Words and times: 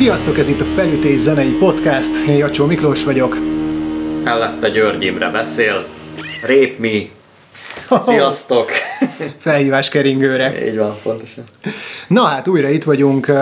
Sziasztok, 0.00 0.38
ez 0.38 0.48
itt 0.48 0.60
a 0.60 0.64
Felütés 0.64 1.18
Zenei 1.18 1.50
Podcast. 1.50 2.14
Én 2.28 2.36
Jacsó 2.36 2.66
Miklós 2.66 3.04
vagyok. 3.04 3.36
Mellette 4.24 4.68
György 4.68 5.04
Imre 5.04 5.28
beszél. 5.28 5.86
Rép 6.46 6.78
mi. 6.78 7.10
Sziasztok! 8.06 8.70
Felhívás 9.38 9.88
keringőre. 9.88 10.66
Így 10.66 10.76
van, 10.76 10.96
pontosan. 11.02 11.44
Na 12.08 12.22
hát, 12.22 12.48
újra 12.48 12.68
itt 12.68 12.84
vagyunk. 12.84 13.32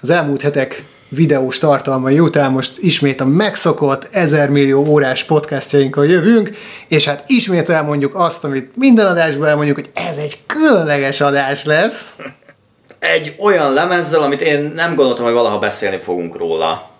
Az 0.00 0.10
elmúlt 0.10 0.42
hetek 0.42 0.84
videós 1.08 1.58
tartalmai 1.58 2.20
után 2.20 2.50
most 2.50 2.78
ismét 2.78 3.20
a 3.20 3.26
megszokott 3.26 4.08
1000 4.12 4.50
millió 4.50 4.86
órás 4.86 5.24
podcastjainkkal 5.24 6.06
jövünk, 6.06 6.50
és 6.88 7.04
hát 7.04 7.24
ismét 7.26 7.68
elmondjuk 7.68 8.14
azt, 8.14 8.44
amit 8.44 8.76
minden 8.76 9.06
adásban 9.06 9.48
elmondjuk, 9.48 9.76
hogy 9.76 9.90
ez 9.94 10.16
egy 10.16 10.38
különleges 10.46 11.20
adás 11.20 11.64
lesz. 11.64 12.14
Egy 13.12 13.34
olyan 13.38 13.72
lemezzel, 13.72 14.22
amit 14.22 14.40
én 14.40 14.72
nem 14.74 14.94
gondoltam, 14.94 15.24
hogy 15.24 15.34
valaha 15.34 15.58
beszélni 15.58 15.96
fogunk 15.96 16.36
róla. 16.36 16.90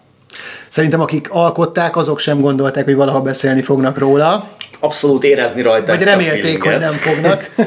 Szerintem 0.69 1.01
akik 1.01 1.31
alkották, 1.31 1.97
azok 1.97 2.19
sem 2.19 2.41
gondolták, 2.41 2.85
hogy 2.85 2.95
valaha 2.97 3.21
beszélni 3.21 3.63
fognak 3.63 3.99
róla. 3.99 4.49
Abszolút 4.81 5.25
érezni 5.25 5.63
rajta 5.63 5.93
Vagy 5.93 6.03
remélték, 6.03 6.63
hogy 6.63 6.79
nem 6.79 6.95
fognak. 6.95 7.45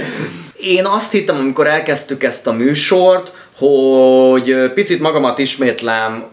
Én 0.76 0.86
azt 0.86 1.12
hittem, 1.12 1.36
amikor 1.36 1.68
elkezdtük 1.68 2.24
ezt 2.24 2.48
a 2.48 2.52
műsort, 2.52 3.32
hogy 3.58 4.72
picit 4.74 5.00
magamat 5.00 5.40
ismétlem 5.40 6.26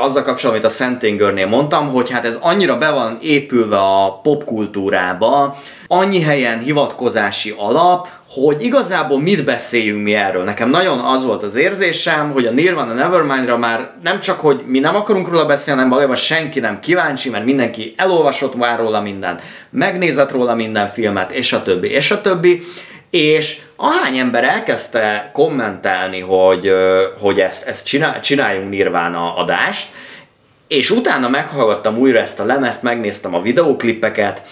azzal 0.00 0.22
kapcsolatban, 0.22 0.50
amit 0.50 0.64
a 0.64 0.68
Szentingörnél 0.68 1.46
mondtam, 1.46 1.88
hogy 1.88 2.10
hát 2.10 2.24
ez 2.24 2.38
annyira 2.40 2.78
be 2.78 2.90
van 2.90 3.18
épülve 3.22 3.78
a 3.78 4.20
popkultúrába, 4.22 5.58
annyi 5.86 6.20
helyen 6.20 6.58
hivatkozási 6.58 7.54
alap, 7.58 8.08
hogy 8.34 8.62
igazából 8.64 9.20
mit 9.20 9.44
beszéljünk 9.44 10.02
mi 10.02 10.14
erről. 10.14 10.44
Nekem 10.44 10.70
nagyon 10.70 10.98
az 10.98 11.24
volt 11.24 11.42
az 11.42 11.54
érzésem, 11.54 12.30
hogy 12.30 12.46
a 12.46 12.50
Nirvana 12.50 12.92
Nevermindra 12.92 13.58
már 13.58 13.90
nem 14.02 14.20
csak, 14.20 14.40
hogy 14.40 14.62
mi 14.66 14.78
nem 14.78 14.96
akarunk 14.96 15.28
róla 15.28 15.46
beszélni, 15.46 15.72
hanem 15.72 15.88
valójában 15.88 16.16
senki 16.16 16.60
nem 16.60 16.80
kíváncsi, 16.80 17.30
mert 17.30 17.44
mindenki 17.44 17.94
elolvasott 17.96 18.54
már 18.54 18.78
róla 18.78 19.00
mindent, 19.00 19.42
megnézett 19.70 20.30
róla 20.30 20.54
minden 20.54 20.88
filmet, 20.88 21.32
és 21.32 21.52
a 21.52 21.62
többi, 21.62 21.90
és 21.90 22.10
a 22.10 22.20
többi. 22.20 22.62
És 23.10 23.60
ahány 23.76 24.18
ember 24.18 24.44
elkezdte 24.44 25.30
kommentelni, 25.32 26.20
hogy, 26.20 26.72
hogy 27.18 27.40
ezt, 27.40 27.66
ezt 27.66 27.86
csinál, 27.86 28.20
csináljunk 28.20 28.70
Nirvana 28.70 29.36
adást, 29.36 29.86
és 30.68 30.90
utána 30.90 31.28
meghallgattam 31.28 31.98
újra 31.98 32.18
ezt 32.18 32.40
a 32.40 32.44
lemezt, 32.44 32.82
megnéztem 32.82 33.34
a 33.34 33.42
videóklippeket, 33.42 34.42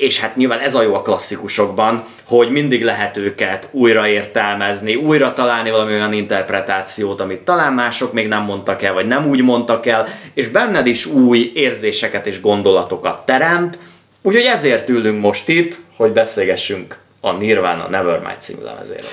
és 0.00 0.20
hát 0.20 0.36
nyilván 0.36 0.58
ez 0.58 0.74
a 0.74 0.82
jó 0.82 0.94
a 0.94 1.02
klasszikusokban, 1.02 2.04
hogy 2.24 2.50
mindig 2.50 2.84
lehet 2.84 3.16
őket 3.16 3.68
újra 3.70 4.08
értelmezni, 4.08 4.94
újra 4.94 5.32
találni 5.32 5.70
valami 5.70 5.92
olyan 5.92 6.12
interpretációt, 6.12 7.20
amit 7.20 7.40
talán 7.40 7.72
mások 7.72 8.12
még 8.12 8.28
nem 8.28 8.42
mondtak 8.42 8.82
el, 8.82 8.92
vagy 8.92 9.06
nem 9.06 9.28
úgy 9.28 9.42
mondtak 9.42 9.86
el, 9.86 10.08
és 10.34 10.48
benned 10.48 10.86
is 10.86 11.06
új 11.06 11.52
érzéseket 11.54 12.26
és 12.26 12.40
gondolatokat 12.40 13.26
teremt, 13.26 13.78
úgyhogy 14.22 14.44
ezért 14.44 14.88
ülünk 14.88 15.20
most 15.20 15.48
itt, 15.48 15.76
hogy 15.96 16.12
beszélgessünk 16.12 16.98
a 17.20 17.32
Nirvana 17.32 17.88
Nevermind 17.88 18.36
című 18.38 18.62
lemezéről. 18.62 19.10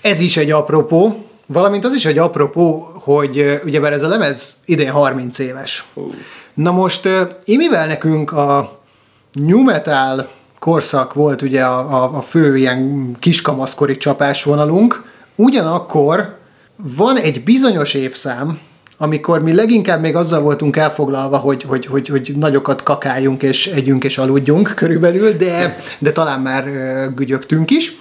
Ez 0.00 0.20
is 0.20 0.36
egy 0.36 0.50
apropó, 0.50 1.26
valamint 1.46 1.84
az 1.84 1.94
is 1.94 2.04
egy 2.04 2.18
apropó, 2.18 2.80
hogy 3.04 3.60
ugyebár 3.64 3.92
ez 3.92 4.02
a 4.02 4.08
lemez 4.08 4.56
idén 4.64 4.90
30 4.90 5.38
éves. 5.38 5.84
Uh. 5.94 6.14
Na 6.54 6.70
most, 6.70 7.08
én 7.44 7.56
mivel 7.56 7.86
nekünk 7.86 8.32
a 8.32 8.81
new 9.32 9.62
metal 9.62 10.28
korszak 10.58 11.14
volt 11.14 11.42
ugye 11.42 11.62
a, 11.62 12.02
a, 12.02 12.16
a 12.16 12.20
fő 12.20 12.56
ilyen 12.56 13.10
kiskamaszkori 13.18 13.96
csapásvonalunk, 13.96 15.04
ugyanakkor 15.34 16.36
van 16.76 17.16
egy 17.16 17.42
bizonyos 17.44 17.94
évszám, 17.94 18.58
amikor 18.98 19.42
mi 19.42 19.54
leginkább 19.54 20.00
még 20.00 20.16
azzal 20.16 20.40
voltunk 20.40 20.76
elfoglalva, 20.76 21.36
hogy, 21.36 21.62
hogy, 21.62 21.86
hogy, 21.86 22.08
hogy 22.08 22.32
nagyokat 22.36 22.82
kakáljunk 22.82 23.42
és 23.42 23.66
együnk 23.66 24.04
és 24.04 24.18
aludjunk 24.18 24.72
körülbelül, 24.74 25.32
de, 25.32 25.76
de 25.98 26.12
talán 26.12 26.40
már 26.40 26.64
gügyögtünk 27.14 27.70
is. 27.70 27.96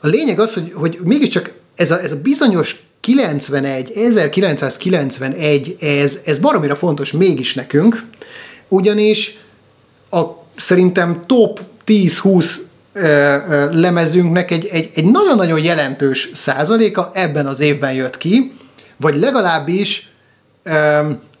A 0.00 0.06
lényeg 0.06 0.38
az, 0.40 0.54
hogy, 0.54 0.72
hogy 0.74 0.98
mégiscsak 1.04 1.52
ez 1.74 1.90
a, 1.90 2.00
ez 2.00 2.12
a 2.12 2.20
bizonyos 2.22 2.84
91, 3.00 3.92
1991, 3.94 5.76
ez, 5.80 6.18
ez 6.24 6.38
baromira 6.38 6.74
fontos 6.74 7.12
mégis 7.12 7.54
nekünk, 7.54 8.04
ugyanis 8.68 9.38
a 10.10 10.45
szerintem 10.56 11.24
top 11.26 11.60
10-20 11.86 12.54
lemezünknek 13.70 14.50
egy, 14.50 14.66
egy, 14.66 14.90
egy 14.94 15.04
nagyon-nagyon 15.04 15.64
jelentős 15.64 16.30
százaléka 16.34 17.10
ebben 17.14 17.46
az 17.46 17.60
évben 17.60 17.92
jött 17.92 18.18
ki, 18.18 18.56
vagy 18.96 19.16
legalábbis 19.16 20.12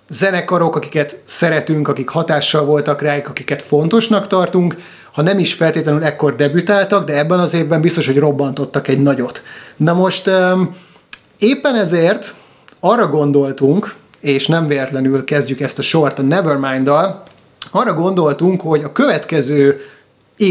zenekarok, 0.08 0.76
akiket 0.76 1.20
szeretünk, 1.24 1.88
akik 1.88 2.08
hatással 2.08 2.64
voltak 2.64 3.00
rájuk, 3.00 3.28
akiket 3.28 3.62
fontosnak 3.62 4.26
tartunk, 4.26 4.76
ha 5.12 5.22
nem 5.22 5.38
is 5.38 5.54
feltétlenül 5.54 6.04
ekkor 6.04 6.34
debütáltak, 6.34 7.04
de 7.06 7.18
ebben 7.18 7.38
az 7.38 7.54
évben 7.54 7.80
biztos, 7.80 8.06
hogy 8.06 8.18
robbantottak 8.18 8.88
egy 8.88 9.02
nagyot. 9.02 9.42
Na 9.76 9.92
most 9.92 10.26
um, 10.26 10.76
éppen 11.38 11.74
ezért 11.74 12.34
arra 12.80 13.06
gondoltunk, 13.06 13.94
és 14.20 14.46
nem 14.46 14.66
véletlenül 14.66 15.24
kezdjük 15.24 15.60
ezt 15.60 15.78
a 15.78 15.82
sort 15.82 16.18
a 16.18 16.22
Nevermind-dal, 16.22 17.22
arra 17.70 17.94
gondoltunk, 17.94 18.60
hogy 18.60 18.82
a 18.82 18.92
következő 18.92 19.80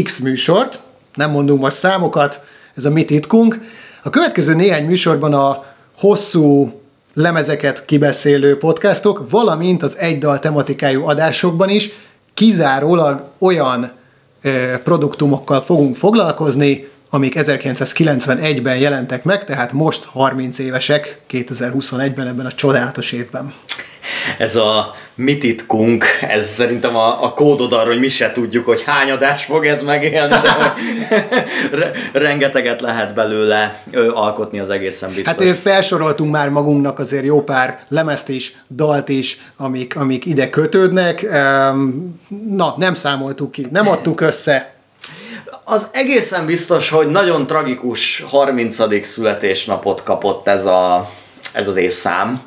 X 0.04 0.18
műsort, 0.18 0.80
nem 1.14 1.30
mondunk 1.30 1.60
most 1.60 1.76
számokat, 1.76 2.40
ez 2.74 2.84
a 2.84 2.90
mi 2.90 3.04
titkunk, 3.04 3.60
a 4.02 4.10
következő 4.10 4.54
néhány 4.54 4.84
műsorban 4.84 5.34
a 5.34 5.64
hosszú 5.98 6.70
lemezeket 7.14 7.84
kibeszélő 7.84 8.58
podcastok, 8.58 9.30
valamint 9.30 9.82
az 9.82 9.96
egy 9.98 10.18
dal 10.18 10.38
tematikájú 10.38 11.06
adásokban 11.06 11.68
is 11.68 11.90
kizárólag 12.34 13.22
olyan 13.38 13.92
ö, 14.42 14.72
produktumokkal 14.84 15.62
fogunk 15.62 15.96
foglalkozni, 15.96 16.88
amik 17.16 17.34
1991-ben 17.36 18.76
jelentek 18.76 19.24
meg, 19.24 19.44
tehát 19.44 19.72
most 19.72 20.04
30 20.04 20.58
évesek 20.58 21.20
2021-ben 21.30 22.26
ebben 22.26 22.46
a 22.46 22.52
csodálatos 22.52 23.12
évben 23.12 23.54
ez 24.38 24.56
a 24.56 24.94
mititkunk, 25.14 26.04
ez 26.20 26.46
szerintem 26.46 26.96
a, 26.96 27.24
a 27.24 27.32
kódod 27.32 27.72
arra, 27.72 27.86
hogy 27.86 27.98
mi 27.98 28.08
se 28.08 28.32
tudjuk, 28.32 28.64
hogy 28.64 28.82
hány 28.82 29.10
adás 29.10 29.44
fog 29.44 29.66
ez 29.66 29.82
megélni, 29.82 30.28
de 30.28 30.74
rengeteget 32.26 32.80
lehet 32.80 33.14
belőle 33.14 33.82
alkotni 34.14 34.58
az 34.58 34.70
egészen 34.70 35.08
biztos. 35.14 35.46
Hát 35.46 35.58
felsoroltunk 35.58 36.30
már 36.32 36.48
magunknak 36.48 36.98
azért 36.98 37.24
jó 37.24 37.42
pár 37.42 37.78
lemezt 37.88 38.28
is, 38.28 38.56
dalt 38.70 39.08
is, 39.08 39.38
amik, 39.56 39.96
amik 39.96 40.26
ide 40.26 40.50
kötődnek. 40.50 41.22
Na, 42.48 42.74
nem 42.76 42.94
számoltuk 42.94 43.52
ki, 43.52 43.66
nem 43.70 43.88
adtuk 43.88 44.20
össze, 44.20 44.75
az 45.68 45.88
egészen 45.92 46.46
biztos, 46.46 46.88
hogy 46.88 47.10
nagyon 47.10 47.46
tragikus 47.46 48.24
30. 48.28 49.06
születésnapot 49.06 50.02
kapott 50.02 50.48
ez, 50.48 50.64
a, 50.64 51.10
ez 51.52 51.68
az 51.68 51.76
évszám 51.76 52.42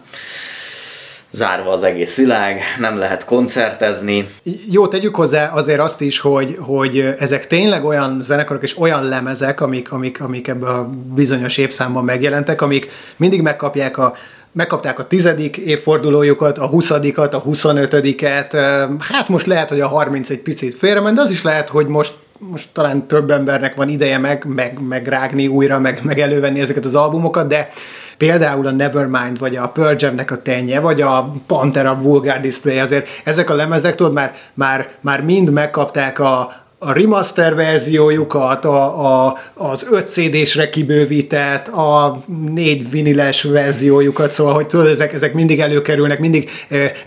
zárva 1.32 1.72
az 1.72 1.84
egész 1.84 2.16
világ, 2.16 2.62
nem 2.80 2.98
lehet 2.98 3.26
koncertezni. 3.26 4.30
Jó, 4.70 4.88
tegyük 4.88 5.16
hozzá 5.16 5.52
azért 5.52 5.80
azt 5.80 6.02
is, 6.02 6.20
hogy, 6.20 6.58
hogy 6.60 7.16
ezek 7.20 7.48
tényleg 7.48 7.86
olyan 7.86 8.22
zenekarok 8.22 8.64
és 8.64 8.78
olyan 8.78 9.04
lemezek, 9.04 9.62
amik, 9.62 9.92
amik, 9.92 10.22
amik 10.22 10.48
ebben 10.48 10.70
a 10.70 10.90
bizonyos 11.14 11.58
évszámban 11.58 12.04
megjelentek, 12.04 12.62
amik 12.62 12.92
mindig 13.18 13.42
megkapják 13.42 13.98
a 13.98 14.14
megkapták 14.52 15.00
a 15.00 15.08
tizedik 15.08 15.58
évfordulójukat, 15.58 16.58
a 16.58 16.68
huszadikat, 16.68 17.34
a 17.34 17.38
huszonötödiket, 17.38 18.54
hát 19.00 19.28
most 19.28 19.46
lehet, 19.46 19.70
hogy 19.70 19.80
a 19.80 19.88
harminc 19.88 20.30
egy 20.30 20.40
picit 20.40 20.76
félrement, 20.76 21.16
de 21.16 21.22
az 21.22 21.30
is 21.30 21.42
lehet, 21.42 21.70
hogy 21.70 21.88
most 21.88 22.14
most 22.40 22.70
talán 22.74 23.08
több 23.08 23.32
embernek 23.32 23.76
van 23.76 23.90
ideje 23.90 24.18
meg, 24.18 24.46
meg, 24.46 24.80
megrágni 24.88 25.48
újra, 25.48 25.80
meg, 25.80 26.00
meg 26.04 26.20
elővenni 26.20 26.60
ezeket 26.60 26.86
az 26.86 26.96
albumokat, 26.96 27.48
de 27.48 27.70
például 28.18 28.68
a 28.68 28.72
Nevermind, 28.72 29.40
vagy 29.40 29.56
a 29.56 29.70
Pearl 29.70 29.96
Jam-nek 29.98 30.32
a 30.32 30.42
tenye, 30.42 30.80
vagy 30.80 31.02
a 31.02 31.34
Pantera 31.48 32.02
Vulgar 32.02 32.40
Display, 32.40 32.80
azért 32.80 33.08
ezek 33.24 33.50
a 33.50 33.56
lemezek, 33.56 33.96
tudod, 33.96 34.14
már, 34.14 34.36
már, 34.54 34.90
már 35.02 35.22
mind 35.22 35.52
megkapták 35.52 36.20
a, 36.20 36.52
a 36.82 36.92
remaster 36.92 37.56
verziójukat, 37.56 38.66
a, 38.66 39.26
a, 39.26 39.38
az 39.54 39.86
5 39.92 40.10
CD-sre 40.10 40.70
kibővített, 40.70 41.68
a 41.68 42.24
4 42.54 42.90
viniles 42.90 43.44
verziójukat, 43.44 44.32
szóval, 44.32 44.54
hogy 44.54 44.68
tudod, 44.68 44.88
ezek, 44.88 45.14
ezek 45.14 45.34
mindig 45.34 45.60
előkerülnek, 45.60 46.20
mindig 46.20 46.50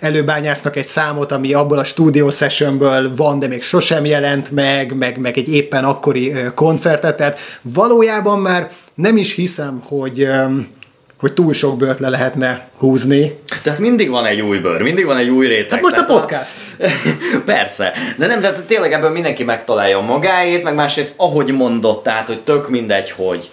előbányásznak 0.01 0.77
egy 0.77 0.87
számot, 0.87 1.33
ami 1.33 1.53
abból 1.53 1.79
a 1.79 1.85
studio 1.85 2.31
sessionből 2.31 3.17
van, 3.17 3.39
de 3.39 3.47
még 3.47 3.63
sosem 3.63 4.05
jelent 4.05 4.51
meg, 4.51 4.97
meg, 4.97 5.19
meg 5.19 5.39
egy 5.39 5.55
éppen 5.55 5.85
akkori 5.85 6.35
koncertet, 6.55 7.17
tehát 7.17 7.39
valójában 7.63 8.39
már 8.39 8.71
nem 8.95 9.17
is 9.17 9.35
hiszem, 9.35 9.83
hogy 9.85 10.29
hogy 11.23 11.33
túl 11.33 11.53
sok 11.53 11.77
bőrt 11.77 11.99
le 11.99 12.09
lehetne 12.09 12.69
húzni. 12.77 13.39
Tehát 13.63 13.79
mindig 13.79 14.11
van 14.11 14.27
egy 14.27 14.41
új 14.41 14.59
bőr, 14.59 14.83
mindig 14.83 15.05
van 15.05 15.17
egy 15.17 15.29
új 15.29 15.47
réteg. 15.47 15.71
Hát 15.71 15.81
most 15.81 15.97
a 15.97 16.05
podcast. 16.05 16.53
A... 16.79 16.87
Persze, 17.45 17.93
de 18.17 18.27
nem, 18.27 18.41
tehát 18.41 18.65
tényleg 18.65 18.93
ebből 18.93 19.11
mindenki 19.11 19.45
megtalálja 19.45 20.01
magáét, 20.01 20.63
meg 20.63 20.75
másrészt 20.75 21.15
ahogy 21.17 21.53
mondott, 21.53 22.03
tehát 22.03 22.27
hogy 22.27 22.41
tök 22.41 22.69
mindegy, 22.69 23.11
hogy 23.11 23.51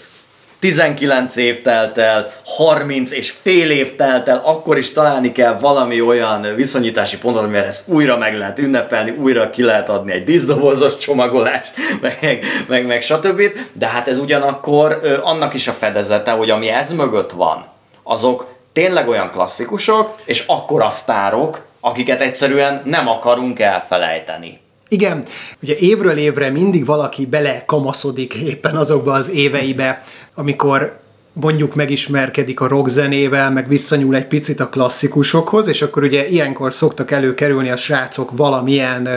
19 0.59 1.35
év 1.35 1.61
telt 1.61 1.97
el, 1.97 2.31
30 2.45 3.11
és 3.11 3.33
fél 3.41 3.71
év 3.71 3.95
telt 3.95 4.27
el, 4.27 4.41
akkor 4.43 4.77
is 4.77 4.93
találni 4.93 5.31
kell 5.31 5.57
valami 5.59 6.01
olyan 6.01 6.55
viszonyítási 6.55 7.17
pontot, 7.17 7.43
amivel 7.43 7.65
ezt 7.65 7.87
újra 7.87 8.17
meg 8.17 8.37
lehet 8.37 8.59
ünnepelni, 8.59 9.11
újra 9.11 9.49
ki 9.49 9.63
lehet 9.63 9.89
adni 9.89 10.11
egy 10.11 10.23
diszdobozos 10.23 10.97
csomagolást, 10.97 11.71
meg, 12.01 12.45
meg, 12.67 12.85
meg 12.85 13.01
stb. 13.01 13.41
De 13.73 13.87
hát 13.87 14.07
ez 14.07 14.17
ugyanakkor 14.17 14.99
ö, 15.01 15.17
annak 15.21 15.53
is 15.53 15.67
a 15.67 15.71
fedezete, 15.71 16.31
hogy 16.31 16.49
ami 16.49 16.69
ez 16.69 16.91
mögött 16.91 17.31
van, 17.31 17.65
azok 18.03 18.47
tényleg 18.73 19.07
olyan 19.07 19.31
klasszikusok, 19.31 20.15
és 20.25 20.43
akkora 20.47 20.89
sztárok, 20.89 21.65
akiket 21.79 22.21
egyszerűen 22.21 22.81
nem 22.85 23.07
akarunk 23.07 23.59
elfelejteni. 23.59 24.59
Igen, 24.89 25.23
ugye 25.61 25.75
évről 25.77 26.17
évre 26.17 26.49
mindig 26.49 26.85
valaki 26.85 27.25
bele 27.25 27.63
kamaszodik 27.65 28.33
éppen 28.33 28.75
azokba 28.75 29.13
az 29.13 29.29
éveibe, 29.29 30.03
amikor 30.35 30.99
mondjuk 31.33 31.75
megismerkedik 31.75 32.59
a 32.59 32.67
rockzenével, 32.67 33.51
meg 33.51 33.67
visszanyúl 33.67 34.15
egy 34.15 34.27
picit 34.27 34.59
a 34.59 34.69
klasszikusokhoz, 34.69 35.67
és 35.67 35.81
akkor 35.81 36.03
ugye 36.03 36.27
ilyenkor 36.27 36.73
szoktak 36.73 37.11
előkerülni 37.11 37.69
a 37.69 37.75
srácok 37.75 38.31
valamilyen 38.37 39.07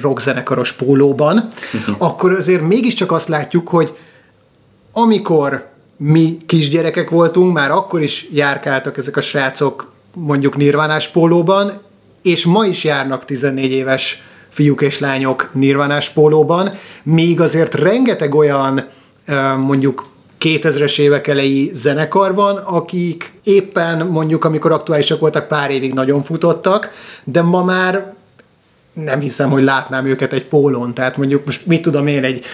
rockzenekaros 0.00 0.72
pólóban, 0.72 1.48
akkor 1.98 2.32
azért 2.32 2.62
mégiscsak 2.62 3.12
azt 3.12 3.28
látjuk, 3.28 3.68
hogy 3.68 3.96
amikor 4.92 5.66
mi 5.96 6.38
kisgyerekek 6.46 7.10
voltunk, 7.10 7.52
már 7.52 7.70
akkor 7.70 8.02
is 8.02 8.28
járkáltak 8.32 8.96
ezek 8.96 9.16
a 9.16 9.20
srácok 9.20 9.92
mondjuk 10.14 10.56
nirvánás 10.56 11.08
pólóban, 11.08 11.80
és 12.22 12.44
ma 12.44 12.66
is 12.66 12.84
járnak 12.84 13.24
14 13.24 13.70
éves 13.70 14.22
fiúk 14.58 14.82
és 14.82 14.98
lányok 14.98 15.50
nirvánás 15.52 16.10
pólóban, 16.10 16.70
még 17.02 17.40
azért 17.40 17.74
rengeteg 17.74 18.34
olyan 18.34 18.88
mondjuk 19.56 20.06
2000-es 20.40 20.98
évek 20.98 21.26
elejé 21.26 21.70
zenekar 21.72 22.34
van, 22.34 22.56
akik 22.56 23.32
éppen 23.44 24.06
mondjuk, 24.06 24.44
amikor 24.44 24.72
aktuálisak 24.72 25.20
voltak, 25.20 25.48
pár 25.48 25.70
évig 25.70 25.94
nagyon 25.94 26.22
futottak, 26.22 26.90
de 27.24 27.42
ma 27.42 27.64
már 27.64 28.14
nem 29.04 29.20
hiszem, 29.20 29.50
hogy 29.50 29.62
látnám 29.62 30.06
őket 30.06 30.32
egy 30.32 30.44
pólón. 30.44 30.94
Tehát 30.94 31.16
mondjuk 31.16 31.44
most 31.44 31.66
mit 31.66 31.82
tudom 31.82 32.06
én, 32.06 32.24
egy, 32.24 32.44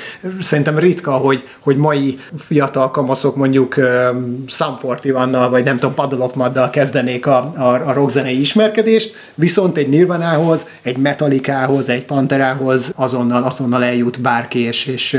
szerintem 0.40 0.78
ritka, 0.78 1.12
hogy, 1.12 1.48
hogy 1.60 1.76
mai 1.76 2.18
fiatal 2.38 2.90
kamaszok 2.90 3.36
mondjuk 3.36 3.76
um, 3.76 4.44
41 4.58 5.50
vagy 5.50 5.64
nem 5.64 5.78
tudom, 5.78 5.94
Puddle 5.94 6.24
of 6.24 6.34
Maddal 6.34 6.70
kezdenék 6.70 7.26
a, 7.26 7.52
a, 7.56 7.88
a 7.88 7.92
rockzenei 7.92 8.40
ismerkedést, 8.40 9.14
viszont 9.34 9.76
egy 9.76 9.88
Nirvanához, 9.88 10.66
egy 10.82 10.96
Metallicahoz, 10.96 11.88
egy 11.88 12.04
Panterához 12.04 12.92
azonnal, 12.96 13.42
azonnal 13.42 13.84
eljut 13.84 14.20
bárki, 14.20 14.58
és, 14.58 14.86
és 14.86 15.18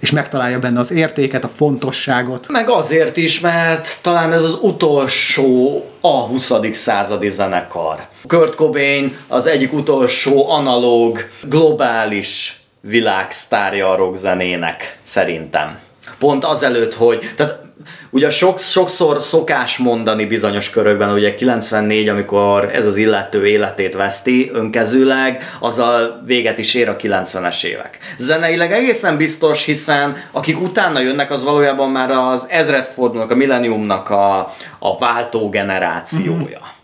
és 0.00 0.10
megtalálja 0.10 0.58
benne 0.58 0.78
az 0.78 0.90
értéket, 0.90 1.44
a 1.44 1.48
fontosságot. 1.48 2.48
Meg 2.48 2.70
azért 2.70 3.16
is, 3.16 3.40
mert 3.40 3.98
talán 4.02 4.32
ez 4.32 4.42
az 4.42 4.58
utolsó 4.60 5.84
a 6.00 6.20
20. 6.20 6.52
századi 6.72 7.28
zenekar. 7.28 8.06
Kurt 8.26 8.54
Cobain 8.54 9.16
az 9.26 9.46
egyik 9.46 9.72
utolsó 9.72 10.50
analóg, 10.50 11.28
globális 11.42 12.60
világsztárja 12.80 13.90
a 13.90 13.96
rockzenének, 13.96 14.98
szerintem. 15.04 15.78
Pont 16.18 16.44
azelőtt, 16.44 16.94
hogy, 16.94 17.32
tehát 17.36 17.67
Ugye 18.10 18.30
sok, 18.30 18.58
sokszor 18.58 19.22
szokás 19.22 19.78
mondani 19.78 20.26
bizonyos 20.26 20.70
körökben, 20.70 21.12
ugye 21.12 21.34
94, 21.34 22.08
amikor 22.08 22.70
ez 22.74 22.86
az 22.86 22.96
illető 22.96 23.46
életét 23.46 23.94
veszti 23.94 24.50
önkezőleg, 24.52 25.56
azzal 25.60 26.22
véget 26.26 26.58
is 26.58 26.74
ér 26.74 26.88
a 26.88 26.96
90-es 26.96 27.64
évek. 27.64 27.98
Zeneileg 28.18 28.72
egészen 28.72 29.16
biztos, 29.16 29.64
hiszen 29.64 30.16
akik 30.30 30.60
utána 30.60 31.00
jönnek, 31.00 31.30
az 31.30 31.44
valójában 31.44 31.90
már 31.90 32.10
az 32.10 32.46
ezredfordulónak, 32.48 33.30
a 33.30 33.34
millenniumnak 33.34 34.10
a, 34.10 34.38
a 34.78 34.98
váltó 34.98 35.48
generációja. 35.48 36.36
Mm-hmm 36.36 36.76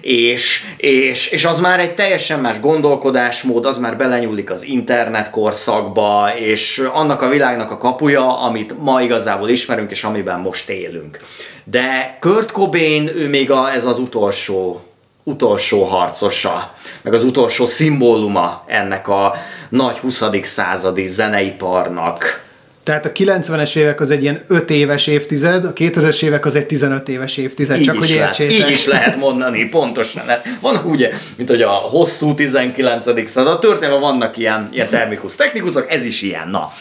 és, 0.00 0.64
és, 0.76 1.30
és 1.30 1.44
az 1.44 1.60
már 1.60 1.80
egy 1.80 1.94
teljesen 1.94 2.40
más 2.40 2.60
gondolkodásmód, 2.60 3.66
az 3.66 3.78
már 3.78 3.96
belenyúlik 3.96 4.50
az 4.50 4.62
internet 4.62 5.30
korszakba, 5.30 6.30
és 6.38 6.88
annak 6.92 7.22
a 7.22 7.28
világnak 7.28 7.70
a 7.70 7.78
kapuja, 7.78 8.40
amit 8.40 8.80
ma 8.80 9.02
igazából 9.02 9.48
ismerünk, 9.48 9.90
és 9.90 10.04
amiben 10.04 10.40
most 10.40 10.68
élünk. 10.68 11.18
De 11.64 12.16
Kurt 12.20 12.50
Cobain, 12.50 13.08
ő 13.14 13.28
még 13.28 13.50
a, 13.50 13.72
ez 13.72 13.84
az 13.84 13.98
utolsó 13.98 14.82
utolsó 15.24 15.84
harcosa, 15.84 16.74
meg 17.02 17.14
az 17.14 17.24
utolsó 17.24 17.66
szimbóluma 17.66 18.64
ennek 18.66 19.08
a 19.08 19.34
nagy 19.68 19.98
20. 19.98 20.22
századi 20.42 21.06
zeneiparnak 21.06 22.50
tehát 22.82 23.06
a 23.06 23.12
90-es 23.12 23.76
évek 23.76 24.00
az 24.00 24.10
egy 24.10 24.22
ilyen 24.22 24.42
5 24.46 24.70
éves 24.70 25.06
évtized, 25.06 25.64
a 25.64 25.72
2000-es 25.72 26.22
évek 26.22 26.46
az 26.46 26.54
egy 26.54 26.66
15 26.66 27.08
éves 27.08 27.36
évtized, 27.36 27.78
így 27.78 27.84
csak 27.84 27.98
hogy 27.98 28.10
értsétek. 28.10 28.58
Lehet, 28.58 28.70
így 28.70 28.74
is 28.74 28.86
lehet 28.86 29.16
mondani, 29.16 29.68
pontosan. 29.68 30.22
Van 30.60 30.76
ugye, 30.84 31.10
mint 31.36 31.48
hogy 31.48 31.62
a 31.62 31.70
hosszú 31.70 32.34
19. 32.34 33.28
század, 33.28 33.52
a 33.52 33.58
történelme 33.58 34.00
vannak 34.00 34.36
ilyen, 34.36 34.68
ilyen 34.72 34.88
termikus 34.88 35.36
technikusok, 35.36 35.90
ez 35.90 36.04
is 36.04 36.22
ilyen, 36.22 36.48
na. 36.48 36.72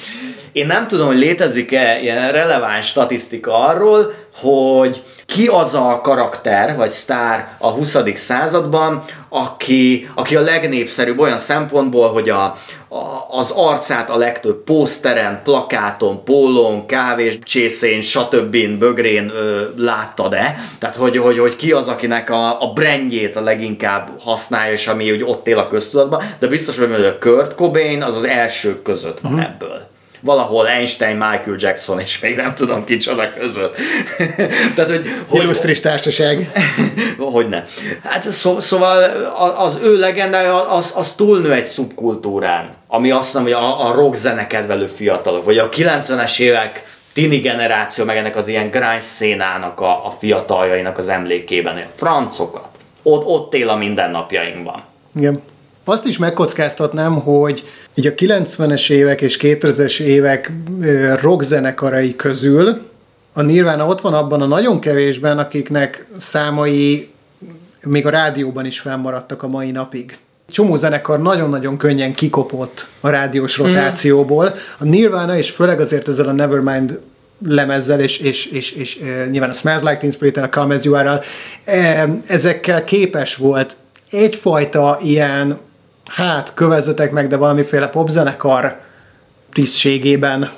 Én 0.51 0.65
nem 0.65 0.87
tudom, 0.87 1.07
hogy 1.07 1.17
létezik-e 1.17 1.99
ilyen 2.01 2.31
releváns 2.31 2.85
statisztika 2.85 3.67
arról, 3.67 4.13
hogy 4.35 5.03
ki 5.25 5.47
az 5.47 5.73
a 5.73 5.99
karakter, 6.03 6.75
vagy 6.75 6.89
sztár 6.89 7.47
a 7.57 7.69
20. 7.69 7.97
században, 8.15 9.03
aki, 9.29 10.09
aki 10.15 10.35
a 10.35 10.41
legnépszerűbb 10.41 11.19
olyan 11.19 11.37
szempontból, 11.37 12.09
hogy 12.09 12.29
a, 12.29 12.43
a, 12.87 13.27
az 13.29 13.51
arcát 13.55 14.09
a 14.09 14.17
legtöbb 14.17 14.63
pószteren, 14.63 15.41
plakáton, 15.43 16.23
pólón, 16.23 16.85
kávés, 16.85 17.39
csészén, 17.43 18.01
stb. 18.01 18.57
bögrén 18.79 19.29
ö, 19.29 19.61
láttad-e? 19.75 20.55
Tehát, 20.79 20.95
hogy, 20.95 21.17
hogy, 21.17 21.39
hogy 21.39 21.55
ki 21.55 21.71
az, 21.71 21.87
akinek 21.87 22.29
a, 22.29 22.61
a 22.61 22.73
brandjét 22.73 23.35
a 23.35 23.41
leginkább 23.41 24.09
használja, 24.19 24.71
és 24.71 24.87
ami 24.87 25.11
úgy 25.11 25.23
ott 25.23 25.47
él 25.47 25.57
a 25.57 25.67
köztudatban, 25.67 26.23
de 26.39 26.47
biztos, 26.47 26.77
hogy 26.77 27.05
a 27.05 27.17
Kurt 27.17 27.55
Cobain 27.55 28.03
az 28.03 28.15
az 28.15 28.23
elsők 28.23 28.81
között 28.81 29.19
van 29.19 29.33
uh-huh. 29.33 29.47
ebből 29.47 29.90
valahol 30.21 30.67
Einstein, 30.67 31.15
Michael 31.15 31.55
Jackson, 31.57 31.99
és 31.99 32.19
még 32.19 32.35
nem 32.35 32.55
tudom 32.55 32.85
kicsoda 32.85 33.33
között. 33.39 33.75
Tehát, 34.75 34.91
hogy... 34.91 35.09
hogy 35.27 35.41
Illusztris 35.41 35.79
társaság. 35.79 36.51
hogy 37.33 37.49
ne. 37.49 37.63
Hát 38.03 38.31
szó, 38.31 38.59
szóval 38.59 39.03
az 39.57 39.79
ő 39.83 39.99
legendája 39.99 40.69
az, 40.69 40.93
az 40.95 41.11
túlnő 41.11 41.53
egy 41.53 41.65
szubkultúrán, 41.65 42.69
ami 42.87 43.11
azt 43.11 43.33
mondom, 43.33 43.53
hogy 43.53 43.63
a, 43.63 43.89
a 43.89 43.93
rock 43.93 44.15
zene 44.15 44.47
kedvelő 44.47 44.87
fiatalok, 44.87 45.45
vagy 45.45 45.57
a 45.57 45.69
90-es 45.69 46.39
évek 46.39 46.83
tini 47.13 47.37
generáció, 47.37 48.05
meg 48.05 48.17
ennek 48.17 48.35
az 48.35 48.47
ilyen 48.47 48.69
grind 48.69 49.01
szénának 49.01 49.79
a, 49.79 50.05
a 50.05 50.11
fiataljainak 50.19 50.97
az 50.97 51.09
emlékében. 51.09 51.83
Francokat. 51.95 52.67
Ott, 53.03 53.25
ott 53.25 53.53
él 53.53 53.69
a 53.69 53.75
mindennapjainkban. 53.75 54.83
Igen. 55.13 55.41
Azt 55.83 56.05
is 56.05 56.17
megkockáztatnám, 56.17 57.19
hogy 57.19 57.67
így 57.93 58.07
a 58.07 58.11
90-es 58.11 58.89
évek 58.89 59.21
és 59.21 59.37
2000-es 59.41 59.99
évek 59.99 60.51
rockzenekarai 61.21 62.15
közül 62.15 62.89
a 63.33 63.41
Nirvana 63.41 63.85
ott 63.85 64.01
van 64.01 64.13
abban 64.13 64.41
a 64.41 64.45
nagyon 64.45 64.79
kevésben, 64.79 65.37
akiknek 65.37 66.05
számai 66.17 67.09
még 67.85 68.05
a 68.05 68.09
rádióban 68.09 68.65
is 68.65 68.79
fennmaradtak 68.79 69.43
a 69.43 69.47
mai 69.47 69.71
napig. 69.71 70.17
Csomó 70.49 70.75
zenekar 70.75 71.21
nagyon-nagyon 71.21 71.77
könnyen 71.77 72.13
kikopott 72.13 72.87
a 72.99 73.09
rádiós 73.09 73.55
hmm. 73.55 73.65
rotációból. 73.65 74.53
A 74.79 74.83
Nirvana, 74.83 75.37
és 75.37 75.49
főleg 75.49 75.79
azért 75.79 76.07
ezzel 76.07 76.27
a 76.27 76.31
Nevermind 76.31 76.99
lemezzel, 77.47 77.99
és, 77.99 78.17
és, 78.17 78.45
és, 78.45 78.71
és, 78.71 78.95
és 78.95 78.99
nyilván 79.29 79.49
a 79.49 79.53
Smells 79.53 79.81
Like 79.81 79.97
Teen 79.97 80.11
Spirit, 80.11 80.37
a 80.37 80.49
Come 80.49 80.73
As 80.73 80.83
You 80.83 80.95
Are-ral, 80.95 81.23
ezekkel 82.27 82.83
képes 82.83 83.35
volt 83.35 83.75
egyfajta 84.09 84.99
ilyen 85.03 85.59
hát 86.15 86.53
kövezzetek 86.53 87.11
meg, 87.11 87.27
de 87.27 87.35
valamiféle 87.35 87.87
popzenekar 87.87 88.79
tisztségében 89.53 90.51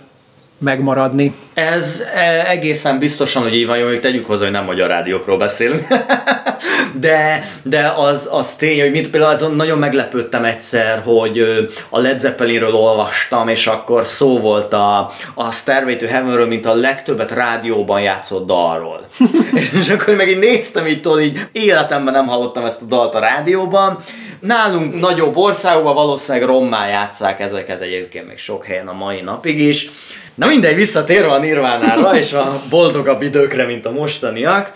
megmaradni. 0.57 1.36
Ez 1.53 2.03
e, 2.13 2.50
egészen 2.50 3.00
biztosan, 3.00 3.41
hogy 3.41 3.55
így 3.55 3.65
van, 3.65 3.83
hogy 3.83 4.00
tegyük 4.00 4.25
hozzá, 4.25 4.43
hogy 4.43 4.51
nem 4.51 4.65
magyar 4.65 4.89
rádiókról 4.89 5.38
beszélünk. 5.38 5.88
de, 7.00 7.43
de 7.63 7.93
az, 7.98 8.27
az 8.31 8.55
tény, 8.55 8.81
hogy 8.81 8.91
mint 8.91 9.10
például 9.10 9.33
azon 9.33 9.55
nagyon 9.55 9.77
meglepődtem 9.77 10.43
egyszer, 10.43 11.01
hogy 11.05 11.67
a 11.89 12.00
Led 12.00 12.19
Zeppelinről 12.19 12.74
olvastam, 12.74 13.48
és 13.48 13.67
akkor 13.67 14.05
szó 14.05 14.39
volt 14.39 14.74
a, 14.74 15.12
a 15.33 15.51
Stairway 15.51 15.98
to 15.98 16.07
Heavenről, 16.07 16.48
mint 16.48 16.65
a 16.65 16.74
legtöbbet 16.74 17.31
rádióban 17.31 18.01
játszott 18.01 18.48
dalról. 18.48 19.07
és 19.79 19.89
akkor 19.89 20.15
meg 20.15 20.29
így 20.29 20.39
néztem 20.39 20.88
így, 20.88 21.01
tudod, 21.01 21.22
így 21.22 21.48
életemben 21.51 22.13
nem 22.13 22.27
hallottam 22.27 22.65
ezt 22.65 22.81
a 22.81 22.86
dalt 22.86 23.15
a 23.15 23.19
rádióban, 23.19 23.98
Nálunk 24.46 25.00
nagyobb 25.00 25.38
országokban 25.38 25.94
valószínűleg 25.94 26.48
rommá 26.48 26.88
játszák 26.88 27.40
ezeket 27.40 27.82
egyébként 27.82 28.28
még 28.28 28.38
sok 28.38 28.66
helyen 28.66 28.88
a 28.88 28.94
mai 28.94 29.22
napig 29.22 29.60
is. 29.60 29.90
Na 30.36 30.48
mindegy, 30.48 30.76
visszatérve 30.76 31.32
a 31.32 31.38
Nirvánára 31.40 32.18
és 32.18 32.34
a 32.34 32.62
boldogabb 32.70 33.22
időkre, 33.22 33.66
mint 33.66 33.86
a 33.86 33.92
mostaniak. 33.92 34.72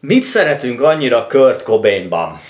Mit 0.00 0.22
szeretünk 0.22 0.80
annyira 0.80 1.26
Kurt 1.26 1.62
Cobainban? 1.62 2.40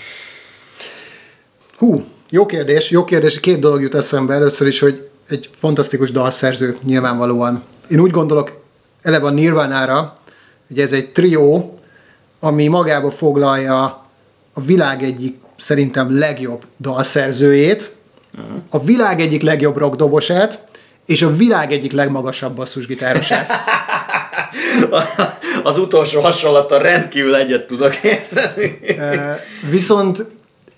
Hú, 1.77 2.03
jó 2.29 2.45
kérdés, 2.45 2.89
jó 2.89 3.03
kérdés. 3.03 3.39
Két 3.39 3.59
dolog 3.59 3.81
jut 3.81 3.95
eszembe. 3.95 4.33
Először 4.33 4.67
is, 4.67 4.79
hogy 4.79 5.09
egy 5.29 5.49
fantasztikus 5.57 6.11
dalszerző 6.11 6.77
nyilvánvalóan. 6.83 7.63
Én 7.89 7.99
úgy 7.99 8.11
gondolok, 8.11 8.61
eleve 9.01 9.25
a 9.25 9.31
Nirvana-ra, 9.31 10.13
ugye 10.69 10.83
ez 10.83 10.91
egy 10.91 11.11
trió, 11.11 11.79
ami 12.39 12.67
magába 12.67 13.11
foglalja 13.11 13.83
a 14.53 14.61
világ 14.61 15.03
egyik 15.03 15.41
szerintem 15.57 16.17
legjobb 16.17 16.63
dalszerzőjét, 16.79 17.95
a 18.69 18.83
világ 18.83 19.19
egyik 19.19 19.41
legjobb 19.41 19.77
rockdobosát, 19.77 20.63
és 21.05 21.21
a 21.21 21.35
világ 21.35 21.71
egyik 21.71 21.91
legmagasabb 21.91 22.55
basszusgitárosát. 22.55 23.49
Az 25.63 25.77
utolsó 25.77 26.21
hasonlattal 26.21 26.79
rendkívül 26.79 27.35
egyet 27.35 27.67
tudok 27.67 27.95
érteni. 27.95 28.79
Viszont 29.69 30.25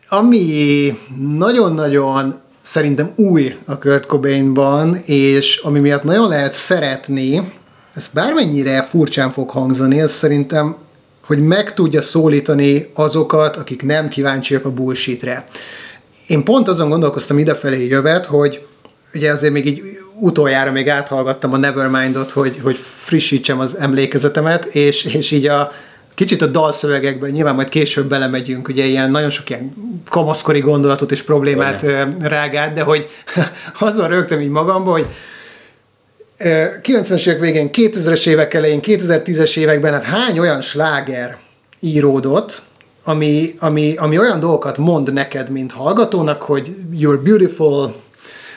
ami 0.09 0.97
nagyon-nagyon 1.37 2.39
szerintem 2.61 3.11
új 3.15 3.55
a 3.65 3.77
Kurt 3.77 4.05
Cobainban, 4.05 4.95
és 5.05 5.57
ami 5.57 5.79
miatt 5.79 6.03
nagyon 6.03 6.29
lehet 6.29 6.53
szeretni, 6.53 7.51
ez 7.95 8.07
bármennyire 8.13 8.83
furcsán 8.83 9.31
fog 9.31 9.49
hangzani, 9.49 9.99
ez 9.99 10.11
szerintem, 10.11 10.75
hogy 11.25 11.39
meg 11.39 11.73
tudja 11.73 12.01
szólítani 12.01 12.89
azokat, 12.93 13.55
akik 13.55 13.83
nem 13.83 14.09
kíváncsiak 14.09 14.65
a 14.65 14.71
bullshitre. 14.71 15.43
Én 16.27 16.43
pont 16.43 16.67
azon 16.67 16.89
gondolkoztam 16.89 17.39
idefelé 17.39 17.87
jövet, 17.87 18.25
hogy 18.25 18.65
ugye 19.13 19.31
azért 19.31 19.53
még 19.53 19.65
így 19.65 19.81
utoljára 20.19 20.71
még 20.71 20.89
áthallgattam 20.89 21.53
a 21.53 21.57
Nevermind-ot, 21.57 22.31
hogy, 22.31 22.59
hogy 22.63 22.79
frissítsem 22.97 23.59
az 23.59 23.77
emlékezetemet, 23.77 24.65
és, 24.65 25.03
és 25.03 25.31
így 25.31 25.47
a, 25.47 25.71
kicsit 26.13 26.41
a 26.41 26.45
dalszövegekben, 26.45 27.29
nyilván 27.29 27.55
majd 27.55 27.69
később 27.69 28.07
belemegyünk, 28.07 28.67
ugye 28.67 28.85
ilyen 28.85 29.11
nagyon 29.11 29.29
sok 29.29 29.49
ilyen 29.49 29.73
kamaszkori 30.09 30.59
gondolatot 30.59 31.11
és 31.11 31.21
problémát 31.21 31.83
Olyan. 31.83 32.15
rágát, 32.19 32.73
de 32.73 32.81
hogy 32.81 33.09
azon 33.79 34.07
rögtem 34.07 34.41
így 34.41 34.49
magamba, 34.49 34.91
hogy 34.91 35.05
90-es 36.37 37.27
évek 37.27 37.39
végén, 37.39 37.69
2000-es 37.73 38.27
évek 38.27 38.53
elején, 38.53 38.79
2010-es 38.83 39.57
években, 39.57 39.93
hát 39.93 40.03
hány 40.03 40.39
olyan 40.39 40.61
sláger 40.61 41.37
íródott, 41.79 42.61
ami, 43.03 43.55
ami, 43.59 43.95
ami 43.97 44.19
olyan 44.19 44.39
dolgokat 44.39 44.77
mond 44.77 45.13
neked, 45.13 45.49
mint 45.49 45.71
hallgatónak, 45.71 46.41
hogy 46.41 46.75
you're 46.99 47.19
beautiful, 47.23 47.95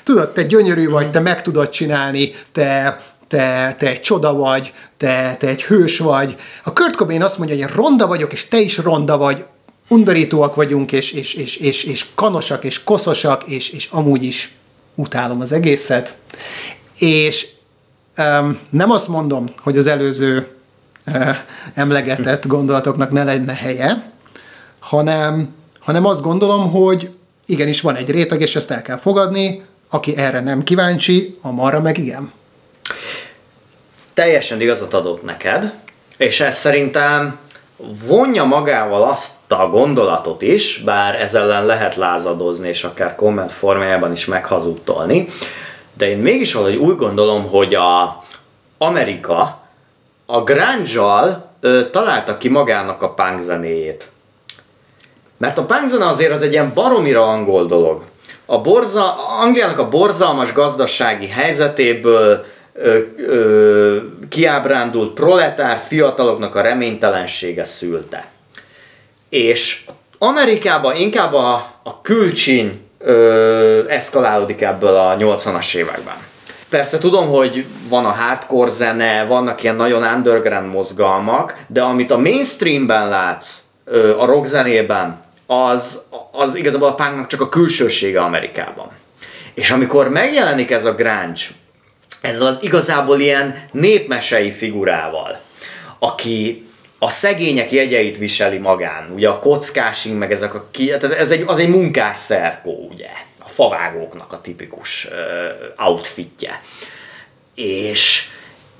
tudod, 0.03 0.33
te 0.33 0.43
gyönyörű 0.43 0.89
vagy, 0.89 1.11
te 1.11 1.21
meg 1.21 1.43
tudod 1.43 1.71
csinálni, 1.71 2.33
te, 2.53 3.01
te, 3.29 3.75
te 3.79 3.89
egy 3.89 4.01
csoda 4.01 4.35
vagy, 4.35 4.73
te, 4.97 5.37
te 5.39 5.49
egy 5.49 5.63
hős 5.63 5.99
vagy. 5.99 6.37
A 6.65 6.73
Kurt 6.73 6.97
Cobain 6.97 7.23
azt 7.23 7.39
mondja, 7.39 7.57
hogy 7.57 7.65
én 7.65 7.77
ronda 7.77 8.07
vagyok, 8.07 8.33
és 8.33 8.49
te 8.49 8.59
is 8.59 8.79
ronda 8.79 9.17
vagy, 9.17 9.45
undorítóak 9.89 10.55
vagyunk, 10.55 10.93
és, 10.93 11.13
és, 11.13 11.35
és, 11.35 11.57
és, 11.57 11.85
és 11.85 12.07
kanosak, 12.15 12.65
és 12.65 12.85
koszosak, 12.85 13.45
és, 13.47 13.71
és 13.71 13.89
amúgy 13.91 14.23
is 14.23 14.55
utálom 14.95 15.41
az 15.41 15.53
egészet. 15.53 16.17
És 16.99 17.47
nem 18.71 18.91
azt 18.91 19.09
mondom, 19.09 19.47
hogy 19.63 19.77
az 19.77 19.87
előző 19.87 20.49
uh, 21.07 21.37
emlegetett 21.75 22.47
gondolatoknak 22.47 23.11
ne 23.11 23.25
lenne 23.25 23.55
helye, 23.55 24.11
hanem, 24.79 25.55
hanem 25.81 26.05
azt 26.05 26.23
gondolom, 26.23 26.71
hogy 26.71 27.11
igenis 27.47 27.81
van 27.81 27.97
egy 27.97 28.11
réteg, 28.11 28.41
és 28.41 28.57
ezt 28.57 28.71
el 28.71 28.83
kell 28.83 28.97
fogadni, 28.97 29.63
aki 29.91 30.17
erre 30.17 30.41
nem 30.41 30.63
kíváncsi, 30.63 31.37
a 31.43 31.51
marra 31.51 31.81
meg 31.81 31.99
igen. 31.99 32.33
Teljesen 34.15 34.61
igazat 34.61 34.95
adott 34.95 35.23
neked, 35.23 35.73
és 36.17 36.41
ez 36.41 36.57
szerintem 36.57 37.39
vonja 38.07 38.45
magával 38.45 39.03
azt 39.03 39.33
a 39.49 39.69
gondolatot 39.69 40.43
is, 40.43 40.79
bár 40.79 41.21
ezzel 41.21 41.43
ellen 41.43 41.67
lehet 41.67 41.95
lázadozni, 41.95 42.69
és 42.69 42.85
akár 42.85 43.15
komment 43.15 43.53
formájában 43.53 44.13
is 44.13 44.25
meghazudtolni, 44.25 45.29
de 45.99 46.09
én 46.09 46.19
mégis 46.19 46.53
valahogy 46.53 46.77
úgy 46.77 46.97
gondolom, 46.97 47.49
hogy 47.49 47.75
a 47.75 48.23
Amerika 48.79 49.61
a 50.27 50.43
grunge 50.43 51.47
találta 51.91 52.37
ki 52.37 52.49
magának 52.49 53.03
a 53.03 53.11
punk 53.11 53.41
zenéjét. 53.41 54.09
Mert 55.37 55.59
a 55.59 55.65
punk 55.65 55.87
zene 55.87 56.07
azért 56.07 56.33
az 56.33 56.43
egy 56.43 56.53
ilyen 56.53 56.73
baromira 56.75 57.29
angol 57.29 57.67
dolog 57.67 58.03
a 58.51 58.61
borza, 58.61 59.29
Angliának 59.29 59.79
a 59.79 59.89
borzalmas 59.89 60.53
gazdasági 60.53 61.27
helyzetéből 61.27 62.45
ö, 62.73 62.99
ö, 63.17 63.97
kiábrándult 64.29 65.13
proletár 65.13 65.83
fiataloknak 65.87 66.55
a 66.55 66.61
reménytelensége 66.61 67.65
szülte. 67.65 68.29
És 69.29 69.85
Amerikában 70.19 70.97
inkább 70.97 71.35
a, 71.35 71.53
a 71.83 72.01
külcsiny 72.01 72.88
ö, 72.99 73.89
eszkalálódik 73.89 74.61
ebből 74.61 74.95
a 74.95 75.17
80-as 75.17 75.75
években. 75.75 76.17
Persze 76.69 76.99
tudom, 76.99 77.29
hogy 77.29 77.67
van 77.89 78.05
a 78.05 78.11
hardcore 78.11 78.71
zene, 78.71 79.25
vannak 79.25 79.63
ilyen 79.63 79.77
nagyon 79.77 80.03
underground 80.03 80.73
mozgalmak, 80.73 81.57
de 81.67 81.83
amit 81.83 82.11
a 82.11 82.19
mainstreamben 82.19 83.09
látsz, 83.09 83.59
a 84.19 84.25
rock 84.25 84.47
zenében, 84.47 85.23
az, 85.47 86.03
az 86.33 86.55
igazából 86.55 86.89
a 86.89 86.95
punknak 86.95 87.27
csak 87.27 87.41
a 87.41 87.49
külsősége 87.49 88.21
Amerikában. 88.21 88.91
És 89.55 89.71
amikor 89.71 90.09
megjelenik 90.09 90.71
ez 90.71 90.85
a 90.85 90.95
grunge, 90.95 91.41
ez 92.21 92.41
az 92.41 92.59
igazából 92.61 93.21
ilyen 93.21 93.63
népmesei 93.73 94.51
figurával, 94.51 95.41
aki 95.99 96.68
a 96.99 97.11
szegények 97.11 97.73
jegyeit 97.73 98.19
viseli 98.19 98.59
magán, 98.59 99.11
ugye 99.15 99.29
a 99.29 99.39
kockásing, 99.39 100.19
meg 100.19 100.33
ezek 100.33 100.55
a 100.55 100.69
ki, 100.71 100.91
hát 100.91 101.05
ez 101.05 101.31
egy, 101.31 101.45
az 101.47 101.59
egy 101.59 101.69
munkás 101.69 102.17
szerkó, 102.17 102.89
ugye, 102.91 103.09
a 103.39 103.49
favágóknak 103.49 104.33
a 104.33 104.41
tipikus 104.41 105.09
uh, 105.11 105.87
outfitje. 105.87 106.63
És 107.55 108.29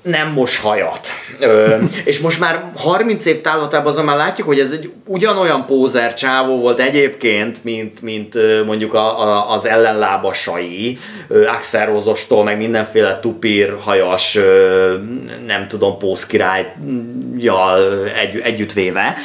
nem 0.09 0.31
mos 0.31 0.59
hajat. 0.59 1.07
Ö, 1.39 1.75
és 2.03 2.19
most 2.19 2.39
már 2.39 2.71
30 2.75 3.25
év 3.25 3.41
távlatában 3.41 3.91
azon 3.91 4.05
már 4.05 4.17
látjuk, 4.17 4.47
hogy 4.47 4.59
ez 4.59 4.71
egy 4.71 4.91
ugyanolyan 5.05 5.65
pózer 5.65 6.13
csávó 6.13 6.59
volt 6.59 6.79
egyébként, 6.79 7.63
mint, 7.63 8.01
mint 8.01 8.37
mondjuk 8.65 8.93
a, 8.93 9.21
a, 9.21 9.51
az 9.51 9.65
ellenlábasai, 9.65 10.97
Axel 11.47 11.85
Rozostól, 11.85 12.43
meg 12.43 12.57
mindenféle 12.57 13.19
tupír 13.19 13.75
hajas, 13.83 14.37
nem 15.45 15.67
tudom, 15.67 15.97
pózkirályjal 15.97 18.05
egy, 18.21 18.39
együttvéve, 18.43 19.15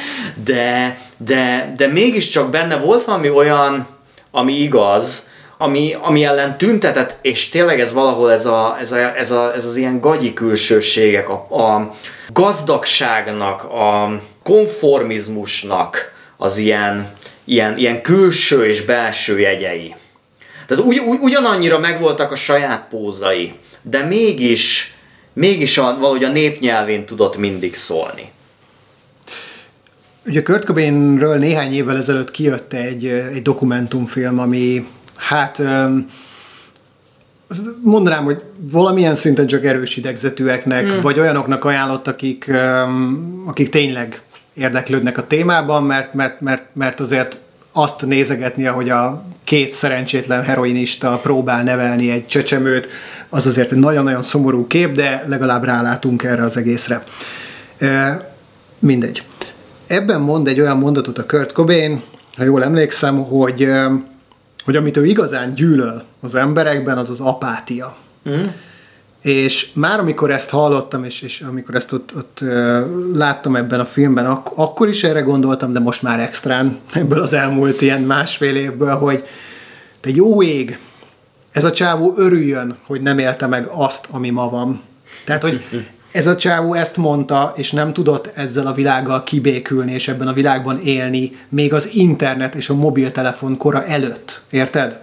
de, 0.43 0.97
de, 1.17 1.73
de 1.77 1.87
mégiscsak 1.87 2.49
benne 2.49 2.77
volt 2.77 3.03
valami 3.03 3.29
olyan, 3.29 3.87
ami 4.31 4.61
igaz, 4.61 5.27
ami, 5.57 5.95
ami 6.01 6.23
ellen 6.23 6.57
tüntetett, 6.57 7.15
és 7.21 7.49
tényleg 7.49 7.79
ez 7.79 7.91
valahol 7.91 8.31
ez, 8.31 8.45
a, 8.45 8.77
ez, 8.79 8.91
a, 8.91 9.17
ez, 9.17 9.31
a, 9.31 9.53
ez 9.55 9.65
az 9.65 9.75
ilyen 9.75 9.99
gagyi 9.99 10.33
külsőségek, 10.33 11.29
a, 11.29 11.33
a 11.33 11.95
gazdagságnak, 12.33 13.63
a 13.63 14.21
konformizmusnak 14.43 16.13
az 16.37 16.57
ilyen, 16.57 17.13
ilyen, 17.43 17.77
ilyen 17.77 18.01
külső 18.01 18.65
és 18.65 18.81
belső 18.81 19.39
jegyei. 19.39 19.95
Tehát 20.67 20.83
ugy, 20.83 20.99
ugy, 20.99 21.19
ugyanannyira 21.21 21.79
megvoltak 21.79 22.31
a 22.31 22.35
saját 22.35 22.87
pózai, 22.89 23.53
de 23.81 24.03
mégis, 24.03 24.95
mégis 25.33 25.77
a, 25.77 25.97
valahogy 25.99 26.23
a 26.23 26.31
népnyelvén 26.31 27.05
tudott 27.05 27.37
mindig 27.37 27.75
szólni. 27.75 28.31
Ugye 30.27 30.41
Kurt 30.41 30.65
Cobainről 30.65 31.37
néhány 31.37 31.73
évvel 31.73 31.97
ezelőtt 31.97 32.31
kijött 32.31 32.73
egy, 32.73 33.05
egy 33.05 33.41
dokumentumfilm, 33.41 34.39
ami 34.39 34.87
Hát 35.15 35.61
mondanám, 37.81 38.23
hogy 38.23 38.41
valamilyen 38.57 39.15
szinten 39.15 39.47
csak 39.47 39.65
erős 39.65 39.97
idegzetűeknek, 39.97 40.85
hmm. 40.85 41.01
vagy 41.01 41.19
olyanoknak 41.19 41.65
ajánlott, 41.65 42.07
akik, 42.07 42.51
akik 43.45 43.69
tényleg 43.69 44.21
érdeklődnek 44.53 45.17
a 45.17 45.27
témában, 45.27 45.83
mert, 45.83 46.13
mert, 46.13 46.41
mert, 46.41 46.63
mert 46.73 46.99
azért 46.99 47.39
azt 47.71 48.05
nézegetni, 48.05 48.65
ahogy 48.65 48.89
a 48.89 49.25
két 49.43 49.71
szerencsétlen 49.71 50.43
heroinista 50.43 51.19
próbál 51.23 51.63
nevelni 51.63 52.11
egy 52.11 52.27
csecsemőt, 52.27 52.87
az 53.29 53.45
azért 53.45 53.71
egy 53.71 53.77
nagyon-nagyon 53.77 54.21
szomorú 54.21 54.67
kép, 54.67 54.91
de 54.91 55.23
legalább 55.27 55.63
rálátunk 55.63 56.23
erre 56.23 56.43
az 56.43 56.57
egészre. 56.57 57.03
Mindegy. 58.79 59.23
Ebben 59.87 60.21
mond 60.21 60.47
egy 60.47 60.59
olyan 60.59 60.77
mondatot 60.77 61.17
a 61.17 61.25
Kurt 61.25 61.51
Cobain, 61.51 62.01
ha 62.37 62.43
jól 62.43 62.63
emlékszem, 62.63 63.23
hogy 63.23 63.69
hogy 64.65 64.75
amit 64.75 64.97
ő 64.97 65.05
igazán 65.05 65.53
gyűlöl 65.53 66.03
az 66.21 66.35
emberekben, 66.35 66.97
az 66.97 67.09
az 67.09 67.19
apátia. 67.19 67.95
Mm. 68.29 68.43
És 69.21 69.69
már 69.73 69.99
amikor 69.99 70.31
ezt 70.31 70.49
hallottam, 70.49 71.03
és, 71.03 71.21
és 71.21 71.41
amikor 71.41 71.75
ezt 71.75 71.93
ott, 71.93 72.13
ott 72.15 72.43
láttam 73.13 73.55
ebben 73.55 73.79
a 73.79 73.85
filmben, 73.85 74.25
ak- 74.25 74.51
akkor 74.55 74.89
is 74.89 75.03
erre 75.03 75.21
gondoltam, 75.21 75.71
de 75.71 75.79
most 75.79 76.01
már 76.01 76.19
extrán 76.19 76.79
ebből 76.93 77.21
az 77.21 77.33
elmúlt 77.33 77.81
ilyen 77.81 78.01
másfél 78.01 78.55
évből, 78.55 78.95
hogy 78.95 79.23
te 79.99 80.09
jó 80.09 80.43
ég, 80.43 80.79
ez 81.51 81.63
a 81.63 81.71
csávó 81.71 82.13
örüljön, 82.17 82.77
hogy 82.85 83.01
nem 83.01 83.19
élte 83.19 83.47
meg 83.47 83.67
azt, 83.71 84.07
ami 84.11 84.29
ma 84.29 84.49
van. 84.49 84.81
Tehát, 85.23 85.41
hogy 85.41 85.63
ez 86.15 86.27
a 86.27 86.35
csávó 86.35 86.73
ezt 86.73 86.97
mondta, 86.97 87.53
és 87.55 87.71
nem 87.71 87.93
tudott 87.93 88.31
ezzel 88.35 88.67
a 88.67 88.73
világgal 88.73 89.23
kibékülni, 89.23 89.93
és 89.93 90.07
ebben 90.07 90.27
a 90.27 90.33
világban 90.33 90.79
élni, 90.83 91.31
még 91.49 91.73
az 91.73 91.89
internet 91.91 92.55
és 92.55 92.69
a 92.69 92.75
mobiltelefon 92.75 93.57
kora 93.57 93.85
előtt. 93.85 94.41
Érted? 94.49 94.99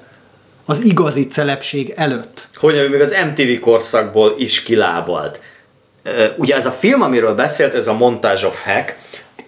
Az 0.65 0.81
igazi 0.85 1.27
celebség 1.27 1.93
előtt. 1.97 2.49
Hogy 2.55 2.91
még 2.91 3.01
az 3.01 3.15
MTV 3.31 3.61
korszakból 3.61 4.35
is 4.39 4.63
kilábalt. 4.63 5.41
ugye 6.37 6.55
ez 6.55 6.67
a 6.67 6.71
film, 6.71 7.03
amiről 7.03 7.35
beszélt, 7.35 7.75
ez 7.75 7.87
a 7.87 7.93
Montage 7.93 8.47
of 8.47 8.65
Hack, 8.65 8.97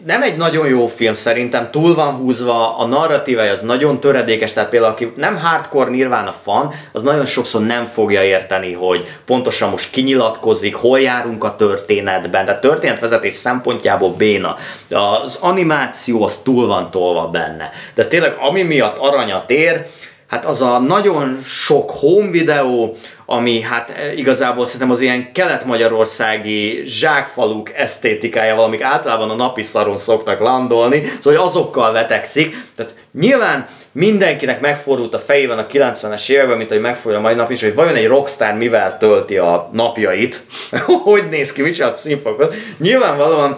nem 0.04 0.23
egy 0.23 0.37
nagyon 0.37 0.66
jó 0.66 0.87
film 0.87 1.14
szerintem, 1.14 1.70
túl 1.70 1.94
van 1.94 2.12
húzva, 2.12 2.78
a 2.78 2.87
narratívája 2.87 3.52
az 3.52 3.61
nagyon 3.61 4.00
töredékes, 4.00 4.52
tehát 4.52 4.68
például 4.68 4.92
aki 4.92 5.12
nem 5.16 5.37
hardcore 5.37 6.06
a 6.06 6.34
fan, 6.42 6.73
az 6.92 7.02
nagyon 7.02 7.26
sokszor 7.26 7.62
nem 7.62 7.87
fogja 7.87 8.23
érteni, 8.23 8.73
hogy 8.73 9.06
pontosan 9.25 9.70
most 9.70 9.90
kinyilatkozik, 9.90 10.75
hol 10.75 11.00
járunk 11.00 11.44
a 11.44 11.56
történetben, 11.56 12.44
tehát 12.44 12.61
történetvezetés 12.61 13.34
szempontjából 13.34 14.14
béna. 14.16 14.56
Az 14.90 15.38
animáció 15.40 16.25
az 16.25 16.38
túl 16.38 16.66
van 16.66 16.90
tolva 16.90 17.28
benne. 17.28 17.70
De 17.94 18.06
tényleg 18.06 18.37
ami 18.40 18.62
miatt 18.62 18.99
aranya 18.99 19.44
tér, 19.46 19.87
hát 20.28 20.46
az 20.46 20.62
a 20.62 20.78
nagyon 20.78 21.38
sok 21.42 21.90
home 21.90 22.30
videó, 22.30 22.96
ami 23.26 23.61
hát 23.61 23.90
e, 23.90 24.12
igazából 24.12 24.64
szerintem 24.64 24.90
az 24.90 25.00
ilyen 25.00 25.33
kelet-magyarországi 25.33 26.83
zsákfaluk 26.85 27.73
esztétikájával, 27.75 28.64
amik 28.64 28.83
általában 28.83 29.31
a 29.31 29.35
napi 29.35 29.62
szaron 29.62 29.99
szoktak 29.99 30.40
landolni, 30.40 31.02
szóval 31.23 31.47
azokkal 31.47 31.93
vetekszik. 31.93 32.57
Tehát 32.76 32.95
nyilván 33.12 33.69
mindenkinek 33.94 34.60
megfordult 34.60 35.14
a 35.14 35.18
fejében 35.18 35.58
a 35.58 35.66
90-es 35.66 36.28
években, 36.28 36.56
mint 36.56 36.70
hogy 36.70 36.80
megfordul 36.80 37.20
a 37.20 37.22
mai 37.22 37.34
nap 37.34 37.50
is, 37.50 37.62
hogy 37.62 37.74
vajon 37.74 37.94
egy 37.94 38.06
rockstar 38.06 38.54
mivel 38.54 38.98
tölti 38.98 39.36
a 39.36 39.70
napjait, 39.72 40.42
hogy 41.04 41.28
néz 41.30 41.52
ki, 41.52 41.62
mit 41.62 41.74
csinál 41.74 41.96
színfokat. 41.96 42.54
Nyilvánvalóan 42.78 43.56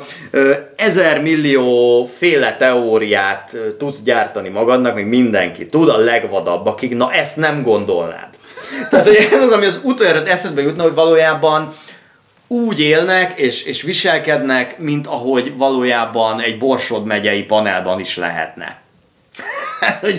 ezer 0.76 1.22
millió 1.22 2.04
féle 2.16 2.56
teóriát 2.56 3.56
tudsz 3.78 4.02
gyártani 4.02 4.48
magadnak, 4.48 4.94
még 4.94 5.06
mindenki 5.06 5.66
tud, 5.66 5.88
a 5.88 5.98
legvadabbakig, 5.98 6.94
na 6.94 7.12
ezt 7.12 7.36
nem 7.36 7.62
gondolnád. 7.62 8.28
Tehát 8.90 9.06
hogy 9.06 9.28
ez 9.32 9.42
az, 9.42 9.52
ami 9.52 9.66
az 9.66 9.80
utoljára 9.82 10.18
az 10.18 10.26
eszedbe 10.26 10.62
jutna, 10.62 10.82
hogy 10.82 10.94
valójában 10.94 11.74
úgy 12.46 12.80
élnek 12.80 13.38
és, 13.38 13.64
és 13.64 13.82
viselkednek, 13.82 14.78
mint 14.78 15.06
ahogy 15.06 15.56
valójában 15.56 16.40
egy 16.40 16.58
Borsod 16.58 17.04
megyei 17.04 17.42
panelban 17.42 18.00
is 18.00 18.16
lehetne. 18.16 18.84
Hogy 20.00 20.18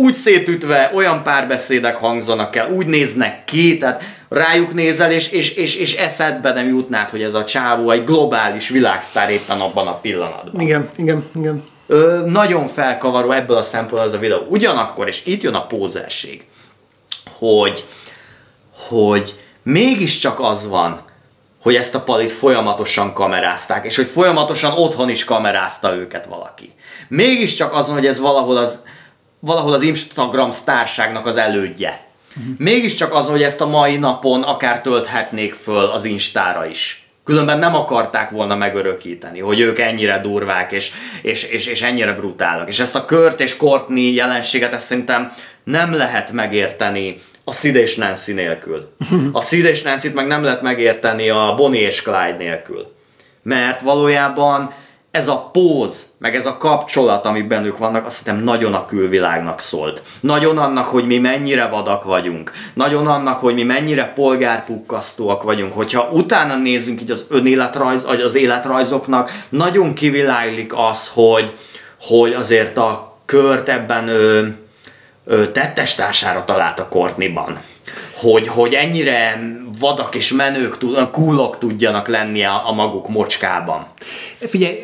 úgy 0.00 0.12
szétütve 0.12 0.90
olyan 0.94 1.22
párbeszédek 1.22 1.96
hangzanak 1.96 2.56
el, 2.56 2.72
úgy 2.72 2.86
néznek 2.86 3.44
ki, 3.44 3.76
tehát 3.76 4.02
rájuk 4.28 4.74
nézel, 4.74 5.12
és, 5.12 5.32
és, 5.32 5.54
és, 5.54 5.76
és 5.76 5.96
eszedbe 5.96 6.52
nem 6.52 6.68
jutnád, 6.68 7.08
hogy 7.08 7.22
ez 7.22 7.34
a 7.34 7.44
csávó 7.44 7.90
egy 7.90 8.04
globális 8.04 8.68
világsztár 8.68 9.30
éppen 9.30 9.60
abban 9.60 9.86
a 9.86 9.94
pillanatban. 9.94 10.60
Igen, 10.60 10.90
igen, 10.96 11.24
igen. 11.34 11.64
Ö, 11.86 12.22
nagyon 12.26 12.68
felkavaró 12.68 13.30
ebből 13.30 13.56
a 13.56 13.62
szempontból 13.62 14.00
az 14.00 14.12
a 14.12 14.18
videó. 14.18 14.46
Ugyanakkor, 14.48 15.06
és 15.06 15.26
itt 15.26 15.42
jön 15.42 15.54
a 15.54 15.66
pózerség, 15.66 16.46
hogy, 17.38 17.84
hogy 18.88 19.34
mégiscsak 19.62 20.40
az 20.40 20.68
van, 20.68 21.00
hogy 21.62 21.74
ezt 21.74 21.94
a 21.94 22.00
palit 22.00 22.32
folyamatosan 22.32 23.12
kamerázták, 23.12 23.84
és 23.84 23.96
hogy 23.96 24.06
folyamatosan 24.06 24.72
otthon 24.72 25.08
is 25.08 25.24
kamerázta 25.24 25.94
őket 25.94 26.26
valaki. 26.26 26.72
Mégiscsak 27.08 27.72
azon, 27.72 27.94
hogy 27.94 28.06
ez 28.06 28.20
valahol 28.20 28.56
az, 28.56 28.82
valahol 29.40 29.72
az 29.72 29.82
Instagram 29.82 30.50
sztárságnak 30.50 31.26
az 31.26 31.36
elődje. 31.36 32.06
Uh-huh. 32.36 32.54
Mégiscsak 32.58 33.14
azon, 33.14 33.30
hogy 33.30 33.42
ezt 33.42 33.60
a 33.60 33.66
mai 33.66 33.96
napon 33.96 34.42
akár 34.42 34.82
tölthetnék 34.82 35.54
föl 35.54 35.84
az 35.84 36.04
Instára 36.04 36.66
is. 36.66 37.02
Különben 37.24 37.58
nem 37.58 37.74
akarták 37.74 38.30
volna 38.30 38.56
megörökíteni, 38.56 39.40
hogy 39.40 39.60
ők 39.60 39.78
ennyire 39.78 40.20
durvák 40.20 40.72
és, 40.72 40.92
és, 41.22 41.44
és, 41.44 41.66
és 41.66 41.82
ennyire 41.82 42.12
brutálak. 42.12 42.68
És 42.68 42.80
ezt 42.80 42.94
a 42.94 43.04
Kurt 43.04 43.40
és 43.40 43.56
Courtney 43.56 44.14
jelenséget 44.14 44.72
ezt 44.72 44.86
szerintem 44.86 45.32
nem 45.64 45.92
lehet 45.92 46.32
megérteni 46.32 47.22
a 47.44 47.52
Sid 47.52 47.74
és 47.74 47.96
Nancy 47.96 48.32
nélkül. 48.32 48.96
A 49.32 49.40
Sid 49.40 49.64
és 49.64 49.82
Nancy-t 49.82 50.14
meg 50.14 50.26
nem 50.26 50.42
lehet 50.42 50.62
megérteni 50.62 51.28
a 51.28 51.54
Bonnie 51.56 51.86
és 51.86 52.02
Clyde 52.02 52.36
nélkül. 52.38 52.94
Mert 53.42 53.80
valójában 53.80 54.72
ez 55.10 55.28
a 55.28 55.48
póz, 55.52 56.07
meg 56.18 56.34
ez 56.34 56.46
a 56.46 56.56
kapcsolat, 56.56 57.26
ami 57.26 57.42
bennük 57.42 57.78
vannak, 57.78 58.06
azt 58.06 58.18
hiszem 58.18 58.42
nagyon 58.42 58.74
a 58.74 58.86
külvilágnak 58.86 59.60
szólt. 59.60 60.02
Nagyon 60.20 60.58
annak, 60.58 60.84
hogy 60.84 61.06
mi 61.06 61.18
mennyire 61.18 61.66
vadak 61.66 62.04
vagyunk. 62.04 62.52
Nagyon 62.74 63.06
annak, 63.06 63.40
hogy 63.40 63.54
mi 63.54 63.62
mennyire 63.62 64.12
polgárpukkasztóak 64.14 65.42
vagyunk. 65.42 65.72
Hogyha 65.72 66.08
utána 66.12 66.56
nézzünk 66.56 67.00
így 67.00 67.10
az 67.10 67.26
önéletrajz, 67.30 68.04
vagy 68.04 68.20
az 68.20 68.34
életrajzoknak, 68.34 69.32
nagyon 69.48 69.94
kiviláglik 69.94 70.72
az, 70.76 71.10
hogy, 71.14 71.52
hogy 72.00 72.32
azért 72.32 72.76
a 72.76 73.16
kört 73.24 73.68
ebben 73.68 74.08
ő, 74.08 74.56
tettestársára 75.52 76.44
talált 76.44 76.78
a 76.78 76.88
Courtneyban. 76.88 77.58
Hogy, 78.14 78.46
hogy 78.46 78.74
ennyire 78.74 79.40
vadak 79.80 80.14
és 80.14 80.32
menők, 80.32 80.76
kúlok 81.12 81.58
tudjanak 81.58 82.08
lenni 82.08 82.44
a, 82.44 82.68
a 82.68 82.72
maguk 82.72 83.08
mocskában. 83.08 83.86
Figyelj, 84.38 84.78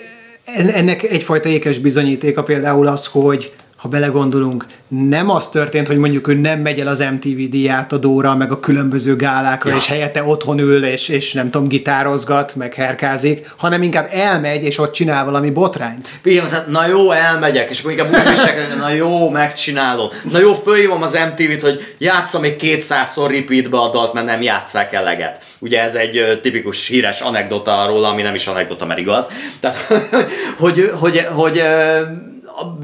ennek 0.45 1.03
egyfajta 1.03 1.49
ékes 1.49 1.79
bizonyítéka 1.79 2.43
például 2.43 2.87
az, 2.87 3.07
hogy 3.07 3.53
ha 3.85 3.91
belegondolunk, 3.91 4.67
nem 4.89 5.31
az 5.31 5.49
történt, 5.49 5.87
hogy 5.87 5.97
mondjuk 5.97 6.29
ő 6.29 6.35
nem 6.35 6.61
megy 6.61 6.81
el 6.81 6.87
az 6.87 7.05
MTV 7.13 7.51
díjátadóra, 7.51 8.37
meg 8.37 8.53
a 8.53 8.61
különböző 8.61 9.17
gálákra, 9.17 9.71
ja. 9.71 9.77
és 9.77 9.87
helyette 9.87 10.25
otthon 10.25 10.59
ül, 10.59 10.85
és, 10.85 11.09
és 11.09 11.33
nem 11.33 11.51
tudom, 11.51 11.69
gitározgat, 11.69 12.55
meg 12.55 12.75
herkázik, 12.75 13.51
hanem 13.57 13.83
inkább 13.83 14.09
elmegy, 14.13 14.65
és 14.65 14.79
ott 14.79 14.93
csinál 14.93 15.25
valami 15.25 15.51
botrányt. 15.51 16.11
Igen, 16.23 16.49
tehát 16.49 16.67
na 16.67 16.87
jó, 16.87 17.11
elmegyek, 17.11 17.71
és 17.71 17.79
akkor 17.79 17.91
inkább 17.91 18.09
úgy 18.09 18.29
viselkedek, 18.29 18.79
na 18.79 18.89
jó, 18.89 19.31
megcsinálom. 19.31 20.09
Na 20.31 20.39
jó, 20.39 20.55
fölhívom 20.55 21.03
az 21.03 21.19
MTV-t, 21.31 21.63
hogy 21.63 21.95
játszom 21.99 22.41
még 22.41 22.57
kétszázszor 22.57 23.31
repeatbe 23.31 23.79
a 23.79 23.91
dalt, 23.91 24.13
mert 24.13 24.27
nem 24.27 24.43
játszák 24.43 24.93
eleget. 24.93 25.39
Ugye 25.59 25.83
ez 25.83 25.95
egy 25.95 26.39
tipikus 26.43 26.87
híres 26.87 27.21
anekdota 27.21 27.87
róla, 27.87 28.09
ami 28.09 28.23
nem 28.23 28.35
is 28.35 28.47
anekdota, 28.47 28.87
mert 28.87 29.01
igaz. 29.01 29.29
Tehát, 29.61 29.77
hogy, 30.59 30.91
hogy, 30.93 30.93
hogy, 30.99 31.27
hogy 31.33 31.63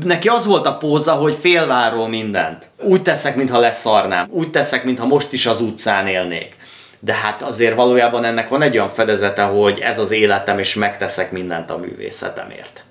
neki 0.05 0.29
az 0.29 0.47
volt 0.47 0.67
a 0.67 0.77
póza, 0.77 1.13
hogy 1.13 1.37
félváról 1.41 2.09
mindent. 2.09 2.71
Úgy 2.83 3.03
teszek, 3.03 3.37
mintha 3.37 3.59
leszarnám. 3.59 4.29
Úgy 4.31 4.51
teszek, 4.51 4.85
mintha 4.85 5.07
most 5.07 5.33
is 5.33 5.47
az 5.47 5.61
utcán 5.61 6.07
élnék. 6.07 6.57
De 6.99 7.13
hát 7.13 7.43
azért 7.43 7.75
valójában 7.75 8.25
ennek 8.25 8.49
van 8.49 8.63
egy 8.63 8.77
olyan 8.77 8.91
fedezete, 8.91 9.43
hogy 9.43 9.79
ez 9.79 9.99
az 9.99 10.11
életem, 10.11 10.59
és 10.59 10.75
megteszek 10.75 11.33
mindent 11.33 11.71
a 11.71 11.79
művészetemért. 11.79 12.85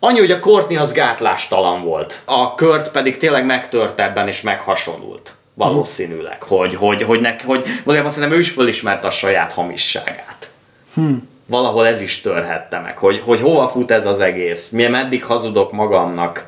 Annyi, 0.00 0.18
hogy 0.18 0.30
a 0.30 0.38
Courtney 0.38 0.76
az 0.76 0.92
gátlástalan 0.92 1.84
volt. 1.84 2.20
A 2.24 2.54
kört 2.54 2.90
pedig 2.90 3.16
tényleg 3.18 3.46
megtört 3.46 4.00
ebben, 4.00 4.28
és 4.28 4.42
meghasonult. 4.42 5.34
Valószínűleg. 5.54 6.42
Hogy, 6.42 6.74
hogy, 6.74 7.02
hogy, 7.02 7.20
nek, 7.20 7.44
hogy 7.44 7.66
valójában 7.84 8.12
szerintem 8.12 8.38
ő 8.38 8.40
is 8.40 8.50
fölismerte 8.50 9.06
a 9.06 9.10
saját 9.10 9.52
hamisságát. 9.52 10.50
Hmm 10.94 11.29
valahol 11.50 11.86
ez 11.86 12.00
is 12.00 12.20
törhette 12.20 12.78
meg, 12.78 12.98
hogy, 12.98 13.20
hogy 13.24 13.40
hova 13.40 13.68
fut 13.68 13.90
ez 13.90 14.06
az 14.06 14.20
egész, 14.20 14.68
milyen 14.68 14.90
meddig 14.90 15.24
hazudok 15.24 15.72
magamnak, 15.72 16.46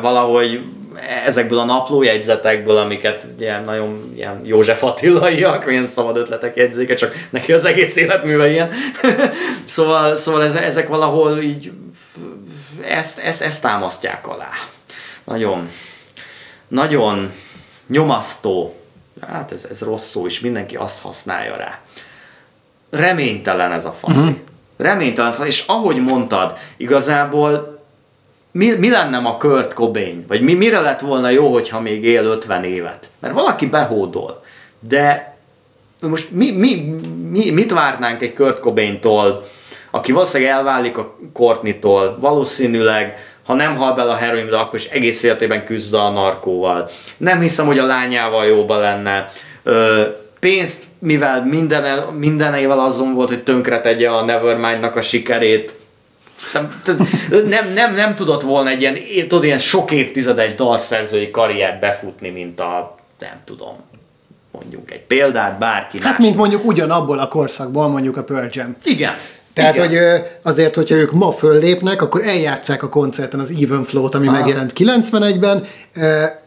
valahogy 0.00 0.60
ezekből 1.26 1.58
a 1.58 1.64
naplójegyzetekből, 1.64 2.76
amiket 2.76 3.26
ilyen 3.38 3.64
nagyon 3.64 4.12
ilyen 4.16 4.40
József 4.44 4.82
Attilaiak, 4.82 5.66
milyen 5.66 5.86
szabad 5.86 6.16
ötletek 6.16 6.56
jegyzéke, 6.56 6.94
csak 6.94 7.14
neki 7.30 7.52
az 7.52 7.64
egész 7.64 7.96
életműve 7.96 8.50
ilyen. 8.50 8.70
szóval 9.64 10.16
szóval 10.16 10.42
ezek 10.42 10.88
valahol 10.88 11.38
így 11.38 11.72
ezt, 12.84 13.18
ezt, 13.18 13.42
ezt 13.42 13.62
támasztják 13.62 14.28
alá. 14.28 14.50
Nagyon, 15.24 15.70
nagyon 16.68 17.32
nyomasztó, 17.86 18.76
hát 19.26 19.52
ez, 19.52 19.66
ez 19.70 19.80
rossz 19.80 20.08
szó, 20.08 20.26
és 20.26 20.40
mindenki 20.40 20.76
azt 20.76 21.02
használja 21.02 21.56
rá 21.56 21.78
reménytelen 22.90 23.72
ez 23.72 23.84
a 23.84 23.92
faszi. 23.92 24.18
Uh-huh. 24.18 24.36
Reménytelen, 24.76 25.34
és 25.44 25.64
ahogy 25.66 25.96
mondtad, 25.96 26.58
igazából 26.76 27.80
mi, 28.50 28.74
mi 28.78 28.90
lenne 28.90 29.16
a 29.16 29.36
Kurt 29.36 29.74
Cobain? 29.74 30.24
Vagy 30.28 30.40
mi, 30.40 30.54
mire 30.54 30.80
lett 30.80 31.00
volna 31.00 31.30
jó, 31.30 31.52
hogyha 31.52 31.80
még 31.80 32.04
él 32.04 32.24
50 32.24 32.64
évet? 32.64 33.08
Mert 33.18 33.34
valaki 33.34 33.66
behódol. 33.66 34.42
De 34.80 35.36
most 36.02 36.30
mi, 36.30 36.50
mi, 36.50 36.94
mi, 37.30 37.50
mit 37.50 37.72
várnánk 37.72 38.22
egy 38.22 38.34
Kurt 38.34 38.60
Cobain-tól, 38.60 39.48
aki 39.90 40.12
valószínűleg 40.12 40.52
elválik 40.52 40.98
a 40.98 41.16
Courtney-tól, 41.32 42.16
valószínűleg 42.20 43.18
ha 43.46 43.54
nem 43.54 43.76
hal 43.76 43.94
bele 43.94 44.12
a 44.12 44.16
heroinbe, 44.16 44.58
akkor 44.58 44.78
is 44.78 44.86
egész 44.86 45.22
életében 45.22 45.64
küzd 45.64 45.94
a 45.94 46.10
narkóval. 46.10 46.90
Nem 47.16 47.40
hiszem, 47.40 47.66
hogy 47.66 47.78
a 47.78 47.86
lányával 47.86 48.46
jóba 48.46 48.78
lenne. 48.78 49.32
Ö, 49.62 50.02
pénzt 50.46 50.82
mivel 50.98 51.44
minden, 51.44 52.14
mindenével 52.14 52.78
azon 52.78 53.14
volt, 53.14 53.28
hogy 53.28 53.42
tönkre 53.42 53.80
tegye 53.80 54.08
a 54.10 54.24
Nevermind-nak 54.24 54.96
a 54.96 55.02
sikerét, 55.02 55.72
nem, 57.48 57.72
nem, 57.74 57.94
nem 57.94 58.14
tudott 58.14 58.42
volna 58.42 58.70
egy 58.70 58.80
ilyen, 58.80 58.96
tudod, 59.28 59.44
ilyen 59.44 59.58
sok 59.58 59.90
évtizedes 59.90 60.54
dalszerzői 60.54 61.30
karriert 61.30 61.80
befutni, 61.80 62.28
mint 62.28 62.60
a, 62.60 62.96
nem 63.18 63.40
tudom, 63.44 63.74
mondjuk 64.50 64.90
egy 64.90 65.02
példát, 65.02 65.58
bárki 65.58 65.98
Hát, 66.02 66.18
más. 66.18 66.26
mint 66.26 66.36
mondjuk 66.36 66.64
ugyanabból 66.64 67.18
a 67.18 67.28
korszakból, 67.28 67.88
mondjuk 67.88 68.16
a 68.16 68.24
Pearl 68.24 68.46
Jam. 68.50 68.76
Igen. 68.84 69.12
Tehát, 69.54 69.76
Igen. 69.76 69.88
hogy 69.88 70.22
azért, 70.42 70.74
hogyha 70.74 70.94
ők 70.94 71.12
ma 71.12 71.32
föllépnek, 71.32 72.02
akkor 72.02 72.22
eljátszák 72.22 72.82
a 72.82 72.88
koncerten 72.88 73.40
az 73.40 73.52
Even 73.62 73.84
Flow-t, 73.84 74.14
ami 74.14 74.26
ah. 74.26 74.32
megjelent 74.32 74.72
91-ben, 74.76 75.66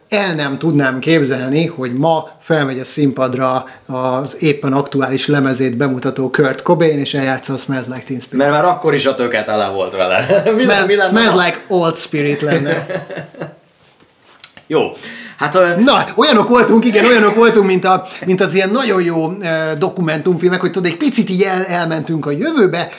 el 0.09 0.35
nem 0.35 0.57
tudnám 0.57 0.99
képzelni, 0.99 1.65
hogy 1.65 1.93
ma 1.93 2.29
felmegy 2.39 2.79
a 2.79 2.83
színpadra 2.83 3.65
az 3.85 4.35
éppen 4.43 4.73
aktuális 4.73 5.27
lemezét 5.27 5.77
bemutató 5.77 6.29
Kurt 6.29 6.61
Cobain, 6.61 6.99
és 6.99 7.13
eljátsza 7.13 7.53
a 7.53 7.57
Smells 7.57 7.85
Like 7.85 8.03
Teen 8.07 8.19
Spirit. 8.19 8.37
Mert 8.45 8.51
már 8.51 8.65
akkor 8.65 8.93
is 8.93 9.05
a 9.05 9.15
töket 9.15 9.45
tele 9.45 9.67
volt 9.67 9.95
vele. 9.95 10.25
mi, 10.53 10.59
Smells, 10.59 10.85
mi 10.87 10.93
smells 10.93 11.33
Like 11.33 11.59
Old 11.67 11.95
Spirit 11.95 12.41
lenne. 12.41 12.85
Jó. 14.67 14.91
Hát 15.37 15.55
ö, 15.55 15.75
Na, 15.75 16.03
olyanok 16.15 16.47
voltunk, 16.49 16.85
igen, 16.85 17.05
olyanok 17.05 17.35
voltunk, 17.35 17.65
mint, 17.65 17.85
a, 17.85 18.05
mint 18.25 18.41
az 18.41 18.53
ilyen 18.53 18.69
nagyon 18.69 19.03
jó 19.03 19.31
e, 19.41 19.75
dokumentumfilmek, 19.75 20.61
hogy 20.61 20.71
tudod, 20.71 20.91
egy 20.91 20.97
picit 20.97 21.29
így 21.29 21.41
el, 21.41 21.65
elmentünk 21.65 22.25
a 22.25 22.31
jövőbe, 22.31 22.89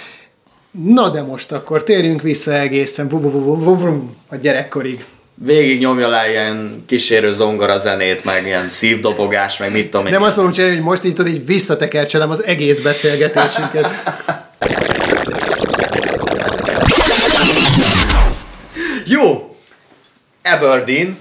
Na 0.70 1.08
de 1.08 1.22
most 1.22 1.52
akkor 1.52 1.84
térjünk 1.84 2.22
vissza 2.22 2.52
egészen 2.52 3.08
vu- 3.08 3.22
vu- 3.22 3.32
vu- 3.32 3.64
vu- 3.64 3.80
vu- 3.80 4.02
a 4.28 4.36
gyerekkorig. 4.36 5.04
Végig 5.44 5.78
nyomja 5.78 6.08
le 6.08 6.30
ilyen 6.30 6.84
kísérő 6.86 7.32
zongora 7.32 7.78
zenét, 7.78 8.24
meg 8.24 8.46
ilyen 8.46 8.70
szívdobogás, 8.70 9.58
meg 9.58 9.72
mit 9.72 9.90
tudom 9.90 10.06
én. 10.06 10.12
Nem 10.12 10.22
azt 10.22 10.36
mondom 10.36 10.54
csinálni, 10.54 10.76
hogy 10.76 10.84
most 10.84 11.04
így 11.04 11.14
tudod, 11.14 11.32
így 11.32 11.46
visszatekercselem 11.46 12.30
az 12.30 12.44
egész 12.44 12.80
beszélgetésünket. 12.80 13.90
Jó! 19.06 19.56
Aberdeen, 20.42 21.18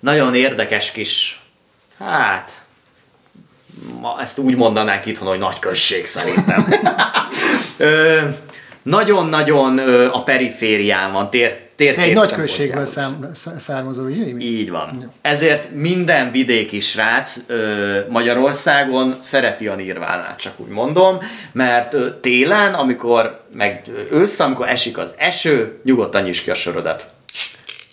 nagyon 0.00 0.34
érdekes 0.34 0.90
kis, 0.90 1.40
hát, 1.98 2.50
ma 4.00 4.16
ezt 4.20 4.38
úgy 4.38 4.56
mondanánk 4.56 5.06
itthon, 5.06 5.28
hogy 5.28 5.38
nagy 5.38 5.58
község 5.58 6.06
szerintem. 6.06 6.68
Nagyon-nagyon 8.82 9.78
a 10.08 10.22
periférián 10.22 11.12
van, 11.12 11.30
tér, 11.30 11.65
térkép 11.76 12.04
Egy 12.04 12.14
nagy 12.14 12.32
községből 12.32 12.84
szám, 12.84 13.30
szá- 13.34 13.60
származó, 13.60 14.04
ugye? 14.04 14.24
Így 14.38 14.70
van. 14.70 15.12
Ezért 15.20 15.74
minden 15.74 16.30
vidéki 16.30 16.80
srác 16.80 17.36
ö, 17.46 17.98
Magyarországon 18.08 19.18
szereti 19.20 19.66
a 19.66 19.74
nirvánát, 19.74 20.38
csak 20.38 20.52
úgy 20.56 20.68
mondom, 20.68 21.18
mert 21.52 21.94
ö, 21.94 22.10
télen, 22.20 22.74
amikor, 22.74 23.40
meg 23.52 23.82
ősszel, 24.10 24.46
amikor 24.46 24.68
esik 24.68 24.98
az 24.98 25.10
eső, 25.16 25.80
nyugodtan 25.84 26.22
nyisd 26.22 26.42
ki 26.42 26.50
a 26.50 26.54
sorodat. 26.54 27.08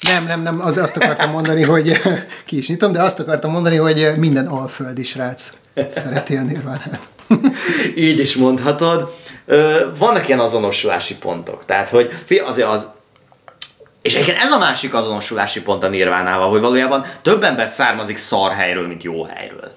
Nem, 0.02 0.26
nem, 0.26 0.42
nem, 0.42 0.62
az, 0.62 0.78
azt 0.78 0.98
akartam 0.98 1.32
mondani, 1.32 1.62
hogy 1.62 2.02
ki 2.46 2.58
is 2.58 2.68
nyitom, 2.68 2.92
de 2.92 3.02
azt 3.02 3.20
akartam 3.20 3.52
mondani, 3.52 3.76
hogy 3.76 4.12
minden 4.18 4.48
alföldi 4.48 5.04
srác 5.04 5.54
szereti 5.90 6.36
a 6.36 6.42
nirvánát. 6.42 7.00
Így 7.96 8.20
is 8.20 8.36
mondhatod. 8.36 9.16
Ö, 9.46 9.86
vannak 9.98 10.28
ilyen 10.28 10.40
azonosulási 10.40 11.16
pontok. 11.16 11.66
Tehát, 11.66 11.90
hogy 11.90 12.12
azért 12.46 12.68
az, 12.68 12.88
és 14.04 14.14
egyébként 14.14 14.44
ez 14.44 14.52
a 14.52 14.58
másik 14.58 14.94
azonosulási 14.94 15.62
pont 15.62 15.84
a 15.84 15.88
Nirvánával, 15.88 16.50
hogy 16.50 16.60
valójában 16.60 17.06
több 17.22 17.44
ember 17.44 17.68
származik 17.68 18.18
szar 18.18 18.52
helyről, 18.52 18.88
mint 18.88 19.04
jó 19.04 19.24
helyről. 19.24 19.76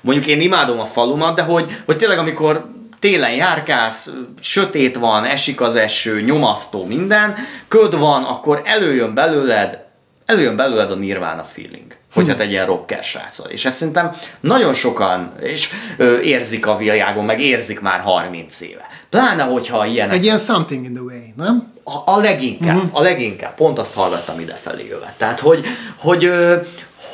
Mondjuk 0.00 0.26
én 0.26 0.40
imádom 0.40 0.80
a 0.80 0.84
falumat, 0.84 1.34
de 1.34 1.42
hogy, 1.42 1.82
hogy 1.84 1.96
tényleg 1.96 2.18
amikor 2.18 2.66
télen 2.98 3.34
járkálsz, 3.34 4.10
sötét 4.40 4.96
van, 4.96 5.24
esik 5.24 5.60
az 5.60 5.76
eső, 5.76 6.20
nyomasztó 6.20 6.86
minden, 6.86 7.34
köd 7.68 7.98
van, 7.98 8.24
akkor 8.24 8.62
előjön 8.64 9.14
belőled, 9.14 9.84
előjön 10.26 10.56
belőled 10.56 10.90
a 10.90 10.94
Nirvana 10.94 11.44
feeling 11.44 12.00
hogyha 12.14 12.34
te 12.34 12.42
egy 12.42 12.50
ilyen 12.50 12.66
rocker 12.66 13.02
srácol. 13.02 13.50
És 13.50 13.64
ezt 13.64 13.76
szerintem 13.76 14.16
nagyon 14.40 14.74
sokan 14.74 15.32
és 15.40 15.70
ö, 15.96 16.20
érzik 16.20 16.66
a 16.66 16.76
világon, 16.76 17.24
meg 17.24 17.40
érzik 17.40 17.80
már 17.80 18.00
30 18.00 18.60
éve. 18.60 18.86
Pláne, 19.12 19.42
hogyha 19.42 19.86
ilyenek 19.86 20.14
Egy 20.14 20.24
ilyen 20.24 20.38
something 20.38 20.84
in 20.84 20.94
the 20.94 21.02
way, 21.02 21.20
nem? 21.36 21.72
a, 21.84 22.12
a 22.12 22.20
leginkább, 22.20 22.76
uh-huh. 22.76 22.90
a 22.92 23.02
leginkább, 23.02 23.54
pont 23.54 23.78
azt 23.78 23.94
hallgattam 23.94 24.40
idefelé 24.40 24.86
jövet. 24.88 25.14
Tehát, 25.16 25.40
hogy, 25.40 25.66
hogy, 25.96 26.32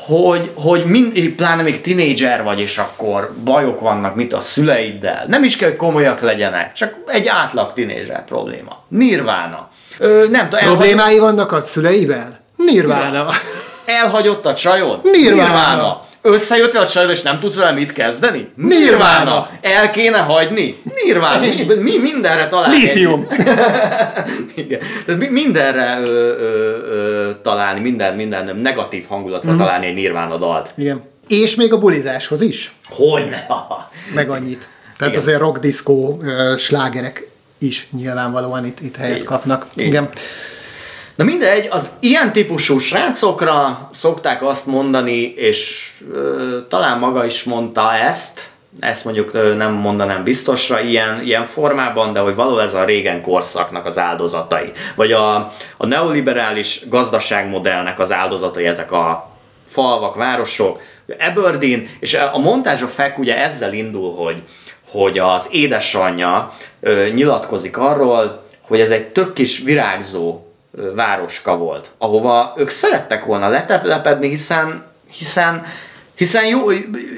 hogy, 0.07 0.51
hogy 0.55 0.85
mind, 0.85 1.29
pláne 1.29 1.63
még 1.63 1.81
tinédzser 1.81 2.43
vagy, 2.43 2.61
és 2.61 2.79
akkor 2.79 3.33
bajok 3.45 3.81
vannak, 3.81 4.15
mit 4.15 4.33
a 4.33 4.41
szüleiddel. 4.41 5.25
Nem 5.29 5.45
is 5.45 5.57
kell, 5.57 5.69
hogy 5.69 5.79
komolyak 5.79 6.21
legyenek, 6.21 6.73
csak 6.73 6.95
egy 7.07 7.27
átlag 7.27 7.73
tinédzser 7.73 8.25
probléma. 8.25 8.83
Nirvána. 8.89 9.69
Ö, 9.99 10.27
nem 10.31 10.49
tudom, 10.49 10.65
elhagy, 10.65 10.77
Problémái 10.77 11.19
vannak 11.19 11.53
a 11.53 11.65
szüleivel? 11.65 12.39
Nirvána. 12.57 13.27
elhagyott 13.85 14.47
a 14.47 14.55
csajod? 14.55 15.01
Nirvána. 15.03 16.07
Összejöttél 16.29 16.81
a 16.81 16.89
csajod, 16.89 17.11
és 17.11 17.23
nem 17.23 17.41
tudsz 17.41 17.55
vele 17.55 17.73
mit 17.73 17.93
kezdeni? 17.93 18.49
Nirvána. 18.55 19.49
El 19.61 19.91
kéne 19.91 20.19
hagyni? 20.19 20.83
Nirvána. 21.05 21.39
Mi, 21.41 21.75
mi 21.81 21.99
mindenre 21.99 22.49
talál 22.49 22.71
Lítium. 22.71 23.27
Igen. 24.55 24.81
Tehát 25.07 25.21
mi- 25.21 25.29
mindenre 25.29 26.01
ö, 26.05 26.11
ö, 26.11 26.77
ö, 26.91 27.31
találni, 27.43 27.81
minden, 27.81 28.15
minden 28.15 28.57
negatív 28.57 29.07
hangulatra 29.09 29.53
mm. 29.53 29.57
találni 29.57 29.87
egy 29.87 29.95
Nirvana 29.95 30.37
dalt. 30.37 30.73
Igen. 30.77 31.03
És 31.29 31.55
még 31.55 31.73
a 31.73 31.79
bulizáshoz 31.79 32.41
is, 32.41 32.73
Hogyne? 32.89 33.47
meg 34.15 34.31
annyit. 34.31 34.69
Tehát 34.97 35.13
Igen. 35.15 35.25
azért 35.25 35.39
rock, 35.39 35.59
diszkó, 35.59 36.23
slágerek 36.57 37.29
is 37.59 37.89
nyilvánvalóan 37.91 38.67
itt, 38.67 38.81
itt 38.81 38.97
helyet 38.97 39.17
Igen. 39.17 39.27
kapnak. 39.27 39.67
Igen. 39.75 39.89
Igen. 39.89 40.09
Na 41.19 41.25
mindegy, 41.25 41.69
az 41.71 41.91
ilyen 42.01 42.33
típusú 42.33 42.79
srácokra 42.79 43.89
szokták 43.93 44.43
azt 44.43 44.67
mondani, 44.67 45.33
és 45.37 45.91
ö, 46.13 46.59
talán 46.69 46.99
maga 46.99 47.25
is 47.25 47.45
mondta 47.45 47.95
ezt, 47.95 48.51
ezt 48.81 49.05
mondjuk 49.05 49.35
ö, 49.35 49.55
nem 49.55 49.73
mondanám 49.73 50.25
biztosra 50.25 50.81
ilyen, 50.81 51.23
ilyen 51.23 51.45
formában, 51.45 52.13
de 52.13 52.21
hogy 52.21 52.35
való 52.35 52.59
ez 52.59 52.75
a 52.75 52.85
régen 52.85 53.23
korszaknak 53.23 53.87
az 53.87 53.99
áldozatai. 53.99 54.73
Vagy 54.95 55.13
a, 55.13 55.35
a 55.77 55.87
neoliberális 55.87 56.89
gazdaságmodellnek 56.89 57.99
az 57.99 58.13
áldozatai 58.13 58.67
ezek 58.67 58.93
a 58.93 59.31
falvak, 59.67 60.15
városok, 60.15 60.81
Aberdeen, 61.19 61.89
és 62.01 62.19
a 62.33 62.39
montázsok 62.39 62.89
fek 62.89 63.19
ugye 63.19 63.43
ezzel 63.43 63.73
indul, 63.73 64.15
hogy, 64.15 64.43
hogy 64.91 65.19
az 65.19 65.49
édesanyja 65.51 66.53
ö, 66.81 67.09
nyilatkozik 67.15 67.77
arról, 67.77 68.47
hogy 68.61 68.81
ez 68.81 68.91
egy 68.91 69.07
tök 69.07 69.33
kis 69.33 69.59
virágzó 69.59 70.47
városka 70.95 71.57
volt, 71.57 71.91
ahova 71.99 72.55
ők 72.57 72.69
szerettek 72.69 73.25
volna 73.25 73.49
letelepedni, 73.49 74.29
hiszen, 74.29 74.85
hiszen 75.11 75.67
hiszen 76.19 76.47
jó, 76.47 76.71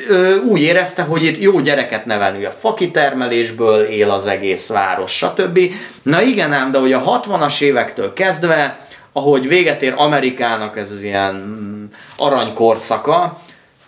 ö, 0.08 0.36
úgy 0.36 0.60
érezte, 0.60 1.02
hogy 1.02 1.22
itt 1.22 1.38
jó 1.38 1.60
gyereket 1.60 2.04
nevelni, 2.04 2.44
a 2.44 2.50
fakitermelésből 2.50 3.84
él 3.84 4.10
az 4.10 4.26
egész 4.26 4.68
város, 4.68 5.12
stb. 5.12 5.58
Na 6.02 6.22
igen 6.22 6.52
ám, 6.52 6.70
de 6.70 6.78
hogy 6.78 6.92
a 6.92 7.20
60-as 7.20 7.60
évektől 7.62 8.12
kezdve, 8.12 8.86
ahogy 9.12 9.48
véget 9.48 9.82
ér 9.82 9.94
Amerikának 9.96 10.76
ez 10.76 10.90
az 10.90 11.02
ilyen 11.02 11.34
mm, 11.34 11.84
aranykorszaka, 12.16 13.40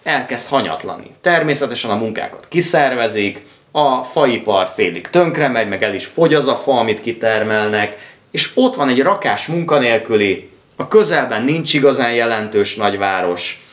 elkezd 0.02 0.48
hanyatlani. 0.48 1.14
Természetesen 1.20 1.90
a 1.90 1.96
munkákat 1.96 2.46
kiszervezik, 2.48 3.46
a 3.72 4.02
faipar 4.02 4.68
félig 4.74 5.06
tönkre 5.06 5.48
megy, 5.48 5.68
meg 5.68 5.82
el 5.82 5.94
is 5.94 6.06
fogy 6.06 6.34
az 6.34 6.46
a 6.46 6.56
fa, 6.56 6.78
amit 6.78 7.00
kitermelnek, 7.00 8.11
és 8.32 8.50
ott 8.54 8.74
van 8.74 8.88
egy 8.88 9.02
rakás 9.02 9.46
munkanélküli, 9.46 10.50
a 10.76 10.88
közelben 10.88 11.42
nincs 11.42 11.74
igazán 11.74 12.12
jelentős 12.12 12.76
nagyváros, 12.76 13.66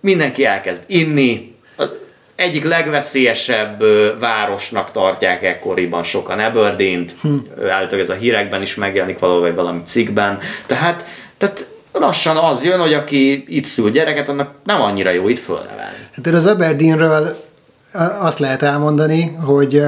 mindenki 0.00 0.44
elkezd 0.44 0.82
inni, 0.86 1.54
az 1.76 1.88
egyik 2.34 2.64
legveszélyesebb 2.64 3.84
városnak 4.18 4.90
tartják 4.90 5.42
ekkoriban 5.42 6.02
sokan 6.02 6.38
Aberdeen-t, 6.38 7.14
hm. 7.20 7.36
állítólag 7.68 8.04
ez 8.04 8.10
a 8.10 8.14
hírekben 8.14 8.62
is 8.62 8.74
megjelenik 8.74 9.18
valahol, 9.18 9.42
vagy 9.42 9.54
valami 9.54 9.80
cikkben, 9.84 10.38
tehát, 10.66 11.04
tehát 11.38 11.66
lassan 11.92 12.36
az 12.36 12.64
jön, 12.64 12.80
hogy 12.80 12.92
aki 12.92 13.44
itt 13.46 13.64
szül 13.64 13.90
gyereket, 13.90 14.28
annak 14.28 14.50
nem 14.64 14.82
annyira 14.82 15.10
jó 15.10 15.28
itt 15.28 15.38
fölnevelni. 15.38 16.08
Hát 16.14 16.26
az 16.26 16.46
Aberdeenről 16.46 17.44
azt 18.20 18.38
lehet 18.38 18.62
elmondani, 18.62 19.36
hogy 19.44 19.82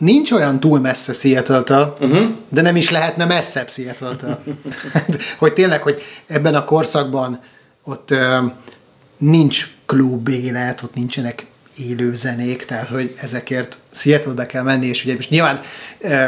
nincs 0.00 0.32
olyan 0.32 0.60
túl 0.60 0.80
messze 0.80 1.12
seattle 1.12 1.58
uh-huh. 2.00 2.30
de 2.48 2.62
nem 2.62 2.76
is 2.76 2.90
lehetne 2.90 3.24
messzebb 3.24 3.70
seattle 3.70 4.16
hogy 5.38 5.52
tényleg, 5.52 5.82
hogy 5.82 6.02
ebben 6.26 6.54
a 6.54 6.64
korszakban 6.64 7.40
ott 7.84 8.10
ö, 8.10 8.38
nincs 9.18 9.66
klub 9.86 10.28
élet, 10.28 10.82
ott 10.82 10.94
nincsenek 10.94 11.46
élő 11.78 12.14
zenék, 12.14 12.64
tehát 12.64 12.88
hogy 12.88 13.16
ezekért 13.20 13.78
Seattle-be 13.90 14.46
kell 14.46 14.62
menni, 14.62 14.86
és 14.86 15.04
ugye 15.04 15.14
most 15.14 15.30
nyilván 15.30 15.60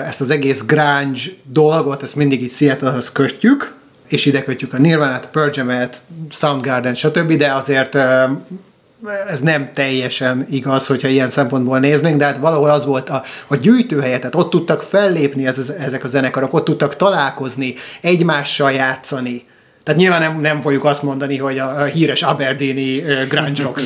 ezt 0.06 0.20
az 0.20 0.30
egész 0.30 0.62
grunge 0.66 1.20
dolgot, 1.44 2.02
ezt 2.02 2.16
mindig 2.16 2.42
itt 2.42 2.52
Seattle-höz 2.52 3.12
kötjük, 3.12 3.74
és 4.08 4.26
ide 4.26 4.42
kötjük 4.42 4.74
a 4.74 4.78
Nirvana-t, 4.78 5.24
a 5.24 5.28
Pearl 5.28 5.50
Jam-et, 5.52 6.00
Soundgarden, 6.30 6.94
stb., 6.94 7.32
de 7.32 7.52
azért 7.52 7.98
ez 9.28 9.40
nem 9.40 9.70
teljesen 9.74 10.46
igaz, 10.50 10.86
hogyha 10.86 11.08
ilyen 11.08 11.28
szempontból 11.28 11.78
néznénk, 11.78 12.16
de 12.16 12.24
hát 12.24 12.36
valahol 12.36 12.70
az 12.70 12.84
volt 12.84 13.08
a, 13.08 13.22
a 13.48 13.56
gyűjtőhelye, 13.56 14.18
tehát 14.18 14.34
ott 14.34 14.50
tudtak 14.50 14.82
fellépni 14.82 15.46
ez, 15.46 15.72
ezek 15.78 16.04
a 16.04 16.08
zenekarok, 16.08 16.54
ott 16.54 16.64
tudtak 16.64 16.96
találkozni, 16.96 17.74
egymással 18.00 18.72
játszani. 18.72 19.44
Tehát 19.82 20.00
nyilván 20.00 20.20
nem, 20.20 20.40
nem 20.40 20.60
fogjuk 20.60 20.84
azt 20.84 21.02
mondani, 21.02 21.36
hogy 21.36 21.58
a, 21.58 21.80
a 21.80 21.84
híres 21.84 22.22
Aberdeeni 22.22 22.98
uh, 22.98 23.26
grunge 23.28 23.62
rock. 23.62 23.80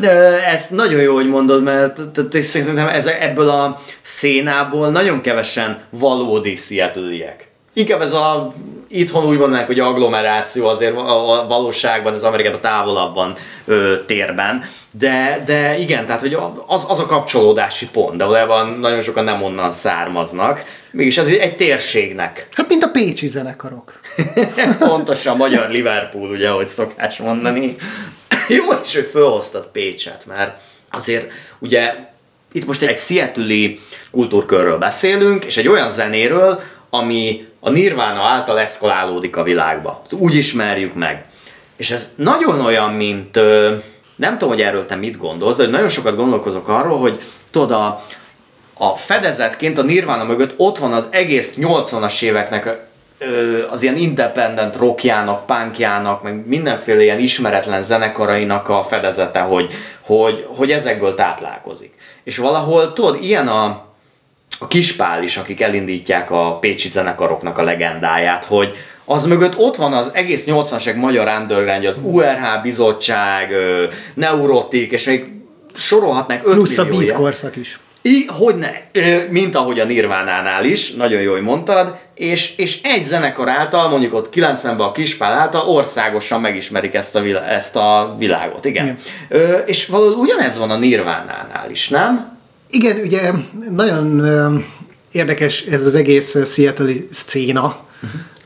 De 0.00 0.10
ez 0.54 0.66
nagyon 0.70 1.00
jó, 1.00 1.14
hogy 1.14 1.28
mondod, 1.28 1.62
mert 1.62 2.00
szerintem 2.32 2.88
ez, 2.88 3.06
ebből 3.06 3.48
a 3.48 3.80
szénából 4.02 4.90
nagyon 4.90 5.20
kevesen 5.20 5.78
valódi 5.90 6.54
seattle 6.54 7.46
inkább 7.72 8.00
ez 8.00 8.12
a 8.12 8.52
itthon 8.88 9.24
úgy 9.24 9.38
mondanák, 9.38 9.66
hogy 9.66 9.80
agglomeráció 9.80 10.66
azért 10.66 10.96
a, 10.96 11.44
valóságban, 11.48 12.14
az 12.14 12.22
Amerikában 12.22 12.60
távolabban 12.60 13.34
ö, 13.64 13.94
térben, 14.06 14.64
de, 14.90 15.42
de 15.46 15.78
igen, 15.78 16.06
tehát 16.06 16.20
hogy 16.20 16.36
az, 16.66 16.84
az 16.88 16.98
a 16.98 17.06
kapcsolódási 17.06 17.88
pont, 17.88 18.16
de 18.16 18.24
valójában 18.24 18.68
nagyon 18.68 19.00
sokan 19.00 19.24
nem 19.24 19.42
onnan 19.42 19.72
származnak, 19.72 20.64
mégis 20.90 21.18
ez 21.18 21.26
egy 21.26 21.56
térségnek. 21.56 22.48
Hát 22.52 22.68
mint 22.68 22.84
a 22.84 22.90
pécsi 22.90 23.26
zenekarok. 23.26 24.00
Pontosan, 24.78 25.36
magyar 25.36 25.70
Liverpool, 25.70 26.30
ugye, 26.30 26.48
ahogy 26.48 26.66
szokás 26.66 27.18
mondani. 27.18 27.76
Jó 28.48 28.64
is, 28.82 28.94
hogy 28.94 29.08
felhoztad 29.12 29.68
Pécset, 29.72 30.26
mert 30.26 30.60
azért 30.90 31.30
ugye 31.58 31.94
itt 32.52 32.66
most 32.66 32.82
egy 32.82 32.98
seattle 32.98 33.68
kultúrkörről 34.10 34.78
beszélünk, 34.78 35.44
és 35.44 35.56
egy 35.56 35.68
olyan 35.68 35.90
zenéről, 35.90 36.60
ami 36.90 37.47
a 37.60 37.70
Nirvana 37.70 38.20
által 38.20 38.58
eszkalálódik 38.58 39.36
a 39.36 39.42
világba. 39.42 40.02
Úgy 40.10 40.34
ismerjük 40.34 40.94
meg. 40.94 41.24
És 41.76 41.90
ez 41.90 42.12
nagyon 42.14 42.60
olyan, 42.60 42.92
mint, 42.92 43.34
nem 44.16 44.32
tudom, 44.32 44.48
hogy 44.48 44.62
erről 44.62 44.86
te 44.86 44.94
mit 44.94 45.16
gondolsz, 45.16 45.56
de 45.56 45.66
nagyon 45.66 45.88
sokat 45.88 46.16
gondolkozok 46.16 46.68
arról, 46.68 46.98
hogy 46.98 47.20
tudod, 47.50 47.70
a, 47.70 48.04
a 48.74 48.88
fedezetként 48.88 49.78
a 49.78 49.82
Nirvana 49.82 50.24
mögött 50.24 50.54
ott 50.56 50.78
van 50.78 50.92
az 50.92 51.08
egész 51.10 51.54
80-as 51.60 52.22
éveknek 52.22 52.86
az 53.70 53.82
ilyen 53.82 53.96
independent 53.96 54.76
rockjának, 54.76 55.46
punkjának, 55.46 56.22
meg 56.22 56.46
mindenféle 56.46 57.02
ilyen 57.02 57.18
ismeretlen 57.18 57.82
zenekarainak 57.82 58.68
a 58.68 58.82
fedezete, 58.82 59.40
hogy, 59.40 59.70
hogy, 60.00 60.46
hogy 60.56 60.70
ezekből 60.70 61.14
táplálkozik. 61.14 61.94
És 62.24 62.36
valahol, 62.36 62.92
tudod, 62.92 63.22
ilyen 63.22 63.48
a, 63.48 63.87
a 64.58 64.66
kispál 64.66 65.22
is, 65.22 65.36
akik 65.36 65.60
elindítják 65.60 66.30
a 66.30 66.58
pécsi 66.60 66.88
zenekaroknak 66.88 67.58
a 67.58 67.62
legendáját, 67.62 68.44
hogy 68.44 68.76
az 69.04 69.26
mögött 69.26 69.58
ott 69.58 69.76
van 69.76 69.92
az 69.92 70.10
egész 70.12 70.44
80-as 70.46 70.96
magyar 70.96 71.28
underground, 71.40 71.84
az 71.84 72.00
URH 72.02 72.62
bizottság, 72.62 73.52
Neurotik, 74.14 74.92
és 74.92 75.04
még 75.04 75.32
sorolhatnák 75.74 76.46
5 76.46 76.54
Plusz 76.54 76.78
a 76.78 76.84
beat 76.84 77.12
korszak 77.12 77.56
is. 77.56 77.78
I, 78.02 78.26
hogyne, 78.26 78.80
mint 79.30 79.54
ahogy 79.54 79.80
a 79.80 79.84
Nirvánánál 79.84 80.64
is, 80.64 80.92
nagyon 80.92 81.20
jól 81.20 81.40
mondtad, 81.40 81.96
és, 82.14 82.56
és 82.56 82.82
egy 82.82 83.04
zenekar 83.04 83.48
által, 83.48 83.88
mondjuk 83.88 84.14
ott 84.14 84.34
90-ben 84.34 84.80
a 84.80 84.92
Kispál 84.92 85.32
által 85.32 85.68
országosan 85.68 86.40
megismerik 86.40 86.94
ezt 86.94 87.14
a, 87.14 87.20
vilá, 87.20 87.44
ezt 87.44 87.76
a 87.76 88.14
világot, 88.18 88.64
igen. 88.64 88.84
igen. 88.84 88.98
Ö, 89.28 89.56
és 89.56 89.86
valahol 89.86 90.12
ugyanez 90.12 90.58
van 90.58 90.70
a 90.70 90.76
Nirvánánál 90.76 91.70
is, 91.70 91.88
nem? 91.88 92.37
Igen, 92.70 93.00
ugye 93.00 93.32
nagyon 93.70 94.22
érdekes 95.12 95.62
ez 95.62 95.84
az 95.84 95.94
egész 95.94 96.36
Seattle 96.44 96.92
szcéna, 97.10 97.76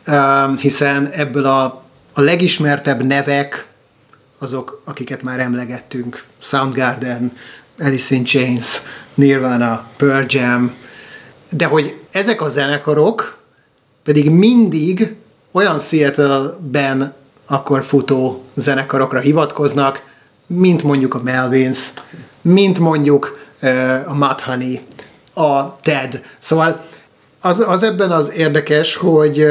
uh-huh. 0.05 0.59
hiszen 0.59 1.11
ebből 1.11 1.45
a, 1.45 1.85
a 2.13 2.21
legismertebb 2.21 3.03
nevek 3.03 3.67
azok, 4.39 4.83
akiket 4.85 5.23
már 5.23 5.41
emlegettünk, 5.41 6.25
Soundgarden, 6.39 7.37
Alice 7.79 8.15
in 8.15 8.25
Chains, 8.25 8.83
Nirvana, 9.15 9.87
Pearl 9.97 10.25
Jam, 10.29 10.75
de 11.51 11.65
hogy 11.65 11.97
ezek 12.11 12.41
a 12.41 12.49
zenekarok 12.49 13.39
pedig 14.05 14.31
mindig 14.31 15.15
olyan 15.53 15.81
Seattle-ben 15.81 17.15
akkor 17.47 17.85
futó 17.85 18.45
zenekarokra 18.55 19.21
hivatkoznak, 19.21 20.03
mint 20.47 20.83
mondjuk 20.83 21.15
a 21.15 21.23
Melvins, 21.23 21.93
mint 22.41 22.79
mondjuk 22.79 23.42
a 24.07 24.15
Mudhoney, 24.15 24.81
a 25.35 25.77
Ted. 25.81 26.23
Szóval 26.39 26.85
az, 27.41 27.65
az 27.69 27.83
ebben 27.83 28.11
az 28.11 28.33
érdekes, 28.37 28.97
hogy 28.97 29.47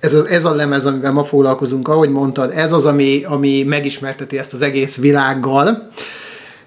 ez, 0.00 0.14
a, 0.14 0.26
ez 0.28 0.44
a 0.44 0.54
lemez, 0.54 0.86
amivel 0.86 1.12
ma 1.12 1.24
foglalkozunk, 1.24 1.88
ahogy 1.88 2.08
mondtad, 2.08 2.50
ez 2.50 2.72
az, 2.72 2.86
ami, 2.86 3.24
ami 3.24 3.62
megismerteti 3.62 4.38
ezt 4.38 4.52
az 4.52 4.62
egész 4.62 4.96
világgal, 4.96 5.88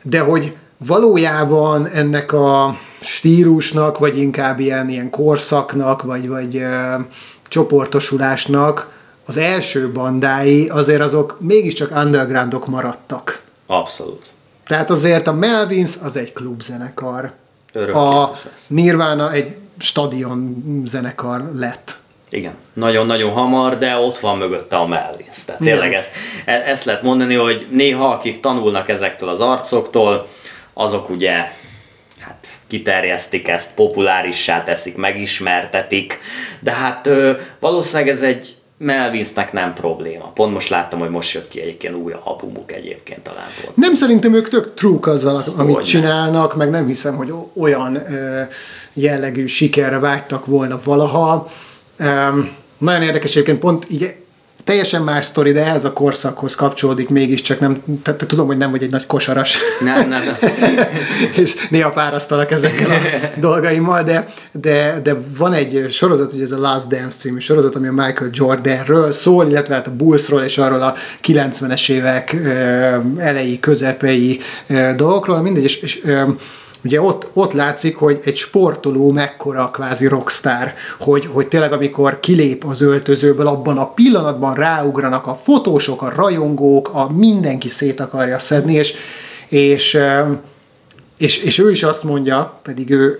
de 0.03 0.19
hogy 0.19 0.55
valójában 0.77 1.87
ennek 1.87 2.33
a 2.33 2.77
stílusnak, 2.99 3.97
vagy 3.97 4.17
inkább 4.17 4.59
ilyen, 4.59 4.89
ilyen 4.89 5.09
korszaknak, 5.09 6.01
vagy, 6.01 6.27
vagy 6.27 6.57
ö, 6.57 6.95
csoportosulásnak 7.47 8.93
az 9.25 9.37
első 9.37 9.91
bandái 9.91 10.69
azért 10.69 11.01
azok 11.01 11.37
mégiscsak 11.39 11.91
undergroundok 11.95 12.67
maradtak. 12.67 13.41
Abszolút. 13.67 14.34
Tehát 14.67 14.89
azért 14.89 15.27
a 15.27 15.33
Melvins 15.33 15.95
az 16.03 16.15
egy 16.15 16.33
klubzenekar. 16.33 17.31
Örökké 17.71 17.97
a 17.97 18.31
Nirvana 18.67 19.31
egy 19.31 19.55
stadion 19.77 20.63
zenekar 20.85 21.51
lett. 21.55 21.97
Igen, 22.29 22.53
nagyon-nagyon 22.73 23.31
hamar, 23.31 23.77
de 23.77 23.97
ott 23.97 24.17
van 24.17 24.37
mögötte 24.37 24.75
a 24.75 24.87
Melvins. 24.87 25.45
Tehát 25.45 25.61
tényleg 25.61 25.93
ezt, 25.93 26.15
e, 26.45 26.51
ezt 26.51 26.83
lehet 26.83 27.01
mondani, 27.01 27.35
hogy 27.35 27.67
néha 27.71 28.09
akik 28.09 28.39
tanulnak 28.39 28.89
ezektől 28.89 29.29
az 29.29 29.39
arcoktól, 29.39 30.27
azok 30.73 31.09
ugye 31.09 31.33
hát 32.19 32.47
kiterjesztik 32.67 33.47
ezt, 33.47 33.73
populárissá 33.73 34.63
teszik, 34.63 34.95
megismertetik, 34.95 36.19
de 36.59 36.71
hát 36.71 37.07
ö, 37.07 37.31
valószínűleg 37.59 38.13
ez 38.13 38.21
egy 38.21 38.54
Melvinsnek 38.77 39.53
nem 39.53 39.73
probléma. 39.73 40.31
Pont 40.33 40.53
most 40.53 40.69
láttam, 40.69 40.99
hogy 40.99 41.09
most 41.09 41.33
jött 41.33 41.47
ki 41.47 41.61
egyébként 41.61 41.95
új 41.95 42.13
albumuk 42.23 42.71
egyébként 42.71 43.19
talán 43.19 43.47
pont. 43.63 43.77
Nem 43.77 43.93
szerintem 43.93 44.33
ők 44.33 44.47
tök 44.47 44.73
trúk 44.73 45.07
azzal, 45.07 45.43
amit 45.55 45.75
hogy 45.75 45.83
csinálnak, 45.83 46.49
nem. 46.49 46.57
meg 46.57 46.69
nem 46.69 46.87
hiszem, 46.87 47.15
hogy 47.15 47.33
olyan 47.57 47.95
ö, 47.95 48.41
jellegű 48.93 49.45
sikerre 49.45 49.99
vágytak 49.99 50.45
volna 50.45 50.79
valaha. 50.83 51.51
Um, 51.99 52.49
nagyon 52.77 53.01
érdekes 53.01 53.29
egyébként 53.29 53.59
pont 53.59 53.85
így 53.89 54.15
teljesen 54.65 55.01
más 55.01 55.25
sztori, 55.25 55.51
de 55.51 55.65
ehhez 55.65 55.85
a 55.85 55.93
korszakhoz 55.93 56.55
kapcsolódik 56.55 57.09
mégiscsak, 57.09 57.59
nem, 57.59 57.83
tehát 58.03 58.25
tudom, 58.27 58.47
hogy 58.47 58.57
nem 58.57 58.71
vagy 58.71 58.83
egy 58.83 58.89
nagy 58.89 59.05
kosaras. 59.05 59.57
Nem, 59.83 60.09
nem, 60.09 60.23
nem. 60.23 60.51
és 61.43 61.67
néha 61.69 61.91
fárasztalak 61.91 62.51
ezekkel 62.51 62.89
a 62.89 62.95
dolgaimmal, 63.39 64.03
de, 64.03 64.25
de, 64.51 64.99
de 65.03 65.17
van 65.37 65.53
egy 65.53 65.87
sorozat, 65.91 66.33
ugye 66.33 66.43
ez 66.43 66.51
a 66.51 66.59
Last 66.59 66.87
Dance 66.87 67.17
című 67.17 67.39
sorozat, 67.39 67.75
ami 67.75 67.87
a 67.87 67.91
Michael 67.91 68.29
Jordanről 68.33 69.11
szól, 69.11 69.47
illetve 69.47 69.75
hát 69.75 69.87
a 69.87 69.95
Bullsról 69.95 70.43
és 70.43 70.57
arról 70.57 70.81
a 70.81 70.93
90-es 71.23 71.89
évek 71.89 72.35
elejé, 73.17 73.59
közepei 73.59 74.39
dolgokról, 74.95 75.41
mindegy, 75.41 75.63
és, 75.63 75.75
és 75.75 76.01
Ugye 76.85 77.01
ott, 77.01 77.27
ott 77.33 77.53
látszik, 77.53 77.95
hogy 77.95 78.19
egy 78.23 78.35
sportoló 78.35 79.11
mekkora 79.11 79.69
kvázi 79.73 80.07
rockstar, 80.07 80.73
hogy, 80.99 81.25
hogy 81.25 81.47
tényleg 81.47 81.73
amikor 81.73 82.19
kilép 82.19 82.65
az 82.65 82.81
öltözőből, 82.81 83.47
abban 83.47 83.77
a 83.77 83.93
pillanatban 83.93 84.53
ráugranak 84.53 85.27
a 85.27 85.35
fotósok, 85.35 86.01
a 86.01 86.13
rajongók, 86.15 86.89
a 86.93 87.11
mindenki 87.11 87.69
szét 87.69 87.99
akarja 87.99 88.39
szedni, 88.39 88.73
és, 88.73 88.93
és, 89.47 89.97
és, 91.17 91.37
és 91.37 91.59
ő 91.59 91.71
is 91.71 91.83
azt 91.83 92.03
mondja, 92.03 92.59
pedig 92.63 92.89
ő 92.89 93.19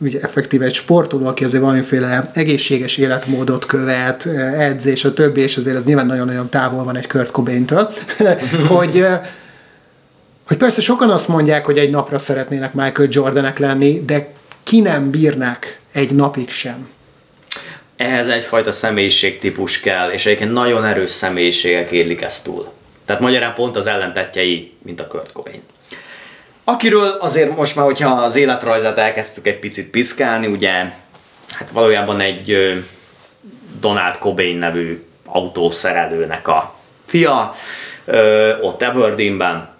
ugye 0.00 0.20
effektíve 0.20 0.64
egy 0.64 0.74
sportoló, 0.74 1.26
aki 1.26 1.44
azért 1.44 1.62
valamiféle 1.62 2.30
egészséges 2.34 2.96
életmódot 2.96 3.66
követ, 3.66 4.26
edzés, 4.58 5.04
a 5.04 5.12
többi, 5.12 5.40
és 5.40 5.56
azért 5.56 5.76
ez 5.76 5.84
nyilván 5.84 6.06
nagyon-nagyon 6.06 6.48
távol 6.48 6.84
van 6.84 6.96
egy 6.96 7.06
Kurt 7.06 7.30
Cobain-től, 7.30 7.90
hogy, 8.68 9.06
hogy 10.52 10.60
persze 10.60 10.80
sokan 10.80 11.10
azt 11.10 11.28
mondják, 11.28 11.64
hogy 11.64 11.78
egy 11.78 11.90
napra 11.90 12.18
szeretnének 12.18 12.72
Michael 12.74 13.08
Jordanek 13.10 13.58
lenni, 13.58 14.04
de 14.04 14.28
ki 14.62 14.80
nem 14.80 15.10
bírnák 15.10 15.80
egy 15.92 16.14
napig 16.14 16.50
sem. 16.50 16.88
Ehhez 17.96 18.28
egyfajta 18.28 18.72
személyiségtípus 18.72 19.80
kell, 19.80 20.10
és 20.10 20.26
egyébként 20.26 20.52
nagyon 20.52 20.84
erős 20.84 21.10
személyiségek 21.10 21.90
érlik 21.90 22.20
ezt 22.20 22.44
túl. 22.44 22.72
Tehát 23.04 23.22
magyarán 23.22 23.54
pont 23.54 23.76
az 23.76 23.86
ellentetjei, 23.86 24.72
mint 24.82 25.00
a 25.00 25.06
Kurt 25.06 25.32
Cobain. 25.32 25.62
Akiről 26.64 27.08
azért 27.08 27.56
most 27.56 27.76
már, 27.76 27.84
hogyha 27.84 28.10
az 28.10 28.36
életrajzát 28.36 28.98
elkezdtük 28.98 29.46
egy 29.46 29.58
picit 29.58 29.90
piszkálni, 29.90 30.46
ugye 30.46 30.70
hát 31.48 31.70
valójában 31.72 32.20
egy 32.20 32.56
Donald 33.80 34.18
Cobain 34.18 34.56
nevű 34.56 35.04
autószerelőnek 35.24 36.48
a 36.48 36.74
fia, 37.06 37.54
ott 38.62 38.82
Aberdeenben, 38.82 39.70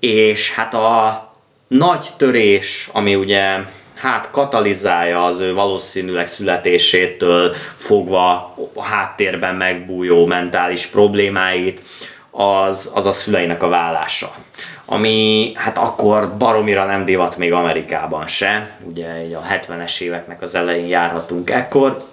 és 0.00 0.54
hát 0.54 0.74
a 0.74 1.28
nagy 1.68 2.06
törés, 2.16 2.88
ami 2.92 3.14
ugye 3.14 3.58
hát 3.96 4.30
katalizálja 4.30 5.24
az 5.24 5.40
ő 5.40 5.54
valószínűleg 5.54 6.26
születésétől 6.26 7.54
fogva 7.76 8.54
a 8.74 8.82
háttérben 8.82 9.54
megbújó 9.54 10.26
mentális 10.26 10.86
problémáit, 10.86 11.82
az, 12.30 12.90
az 12.94 13.06
a 13.06 13.12
szüleinek 13.12 13.62
a 13.62 13.68
vállása. 13.68 14.34
Ami 14.84 15.52
hát 15.54 15.78
akkor 15.78 16.36
baromira 16.36 16.84
nem 16.84 17.04
divat 17.04 17.36
még 17.36 17.52
Amerikában 17.52 18.26
se, 18.26 18.76
ugye 18.82 19.06
a 19.36 19.42
70-es 19.52 20.00
éveknek 20.00 20.42
az 20.42 20.54
elején 20.54 20.86
járhatunk 20.86 21.50
ekkor, 21.50 22.04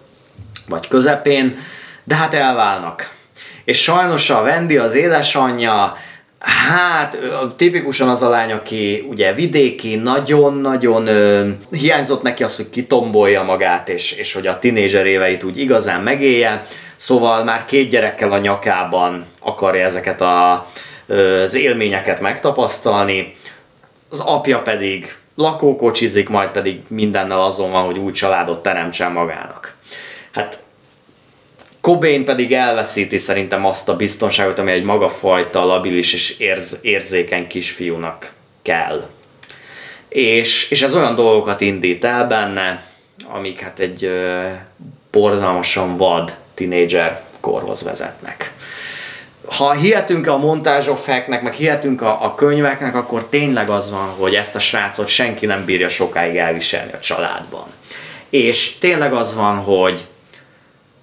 vagy 0.70 0.88
közepén, 0.88 1.58
de 2.04 2.16
hát 2.16 2.34
elválnak. 2.34 3.16
És 3.64 3.82
sajnos 3.82 4.30
a 4.30 4.42
Vendi, 4.42 4.78
az 4.78 4.94
édesanyja, 4.94 5.98
Hát 6.48 7.18
tipikusan 7.56 8.10
az 8.10 8.22
a 8.22 8.30
lány, 8.30 8.52
aki 8.52 9.06
ugye 9.10 9.34
vidéki, 9.34 9.96
nagyon-nagyon 9.96 11.10
hiányzott 11.72 12.22
neki 12.22 12.44
az, 12.44 12.56
hogy 12.56 12.70
kitombolja 12.70 13.44
magát, 13.44 13.90
és, 13.90 14.12
és 14.12 14.34
hogy 14.34 14.48
a 14.48 14.60
tinédzser 14.60 15.06
éveit 15.06 15.44
úgy 15.44 15.60
igazán 15.60 16.02
megélje. 16.02 16.66
Szóval 16.96 17.44
már 17.44 17.66
két 17.66 17.90
gyerekkel 17.90 18.32
a 18.32 18.38
nyakában 18.38 19.26
akarja 19.40 19.86
ezeket 19.86 20.22
a, 20.22 20.68
az 21.44 21.56
élményeket 21.56 22.22
megtapasztalni. 22.22 23.36
Az 24.10 24.20
apja 24.20 24.62
pedig 24.62 25.16
lakókocsizik, 25.36 26.30
majd 26.30 26.50
pedig 26.50 26.80
mindennel 26.88 27.42
azon 27.42 27.72
van, 27.72 27.84
hogy 27.84 27.98
új 27.98 28.12
családot 28.12 28.62
teremtsen 28.64 29.12
magának. 29.12 29.76
Hát 30.32 30.60
Cobain 31.88 32.26
pedig 32.26 32.54
elveszíti 32.54 33.18
szerintem 33.18 33.66
azt 33.66 33.90
a 33.90 33.96
biztonságot, 33.96 34.60
ami 34.60 34.72
egy 34.72 34.84
magafajta 34.84 35.66
labilis 35.66 36.14
és 36.14 36.40
érz, 36.40 36.78
érzékeny 36.82 37.48
kisfiúnak 37.48 38.32
kell. 38.62 39.10
És, 40.10 40.72
és 40.72 40.82
ez 40.82 40.96
olyan 40.96 41.16
dolgokat 41.16 41.62
indít 41.62 42.06
el 42.06 42.28
benne, 42.28 42.84
amik 43.28 43.60
hát 43.60 43.80
egy 43.80 44.04
ö, 44.04 44.46
borzalmasan 45.12 45.98
vad 45.98 46.36
tinédzser 46.54 47.24
korhoz 47.40 47.84
vezetnek. 47.84 48.54
Ha 49.46 49.74
hihetünk 49.74 50.28
a 50.28 50.38
montázsofeknek, 50.38 51.42
meg 51.42 51.54
hihetünk 51.54 52.02
a, 52.02 52.24
a 52.24 52.36
könyveknek, 52.36 52.96
akkor 52.96 53.26
tényleg 53.26 53.70
az 53.70 53.92
van, 53.92 54.10
hogy 54.18 54.36
ezt 54.36 54.56
a 54.56 54.60
srácot 54.60 55.08
senki 55.08 55.46
nem 55.46 55.66
bírja 55.66 55.90
sokáig 55.90 56.36
elviselni 56.36 56.92
a 56.94 57.00
családban. 57.00 57.66
És 58.30 58.78
tényleg 58.78 59.14
az 59.14 59.36
van, 59.36 59.58
hogy 59.58 60.06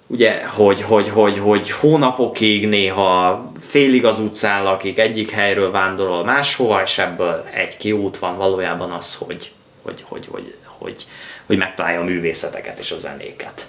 ugye, 0.06 0.44
hogy, 0.44 0.82
hogy, 0.82 1.08
hogy, 1.08 1.38
hogy 1.38 1.70
hónapokig 1.70 2.68
néha 2.68 3.52
félig 3.68 4.04
az 4.04 4.18
utcán 4.18 4.62
lakik, 4.62 4.98
egyik 4.98 5.30
helyről 5.30 5.70
vándorol 5.70 6.24
máshova, 6.24 6.82
és 6.82 6.98
ebből 6.98 7.44
egy 7.54 7.76
kiút 7.76 8.18
van 8.18 8.36
valójában 8.36 8.90
az, 8.90 9.14
hogy, 9.14 9.52
hogy, 9.82 10.04
hogy, 10.08 10.26
hogy, 10.30 10.54
hogy, 10.78 11.06
hogy 11.46 11.56
megtalálja 11.56 12.00
a 12.00 12.04
művészeteket 12.04 12.78
és 12.78 12.90
a 12.90 12.98
zenéket. 12.98 13.66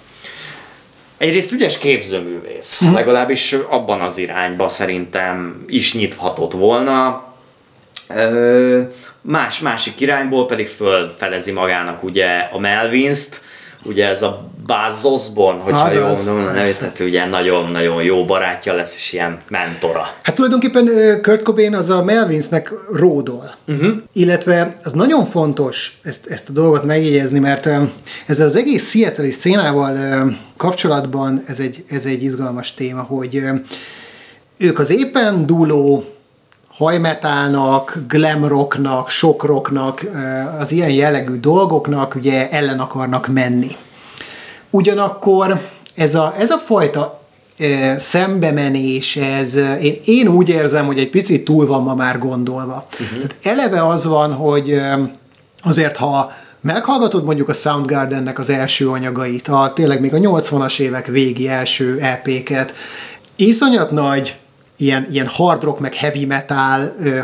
Egyrészt 1.16 1.52
ügyes 1.52 1.78
képzőművész, 1.78 2.84
mm. 2.84 2.92
legalábbis 2.92 3.52
abban 3.52 4.00
az 4.00 4.18
irányba 4.18 4.68
szerintem 4.68 5.64
is 5.66 5.94
nyithatott 5.94 6.52
volna. 6.52 7.24
Ö, 8.08 8.82
más, 9.20 9.58
másik 9.58 10.00
irányból 10.00 10.46
pedig 10.46 10.66
fölfedezi 10.66 11.50
magának 11.52 12.02
ugye 12.02 12.48
a 12.52 12.58
Melvins-t, 12.58 13.40
ugye 13.88 14.06
ez 14.06 14.22
a 14.22 14.50
Buzz 14.66 15.04
Osborne, 15.04 15.60
hogyha 15.60 15.80
az, 15.80 15.94
jól 15.94 16.04
az, 16.04 16.24
mondom, 16.24 16.52
tehát 16.52 17.00
ugye 17.00 17.26
nagyon-nagyon 17.26 18.02
jó 18.02 18.24
barátja 18.24 18.74
lesz, 18.74 18.94
és 18.94 19.12
ilyen 19.12 19.40
mentora. 19.48 20.08
Hát 20.22 20.34
tulajdonképpen 20.34 20.88
Kurt 21.22 21.42
Cobain 21.42 21.74
az 21.74 21.90
a 21.90 22.04
Melvinsnek 22.04 22.72
ródol. 22.92 23.50
Uh-huh. 23.68 23.96
Illetve 24.12 24.68
az 24.82 24.92
nagyon 24.92 25.26
fontos 25.26 25.98
ezt, 26.02 26.26
ezt 26.26 26.48
a 26.48 26.52
dolgot 26.52 26.84
megjegyezni, 26.84 27.38
mert 27.38 27.68
ezzel 28.26 28.46
az 28.46 28.56
egész 28.56 28.90
Seattle 28.90 29.30
szénával 29.30 29.96
kapcsolatban 30.56 31.42
ez 31.46 31.58
egy, 31.58 31.84
ez 31.90 32.04
egy 32.04 32.22
izgalmas 32.22 32.74
téma, 32.74 33.02
hogy 33.02 33.42
ők 34.58 34.78
az 34.78 34.90
éppen 34.90 35.46
dúló 35.46 36.15
hajmetálnak, 36.76 37.98
glamrocknak, 38.08 39.08
sokrocknak, 39.08 40.06
az 40.58 40.72
ilyen 40.72 40.90
jellegű 40.90 41.40
dolgoknak 41.40 42.14
ugye 42.14 42.50
ellen 42.50 42.78
akarnak 42.78 43.26
menni. 43.26 43.76
Ugyanakkor 44.70 45.60
ez 45.94 46.14
a, 46.14 46.34
ez 46.38 46.50
a 46.50 46.58
fajta 46.58 47.20
szembemenés, 47.96 49.16
ez, 49.16 49.54
én, 49.80 50.00
én 50.04 50.28
úgy 50.28 50.48
érzem, 50.48 50.86
hogy 50.86 50.98
egy 50.98 51.10
picit 51.10 51.44
túl 51.44 51.66
van 51.66 51.82
ma 51.82 51.94
már 51.94 52.18
gondolva. 52.18 52.86
Uh-huh. 52.92 53.08
Tehát 53.08 53.36
eleve 53.42 53.86
az 53.86 54.06
van, 54.06 54.32
hogy 54.32 54.80
azért 55.62 55.96
ha 55.96 56.32
meghallgatod 56.60 57.24
mondjuk 57.24 57.48
a 57.48 57.52
Soundgardennek 57.52 58.38
az 58.38 58.50
első 58.50 58.88
anyagait, 58.88 59.48
a, 59.48 59.72
tényleg 59.74 60.00
még 60.00 60.14
a 60.14 60.18
80-as 60.18 60.78
évek 60.78 61.06
végi 61.06 61.48
első 61.48 61.98
EP-ket, 62.00 62.74
iszonyat 63.36 63.90
nagy 63.90 64.36
ilyen, 64.76 65.06
ilyen 65.10 65.26
hard 65.26 65.62
rock, 65.62 65.80
meg 65.80 65.94
heavy 65.94 66.24
metal 66.24 66.94
ö, 67.02 67.20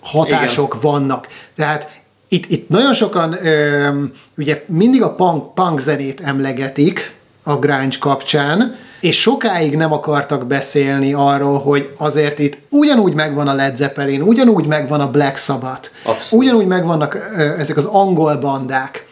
hatások 0.00 0.74
Igen. 0.74 0.90
vannak. 0.92 1.26
Tehát 1.56 1.90
itt, 2.28 2.46
itt 2.46 2.68
nagyon 2.68 2.94
sokan 2.94 3.46
ö, 3.46 3.88
ugye 4.36 4.64
mindig 4.66 5.02
a 5.02 5.14
punk, 5.14 5.54
punk 5.54 5.80
zenét 5.80 6.20
emlegetik 6.20 7.14
a 7.42 7.56
grunge 7.56 7.96
kapcsán, 8.00 8.76
és 9.00 9.20
sokáig 9.20 9.76
nem 9.76 9.92
akartak 9.92 10.46
beszélni 10.46 11.12
arról, 11.12 11.58
hogy 11.58 11.90
azért 11.98 12.38
itt 12.38 12.58
ugyanúgy 12.70 13.14
megvan 13.14 13.48
a 13.48 13.54
Led 13.54 13.76
Zeppelin, 13.76 14.22
ugyanúgy 14.22 14.66
megvan 14.66 15.00
a 15.00 15.10
Black 15.10 15.36
Sabbath, 15.36 15.90
Abszolút. 16.02 16.44
ugyanúgy 16.44 16.66
megvannak 16.66 17.14
ö, 17.14 17.58
ezek 17.58 17.76
az 17.76 17.84
angol 17.84 18.36
bandák, 18.36 19.06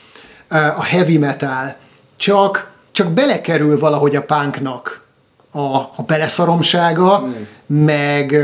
ö, 0.49 0.57
a 0.57 0.83
heavy 0.83 1.19
metal, 1.19 1.77
csak, 2.17 2.71
csak 2.93 3.11
belekerül 3.11 3.79
valahogy 3.79 4.17
a 4.17 4.23
punknak 4.23 5.04
a, 5.55 5.77
a 5.77 6.03
beleszaromsága, 6.07 7.21
mm. 7.21 7.31
meg, 7.85 8.37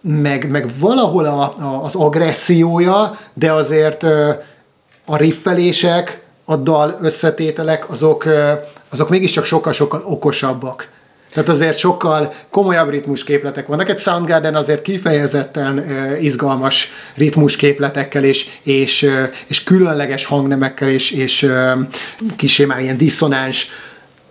meg, 0.00 0.50
meg 0.50 0.70
valahol 0.78 1.24
a, 1.24 1.40
a, 1.42 1.84
az 1.84 1.94
agressziója, 1.94 3.18
de 3.34 3.52
azért 3.52 4.02
a 5.06 5.16
riffelések, 5.16 6.22
a 6.44 6.56
dal 6.56 6.98
összetételek, 7.00 7.90
azok, 7.90 8.26
azok 8.88 9.08
mégiscsak 9.08 9.44
sokkal-sokkal 9.44 10.02
okosabbak. 10.04 10.88
Tehát 11.32 11.48
azért 11.48 11.78
sokkal 11.78 12.32
komolyabb 12.50 12.90
ritmusképletek 12.90 13.66
vannak. 13.66 13.88
Egy 13.88 13.98
Soundgarden 13.98 14.54
azért 14.54 14.82
kifejezetten 14.82 15.84
izgalmas 16.20 16.92
ritmusképletekkel 17.14 18.24
és, 18.24 18.48
és, 18.62 19.10
és 19.46 19.64
különleges 19.64 20.24
hangnemekkel 20.24 20.88
és, 20.88 21.10
és 21.10 21.52
kisé 22.36 22.64
már 22.64 22.80
ilyen 22.80 22.96
diszonáns 22.96 23.70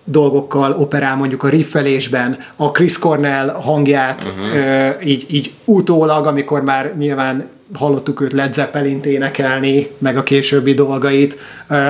dolgokkal 0.04 0.72
operál 0.72 1.16
mondjuk 1.16 1.44
a 1.44 1.50
riffelésben, 1.50 2.38
a 2.56 2.72
Chris 2.72 3.00
Cornell 3.00 3.50
hangját 3.50 4.24
uh-huh. 4.24 5.08
így, 5.08 5.26
így 5.30 5.54
utólag, 5.66 6.26
amikor 6.26 6.64
már 6.64 6.96
nyilván 6.98 7.50
hallottuk 7.74 8.22
őt 8.22 8.32
Led 8.32 8.54
Zeppelin 8.54 9.00
énekelni, 9.04 9.92
meg 9.98 10.18
a 10.18 10.24
későbbi 10.24 10.74
dolgait, 10.74 11.40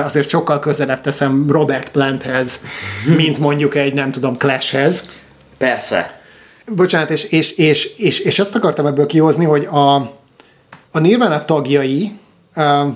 azért 0.04 0.28
sokkal 0.28 0.58
közelebb 0.58 1.00
teszem 1.00 1.50
Robert 1.50 1.90
Planthez, 1.90 2.60
mint 3.16 3.38
mondjuk 3.38 3.74
egy, 3.74 3.94
nem 3.94 4.10
tudom, 4.10 4.36
Clashhez. 4.36 5.10
Persze. 5.58 6.20
Bocsánat, 6.66 7.10
és, 7.10 7.24
és, 7.24 7.52
és, 7.52 7.90
és, 7.96 8.18
és 8.18 8.38
azt 8.38 8.54
akartam 8.54 8.86
ebből 8.86 9.06
kihozni, 9.06 9.44
hogy 9.44 9.64
a, 9.64 9.94
a 10.90 10.98
Nirvana 11.00 11.44
tagjai 11.44 12.12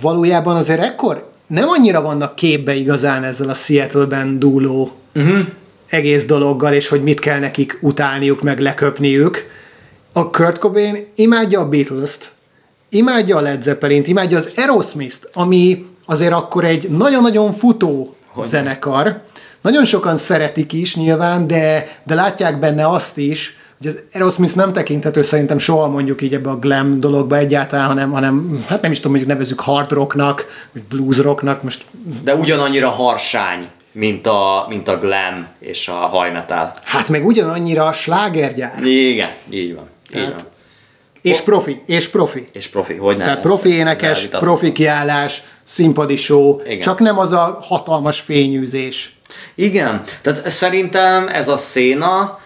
valójában 0.00 0.57
azért 0.57 0.81
ekkor 0.81 1.31
nem 1.46 1.68
annyira 1.68 2.02
vannak 2.02 2.35
képbe 2.35 2.74
igazán 2.74 3.24
ezzel 3.24 3.48
a 3.48 3.55
Seattle-ben 3.55 4.38
dúló 4.38 4.90
uh-huh. 5.16 5.46
egész 5.88 6.24
dologgal, 6.24 6.72
és 6.72 6.88
hogy 6.88 7.02
mit 7.02 7.20
kell 7.20 7.38
nekik 7.38 7.79
utálniuk, 7.81 8.42
meg 8.42 8.59
leköpniük. 8.59 9.46
A 10.12 10.31
Kurt 10.31 10.59
Cobain 10.59 11.07
imádja 11.14 11.61
a 11.61 11.68
Beatles-t, 11.68 12.33
imádja 12.88 13.37
a 13.37 13.40
Led 13.40 13.62
Zeppelin-t, 13.62 14.07
imádja 14.07 14.37
az 14.37 14.52
Aerosmith-t, 14.57 15.29
ami 15.33 15.87
azért 16.07 16.33
akkor 16.33 16.64
egy 16.64 16.90
nagyon-nagyon 16.90 17.52
futó 17.52 18.16
hogy 18.26 18.44
zenekar. 18.44 19.22
Nagyon 19.61 19.85
sokan 19.85 20.16
szeretik 20.16 20.72
is 20.72 20.96
nyilván, 20.96 21.46
de, 21.46 21.88
de 22.05 22.14
látják 22.14 22.59
benne 22.59 22.88
azt 22.88 23.16
is, 23.16 23.57
hogy 23.79 23.87
az 23.87 24.02
Aerosmith 24.12 24.57
nem 24.57 24.72
tekinthető 24.72 25.22
szerintem 25.22 25.59
soha 25.59 25.88
mondjuk 25.88 26.22
így 26.22 26.35
ebbe 26.35 26.50
a 26.50 26.59
glam 26.59 27.00
dologba 27.00 27.37
egyáltalán, 27.37 27.87
hanem, 27.87 28.11
hanem 28.11 28.64
hát 28.68 28.83
nem 28.83 28.90
is 28.90 28.96
tudom, 28.96 29.12
mondjuk 29.12 29.33
nevezük 29.33 29.61
hard 29.61 29.90
rocknak, 29.90 30.66
vagy 30.72 30.83
blues 30.83 31.18
rocknak. 31.18 31.62
Most... 31.62 31.85
De 32.24 32.35
ugyanannyira 32.35 32.88
harsány 32.88 33.68
mint 33.96 34.26
a, 34.26 34.66
mint 34.68 34.88
a 34.88 34.98
glam 34.98 35.46
és 35.59 35.88
a 35.88 35.92
hajmetál. 35.92 36.74
Hát 36.85 37.09
meg 37.09 37.26
ugyanannyira 37.26 37.87
a 37.87 37.92
slágergyár. 37.92 38.82
Igen, 38.82 39.30
így 39.50 39.74
van. 39.74 39.88
Így 40.14 40.28
van. 40.28 40.37
És 41.22 41.40
profi, 41.40 41.82
és 41.87 42.09
profi. 42.09 42.48
És 42.52 42.66
profi, 42.66 42.94
hogy 42.94 43.16
nem. 43.16 43.26
Tehát 43.26 43.40
profi 43.40 43.68
énekes, 43.68 44.26
profi 44.26 44.72
kiállás, 44.72 45.42
színpadi 45.64 46.16
show, 46.16 46.61
Igen. 46.64 46.80
csak 46.80 46.98
nem 46.98 47.18
az 47.18 47.32
a 47.32 47.59
hatalmas 47.62 48.20
fényűzés. 48.20 49.18
Igen, 49.54 50.02
tehát 50.22 50.50
szerintem 50.50 51.28
ez 51.28 51.48
a 51.48 51.56
széna, 51.56 52.40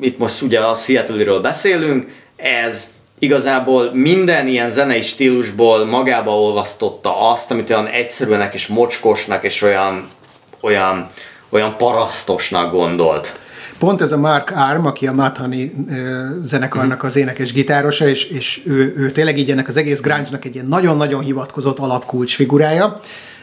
itt 0.00 0.18
most 0.18 0.42
ugye 0.42 0.60
a 0.60 0.74
seattle 0.74 1.38
beszélünk, 1.38 2.10
ez 2.36 2.88
igazából 3.18 3.90
minden 3.92 4.46
ilyen 4.46 4.70
zenei 4.70 5.02
stílusból 5.02 5.84
magába 5.84 6.40
olvasztotta 6.40 7.30
azt, 7.30 7.50
amit 7.50 7.70
olyan 7.70 7.86
egyszerűenek 7.86 8.54
és 8.54 8.66
mocskosnak 8.66 9.44
és 9.44 9.62
olyan 9.62 10.08
olyan, 10.60 11.06
olyan 11.48 11.76
parasztosnak 11.76 12.72
gondolt. 12.72 13.40
Pont 13.78 14.00
ez 14.00 14.12
a 14.12 14.18
Mark 14.18 14.52
Arm, 14.56 14.86
aki 14.86 15.06
a 15.06 15.12
Mathani 15.12 15.74
zenekarnak 16.42 17.02
az 17.02 17.16
énekes 17.16 17.52
gitárosa, 17.52 18.08
és, 18.08 18.24
és 18.24 18.62
ő, 18.66 18.94
ő 18.96 19.10
tényleg 19.10 19.38
így 19.38 19.50
ennek 19.50 19.68
az 19.68 19.76
egész 19.76 20.00
grunge 20.00 20.38
egy 20.42 20.54
ilyen 20.54 20.66
nagyon-nagyon 20.66 21.22
hivatkozott 21.22 21.78
alapkulcs 21.78 22.34
figurája. 22.34 22.92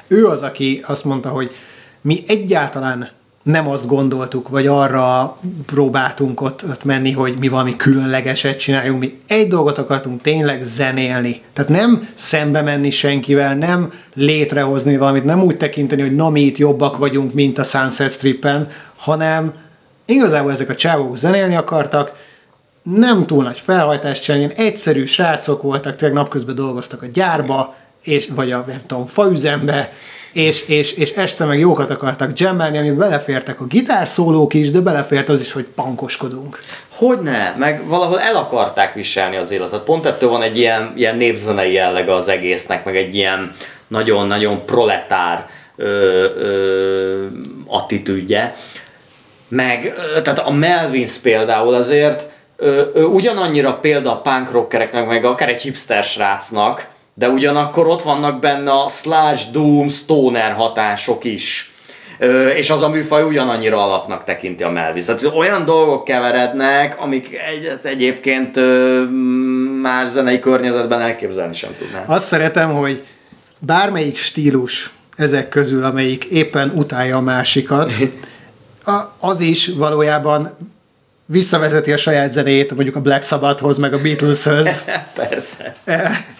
Ő 0.07 0.27
az, 0.27 0.41
aki 0.41 0.83
azt 0.87 1.05
mondta, 1.05 1.29
hogy 1.29 1.55
mi 2.01 2.23
egyáltalán 2.27 3.09
nem 3.45 3.69
azt 3.69 3.87
gondoltuk, 3.87 4.49
vagy 4.49 4.67
arra 4.67 5.37
próbáltunk 5.65 6.41
ott, 6.41 6.63
ott 6.69 6.83
menni, 6.83 7.11
hogy 7.11 7.39
mi 7.39 7.47
valami 7.47 7.75
különlegeset 7.75 8.59
csináljunk, 8.59 8.99
mi 8.99 9.19
egy 9.27 9.47
dolgot 9.47 9.77
akartunk 9.77 10.21
tényleg 10.21 10.63
zenélni. 10.63 11.41
Tehát 11.53 11.71
nem 11.71 12.07
szembe 12.13 12.61
menni 12.61 12.89
senkivel, 12.89 13.55
nem 13.55 13.93
létrehozni 14.13 14.97
valamit, 14.97 15.23
nem 15.23 15.43
úgy 15.43 15.57
tekinteni, 15.57 16.01
hogy 16.01 16.15
na 16.15 16.29
mi 16.29 16.41
itt 16.41 16.57
jobbak 16.57 16.97
vagyunk, 16.97 17.33
mint 17.33 17.57
a 17.57 17.63
Sunset 17.63 18.11
Stripen, 18.11 18.67
hanem 18.95 19.51
igazából 20.05 20.51
ezek 20.51 20.69
a 20.69 20.75
csávók 20.75 21.17
zenélni 21.17 21.55
akartak, 21.55 22.15
nem 22.83 23.25
túl 23.25 23.43
nagy 23.43 23.59
felhajtást 23.59 24.23
csinálni, 24.23 24.53
egyszerű 24.55 25.05
srácok 25.05 25.61
voltak, 25.61 25.95
tényleg 25.95 26.17
napközben 26.17 26.55
dolgoztak 26.55 27.01
a 27.01 27.07
gyárba, 27.13 27.75
és, 28.03 28.27
vagy 28.35 28.51
a, 28.51 28.63
nem 28.67 28.81
tudom, 28.85 29.05
faüzembe, 29.05 29.91
és, 30.35 30.67
és, 30.67 30.93
és 30.93 31.11
este 31.11 31.45
meg 31.45 31.59
jókat 31.59 31.89
akartak 31.89 32.39
jammelni, 32.39 32.77
ami 32.77 32.91
belefértek 32.91 33.61
a 33.61 33.65
gitárszólók 33.65 34.53
is, 34.53 34.71
de 34.71 34.79
belefért 34.79 35.29
az 35.29 35.39
is, 35.39 35.51
hogy 35.51 35.67
pankoskodunk. 35.75 36.59
Hogyne, 36.89 37.55
meg 37.57 37.87
valahol 37.87 38.19
el 38.19 38.35
akarták 38.35 38.93
viselni 38.93 39.35
az 39.35 39.51
életet. 39.51 39.83
Pont 39.83 40.05
ettől 40.05 40.29
van 40.29 40.41
egy 40.41 40.57
ilyen, 40.57 40.93
ilyen 40.95 41.17
népzenei 41.17 41.73
jellege 41.73 42.13
az 42.13 42.27
egésznek, 42.27 42.85
meg 42.85 42.95
egy 42.95 43.15
ilyen 43.15 43.55
nagyon-nagyon 43.87 44.65
proletár 44.65 45.49
ö, 45.75 45.85
ö, 46.37 47.25
attitűdje. 47.67 48.55
Meg, 49.47 49.93
tehát 50.23 50.39
a 50.39 50.51
Melvins 50.51 51.17
például 51.17 51.73
azért 51.73 52.25
ö, 52.57 52.81
ö, 52.93 53.03
ugyanannyira 53.03 53.73
példa 53.73 54.11
a 54.11 54.21
punk 54.21 54.51
rockereknek, 54.51 55.07
meg 55.07 55.25
akár 55.25 55.49
egy 55.49 55.61
hipster 55.61 56.03
srácnak, 56.03 56.93
de 57.17 57.29
ugyanakkor 57.29 57.87
ott 57.87 58.01
vannak 58.01 58.39
benne 58.39 58.71
a 58.71 58.87
slash, 58.87 59.51
doom, 59.51 59.89
stoner 59.89 60.51
hatások 60.51 61.23
is. 61.23 61.73
Ö, 62.19 62.47
és 62.47 62.69
az 62.69 62.81
a 62.81 62.89
műfaj 62.89 63.23
ugyanannyira 63.23 63.83
alapnak 63.83 64.23
tekinti 64.23 64.63
a 64.63 64.69
Melvis. 64.69 65.05
Tehát 65.05 65.23
olyan 65.35 65.65
dolgok 65.65 66.03
keverednek, 66.03 67.01
amik 67.01 67.29
egy, 67.33 67.79
egyébként 67.83 68.57
ö, 68.57 69.03
más 69.81 70.07
zenei 70.07 70.39
környezetben 70.39 71.01
elképzelni 71.01 71.53
sem 71.53 71.75
tudnám. 71.77 72.03
Azt 72.05 72.25
szeretem, 72.25 72.73
hogy 72.73 73.03
bármelyik 73.59 74.17
stílus 74.17 74.91
ezek 75.15 75.49
közül, 75.49 75.83
amelyik 75.83 76.23
éppen 76.23 76.71
utálja 76.75 77.17
a 77.17 77.21
másikat, 77.21 77.93
az 79.19 79.39
is 79.39 79.67
valójában 79.77 80.57
visszavezeti 81.25 81.91
a 81.91 81.97
saját 81.97 82.31
zenéjét 82.31 82.73
mondjuk 82.73 82.95
a 82.95 83.01
Black 83.01 83.23
Sabbathhoz, 83.23 83.77
meg 83.77 83.93
a 83.93 84.01
Beatleshöz. 84.01 84.85
Persze. 85.15 85.75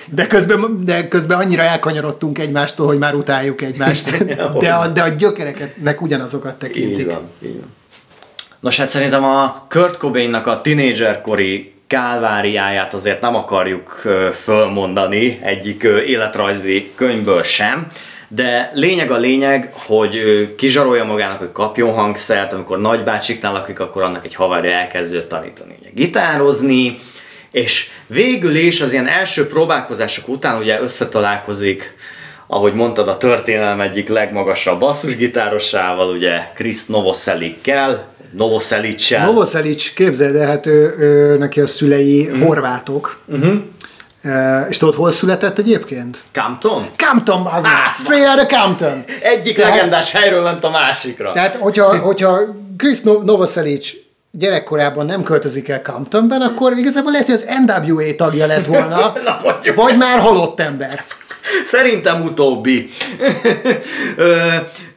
De 0.05 0.27
közben, 0.27 0.79
de 0.85 1.07
közben 1.07 1.39
annyira 1.39 1.63
elkanyarodtunk 1.63 2.39
egymástól, 2.39 2.87
hogy 2.87 2.97
már 2.97 3.13
utáljuk 3.13 3.61
egymást. 3.61 4.17
De 4.59 4.73
a, 4.73 4.87
de 4.87 5.01
a 5.01 5.07
gyökereknek 5.07 6.01
ugyanazokat 6.01 6.55
tekintik. 6.55 6.99
Így 6.99 7.05
van, 7.05 7.29
így 7.45 7.55
van. 7.59 7.73
Nos, 8.59 8.77
hát 8.77 8.87
szerintem 8.87 9.23
a 9.23 9.65
Kurt 9.69 9.97
Cobainnak 9.97 10.47
a 10.47 10.61
tinédzserkori 10.61 11.73
kálváriáját 11.87 12.93
azért 12.93 13.21
nem 13.21 13.35
akarjuk 13.35 14.01
fölmondani 14.33 15.39
egyik 15.41 15.83
életrajzi 15.83 16.91
könyvből 16.95 17.43
sem, 17.43 17.87
de 18.27 18.71
lényeg 18.73 19.11
a 19.11 19.17
lényeg, 19.17 19.69
hogy 19.73 20.15
kizsarolja 20.55 21.03
magának, 21.03 21.37
hogy 21.37 21.51
kapjon 21.51 21.93
hangszert, 21.93 22.53
amikor 22.53 22.79
nagybácsiknál 22.79 23.53
lakik, 23.53 23.79
akkor 23.79 24.01
annak 24.01 24.25
egy 24.25 24.35
haverja 24.35 24.71
elkezdő 24.71 25.23
tanítani 25.23 25.75
ugye, 25.79 25.89
gitározni, 25.93 26.99
és 27.51 27.89
végül 28.07 28.55
is 28.55 28.81
az 28.81 28.91
ilyen 28.91 29.07
első 29.07 29.47
próbálkozások 29.47 30.27
után 30.27 30.61
ugye 30.61 30.81
összetalálkozik, 30.81 31.93
ahogy 32.47 32.73
mondtad, 32.73 33.07
a 33.07 33.17
történelem 33.17 33.81
egyik 33.81 34.07
legmagasabb 34.07 34.79
basszusgitárosával, 34.79 36.09
ugye 36.09 36.39
Chris 36.55 36.85
Novoselikkel, 36.85 38.13
Novoselic-sel. 38.31 39.25
Novoselic, 39.25 39.93
képzeld 39.93 40.35
el, 40.35 40.47
hát 40.47 40.65
ő, 40.65 40.95
ő, 40.97 41.37
neki 41.37 41.61
a 41.61 41.67
szülei 41.67 42.29
mm. 42.31 42.41
horvátok. 42.41 43.19
Uh-huh. 43.25 43.53
Uh, 44.25 44.65
és 44.69 44.77
tudod, 44.77 44.95
hol 44.95 45.11
született 45.11 45.57
egyébként? 45.57 46.23
Campton? 46.31 46.89
Campton, 46.95 47.45
az 47.45 47.63
ah, 47.63 47.93
Straight 47.93 48.27
out 48.27 48.39
of 48.39 48.47
Campton. 48.47 49.03
Egyik 49.21 49.55
tehát, 49.55 49.75
legendás 49.75 50.11
helyről 50.11 50.41
ment 50.41 50.63
a 50.63 50.69
másikra. 50.69 51.31
Tehát, 51.31 51.55
hogyha, 51.55 51.99
hogyha 51.99 52.39
Chris 52.77 53.01
Novoselic 53.01 53.89
gyerekkorában 54.31 55.05
nem 55.05 55.23
költözik 55.23 55.69
el 55.69 55.79
Camptonben, 55.79 56.41
akkor 56.41 56.77
igazából 56.77 57.11
lehet, 57.11 57.27
hogy 57.27 57.35
az 57.35 57.47
NWA 57.65 58.15
tagja 58.15 58.45
lett 58.45 58.65
volna, 58.65 59.13
Na, 59.25 59.41
vagy 59.75 59.97
már 59.97 60.19
halott 60.19 60.59
ember. 60.59 61.03
Szerintem 61.63 62.21
utóbbi. 62.21 62.89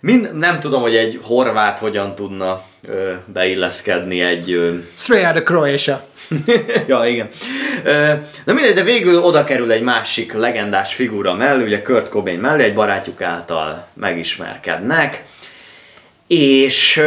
Mind, 0.00 0.36
nem 0.36 0.60
tudom, 0.60 0.82
hogy 0.82 0.96
egy 0.96 1.20
horvát 1.22 1.78
hogyan 1.78 2.14
tudna 2.14 2.62
beilleszkedni 3.26 4.20
egy... 4.20 4.72
Straight 4.94 5.26
out 5.26 5.36
of 5.36 5.42
Croatia. 5.42 6.06
ja, 6.86 7.04
igen. 7.06 7.28
Na 8.44 8.52
mindegy, 8.52 8.74
de 8.74 8.82
végül 8.82 9.22
oda 9.22 9.44
kerül 9.44 9.72
egy 9.72 9.82
másik 9.82 10.32
legendás 10.32 10.94
figura 10.94 11.34
mellé, 11.34 11.64
ugye 11.64 11.82
Kurt 11.82 12.08
Cobain 12.08 12.38
mellé, 12.38 12.64
egy 12.64 12.74
barátjuk 12.74 13.22
által 13.22 13.88
megismerkednek, 13.94 15.24
és 16.26 17.00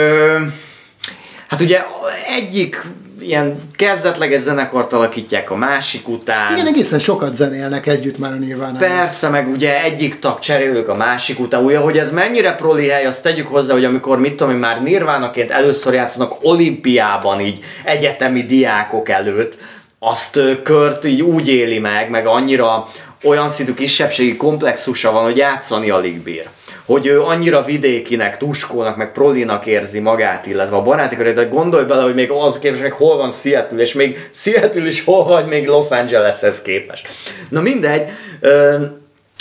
hát 1.48 1.60
ugye 1.60 1.84
egyik 2.28 2.82
ilyen 3.22 3.55
kezdetleges 3.76 4.41
zenekart 4.41 4.93
alakítják 4.93 5.51
a 5.51 5.55
másik 5.55 6.07
után. 6.07 6.51
Igen, 6.51 6.67
egészen 6.67 6.99
sokat 6.99 7.36
zenélnek 7.36 7.88
együtt 7.88 8.17
már 8.17 8.32
a 8.32 8.36
nirvana 8.36 8.78
Persze, 8.78 9.30
meg 9.30 9.49
ugye 9.49 9.84
egyik 9.84 10.19
tag 10.19 10.39
cserélők 10.39 10.88
a 10.88 10.95
másik 10.95 11.39
után. 11.39 11.63
Ugye, 11.63 11.78
hogy 11.78 11.97
ez 11.97 12.11
mennyire 12.11 12.55
proli 12.55 12.88
hely, 12.88 13.05
azt 13.05 13.24
tegyük 13.24 13.47
hozzá, 13.47 13.74
hogy 13.74 13.86
amikor 13.86 14.19
mit 14.19 14.36
tudom 14.36 14.55
már 14.55 14.82
nirvánaként 14.82 15.51
először 15.51 15.93
játszanak 15.93 16.36
olimpiában 16.41 17.39
így 17.39 17.59
egyetemi 17.84 18.43
diákok 18.43 19.09
előtt, 19.09 19.57
azt 19.99 20.39
Kört 20.63 21.05
így 21.05 21.22
úgy 21.22 21.47
éli 21.47 21.80
meg, 21.80 22.09
meg 22.09 22.26
annyira 22.28 22.89
olyan 23.24 23.49
szintű 23.49 23.74
kisebbségi 23.74 24.36
komplexusa 24.36 25.11
van, 25.11 25.24
hogy 25.24 25.38
játszani 25.38 25.89
alig 25.89 26.22
bír 26.22 26.49
hogy 26.92 27.06
ő 27.06 27.22
annyira 27.22 27.64
vidékinek, 27.64 28.38
tuskónak, 28.38 28.98
meg 28.98 29.12
prolinak 29.12 29.66
érzi 29.66 30.00
magát, 30.00 30.46
illetve 30.46 30.76
a 30.76 30.82
baráti 30.82 31.16
de 31.16 31.44
gondolj 31.44 31.86
bele, 31.86 32.04
hogy 32.04 32.14
még 32.14 32.32
az 32.32 32.60
képes, 32.60 32.80
meg 32.80 32.92
hol 32.92 33.18
van 33.18 33.32
Seattle, 33.32 33.80
és 33.80 33.94
még 33.94 34.30
Seattle 34.32 34.88
is 34.88 35.04
hol 35.04 35.24
vagy 35.24 35.46
még 35.46 35.68
Los 35.68 35.89
Angeleshez 35.89 36.62
képes. 36.62 37.02
Na 37.50 37.62
mindegy, 37.62 38.10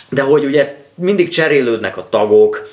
de 0.09 0.23
hogy 0.23 0.45
ugye 0.45 0.77
mindig 0.95 1.29
cserélődnek 1.29 1.97
a 1.97 2.07
tagok, 2.11 2.69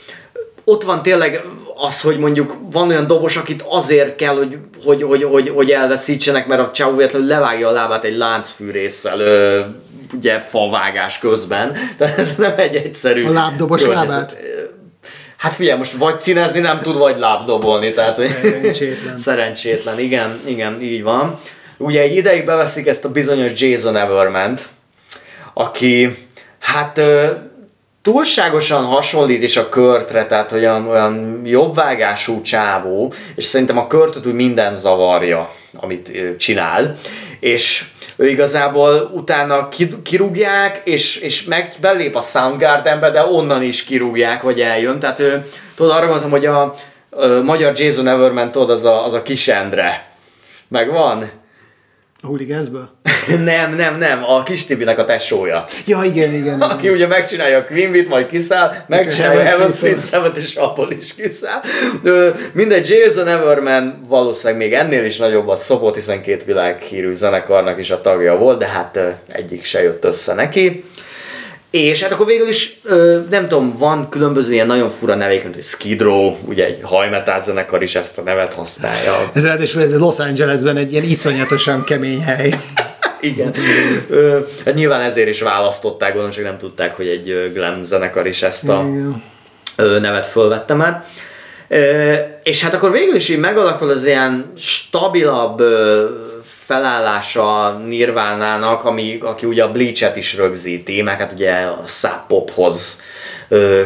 ott 0.63 0.84
van 0.84 1.03
tényleg 1.03 1.43
az, 1.75 2.01
hogy 2.01 2.17
mondjuk 2.17 2.55
van 2.71 2.89
olyan 2.89 3.07
dobos, 3.07 3.38
akit 3.38 3.63
azért 3.69 4.15
kell, 4.15 4.36
hogy, 4.36 4.57
hogy, 4.86 5.03
hogy, 5.03 5.23
hogy, 5.23 5.49
hogy 5.49 5.71
elveszítsenek, 5.71 6.47
mert 6.47 6.61
a 6.61 6.71
csávó 6.71 7.01
levágja 7.11 7.67
a 7.67 7.71
lábát 7.71 8.03
egy 8.03 8.17
láncfűrészsel, 8.17 9.19
ugye 10.13 10.39
favágás 10.39 11.19
közben, 11.19 11.78
de 11.97 12.15
ez 12.17 12.36
nem 12.36 12.53
egy 12.57 12.75
egyszerű... 12.75 13.25
A 13.25 13.32
lábdobos 13.32 13.82
környezet. 13.82 14.09
lábát? 14.09 14.38
Hát 15.38 15.53
figyelj, 15.53 15.77
most 15.77 15.91
vagy 15.91 16.19
színezni 16.19 16.59
nem 16.59 16.79
tud, 16.81 16.97
vagy 16.97 17.17
lábdobolni. 17.17 17.93
Tehát, 17.93 18.17
szerencsétlen. 18.17 19.17
szerencsétlen, 19.27 19.99
igen, 19.99 20.39
igen, 20.45 20.81
így 20.81 21.03
van. 21.03 21.39
Ugye 21.77 22.01
egy 22.01 22.15
ideig 22.15 22.45
beveszik 22.45 22.88
ezt 22.88 23.05
a 23.05 23.09
bizonyos 23.11 23.51
Jason 23.55 23.95
Everment, 23.95 24.67
aki 25.53 26.25
hát 26.59 27.01
túlságosan 28.01 28.85
hasonlít 28.85 29.43
is 29.43 29.57
a 29.57 29.69
körtre, 29.69 30.25
tehát 30.25 30.51
olyan, 30.51 30.88
olyan 30.88 31.41
jobbvágású 31.45 32.41
csávó, 32.41 33.13
és 33.35 33.43
szerintem 33.43 33.77
a 33.77 33.88
körtöt 33.88 34.25
úgy 34.25 34.33
minden 34.33 34.75
zavarja, 34.75 35.53
amit 35.73 36.11
csinál, 36.38 36.97
és 37.39 37.85
ő 38.18 38.28
igazából 38.28 39.11
utána 39.13 39.70
kirúgják, 40.03 40.82
és, 40.84 41.18
és 41.18 41.43
meg 41.43 41.74
belép 41.82 42.15
a 42.15 42.22
Soundgardenbe, 42.22 43.11
de 43.11 43.26
onnan 43.26 43.63
is 43.63 43.84
kirúgják, 43.84 44.41
vagy 44.41 44.61
eljön. 44.61 44.99
Tehát 44.99 45.20
ő, 45.20 45.49
tudod, 45.76 45.91
arra 45.91 46.07
mondtam, 46.07 46.30
hogy 46.30 46.45
a, 46.45 46.61
a 46.61 47.41
magyar 47.43 47.80
Jason 47.80 48.07
Everman, 48.07 48.51
tudod, 48.51 48.70
az 48.70 48.84
a, 48.84 49.05
az 49.05 49.13
a 49.13 49.22
kis 49.22 49.47
Endre. 49.47 50.11
Megvan? 50.68 51.32
A 52.22 52.28
Hooligans-ből? 52.28 52.89
nem, 53.43 53.76
nem, 53.76 53.97
nem, 53.97 54.24
a 54.24 54.43
kis 54.43 54.65
Tibinek 54.65 54.99
a 54.99 55.05
tesója. 55.05 55.65
Ja, 55.86 56.01
igen, 56.03 56.34
igen. 56.34 56.61
Aki 56.61 56.82
igen. 56.82 56.93
ugye 56.93 57.07
megcsinálja 57.07 57.57
a 57.57 57.65
Queen 57.65 58.05
majd 58.09 58.28
kiszáll, 58.28 58.72
megcsinálja 58.88 59.55
Heaven's 59.55 59.78
Smith 59.78 60.38
és 60.38 60.55
abból 60.55 60.91
is 60.91 61.15
kiszáll. 61.15 61.61
Mindegy, 62.51 62.89
Jason 62.89 63.28
Everman 63.28 64.01
valószínűleg 64.07 64.57
még 64.57 64.74
ennél 64.74 65.05
is 65.05 65.18
nagyobb 65.18 65.47
a 65.47 65.55
szopott, 65.55 65.95
hiszen 65.95 66.22
két 66.22 66.43
világhírű 66.43 67.13
zenekarnak 67.13 67.80
is 67.80 67.91
a 67.91 68.01
tagja 68.01 68.38
volt, 68.38 68.59
de 68.59 68.68
hát 68.68 68.99
egyik 69.28 69.63
se 69.63 69.82
jött 69.82 70.05
össze 70.05 70.34
neki. 70.34 70.84
És 71.86 72.03
hát 72.03 72.11
akkor 72.11 72.25
végül 72.25 72.47
is, 72.47 72.78
ö, 72.84 73.19
nem 73.30 73.47
tudom, 73.47 73.75
van 73.78 74.09
különböző 74.09 74.53
ilyen 74.53 74.67
nagyon 74.67 74.89
fura 74.89 75.15
nevek, 75.15 75.43
mint 75.43 75.55
egy 75.55 75.63
Skid 75.63 76.01
Row, 76.01 76.36
ugye 76.45 76.65
egy 76.65 76.80
hajmetál 76.82 77.43
zenekar 77.43 77.84
is 77.84 77.95
ezt 77.95 78.17
a 78.17 78.21
nevet 78.21 78.53
használja. 78.53 79.30
Ez 79.34 79.45
ráadásul 79.45 79.82
ez 79.82 79.99
Los 79.99 80.19
Angelesben 80.19 80.78
egy 80.78 80.91
ilyen 80.91 81.03
iszonyatosan 81.03 81.84
kemény 81.84 82.21
hely. 82.21 82.53
Igen. 83.21 83.53
Ö, 84.09 84.39
hát 84.65 84.73
nyilván 84.73 85.01
ezért 85.01 85.28
is 85.28 85.41
választották, 85.41 86.09
gondolom, 86.09 86.32
csak 86.32 86.43
nem 86.43 86.57
tudták, 86.57 86.95
hogy 86.95 87.07
egy 87.07 87.51
glam 87.53 87.84
zenekar 87.84 88.28
is 88.28 88.41
ezt 88.41 88.69
a 88.69 88.86
ö, 89.75 89.99
nevet 89.99 90.25
fölvette 90.25 90.73
már. 90.73 91.03
És 92.43 92.63
hát 92.63 92.73
akkor 92.73 92.91
végül 92.91 93.15
is 93.15 93.30
így 93.30 93.39
megalakul 93.39 93.89
az 93.89 94.05
ilyen 94.05 94.51
stabilabb 94.57 95.61
felállása 96.68 97.78
Nirvánának, 97.86 98.86
ami, 98.86 99.18
aki 99.22 99.45
ugye 99.45 99.63
a 99.63 99.72
Bleach-et 99.72 100.15
is 100.15 100.36
rögzíti, 100.36 101.01
meg 101.01 101.20
hát 101.20 101.32
ugye 101.32 101.51
a 101.51 101.84
Sub-Pophoz 101.86 102.99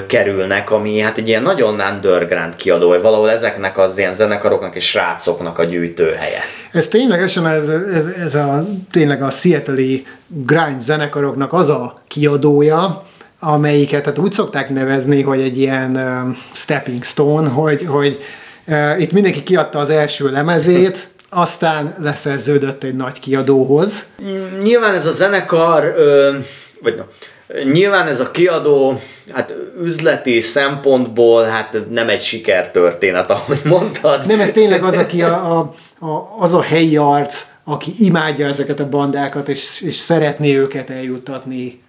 kerülnek, 0.07 0.71
ami 0.71 0.99
hát 0.99 1.17
egy 1.17 1.27
ilyen 1.27 1.43
nagyon 1.43 1.79
underground 1.79 2.55
kiadó, 2.55 2.87
vagy 2.87 3.01
valahol 3.01 3.29
ezeknek 3.29 3.77
az 3.77 3.97
ilyen 3.97 4.15
zenekaroknak 4.15 4.75
és 4.75 4.89
srácoknak 4.89 5.59
a 5.59 5.63
gyűjtőhelye. 5.63 6.39
Ez 6.71 6.87
ténylegesen, 6.87 7.47
ez, 7.47 7.67
ez, 7.67 8.05
ez 8.05 8.35
a, 8.35 8.65
tényleg 8.91 9.21
a 9.21 9.29
Seattle-i 9.29 10.05
grind 10.27 10.81
zenekaroknak 10.81 11.53
az 11.53 11.69
a 11.69 11.93
kiadója, 12.07 13.03
amelyiket 13.39 14.05
hát 14.05 14.17
úgy 14.17 14.31
szokták 14.31 14.69
nevezni, 14.69 15.21
hogy 15.21 15.41
egy 15.41 15.57
ilyen 15.57 15.95
uh, 15.95 16.35
stepping 16.53 17.03
stone, 17.03 17.49
hogy, 17.49 17.85
hogy 17.87 18.23
uh, 18.67 19.01
itt 19.01 19.11
mindenki 19.11 19.43
kiadta 19.43 19.79
az 19.79 19.89
első 19.89 20.31
lemezét, 20.31 21.09
aztán 21.33 21.95
leszerződött 21.99 22.83
egy 22.83 22.95
nagy 22.95 23.19
kiadóhoz. 23.19 24.05
Nyilván 24.61 24.93
ez 24.93 25.05
a 25.05 25.11
zenekar, 25.11 25.93
ö, 25.97 26.37
vagy 26.81 26.95
no, 26.95 27.03
nyilván 27.63 28.07
ez 28.07 28.19
a 28.19 28.31
kiadó, 28.31 29.01
hát 29.33 29.53
üzleti 29.81 30.39
szempontból 30.41 31.43
hát 31.43 31.77
nem 31.89 32.09
egy 32.09 32.21
sikertörténet, 32.21 33.29
ahogy 33.29 33.61
mondtad. 33.63 34.27
Nem, 34.27 34.39
ez 34.39 34.51
tényleg 34.51 34.83
az, 34.83 34.97
aki 34.97 35.21
a, 35.21 35.57
a, 35.57 35.73
a, 36.05 36.35
az 36.39 36.53
a 36.53 36.61
helyi 36.61 36.97
arc, 36.97 37.45
aki 37.63 37.93
imádja 37.99 38.47
ezeket 38.47 38.79
a 38.79 38.89
bandákat, 38.89 39.49
és, 39.49 39.81
és 39.81 39.95
szeretné 39.95 40.55
őket 40.55 40.89
eljuttatni 40.89 41.80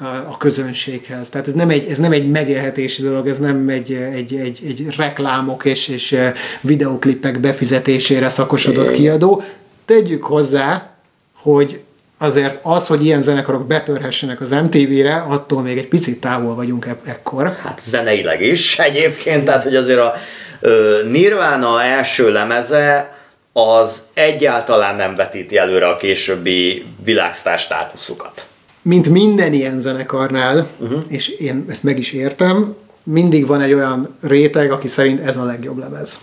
a 0.00 0.36
közönséghez. 0.36 1.28
Tehát 1.28 1.46
ez 1.46 1.52
nem 1.52 1.70
egy, 1.70 1.90
ez 1.90 1.98
nem 1.98 2.12
egy 2.12 2.30
megélhetési 2.30 3.02
dolog, 3.02 3.28
ez 3.28 3.38
nem 3.38 3.68
egy, 3.68 3.92
egy, 3.92 4.34
egy, 4.34 4.60
egy 4.66 4.86
reklámok 4.96 5.64
és, 5.64 5.88
és 5.88 6.18
videoklipek 6.60 7.40
befizetésére 7.40 8.28
szakosodott 8.28 8.90
kiadó. 8.90 9.42
Tegyük 9.84 10.24
hozzá, 10.24 10.90
hogy 11.36 11.80
azért 12.18 12.58
az, 12.62 12.86
hogy 12.86 13.04
ilyen 13.04 13.22
zenekarok 13.22 13.66
betörhessenek 13.66 14.40
az 14.40 14.50
MTV-re, 14.50 15.24
attól 15.28 15.62
még 15.62 15.78
egy 15.78 15.88
picit 15.88 16.20
távol 16.20 16.54
vagyunk 16.54 16.86
e- 16.86 16.96
ekkor. 17.04 17.56
Hát 17.62 17.80
zeneileg 17.84 18.42
is 18.42 18.78
egyébként, 18.88 19.44
tehát 19.44 19.62
hogy 19.62 19.76
azért 19.76 19.98
a 19.98 20.14
ö, 20.60 21.02
Nirvana 21.10 21.82
első 21.82 22.32
lemeze 22.32 23.16
az 23.52 24.02
egyáltalán 24.14 24.96
nem 24.96 25.14
vetíti 25.14 25.56
előre 25.56 25.88
a 25.88 25.96
későbbi 25.96 26.84
világsztár 27.04 27.58
státuszukat 27.58 28.46
mint 28.82 29.08
minden 29.08 29.52
ilyen 29.52 29.78
zenekarnál, 29.78 30.68
uh-huh. 30.78 31.02
és 31.08 31.28
én 31.28 31.64
ezt 31.68 31.82
meg 31.82 31.98
is 31.98 32.12
értem, 32.12 32.74
mindig 33.02 33.46
van 33.46 33.60
egy 33.60 33.72
olyan 33.72 34.16
réteg, 34.20 34.70
aki 34.72 34.88
szerint 34.88 35.20
ez 35.20 35.36
a 35.36 35.44
legjobb 35.44 35.78
lemez. 35.78 36.20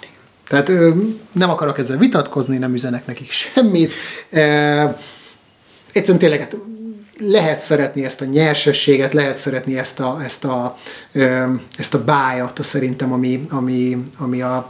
Tehát 0.47 0.70
ö, 0.70 0.91
nem 1.32 1.49
akarok 1.49 1.78
ezzel 1.78 1.97
vitatkozni, 1.97 2.58
nem 2.58 2.74
üzenek 2.74 3.06
nekik 3.06 3.32
semmit. 3.32 3.93
E, 4.30 4.97
egyszerűen 5.91 6.20
tényleg 6.20 6.39
hát 6.39 6.58
lehet 7.20 7.60
szeretni 7.60 8.06
ezt 8.06 8.22
a 8.22 8.26
nyersességet, 8.26 9.14
lehet 9.14 9.38
szeretni 9.38 9.78
ezt 9.78 9.99
a, 9.99 10.18
ezt 10.24 10.45
a, 10.45 10.78
ö, 11.12 11.43
ezt 11.78 11.93
a 11.93 12.03
bájat, 12.03 12.64
szerintem, 12.64 13.14
ami, 13.14 13.39
ami, 13.49 13.97
ami 14.18 14.41
a, 14.41 14.66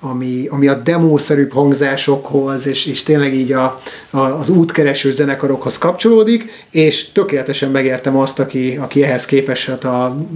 ami, 0.00 0.46
ami 0.50 0.66
a 0.66 0.74
demószerűbb 0.74 1.52
hangzásokhoz, 1.52 2.66
és, 2.66 2.86
és 2.86 3.02
tényleg 3.02 3.34
így 3.34 3.52
a, 3.52 3.80
a, 4.10 4.18
az 4.18 4.48
útkereső 4.48 5.12
zenekarokhoz 5.12 5.78
kapcsolódik, 5.78 6.66
és 6.70 7.12
tökéletesen 7.12 7.70
megértem 7.70 8.16
azt, 8.16 8.38
aki, 8.38 8.76
aki 8.80 9.02
ehhez 9.02 9.24
képest 9.24 9.66
hát 9.66 9.84
a 9.84 10.26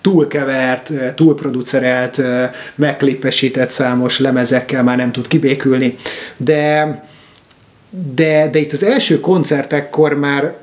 túlkevert, 0.00 0.92
túlproducerelt, 1.14 2.22
megklippesített 2.74 3.70
számos 3.70 4.18
lemezekkel 4.18 4.82
már 4.82 4.96
nem 4.96 5.12
tud 5.12 5.28
kibékülni. 5.28 5.94
De, 6.36 7.02
de, 8.14 8.48
de 8.50 8.58
itt 8.58 8.72
az 8.72 8.82
első 8.82 9.20
koncertekkor 9.20 10.14
már 10.14 10.56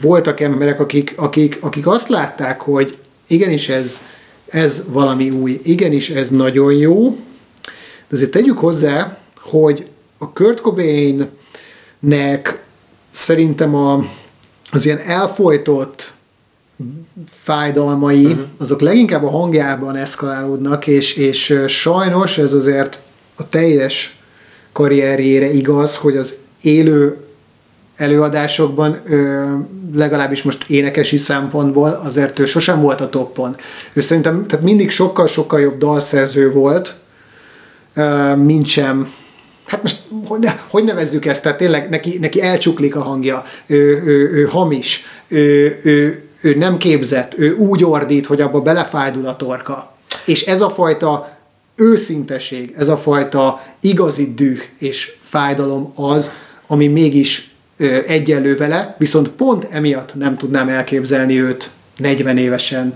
voltak 0.00 0.40
emberek, 0.40 0.80
akik, 0.80 1.12
akik, 1.16 1.58
akik 1.60 1.86
azt 1.86 2.08
látták, 2.08 2.60
hogy 2.60 2.98
igenis 3.26 3.68
ez, 3.68 4.00
ez 4.48 4.82
valami 4.88 5.30
új, 5.30 5.60
igenis 5.64 6.10
ez 6.10 6.30
nagyon 6.30 6.72
jó, 6.72 7.18
de 8.08 8.16
azért 8.16 8.30
tegyük 8.30 8.58
hozzá, 8.58 9.18
hogy 9.40 9.86
a 10.18 10.32
Kurt 10.32 10.60
Cobain-nek 10.60 12.64
szerintem 13.10 13.74
a, 13.74 14.06
az 14.70 14.86
ilyen 14.86 14.98
elfolytott 14.98 16.14
fájdalmai, 17.26 18.24
uh-huh. 18.24 18.40
azok 18.58 18.80
leginkább 18.80 19.24
a 19.24 19.30
hangjában 19.30 19.96
eszkalálódnak, 19.96 20.86
és, 20.86 21.14
és 21.14 21.58
sajnos 21.66 22.38
ez 22.38 22.52
azért 22.52 23.00
a 23.36 23.48
teljes 23.48 24.20
karrierjére 24.72 25.52
igaz, 25.52 25.96
hogy 25.96 26.16
az 26.16 26.34
élő 26.62 27.16
előadásokban, 27.96 29.00
ö, 29.04 29.44
legalábbis 29.94 30.42
most 30.42 30.64
énekesi 30.68 31.16
szempontból, 31.16 32.00
azért 32.04 32.38
ő 32.38 32.46
sosem 32.46 32.80
volt 32.80 33.00
a 33.00 33.08
toppon. 33.08 33.56
Ő 33.92 34.00
szerintem 34.00 34.46
tehát 34.46 34.64
mindig 34.64 34.90
sokkal-sokkal 34.90 35.60
jobb 35.60 35.78
dalszerző 35.78 36.52
volt, 36.52 36.96
mint 38.36 38.66
sem. 38.66 39.12
Hát 39.66 39.82
most 39.82 40.02
hogy, 40.26 40.48
hogy 40.68 40.84
nevezzük 40.84 41.26
ezt? 41.26 41.42
Tehát 41.42 41.58
tényleg 41.58 41.88
neki, 41.88 42.18
neki 42.18 42.42
elcsuklik 42.42 42.96
a 42.96 43.02
hangja, 43.02 43.44
ő, 43.66 44.02
ő, 44.04 44.30
ő 44.32 44.44
hamis, 44.44 45.04
ő, 45.28 45.78
ő, 45.82 46.24
ő 46.40 46.54
nem 46.54 46.76
képzett, 46.76 47.38
ő 47.38 47.54
úgy 47.54 47.84
ordít, 47.84 48.26
hogy 48.26 48.40
abba 48.40 48.60
belefájdul 48.60 49.26
a 49.26 49.36
torka. 49.36 49.94
És 50.24 50.46
ez 50.46 50.60
a 50.60 50.70
fajta 50.70 51.36
őszinteség, 51.76 52.74
ez 52.76 52.88
a 52.88 52.96
fajta 52.96 53.62
igazi 53.80 54.34
düh 54.34 54.60
és 54.78 55.12
fájdalom 55.22 55.92
az, 55.94 56.32
ami 56.66 56.86
mégis 56.86 57.54
egyenlő 58.06 58.56
vele, 58.56 58.94
viszont 58.98 59.28
pont 59.28 59.66
emiatt 59.70 60.14
nem 60.14 60.36
tudnám 60.36 60.68
elképzelni 60.68 61.40
őt 61.40 61.70
40 61.96 62.38
évesen 62.38 62.94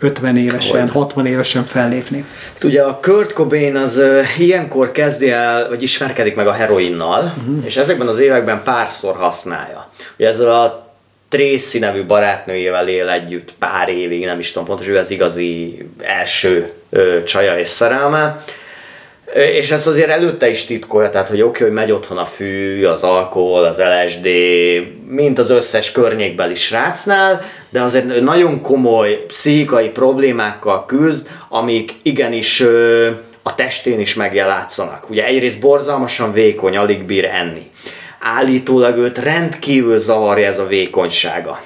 50 0.00 0.36
évesen, 0.36 0.80
Hogy? 0.80 0.90
60 0.90 1.26
évesen 1.26 1.64
fellépni. 1.64 2.24
Hát 2.52 2.64
ugye 2.64 2.82
a 2.82 2.98
Kurt 3.02 3.32
Cobain 3.32 3.76
az 3.76 4.00
ilyenkor 4.38 4.92
kezdi 4.92 5.30
el, 5.30 5.68
vagy 5.68 5.82
ismerkedik 5.82 6.34
meg 6.34 6.46
a 6.46 6.52
heroinnal, 6.52 7.34
uh-huh. 7.38 7.64
és 7.64 7.76
ezekben 7.76 8.06
az 8.06 8.18
években 8.18 8.62
párszor 8.62 9.16
használja. 9.16 9.90
Ugye 10.16 10.28
ezzel 10.28 10.50
a 10.50 10.86
Tracy 11.28 11.78
nevű 11.78 12.04
barátnőjével 12.04 12.88
él 12.88 13.08
együtt 13.08 13.54
pár 13.58 13.88
évig, 13.88 14.24
nem 14.24 14.38
is 14.38 14.52
tudom 14.52 14.68
pontosan, 14.68 14.92
ő 14.92 14.98
az 14.98 15.10
igazi 15.10 15.86
első 15.98 16.72
ö, 16.90 17.22
csaja 17.24 17.58
és 17.58 17.68
szerelme. 17.68 18.44
És 19.34 19.70
ezt 19.70 19.86
azért 19.86 20.08
előtte 20.08 20.48
is 20.48 20.64
titkolja, 20.64 21.10
tehát 21.10 21.28
hogy 21.28 21.40
oké, 21.40 21.48
okay, 21.48 21.66
hogy 21.66 21.76
megy 21.76 21.92
otthon 21.92 22.18
a 22.18 22.24
fű, 22.24 22.84
az 22.84 23.02
alkohol, 23.02 23.64
az 23.64 23.82
LSD, 24.04 24.28
mint 25.08 25.38
az 25.38 25.50
összes 25.50 25.92
környékbeli 25.92 26.54
srácnál, 26.54 27.40
de 27.70 27.82
azért 27.82 28.20
nagyon 28.20 28.60
komoly 28.60 29.24
pszichikai 29.26 29.88
problémákkal 29.88 30.84
küzd, 30.84 31.28
amik 31.48 31.94
igenis 32.02 32.64
a 33.42 33.54
testén 33.54 34.00
is 34.00 34.14
megjelátszanak. 34.14 35.10
Ugye 35.10 35.24
egyrészt 35.24 35.60
borzalmasan 35.60 36.32
vékony, 36.32 36.76
alig 36.76 37.02
bír 37.02 37.24
enni. 37.24 37.62
Állítólag 38.20 38.96
őt 38.96 39.18
rendkívül 39.18 39.98
zavarja 39.98 40.46
ez 40.46 40.58
a 40.58 40.66
vékonysága. 40.66 41.62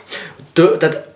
Tö- 0.52 0.78
tehát 0.78 1.06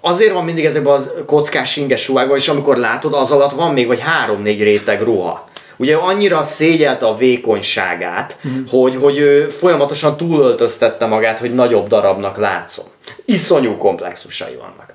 azért 0.00 0.32
van 0.32 0.44
mindig 0.44 0.64
ezekben 0.64 0.94
a 0.94 1.24
kockás 1.24 1.76
inges 1.76 2.08
ruhákban, 2.08 2.36
és 2.36 2.48
amikor 2.48 2.76
látod, 2.76 3.14
az 3.14 3.30
alatt 3.30 3.52
van 3.52 3.72
még 3.72 3.86
vagy 3.86 4.00
három-négy 4.00 4.62
réteg 4.62 5.02
ruha 5.02 5.48
ugye 5.76 5.96
annyira 5.96 6.42
szégyelte 6.42 7.06
a 7.06 7.16
vékonyságát, 7.16 8.36
mm. 8.48 8.64
hogy, 8.70 8.96
hogy 8.96 9.18
ő 9.18 9.48
folyamatosan 9.48 10.16
túlöltöztette 10.16 11.06
magát, 11.06 11.38
hogy 11.38 11.54
nagyobb 11.54 11.88
darabnak 11.88 12.36
látszon. 12.36 12.84
Iszonyú 13.24 13.76
komplexusai 13.76 14.54
vannak. 14.54 14.94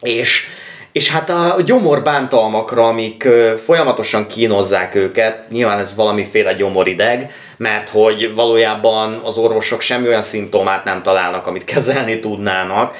És, 0.00 0.46
és 0.92 1.10
hát 1.10 1.30
a 1.30 1.56
gyomorbántalmakra, 1.64 2.88
amik 2.88 3.28
folyamatosan 3.64 4.26
kínozzák 4.26 4.94
őket, 4.94 5.50
nyilván 5.50 5.78
ez 5.78 5.94
valamiféle 5.94 6.54
gyomorideg, 6.54 7.32
mert 7.56 7.88
hogy 7.88 8.34
valójában 8.34 9.20
az 9.24 9.36
orvosok 9.36 9.80
semmi 9.80 10.08
olyan 10.08 10.22
szimptomát 10.22 10.84
nem 10.84 11.02
találnak, 11.02 11.46
amit 11.46 11.64
kezelni 11.64 12.20
tudnának, 12.20 12.94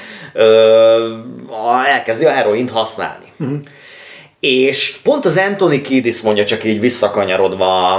elkezdi 1.86 2.24
a 2.24 2.30
heroint 2.30 2.70
használni. 2.70 3.32
Mm. 3.44 3.56
És 4.40 4.96
pont 5.02 5.24
az 5.24 5.36
Anthony 5.36 5.82
Kiedis 5.82 6.20
mondja 6.20 6.44
csak 6.44 6.64
így 6.64 6.80
visszakanyarodva 6.80 7.94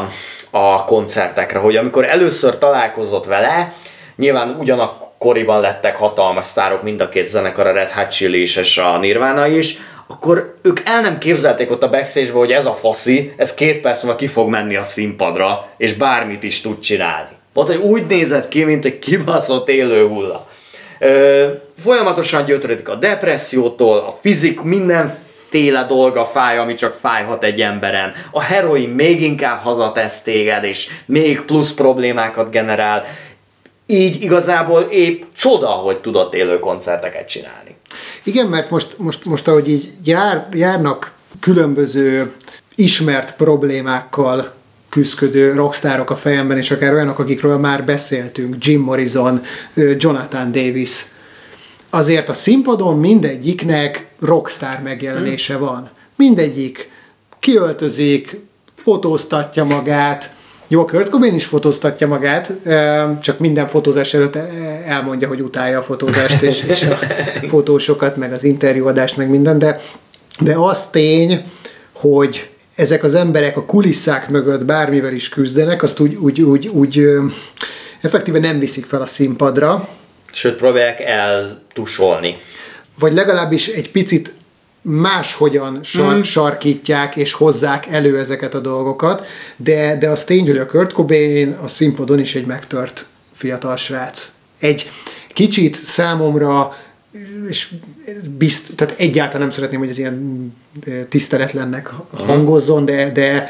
a, 0.50 0.84
koncertekre, 0.86 1.60
hogy 1.60 1.76
amikor 1.76 2.06
először 2.06 2.58
találkozott 2.58 3.26
vele, 3.26 3.74
nyilván 4.16 4.56
ugyanakkoriban 4.60 5.62
lettek 5.62 5.96
hatalmas 5.96 6.46
sztárok, 6.46 6.84
mind 6.84 7.02
a 7.02 7.10
két 7.10 7.26
zenekar, 7.26 7.68
a 7.68 7.72
Red 7.72 7.90
Hot 7.90 8.12
Chili 8.12 8.42
is 8.42 8.56
és 8.56 8.78
a 8.78 8.98
Nirvana 8.98 9.48
is, 9.48 9.78
akkor 10.08 10.54
ők 10.62 10.80
el 10.86 11.02
nem 11.02 11.18
képzelték 11.18 11.72
ott 11.72 11.84
a 11.84 11.90
backstage 11.90 12.32
hogy 12.32 12.52
ez 12.52 12.66
a 12.66 12.74
faszi, 12.74 13.34
ez 13.38 13.54
két 13.54 13.82
perc 13.82 14.04
múlva 14.04 14.18
ki 14.18 14.28
fog 14.28 14.50
menni 14.50 14.76
a 14.76 14.84
színpadra, 14.84 15.68
és 15.78 15.94
bármit 15.94 16.44
is 16.44 16.62
tud 16.62 16.80
csinálni. 16.80 17.30
Pont, 17.54 17.68
hogy 17.68 17.78
úgy 17.78 18.06
nézett 18.06 18.48
ki, 18.48 18.64
mint 18.64 18.86
egy 18.86 19.00
kibaszott 19.00 19.70
élő 19.70 20.08
hulla. 20.08 20.48
Ö, 21.00 21.48
folyamatosan 21.78 22.46
gyötrődik 22.46 22.90
a 22.90 22.96
depressziótól, 22.96 23.98
a 23.98 24.18
fizik, 24.22 24.62
minden 24.62 25.18
féle 25.50 25.86
dolga 25.88 26.26
fáj, 26.26 26.58
ami 26.58 26.74
csak 26.74 26.98
fájhat 27.00 27.44
egy 27.44 27.62
emberen. 27.62 28.14
A 28.32 28.42
heroin 28.42 28.90
még 28.90 29.22
inkább 29.22 29.62
hazatesz 29.62 30.22
téged, 30.22 30.64
és 30.64 30.90
még 31.06 31.42
plusz 31.42 31.72
problémákat 31.72 32.52
generál. 32.52 33.06
Így 33.86 34.22
igazából 34.22 34.82
épp 34.82 35.24
csoda, 35.36 35.68
hogy 35.68 35.98
tudott 35.98 36.34
élő 36.34 36.60
koncerteket 36.60 37.28
csinálni. 37.28 37.76
Igen, 38.24 38.46
mert 38.46 38.70
most, 38.70 38.98
most, 38.98 39.26
most 39.26 39.48
ahogy 39.48 39.70
így 39.70 39.92
jár, 40.04 40.48
járnak 40.52 41.12
különböző 41.40 42.32
ismert 42.76 43.36
problémákkal 43.36 44.54
küzdködő 44.90 45.54
rockstárok 45.54 46.10
a 46.10 46.16
fejemben, 46.16 46.58
és 46.58 46.72
akár 46.72 46.94
olyanok, 46.94 47.20
akikről 47.20 47.58
már 47.58 47.84
beszéltünk, 47.84 48.56
Jim 48.60 48.82
Morrison, 48.82 49.42
Jonathan 49.98 50.52
Davis, 50.52 51.06
azért 51.90 52.30
a 52.30 52.34
színpadon 52.34 52.98
mindegyiknek 52.98 54.08
rockstar 54.20 54.80
megjelenése 54.84 55.54
hmm. 55.54 55.66
van. 55.66 55.90
Mindegyik 56.16 56.92
kiöltözik, 57.40 58.40
fotóztatja 58.76 59.64
magát, 59.64 60.38
jó, 60.72 60.86
Kurt 60.86 61.10
Cobain 61.10 61.34
is 61.34 61.46
fotóztatja 61.46 62.08
magát, 62.08 62.54
csak 63.22 63.40
minden 63.40 63.68
fotózás 63.68 64.14
előtt 64.14 64.36
elmondja, 64.86 65.28
hogy 65.28 65.42
utálja 65.42 65.78
a 65.80 65.82
fotózást, 65.82 66.42
és, 66.42 66.64
és 66.64 66.84
a 66.84 66.98
fotósokat, 67.54 68.16
meg 68.16 68.34
az 68.34 68.44
interjúadást, 68.44 69.18
meg 69.18 69.30
minden, 69.30 69.60
de, 69.60 69.82
de 70.40 70.56
az 70.56 70.88
tény, 70.88 71.44
hogy 71.94 72.50
ezek 72.76 73.04
az 73.04 73.16
emberek 73.16 73.58
a 73.58 73.66
kulisszák 73.66 74.30
mögött 74.30 74.66
bármivel 74.66 75.14
is 75.14 75.30
küzdenek, 75.30 75.84
azt 75.84 76.00
úgy, 76.00 76.16
úgy, 76.16 76.42
úgy, 76.42 76.68
úgy 76.68 77.06
effektíve 78.02 78.40
nem 78.40 78.60
viszik 78.60 78.86
fel 78.86 79.02
a 79.02 79.06
színpadra. 79.06 79.90
Sőt, 80.32 80.56
próbálják 80.56 81.00
eltusolni. 81.00 82.38
Vagy 83.00 83.14
legalábbis 83.14 83.68
egy 83.68 83.92
picit 83.92 84.34
máshogyan 84.82 85.80
sar, 85.84 86.16
mm. 86.16 86.22
sarkítják 86.22 87.16
és 87.16 87.34
hozzák 87.34 87.88
elő 87.88 88.18
ezeket 88.18 88.54
a 88.54 88.60
dolgokat, 88.60 89.26
de, 89.56 89.98
de 89.98 90.10
az 90.10 90.24
tény, 90.24 90.48
hogy 90.48 90.58
a 90.58 90.66
Kurt 90.66 90.94
Cobain 90.94 91.58
a 91.64 91.68
színpadon 91.68 92.20
is 92.20 92.36
egy 92.36 92.46
megtört 92.46 93.06
fiatal 93.34 93.76
srác. 93.76 94.32
Egy 94.60 94.92
kicsit 95.34 95.76
számomra 95.76 96.78
és 97.50 97.74
bizt, 98.38 98.76
tehát 98.76 98.96
egyáltalán 98.98 99.42
nem 99.42 99.50
szeretném, 99.50 99.80
hogy 99.80 99.90
ez 99.90 99.98
ilyen 99.98 100.54
tiszteletlennek 101.10 101.94
hangozzon, 102.12 102.86
de, 102.86 103.12
de 103.12 103.50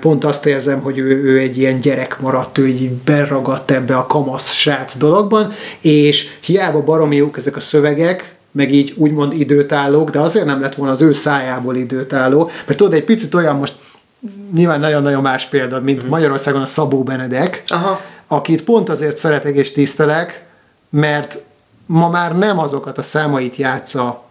pont 0.00 0.24
azt 0.24 0.46
érzem, 0.46 0.80
hogy 0.80 0.98
ő, 0.98 1.22
ő 1.24 1.38
egy 1.38 1.58
ilyen 1.58 1.80
gyerek 1.80 2.20
maradt, 2.20 2.58
ő 2.58 2.66
így 2.66 2.90
beragadt 2.90 3.70
ebbe 3.70 3.96
a 3.96 4.06
kamasz 4.06 4.52
srác 4.52 4.96
dologban, 4.96 5.52
és 5.80 6.28
hiába 6.40 6.82
baromi 6.82 7.16
jók 7.16 7.36
ezek 7.36 7.56
a 7.56 7.60
szövegek, 7.60 8.34
meg 8.50 8.72
így 8.72 8.92
úgymond 8.96 9.32
időtállók, 9.32 10.10
de 10.10 10.18
azért 10.18 10.46
nem 10.46 10.60
lett 10.60 10.74
volna 10.74 10.92
az 10.92 11.02
ő 11.02 11.12
szájából 11.12 11.76
időtálló, 11.76 12.50
mert 12.66 12.78
tudod, 12.78 12.94
egy 12.94 13.04
picit 13.04 13.34
olyan 13.34 13.56
most 13.56 13.74
nyilván 14.52 14.80
nagyon-nagyon 14.80 15.22
más 15.22 15.46
példa, 15.46 15.80
mint 15.80 16.04
mm. 16.04 16.08
Magyarországon 16.08 16.60
a 16.60 16.66
Szabó 16.66 17.02
Benedek, 17.02 17.62
Aha. 17.68 18.00
akit 18.26 18.64
pont 18.64 18.88
azért 18.88 19.16
szeretek 19.16 19.56
és 19.56 19.72
tisztelek, 19.72 20.44
mert 20.90 21.42
ma 21.86 22.08
már 22.08 22.38
nem 22.38 22.58
azokat 22.58 22.98
a 22.98 23.02
számait 23.02 23.56
játsza, 23.56 24.22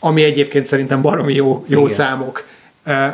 ami 0.00 0.22
egyébként 0.22 0.66
szerintem 0.66 1.02
baromi 1.02 1.34
jó, 1.34 1.64
jó 1.68 1.88
számok, 1.88 2.44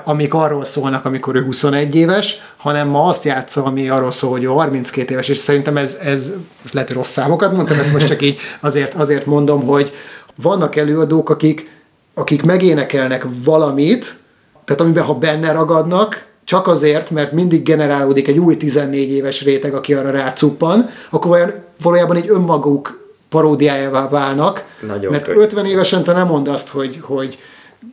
amik 0.05 0.35
arról 0.35 0.65
szólnak, 0.65 1.05
amikor 1.05 1.35
ő 1.35 1.45
21 1.45 1.95
éves, 1.95 2.41
hanem 2.57 2.89
ma 2.89 3.05
azt 3.05 3.25
játsza, 3.25 3.65
ami 3.65 3.89
arról 3.89 4.11
szól, 4.11 4.31
hogy 4.31 4.45
ő 4.45 4.47
32 4.47 5.13
éves, 5.13 5.29
és 5.29 5.37
szerintem 5.37 5.77
ez, 5.77 5.97
ez 6.03 6.33
lehet, 6.73 6.89
hogy 6.89 6.97
rossz 6.97 7.11
számokat 7.11 7.53
mondtam, 7.53 7.79
ezt 7.79 7.93
most 7.93 8.07
csak 8.07 8.23
így 8.23 8.39
azért, 8.61 8.95
azért 8.95 9.27
mondom, 9.27 9.67
hogy 9.67 9.93
vannak 10.35 10.77
előadók, 10.77 11.31
akik, 11.31 11.71
akik 12.15 12.43
megénekelnek 12.43 13.27
valamit, 13.45 14.19
tehát 14.65 14.81
amiben 14.83 15.05
ha 15.05 15.15
benne 15.15 15.53
ragadnak, 15.53 16.29
csak 16.45 16.67
azért, 16.67 17.11
mert 17.11 17.33
mindig 17.33 17.63
generálódik 17.63 18.29
egy 18.29 18.39
új 18.39 18.57
14 18.57 19.11
éves 19.11 19.43
réteg, 19.43 19.75
aki 19.75 19.95
arra 19.95 20.11
rácuppan, 20.11 20.91
akkor 21.11 21.65
valójában 21.83 22.17
egy 22.17 22.29
önmaguk 22.29 23.10
paródiájává 23.31 24.09
válnak. 24.09 24.65
Nagyon 24.87 25.13
mert 25.13 25.25
könny. 25.25 25.39
50 25.39 25.67
évesen 25.67 26.05
te 26.05 26.13
nem 26.13 26.27
mondd 26.27 26.49
azt, 26.49 26.69
hogy, 26.69 26.99
hogy 27.01 27.39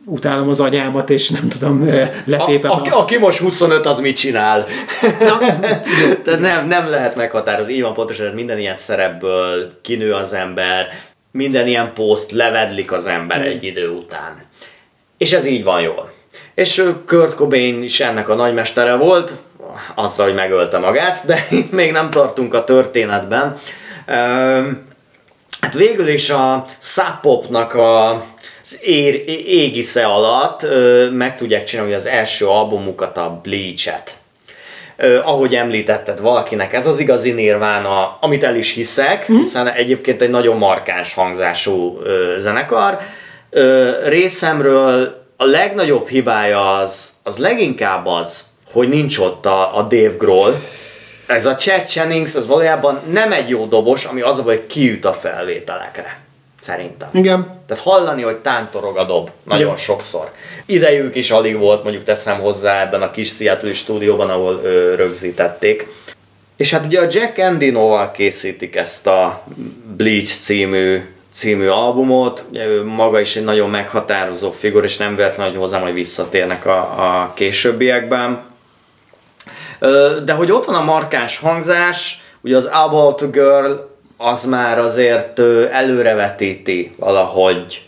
utálom 0.06 0.48
az 0.48 0.60
anyámat, 0.60 1.10
és 1.10 1.28
nem 1.28 1.48
tudom, 1.48 1.88
letépem. 2.24 2.70
A, 2.70 2.74
a, 2.74 2.98
aki 2.98 3.18
most 3.18 3.38
25, 3.38 3.86
az 3.86 3.98
mit 3.98 4.16
csinál? 4.16 4.66
Na, 5.20 5.38
Tehát 6.24 6.40
nem, 6.40 6.66
nem 6.66 6.88
lehet 6.90 7.16
meghatározni. 7.16 7.72
Így 7.72 7.82
van 7.82 7.92
pontosan, 7.92 8.34
minden 8.34 8.58
ilyen 8.58 8.76
szerepből 8.76 9.70
kinő 9.82 10.12
az 10.12 10.32
ember, 10.32 10.88
minden 11.30 11.66
ilyen 11.66 11.92
poszt 11.94 12.30
levedlik 12.30 12.92
az 12.92 13.06
ember 13.06 13.46
egy 13.46 13.64
idő 13.64 13.88
után. 13.88 14.42
És 15.18 15.32
ez 15.32 15.44
így 15.44 15.64
van 15.64 15.80
jól. 15.80 16.12
És 16.54 16.84
Kurt 17.06 17.34
Cobain 17.34 17.82
is 17.82 18.00
ennek 18.00 18.28
a 18.28 18.34
nagymestere 18.34 18.94
volt, 18.94 19.32
azzal, 19.94 20.26
hogy 20.26 20.34
megölte 20.34 20.78
magát, 20.78 21.26
de 21.26 21.46
itt 21.50 21.70
még 21.80 21.92
nem 21.92 22.10
tartunk 22.10 22.54
a 22.54 22.64
történetben. 22.64 23.58
Hát 25.68 25.76
végül 25.76 26.08
is 26.08 26.30
a 26.30 26.64
Sapopnak 26.78 27.74
a 27.74 28.24
az 28.62 28.78
ér, 28.82 29.22
égisze 29.46 30.04
alatt 30.04 30.62
ö, 30.62 31.10
meg 31.10 31.36
tudják 31.36 31.64
csinálni 31.64 31.92
az 31.92 32.06
első 32.06 32.46
albumukat, 32.46 33.16
a 33.16 33.40
Bleach-et. 33.42 34.14
Ö, 34.96 35.18
ahogy 35.18 35.54
említetted, 35.54 36.20
valakinek 36.20 36.72
ez 36.72 36.86
az 36.86 36.98
igazi 36.98 37.30
nirvána, 37.30 38.18
amit 38.20 38.44
el 38.44 38.56
is 38.56 38.74
hiszek, 38.74 39.32
mm. 39.32 39.36
hiszen 39.36 39.68
egyébként 39.68 40.22
egy 40.22 40.30
nagyon 40.30 40.56
markáns 40.56 41.14
hangzású 41.14 41.98
ö, 42.02 42.36
zenekar. 42.38 42.98
Ö, 43.50 43.90
részemről 44.06 45.24
a 45.36 45.44
legnagyobb 45.44 46.08
hibája 46.08 46.76
az, 46.76 47.08
az 47.22 47.38
leginkább 47.38 48.06
az, 48.06 48.44
hogy 48.72 48.88
nincs 48.88 49.18
ott 49.18 49.46
a, 49.46 49.76
a 49.76 49.82
Dave 49.82 50.14
Grohl, 50.18 50.52
ez 51.28 51.46
a 51.46 51.56
Chad 51.56 51.82
Jennings, 51.94 52.34
az 52.34 52.46
valójában 52.46 53.00
nem 53.10 53.32
egy 53.32 53.48
jó 53.48 53.66
dobos, 53.66 54.04
ami 54.04 54.20
az 54.20 54.38
a 54.38 54.42
baj, 54.42 54.56
hogy 54.56 54.66
kiüt 54.66 55.04
a 55.04 55.12
felvételekre. 55.12 56.20
Szerintem. 56.60 57.08
Igen. 57.12 57.62
Tehát 57.66 57.82
hallani, 57.82 58.22
hogy 58.22 58.36
tántorog 58.36 58.96
a 58.96 59.04
dob 59.04 59.30
nagyon 59.44 59.66
Igen. 59.66 59.76
sokszor. 59.76 60.30
Idejük 60.66 61.14
is 61.14 61.30
alig 61.30 61.58
volt, 61.58 61.82
mondjuk 61.82 62.04
teszem 62.04 62.40
hozzá 62.40 62.82
ebben 62.82 63.02
a 63.02 63.10
kis 63.10 63.28
Seattle 63.28 63.74
stúdióban, 63.74 64.30
ahol 64.30 64.60
ö, 64.64 64.94
rögzítették. 64.94 65.86
És 66.56 66.70
hát 66.70 66.84
ugye 66.84 67.00
a 67.00 67.06
Jack 67.10 67.38
Endinoval 67.38 68.10
készítik 68.10 68.76
ezt 68.76 69.06
a 69.06 69.42
Bleach 69.96 70.40
című 70.40 71.02
című 71.32 71.66
albumot, 71.66 72.44
ugye 72.50 72.66
ő 72.66 72.84
maga 72.84 73.20
is 73.20 73.36
egy 73.36 73.44
nagyon 73.44 73.70
meghatározó 73.70 74.50
figur, 74.50 74.84
és 74.84 74.96
nem 74.96 75.16
véletlen, 75.16 75.48
hogy 75.48 75.58
hozzá 75.58 75.78
majd 75.78 75.94
visszatérnek 75.94 76.66
a, 76.66 76.78
a 76.78 77.32
későbbiekben. 77.34 78.47
De 80.24 80.32
hogy 80.32 80.50
ott 80.50 80.64
van 80.64 80.74
a 80.74 80.84
markáns 80.84 81.38
hangzás, 81.38 82.22
ugye 82.40 82.56
az 82.56 82.66
About 82.66 83.20
a 83.20 83.30
Girl 83.30 83.72
az 84.16 84.44
már 84.44 84.78
azért 84.78 85.38
előrevetíti 85.70 86.94
valahogy 86.96 87.82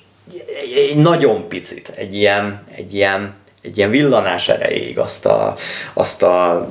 egy 0.75 0.97
nagyon 0.97 1.49
picit, 1.49 1.89
egy 1.97 2.15
ilyen, 2.15 2.67
egy 2.75 2.95
ilyen, 2.95 3.35
egy 3.63 3.77
ilyen 3.77 3.91
villanás 3.91 4.49
erejéig 4.49 4.99
azt 4.99 5.27
a, 5.27 5.55
azt 5.93 6.23
a 6.23 6.69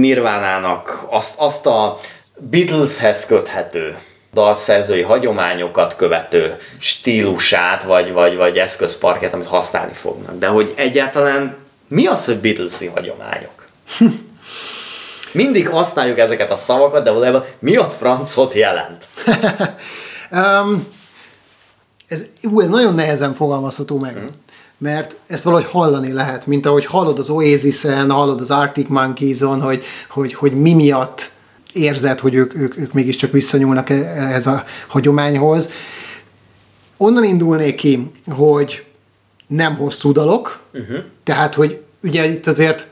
Nirvánának, 0.00 1.06
azt, 1.10 1.34
azt 1.38 1.66
a 1.66 1.98
Beatleshez 2.36 3.26
köthető 3.26 3.98
dalszerzői 4.34 5.02
hagyományokat 5.02 5.96
követő 5.96 6.56
stílusát, 6.78 7.82
vagy, 7.82 8.12
vagy, 8.12 8.36
vagy 8.36 8.58
eszközparkját, 8.58 9.32
amit 9.32 9.46
használni 9.46 9.92
fognak. 9.92 10.38
De 10.38 10.46
hogy 10.46 10.72
egyáltalán 10.76 11.56
mi 11.88 12.06
az, 12.06 12.24
hogy 12.24 12.38
Beatlesi 12.38 12.86
hagyományok? 12.86 13.66
Mindig 15.38 15.68
használjuk 15.68 16.18
ezeket 16.18 16.50
a 16.50 16.56
szavakat, 16.56 17.04
de 17.04 17.10
valójában 17.10 17.44
mi 17.58 17.76
a 17.76 17.88
francot 17.90 18.54
jelent? 18.54 19.08
um, 20.30 20.86
ez, 22.06 22.24
ú, 22.42 22.60
ez 22.60 22.68
nagyon 22.68 22.94
nehezen 22.94 23.34
fogalmazható 23.34 23.98
meg. 23.98 24.16
Mm. 24.16 24.26
Mert 24.78 25.16
ezt 25.26 25.42
valahogy 25.42 25.66
hallani 25.70 26.12
lehet, 26.12 26.46
mint 26.46 26.66
ahogy 26.66 26.84
hallod 26.84 27.18
az 27.18 27.30
Oasis-en, 27.30 28.10
hallod 28.10 28.40
az 28.40 28.50
Arctic 28.50 28.88
Monkeys-on, 28.88 29.60
hogy, 29.60 29.84
hogy, 30.08 30.34
hogy 30.34 30.52
mi 30.52 30.74
miatt 30.74 31.30
érzed, 31.72 32.20
hogy 32.20 32.34
ők, 32.34 32.54
ők, 32.54 32.78
ők 32.78 32.92
mégiscsak 32.92 33.32
visszanyúlnak 33.32 33.90
e, 33.90 33.94
ehhez 33.94 34.46
a 34.46 34.64
hagyományhoz. 34.86 35.70
Onnan 36.96 37.24
indulnék 37.24 37.74
ki, 37.74 38.10
hogy 38.30 38.84
nem 39.46 39.76
hosszú 39.76 40.12
dalok, 40.12 40.60
uh-huh. 40.72 40.98
tehát, 41.24 41.54
hogy 41.54 41.82
ugye 42.02 42.26
itt 42.26 42.46
azért 42.46 42.86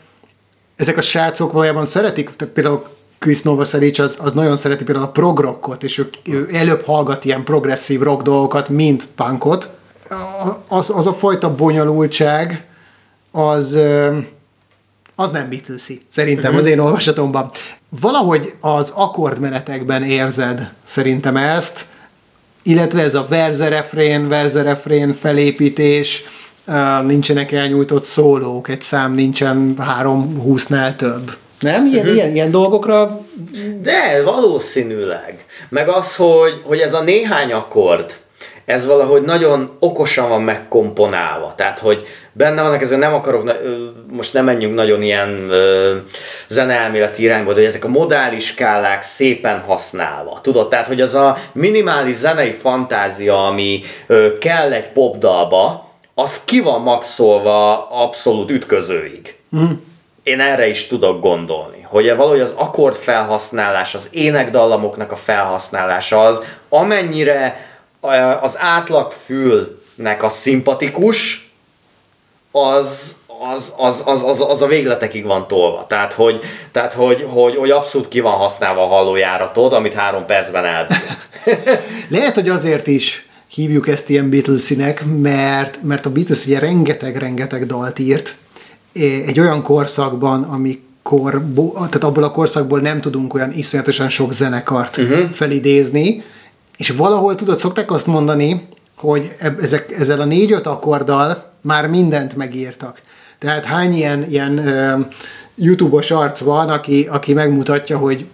ezek 0.76 0.96
a 0.96 1.00
srácok 1.00 1.52
valójában 1.52 1.84
szeretik, 1.84 2.36
tehát 2.36 2.54
például 2.54 2.86
Chris 3.18 3.42
Novoselic 3.42 3.98
az, 3.98 4.18
az 4.22 4.32
nagyon 4.32 4.56
szereti 4.56 4.84
például 4.84 5.06
a 5.06 5.10
prog 5.10 5.38
rockot, 5.38 5.82
és 5.82 5.98
ő, 5.98 6.08
ő 6.24 6.48
előbb 6.52 6.84
hallgat 6.84 7.24
ilyen 7.24 7.44
progresszív 7.44 8.00
rock 8.00 8.22
dolgokat, 8.22 8.68
mint 8.68 9.06
punkot. 9.06 9.70
Az, 10.68 10.90
az 10.90 11.06
a 11.06 11.14
fajta 11.14 11.54
bonyolultság, 11.54 12.66
az, 13.30 13.78
az 15.14 15.30
nem 15.30 15.48
beatles 15.48 15.92
szerintem 16.08 16.44
uh-huh. 16.44 16.58
az 16.58 16.66
én 16.66 16.78
olvasatomban. 16.78 17.50
Valahogy 18.00 18.54
az 18.60 18.92
akkordmenetekben 18.94 20.02
érzed 20.02 20.72
szerintem 20.84 21.36
ezt, 21.36 21.86
illetve 22.62 23.02
ez 23.02 23.14
a 23.14 23.26
verze-refrén, 23.28 24.28
verze-refrén 24.28 25.12
felépítés, 25.12 26.24
nincsenek 27.06 27.52
elnyújtott 27.52 28.04
szólók, 28.04 28.68
egy 28.68 28.80
szám 28.80 29.12
nincsen 29.12 29.74
három 29.78 30.40
húsznál 30.40 30.96
több. 30.96 31.36
Nem? 31.60 31.86
Ilyen, 31.86 31.98
uh-huh. 32.00 32.14
ilyen, 32.14 32.34
ilyen 32.34 32.50
dolgokra? 32.50 33.20
De 33.82 34.22
valószínűleg. 34.24 35.44
Meg 35.68 35.88
az, 35.88 36.16
hogy, 36.16 36.60
hogy 36.64 36.78
ez 36.78 36.94
a 36.94 37.02
néhány 37.02 37.52
akkord, 37.52 38.16
ez 38.64 38.86
valahogy 38.86 39.22
nagyon 39.22 39.76
okosan 39.78 40.28
van 40.28 40.42
megkomponálva. 40.42 41.52
Tehát, 41.56 41.78
hogy 41.78 42.06
benne 42.32 42.62
vannak, 42.62 42.82
ezzel 42.82 42.98
nem 42.98 43.14
akarok, 43.14 43.52
most 44.10 44.32
nem 44.32 44.44
menjünk 44.44 44.74
nagyon 44.74 45.02
ilyen 45.02 45.50
zeneelméleti 46.48 47.22
irányba, 47.22 47.52
de 47.52 47.64
ezek 47.64 47.84
a 47.84 47.88
modális 47.88 48.46
skálák 48.46 49.02
szépen 49.02 49.60
használva. 49.60 50.38
Tudod, 50.42 50.68
tehát, 50.68 50.86
hogy 50.86 51.00
az 51.00 51.14
a 51.14 51.36
minimális 51.52 52.14
zenei 52.14 52.52
fantázia, 52.52 53.46
ami 53.46 53.80
kell 54.40 54.72
egy 54.72 54.88
popdalba, 54.88 55.85
az 56.18 56.40
ki 56.44 56.60
van 56.60 56.80
maxolva 56.80 57.88
abszolút 57.90 58.50
ütközőig. 58.50 59.36
Mm. 59.56 59.72
Én 60.22 60.40
erre 60.40 60.68
is 60.68 60.86
tudok 60.86 61.20
gondolni, 61.20 61.86
hogy 61.88 62.16
valahogy 62.16 62.40
az 62.40 62.54
akkord 62.56 62.94
felhasználás, 62.94 63.94
az 63.94 64.08
énekdallamoknak 64.10 65.12
a 65.12 65.16
felhasználása 65.16 66.24
az, 66.24 66.42
amennyire 66.68 67.66
az 68.40 68.58
átlag 68.58 69.10
fülnek 69.10 70.22
a 70.22 70.28
szimpatikus, 70.28 71.50
az, 72.50 73.16
az, 73.52 73.74
az, 73.76 74.02
az, 74.04 74.22
az, 74.22 74.40
az 74.48 74.62
a 74.62 74.66
végletekig 74.66 75.24
van 75.24 75.48
tolva. 75.48 75.86
Tehát, 75.88 76.12
hogy, 76.12 76.40
tehát 76.72 76.92
hogy, 76.92 77.26
hogy, 77.30 77.56
hogy 77.56 77.70
abszolút 77.70 78.08
ki 78.08 78.20
van 78.20 78.36
használva 78.36 78.82
a 78.82 78.86
hallójáratod, 78.86 79.72
amit 79.72 79.94
három 79.94 80.26
percben 80.26 80.64
elbír. 80.64 80.96
Lehet, 82.08 82.34
hogy 82.34 82.48
azért 82.48 82.86
is 82.86 83.25
hívjuk 83.56 83.88
ezt 83.88 84.10
ilyen 84.10 84.30
Beatlesinek, 84.30 85.04
mert, 85.20 85.82
mert 85.82 86.06
a 86.06 86.10
Beatles 86.10 86.46
ugye 86.46 86.58
rengeteg-rengeteg 86.58 87.66
dalt 87.66 87.98
írt 87.98 88.36
egy 89.26 89.40
olyan 89.40 89.62
korszakban, 89.62 90.42
amikor, 90.42 91.44
tehát 91.74 92.04
abból 92.04 92.22
a 92.22 92.30
korszakból 92.30 92.80
nem 92.80 93.00
tudunk 93.00 93.34
olyan 93.34 93.52
iszonyatosan 93.52 94.08
sok 94.08 94.32
zenekart 94.32 94.96
uh-huh. 94.96 95.30
felidézni, 95.30 96.22
és 96.76 96.90
valahol 96.90 97.34
tudod, 97.34 97.58
szokták 97.58 97.90
azt 97.90 98.06
mondani, 98.06 98.68
hogy 98.96 99.32
ezek, 99.60 99.92
ezzel 99.98 100.20
a 100.20 100.24
négy-öt 100.24 100.66
akkorddal 100.66 101.52
már 101.60 101.88
mindent 101.88 102.36
megírtak. 102.36 103.00
Tehát 103.38 103.64
hány 103.64 103.92
ilyen, 103.92 104.30
ilyen 104.30 104.60
YouTube-os 105.54 106.10
arc 106.10 106.40
van, 106.40 106.68
aki, 106.68 107.08
aki 107.10 107.32
megmutatja, 107.32 107.98
hogy 107.98 108.24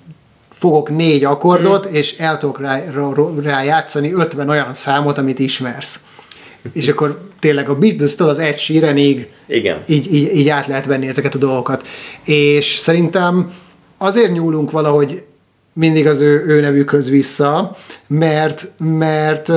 fogok 0.63 0.91
négy 0.91 1.25
akkordot, 1.25 1.91
mm. 1.91 1.95
és 1.95 2.17
el 2.19 2.39
tudok 2.39 2.61
rá, 2.61 2.83
rá 3.43 3.63
játszani 3.63 4.13
50 4.13 4.49
olyan 4.49 4.75
számot, 4.75 5.19
amit 5.19 5.39
ismersz. 5.39 6.01
és 6.73 6.89
akkor 6.89 7.29
tényleg 7.39 7.69
a 7.69 7.79
Beatles-től 7.79 8.29
az 8.29 8.39
Ed 8.39 8.59
Sheeranig 8.59 9.29
Igen. 9.47 9.81
Így, 9.87 10.15
így, 10.15 10.37
így 10.37 10.49
át 10.49 10.67
lehet 10.67 10.87
venni 10.87 11.07
ezeket 11.09 11.35
a 11.35 11.39
dolgokat. 11.39 11.87
És 12.25 12.77
szerintem 12.77 13.53
azért 13.99 14.33
nyúlunk 14.33 14.71
valahogy 14.71 15.23
mindig 15.75 16.07
az 16.07 16.21
ő, 16.21 16.45
ő 16.47 16.61
nevükhöz 16.61 17.11
vissza, 17.11 17.77
mert, 18.07 18.71
mert 18.79 19.49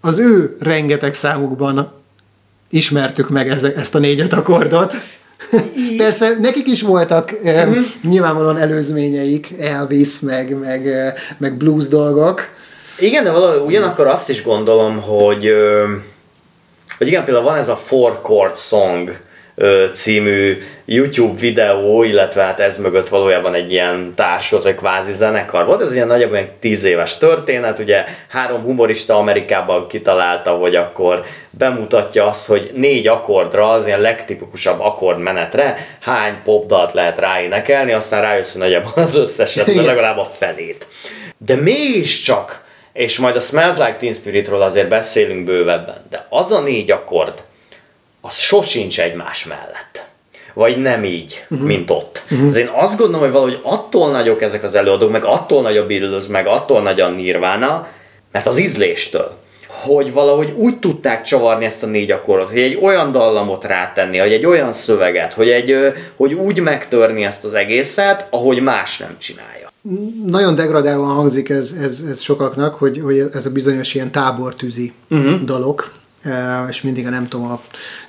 az 0.00 0.18
ő 0.18 0.56
rengeteg 0.60 1.14
számukban 1.14 1.92
ismertük 2.70 3.28
meg 3.28 3.48
ezt 3.76 3.94
a 3.94 3.98
négy-öt 3.98 4.32
akkordot. 4.32 4.94
Persze 5.96 6.36
nekik 6.40 6.66
is 6.66 6.82
voltak 6.82 7.34
uh-huh. 7.42 7.84
nyilvánvalóan 8.02 8.58
előzményeik, 8.58 9.48
Elvis, 9.60 10.20
meg, 10.20 10.58
meg, 10.58 10.88
meg 11.38 11.56
blues 11.56 11.88
dolgok. 11.88 12.48
Igen, 12.98 13.24
de 13.24 13.30
valahogy 13.30 13.60
ugyanakkor 13.66 14.06
azt 14.06 14.28
is 14.28 14.42
gondolom, 14.42 15.00
hogy, 15.00 15.52
hogy 16.98 17.06
igen, 17.06 17.24
például 17.24 17.44
van 17.44 17.56
ez 17.56 17.68
a 17.68 17.76
Four 17.76 18.20
Chord 18.22 18.56
Song, 18.56 19.16
című 19.92 20.62
YouTube 20.84 21.40
videó, 21.40 22.02
illetve 22.02 22.42
hát 22.42 22.60
ez 22.60 22.78
mögött 22.78 23.08
valójában 23.08 23.54
egy 23.54 23.72
ilyen 23.72 24.12
társulat, 24.14 24.64
vagy 24.64 24.74
kvázi 24.74 25.12
zenekar 25.12 25.66
volt. 25.66 25.80
Ez 25.80 25.88
egy 25.88 25.94
ilyen 25.94 26.06
nagyobb, 26.06 26.32
ilyen 26.32 26.50
tíz 26.60 26.84
éves 26.84 27.18
történet, 27.18 27.78
ugye 27.78 28.04
három 28.28 28.62
humorista 28.62 29.16
Amerikában 29.16 29.88
kitalálta, 29.88 30.50
hogy 30.50 30.76
akkor 30.76 31.24
bemutatja 31.50 32.26
azt, 32.26 32.46
hogy 32.46 32.70
négy 32.74 33.06
akkordra, 33.06 33.70
az 33.70 33.86
ilyen 33.86 34.00
legtipikusabb 34.00 34.80
akkordmenetre 34.80 35.76
hány 36.00 36.34
popdalt 36.44 36.92
lehet 36.92 37.18
ráénekelni, 37.18 37.92
aztán 37.92 38.22
rájössz, 38.22 38.52
hogy 38.52 38.60
nagyjából 38.60 38.92
az 38.94 39.16
összeset, 39.16 39.74
legalább 39.74 40.18
a 40.18 40.30
felét. 40.32 40.86
De 41.38 41.54
mégiscsak, 41.54 42.64
és 42.92 43.18
majd 43.18 43.36
a 43.36 43.40
Smells 43.40 43.76
Like 43.76 43.96
Teen 43.98 44.12
Spiritról 44.12 44.62
azért 44.62 44.88
beszélünk 44.88 45.44
bővebben, 45.44 46.06
de 46.10 46.26
az 46.28 46.52
a 46.52 46.60
négy 46.60 46.90
akkord, 46.90 47.42
az 48.26 48.36
sosincs 48.36 49.00
egymás 49.00 49.44
mellett. 49.44 50.06
Vagy 50.54 50.78
nem 50.78 51.04
így, 51.04 51.44
uh-huh. 51.48 51.66
mint 51.66 51.90
ott. 51.90 52.22
Uh-huh. 52.30 52.48
Az 52.48 52.56
én 52.56 52.70
azt 52.74 52.98
gondolom, 52.98 53.20
hogy 53.20 53.32
valahogy 53.32 53.58
attól 53.62 54.10
nagyok 54.10 54.42
ezek 54.42 54.62
az 54.62 54.74
előadók, 54.74 55.10
meg 55.10 55.24
attól 55.24 55.62
nagyobb 55.62 55.88
Beatles, 55.88 56.26
meg 56.26 56.46
attól 56.46 56.82
nagy 56.82 57.00
a 57.00 57.08
Nirvana, 57.08 57.88
mert 58.32 58.46
az 58.46 58.58
ízléstől 58.58 59.42
hogy 59.82 60.12
valahogy 60.12 60.52
úgy 60.56 60.78
tudták 60.78 61.22
csavarni 61.22 61.64
ezt 61.64 61.82
a 61.82 61.86
négy 61.86 62.10
akkordot, 62.10 62.48
hogy 62.48 62.58
egy 62.58 62.78
olyan 62.82 63.12
dallamot 63.12 63.64
rátenni, 63.64 64.18
hogy 64.18 64.32
egy 64.32 64.46
olyan 64.46 64.72
szöveget, 64.72 65.32
hogy, 65.32 65.48
egy, 65.48 65.76
hogy 66.16 66.34
úgy 66.34 66.60
megtörni 66.60 67.24
ezt 67.24 67.44
az 67.44 67.54
egészet, 67.54 68.26
ahogy 68.30 68.62
más 68.62 68.98
nem 68.98 69.16
csinálja. 69.18 69.72
Nagyon 70.26 70.54
degradálóan 70.54 71.14
hangzik 71.14 71.48
ez, 71.48 71.76
ez, 71.82 72.04
ez 72.08 72.20
sokaknak, 72.20 72.74
hogy, 72.74 73.00
hogy 73.04 73.18
ez 73.32 73.46
a 73.46 73.50
bizonyos 73.50 73.94
ilyen 73.94 74.10
tábortűzi 74.10 74.92
uh-huh. 75.10 75.40
dalok, 75.40 75.92
és 76.68 76.82
mindig 76.82 77.06
a 77.06 77.10
nem 77.10 77.28
tudom, 77.28 77.46
a, 77.46 77.60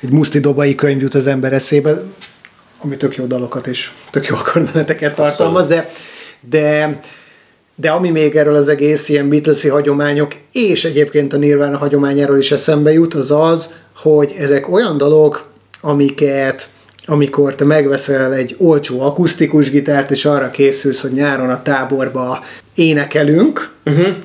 egy 0.02 0.10
Muszti 0.10 0.40
Dobai 0.40 0.76
könyv 0.76 1.02
jut 1.02 1.16
az 1.16 1.28
ember 1.28 1.54
eszébe, 1.54 2.02
ami 2.82 2.98
tök 2.98 3.16
jó 3.16 3.26
dalokat 3.26 3.68
és 3.68 3.92
tök 4.10 4.28
jó 4.28 4.36
akkordmeneteket 4.36 5.16
tartalmaz, 5.16 5.68
de, 5.68 5.90
de, 6.50 7.00
de 7.76 7.92
ami 7.92 8.10
még 8.10 8.36
erről 8.36 8.56
az 8.56 8.68
egész 8.68 9.10
ilyen 9.10 9.30
Beatlesi 9.30 9.68
hagyományok, 9.68 10.36
és 10.52 10.86
egyébként 10.86 11.34
a 11.34 11.38
Nirvana 11.38 11.78
hagyományáról 11.78 12.38
is 12.38 12.52
eszembe 12.52 12.92
jut, 12.92 13.14
az 13.14 13.32
az, 13.32 13.74
hogy 13.96 14.36
ezek 14.38 14.70
olyan 14.70 14.98
dalok, 14.98 15.50
amiket 15.82 16.70
amikor 17.08 17.56
te 17.56 17.66
megveszel 17.66 18.34
egy 18.34 18.56
olcsó 18.58 19.02
akusztikus 19.02 19.70
gitárt, 19.70 20.12
és 20.12 20.26
arra 20.26 20.52
készülsz, 20.52 21.02
hogy 21.02 21.12
nyáron 21.12 21.50
a 21.50 21.62
táborba 21.62 22.44
énekelünk, 22.76 23.74
uh-huh 23.86 24.16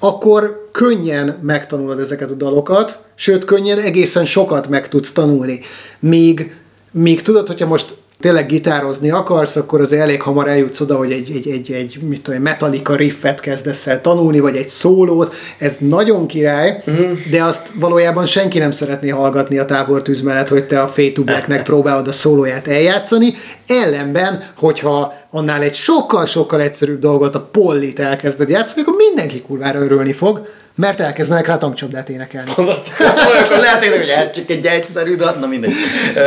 akkor 0.00 0.59
könnyen 0.72 1.38
megtanulod 1.42 1.98
ezeket 1.98 2.30
a 2.30 2.34
dalokat, 2.34 2.98
sőt, 3.14 3.44
könnyen 3.44 3.78
egészen 3.78 4.24
sokat 4.24 4.68
meg 4.68 4.88
tudsz 4.88 5.12
tanulni. 5.12 5.60
Míg, 5.98 6.54
míg 6.90 7.22
tudod, 7.22 7.46
hogyha 7.46 7.66
most 7.66 7.96
tényleg 8.20 8.46
gitározni 8.46 9.10
akarsz, 9.10 9.56
akkor 9.56 9.80
az 9.80 9.92
elég 9.92 10.22
hamar 10.22 10.48
eljutsz 10.48 10.80
oda, 10.80 10.96
hogy 10.96 11.12
egy, 11.12 11.30
egy, 11.30 11.48
egy, 11.48 11.72
egy 11.72 11.98
mit 12.02 12.22
tudom, 12.22 12.42
Metallica 12.42 12.96
riffet 12.96 13.40
kezdesz 13.40 13.86
el 13.86 14.00
tanulni, 14.00 14.40
vagy 14.40 14.56
egy 14.56 14.68
szólót, 14.68 15.34
ez 15.58 15.76
nagyon 15.78 16.26
király, 16.26 16.82
uh-huh. 16.86 17.18
de 17.30 17.44
azt 17.44 17.72
valójában 17.74 18.26
senki 18.26 18.58
nem 18.58 18.70
szeretné 18.70 19.08
hallgatni 19.08 19.58
a 19.58 19.64
tábortűz 19.64 20.20
mellett, 20.20 20.48
hogy 20.48 20.66
te 20.66 20.80
a 20.80 20.88
Fade 20.88 21.12
to 21.12 21.22
Blacknek 21.22 21.62
próbálod 21.62 22.08
a 22.08 22.12
szólóját 22.12 22.68
eljátszani, 22.68 23.34
ellenben, 23.66 24.44
hogyha 24.56 25.12
annál 25.30 25.62
egy 25.62 25.74
sokkal-sokkal 25.74 26.60
egyszerűbb 26.60 27.00
dolgot, 27.00 27.34
a 27.34 27.48
pollit 27.52 28.00
elkezded 28.00 28.48
játszani, 28.48 28.80
akkor 28.80 28.94
mindenki 28.96 29.40
kurvára 29.40 29.80
örülni 29.80 30.12
fog, 30.12 30.46
mert 30.80 31.00
elkezdenek 31.00 31.46
rá 31.46 31.56
tankcsapdát 31.56 32.08
énekelni. 32.08 32.52
Pont 32.54 32.68
azt 32.68 32.88
akkor 32.98 33.58
lehet 33.58 33.82
énekelni, 33.82 34.12
hogy 34.12 34.24
ez 34.24 34.30
csak 34.30 34.50
egy 34.50 34.66
egyszerű 34.66 35.16
dal, 35.16 35.34
na 35.34 35.46
mindegy. 35.46 35.72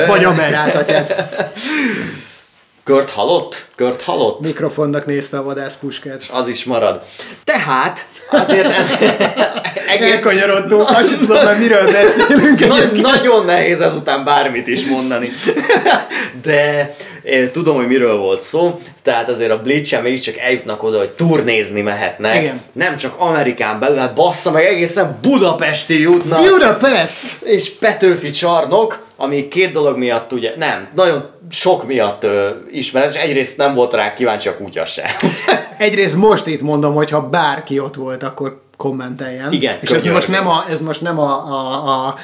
Vagy 0.07 0.23
a 0.23 0.33
merátatját. 0.33 1.25
Kört 2.83 3.09
halott? 3.09 3.65
Kört 3.75 4.01
halott? 4.01 4.39
Mikrofonnak 4.39 5.05
nézte 5.05 5.37
a 5.37 5.43
vadászpuskát. 5.43 6.29
Az 6.31 6.47
is 6.47 6.63
marad. 6.63 7.01
Tehát 7.43 8.07
azért... 8.31 8.69
Elkanyarodtunk, 9.99 10.89
azt 10.89 11.09
sem 11.09 11.19
tudom 11.19 11.43
már 11.43 11.57
miről 11.57 11.91
beszélünk. 11.91 12.67
Nagy, 12.67 12.91
nagyon 13.01 13.45
nehéz 13.45 13.81
ezután 13.81 14.23
bármit 14.23 14.67
is 14.67 14.85
mondani. 14.85 15.29
De 16.43 16.95
én 17.23 17.51
tudom, 17.51 17.75
hogy 17.75 17.87
miről 17.87 18.17
volt 18.17 18.41
szó, 18.41 18.81
tehát 19.03 19.29
azért 19.29 19.51
a 19.51 19.61
Bleach-en 19.61 20.01
mégiscsak 20.01 20.37
eljutnak 20.37 20.83
oda, 20.83 20.97
hogy 20.97 21.09
turnézni 21.09 21.81
mehetnek. 21.81 22.41
Igen. 22.41 22.61
Nem 22.71 22.95
csak 22.97 23.13
Amerikán 23.17 23.79
belül, 23.79 23.97
hát 23.97 24.15
bassza 24.15 24.51
meg 24.51 24.65
egészen 24.65 25.17
Budapesti 25.21 26.01
jutnak. 26.01 26.49
Budapest! 26.49 27.21
És 27.43 27.71
Petőfi 27.71 28.29
csarnok, 28.29 29.05
ami 29.17 29.47
két 29.47 29.71
dolog 29.71 29.97
miatt 29.97 30.31
ugye, 30.31 30.53
nem, 30.57 30.87
nagyon 30.95 31.29
sok 31.49 31.87
miatt 31.87 32.23
ö, 32.23 32.49
ismeretes. 32.71 33.21
Egyrészt 33.21 33.57
nem 33.63 33.73
volt 33.73 33.93
rá 33.93 34.13
kíváncsi 34.13 34.47
a 34.47 34.57
kutya 34.57 34.85
se. 34.85 35.15
Egyrészt 35.77 36.15
most 36.15 36.47
itt 36.47 36.61
mondom, 36.61 36.93
hogy 36.93 37.09
ha 37.09 37.21
bárki 37.21 37.79
ott 37.79 37.95
volt, 37.95 38.23
akkor 38.23 38.61
kommenteljen. 38.77 39.51
Igen, 39.51 39.77
és 39.81 39.89
ez 39.89 40.03
most, 40.03 40.27
nem 40.27 40.47
a, 40.47 40.63
ez 40.69 40.81
most 40.81 41.01
nem 41.01 41.19
a, 41.19 41.31
a, 41.47 42.07
a 42.07 42.15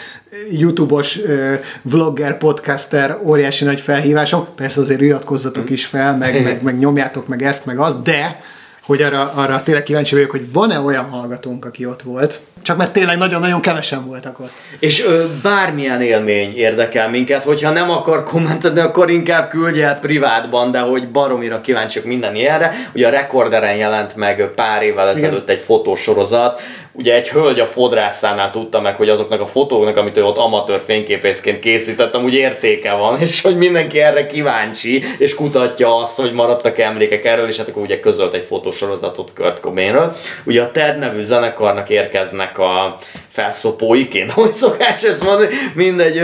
YouTube-os 0.51 1.17
uh, 1.17 1.53
vlogger, 1.81 2.37
podcaster 2.37 3.17
óriási 3.23 3.65
nagy 3.65 3.81
felhívásom. 3.81 4.47
Persze 4.55 4.79
azért 4.79 5.01
iratkozzatok 5.01 5.69
is 5.69 5.85
fel, 5.85 6.17
meg, 6.17 6.43
meg, 6.43 6.63
meg 6.63 6.77
nyomjátok 6.77 7.27
meg 7.27 7.43
ezt, 7.43 7.65
meg 7.65 7.79
azt, 7.79 8.01
de 8.01 8.41
hogy 8.85 9.01
arra, 9.01 9.31
arra 9.35 9.63
tényleg 9.63 9.83
kíváncsi 9.83 10.15
vagyok, 10.15 10.31
hogy 10.31 10.51
van-e 10.51 10.79
olyan 10.79 11.09
hallgatónk, 11.09 11.65
aki 11.65 11.85
ott 11.85 12.01
volt, 12.01 12.41
Csak 12.61 12.77
mert 12.77 12.91
tényleg 12.91 13.17
nagyon-nagyon 13.17 13.61
kevesen 13.61 14.05
voltak 14.05 14.39
ott. 14.39 14.51
És 14.79 15.05
ö, 15.05 15.23
bármilyen 15.43 16.01
élmény 16.01 16.55
érdekel 16.55 17.09
minket, 17.09 17.43
hogyha 17.43 17.69
nem 17.71 17.89
akar 17.89 18.23
kommentelni, 18.23 18.79
akkor 18.79 19.09
inkább 19.09 19.49
küldje 19.49 19.85
hát 19.85 19.99
privátban, 19.99 20.71
de 20.71 20.79
hogy 20.79 21.11
baromira 21.11 21.61
kíváncsiak 21.61 22.05
minden 22.05 22.35
ilyenre. 22.35 22.71
Ugye 22.93 23.07
a 23.07 23.09
Recorderen 23.09 23.75
jelent 23.75 24.15
meg 24.15 24.51
pár 24.55 24.83
évvel 24.83 25.09
ezelőtt 25.09 25.49
egy 25.49 25.59
fotósorozat, 25.59 26.61
ugye 26.91 27.13
egy 27.13 27.29
hölgy 27.29 27.59
a 27.59 27.65
fodrászánál 27.65 28.51
tudta 28.51 28.81
meg, 28.81 28.95
hogy 28.95 29.09
azoknak 29.09 29.41
a 29.41 29.45
fotóknak, 29.45 29.97
amit 29.97 30.17
ő 30.17 30.23
ott 30.23 30.37
amatőr 30.37 30.81
fényképészként 30.85 31.59
készített, 31.59 32.15
amúgy 32.15 32.33
értéke 32.33 32.93
van, 32.93 33.19
és 33.21 33.41
hogy 33.41 33.57
mindenki 33.57 34.01
erre 34.01 34.25
kíváncsi, 34.25 35.03
és 35.17 35.35
kutatja 35.35 35.97
azt, 35.97 36.19
hogy 36.19 36.31
maradtak 36.31 36.79
emlékek 36.79 37.25
erről, 37.25 37.47
és 37.47 37.57
hát 37.57 37.67
akkor 37.67 37.81
ugye 37.81 37.99
közölt 37.99 38.33
egy 38.33 38.43
fotósorozatot 38.43 39.31
Kurt 39.35 39.59
Cobainről. 39.59 40.15
Ugye 40.43 40.61
a 40.61 40.71
TED 40.71 40.99
nevű 40.99 41.21
zenekarnak 41.21 41.89
érkeznek 41.89 42.57
a 42.57 42.97
felszopóiként, 43.27 44.31
hogy 44.39 44.53
szokás 44.53 45.03
ezt 45.03 45.23
mondani, 45.23 45.53
mindegy, 45.73 46.21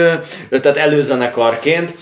tehát 0.49 0.77
előzenekarként, 0.77 1.93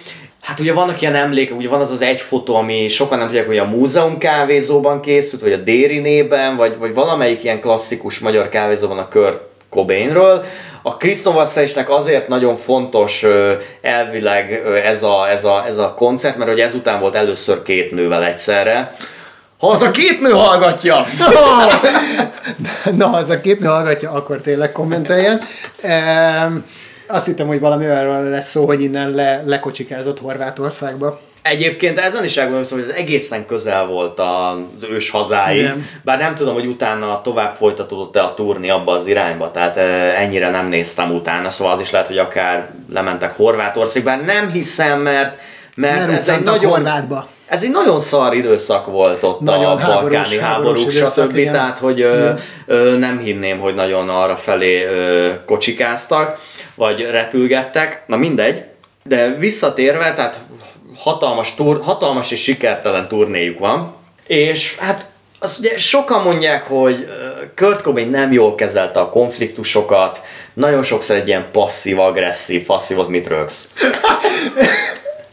Hát 0.44 0.60
ugye 0.60 0.74
vannak 0.74 1.02
ilyen 1.02 1.16
emlékek, 1.16 1.58
ugye 1.58 1.70
van 1.70 1.80
az 1.80 1.92
az 1.92 2.02
egy 2.02 2.22
fotó, 2.22 2.56
ami 2.56 2.88
sokan 2.88 3.18
nem 3.18 3.28
tudják, 3.28 3.46
hogy 3.46 3.58
a 3.58 3.66
múzeum 3.66 4.18
kávézóban 4.18 5.02
készült, 5.02 5.42
vagy 5.42 5.52
a 5.52 5.58
Dérinében, 5.58 6.56
vagy, 6.56 6.78
vagy 6.78 6.94
valamelyik 6.94 7.44
ilyen 7.44 7.62
klasszikus 7.62 8.20
magyar 8.20 8.50
kávézóban 8.50 8.98
a 8.98 9.08
Kurt 9.08 9.42
Cobainről. 9.70 10.44
A 10.82 10.98
Krisztovasszesnek 10.98 11.90
azért 11.90 12.28
nagyon 12.28 12.56
fontos 12.56 13.26
elvileg 13.82 14.62
ez 14.86 15.04
a, 15.04 15.30
ez, 15.30 15.46
a, 15.46 15.64
ez 15.68 15.78
a 15.78 15.94
koncert, 15.94 16.38
mert 16.38 16.50
hogy 16.50 16.60
ezután 16.60 17.00
volt 17.00 17.16
először 17.16 17.62
két 17.62 17.92
nővel 17.92 18.24
egyszerre. 18.24 18.96
Ha 19.60 19.70
az 19.70 19.82
a 19.82 19.92
két 19.92 20.22
nő 20.22 20.32
hallgatja! 20.32 21.06
Na, 22.98 23.08
ha 23.08 23.18
az 23.18 23.30
a 23.30 23.42
két 23.42 23.60
nő 23.60 23.68
hallgatja, 23.68 24.12
akkor 24.12 24.42
tényleg 24.42 24.72
kommenteljen. 24.72 25.42
Um, 25.84 26.66
azt 27.14 27.26
hittem, 27.26 27.48
hogy 27.48 27.60
valami 27.60 27.86
olyanról 27.86 28.24
lesz 28.24 28.50
szó, 28.50 28.66
hogy 28.66 28.82
innen 28.82 29.12
le, 29.12 29.44
lekocsikázott 29.46 30.20
Horvátországba. 30.20 31.20
Egyébként 31.42 32.00
ezen 32.00 32.24
is 32.24 32.38
elgondolkozom, 32.38 32.80
hogy 32.80 32.90
ez 32.90 32.96
egészen 32.96 33.46
közel 33.46 33.86
volt 33.86 34.20
az 34.20 34.84
ős 34.90 35.10
hazáig, 35.10 35.60
Igen. 35.60 35.88
bár 36.04 36.18
nem 36.18 36.36
tudom, 36.36 36.54
hogy 36.54 36.66
utána 36.66 37.22
tovább 37.22 37.54
folytatódott-e 37.54 38.24
a 38.24 38.34
turni 38.34 38.70
abba 38.70 38.92
az 38.92 39.08
irányba, 39.08 39.52
tehát 39.52 39.78
ennyire 40.18 40.50
nem 40.50 40.68
néztem 40.68 41.16
utána, 41.16 41.50
szóval 41.50 41.74
az 41.74 41.80
is 41.80 41.92
lehet, 41.92 42.08
hogy 42.08 42.18
akár 42.18 42.70
lementek 42.94 43.36
Horvátországba, 43.36 44.10
bár 44.10 44.26
nem 44.26 44.50
hiszem, 44.50 45.02
mert, 45.02 45.38
mert 45.76 46.12
ez 46.12 46.30
egy 46.30 46.44
nagyon... 46.44 46.72
Horvátba. 46.72 47.28
Ez 47.46 47.64
egy 47.64 47.72
nagyon 47.72 48.00
szar 48.00 48.34
időszak 48.34 48.86
volt 48.86 49.24
ott 49.24 49.40
nagyon 49.40 49.66
a 49.66 49.86
balkáni 49.86 50.38
háborúk, 50.38 50.90
stb. 50.90 51.52
Tehát, 51.52 51.80
hogy 51.80 52.02
ö, 52.02 52.32
ö, 52.66 52.98
nem 52.98 53.20
hinném, 53.20 53.60
hogy 53.60 53.74
nagyon 53.74 54.10
arra 54.10 54.36
felé 54.36 54.84
ö, 54.86 55.28
kocsikáztak 55.46 56.40
vagy 56.76 57.02
repülgettek, 57.02 58.04
na 58.08 58.16
mindegy, 58.16 58.64
de 59.04 59.36
visszatérve, 59.40 60.14
tehát 60.14 60.40
hatalmas, 60.96 61.56
tur, 61.56 61.82
hatalmas 61.82 62.32
és 62.32 62.42
sikertelen 62.42 63.08
turnéjuk 63.08 63.60
van, 63.60 63.96
és 64.28 64.78
hát 64.78 65.12
azt 65.40 65.60
ugye 65.60 65.78
sokan 65.78 66.22
mondják, 66.22 66.64
hogy 66.64 67.08
Kurt 67.56 67.82
Cobain 67.82 68.10
nem 68.10 68.32
jól 68.32 68.56
kezelte 68.56 69.00
a 69.00 69.10
konfliktusokat, 69.10 70.22
nagyon 70.54 70.84
sokszor 70.84 71.16
egy 71.16 71.28
ilyen 71.28 71.46
passzív-agresszív, 71.52 72.66
passzívot 72.66 73.08
mit 73.08 73.28
rögsz. 73.28 73.68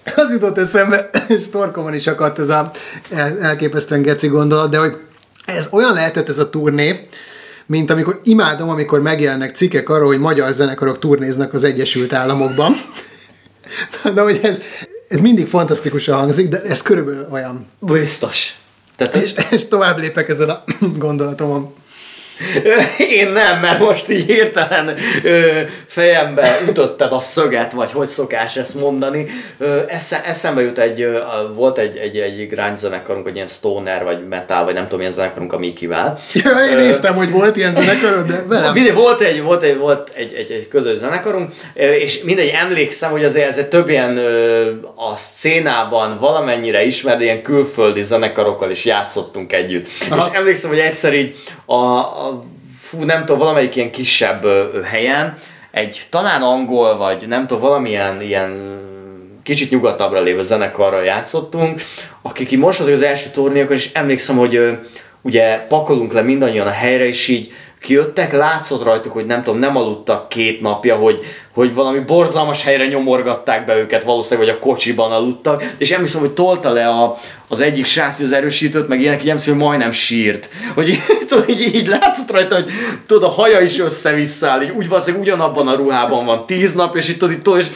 az 0.17 0.31
jutott 0.31 0.59
eszembe, 0.59 1.11
és 1.29 1.49
torkomon 1.51 1.95
is 1.95 2.07
akadt 2.07 2.39
ez 2.39 2.49
a 2.49 2.71
elképesztően 3.41 4.03
geci 4.03 4.27
gondolat, 4.27 4.71
de 4.71 4.79
hogy 4.79 4.97
ez 5.45 5.69
olyan 5.71 5.93
lehetett 5.93 6.29
ez 6.29 6.39
a 6.39 6.51
turné, 6.51 7.01
mint 7.71 7.91
amikor 7.91 8.21
imádom, 8.25 8.69
amikor 8.69 9.01
megjelennek 9.01 9.57
cikkek 9.57 9.89
arról, 9.89 10.07
hogy 10.07 10.19
magyar 10.19 10.53
zenekarok 10.53 10.99
turnéznak 10.99 11.55
az 11.55 11.65
Egyesült 11.65 12.13
Államokban. 12.13 12.73
De 14.15 14.21
hogy 14.21 14.41
ez, 14.43 14.57
ez 15.09 15.21
mindig 15.21 15.47
fantasztikusan 15.47 16.19
hangzik, 16.19 16.49
de 16.49 16.63
ez 16.63 16.83
körülbelül 16.83 17.29
olyan. 17.31 17.67
Biztos. 17.79 18.55
Tehát, 18.97 19.15
és, 19.15 19.35
és 19.51 19.69
tovább 19.69 19.99
lépek 19.99 20.29
ezen 20.29 20.49
a 20.49 20.65
gondolatomon. 20.99 21.75
Én 23.19 23.29
nem, 23.29 23.61
mert 23.61 23.79
most 23.79 24.09
így 24.09 24.25
hirtelen 24.25 24.95
ö, 25.25 25.61
fejembe 25.87 26.59
ütötted 26.69 27.13
a 27.13 27.21
szöget, 27.21 27.73
vagy 27.73 27.91
hogy 27.93 28.07
szokás 28.07 28.57
ezt 28.57 28.75
mondani. 28.75 29.27
Ö, 29.59 29.81
esze, 29.89 30.25
eszembe 30.25 30.63
jut 30.63 30.79
egy, 30.79 31.01
ö, 31.01 31.19
volt 31.55 31.79
egy, 31.79 31.97
egy, 31.97 32.17
egy 32.17 32.49
grunge 32.49 32.75
zenekarunk, 32.75 33.29
egy 33.29 33.35
ilyen 33.35 33.47
stoner, 33.47 34.05
vagy 34.05 34.29
metal, 34.29 34.65
vagy 34.65 34.75
nem 34.75 34.83
tudom, 34.83 34.99
milyen 34.99 35.13
zenekarunk 35.13 35.53
a 35.53 35.59
Mikivel. 35.59 36.19
Ja, 36.33 36.51
én 36.51 36.79
ö, 36.79 36.81
néztem, 36.81 37.15
hogy 37.15 37.31
volt 37.31 37.57
ilyen 37.57 37.73
zenekarunk, 37.73 38.27
de 38.27 38.45
velem. 38.47 38.73
Mindegy, 38.73 38.95
volt 38.95 39.21
egy, 39.21 39.43
volt 39.43 39.63
egy, 39.63 39.77
volt 39.77 40.11
egy, 40.15 40.35
egy, 40.35 40.51
egy 40.51 40.69
közös 40.69 40.97
zenekarunk, 40.97 41.53
és 41.75 42.23
mindegy, 42.23 42.53
emlékszem, 42.61 43.11
hogy 43.11 43.25
azért 43.25 43.49
ez 43.49 43.65
több 43.71 43.89
ilyen 43.89 44.17
ö, 44.17 44.71
a 44.95 45.17
szénában 45.17 46.19
valamennyire 46.19 46.85
ismert, 46.85 47.21
ilyen 47.21 47.43
külföldi 47.43 48.03
zenekarokkal 48.03 48.71
is 48.71 48.85
játszottunk 48.85 49.53
együtt. 49.53 49.87
Aha. 50.11 50.27
És 50.27 50.37
emlékszem, 50.39 50.71
hogy 50.71 50.79
egyszer 50.79 51.15
így 51.15 51.37
a, 51.67 51.75
a 51.75 52.30
fú, 52.81 53.03
nem 53.03 53.21
tudom, 53.21 53.39
valamelyik 53.39 53.77
ilyen 53.77 53.91
kisebb 53.91 54.47
helyen, 54.85 55.39
egy 55.71 56.07
talán 56.11 56.43
angol, 56.43 56.97
vagy 56.97 57.25
nem 57.29 57.47
tudom, 57.47 57.63
valamilyen 57.63 58.23
ilyen 58.23 58.81
kicsit 59.43 59.71
nyugatabbra 59.71 60.21
lévő 60.21 60.43
zenekarral 60.43 61.05
játszottunk, 61.05 61.83
akik 62.23 62.51
így 62.51 62.59
most 62.59 62.81
az 62.81 63.03
első 63.03 63.31
turnékon, 63.31 63.77
és 63.77 63.93
emlékszem, 63.93 64.37
hogy 64.37 64.79
ugye 65.23 65.59
pakolunk 65.59 66.13
le 66.13 66.23
mindannyian 66.23 66.67
a 66.67 66.71
helyre, 66.71 67.07
és 67.07 67.29
így 67.29 67.53
kijöttek, 67.81 68.33
látszott 68.33 68.85
rajtuk, 68.85 69.13
hogy 69.13 69.27
nem 69.27 69.43
tudom, 69.43 69.59
nem 69.59 69.77
aludtak 69.77 70.29
két 70.29 70.61
napja, 70.61 70.97
hogy, 70.97 71.21
hogy 71.55 71.75
valami 71.75 71.99
borzalmas 71.99 72.63
helyre 72.63 72.87
nyomorgatták 72.87 73.65
be 73.67 73.77
őket, 73.77 74.05
valószínűleg, 74.05 74.49
hogy 74.49 74.57
a 74.57 74.67
kocsiban 74.67 75.13
aludtak, 75.13 75.65
és 75.79 75.91
emlékszem, 75.91 76.21
hogy 76.21 76.31
tolta 76.31 76.71
le 76.73 76.89
a, 76.89 77.19
az 77.49 77.61
egyik 77.61 77.85
srác 77.85 78.21
az 78.21 78.33
erősítőt, 78.33 78.89
meg 78.89 79.01
ilyenek, 79.01 79.21
így 79.23 79.29
emlékszem, 79.29 79.55
hogy 79.55 79.63
majdnem 79.63 79.91
sírt. 79.91 80.49
Hogy 80.75 80.89
így, 80.89 81.03
így, 81.49 81.75
így 81.75 81.87
látszott 81.87 82.31
rajta, 82.31 82.55
hogy 82.55 82.71
tudod, 83.07 83.23
a 83.23 83.29
haja 83.29 83.61
is 83.61 83.79
össze-vissza 83.79 84.49
áll, 84.49 84.63
így 84.63 84.71
úgy 84.71 84.89
valószínűleg 84.89 85.27
ugyanabban 85.27 85.69
a 85.69 85.75
ruhában 85.75 86.25
van 86.25 86.47
tíz 86.47 86.75
nap, 86.75 86.97
és 86.97 87.09
itt 87.09 87.19
tudod, 87.19 87.39
tudod, 87.43 87.59
és 87.59 87.67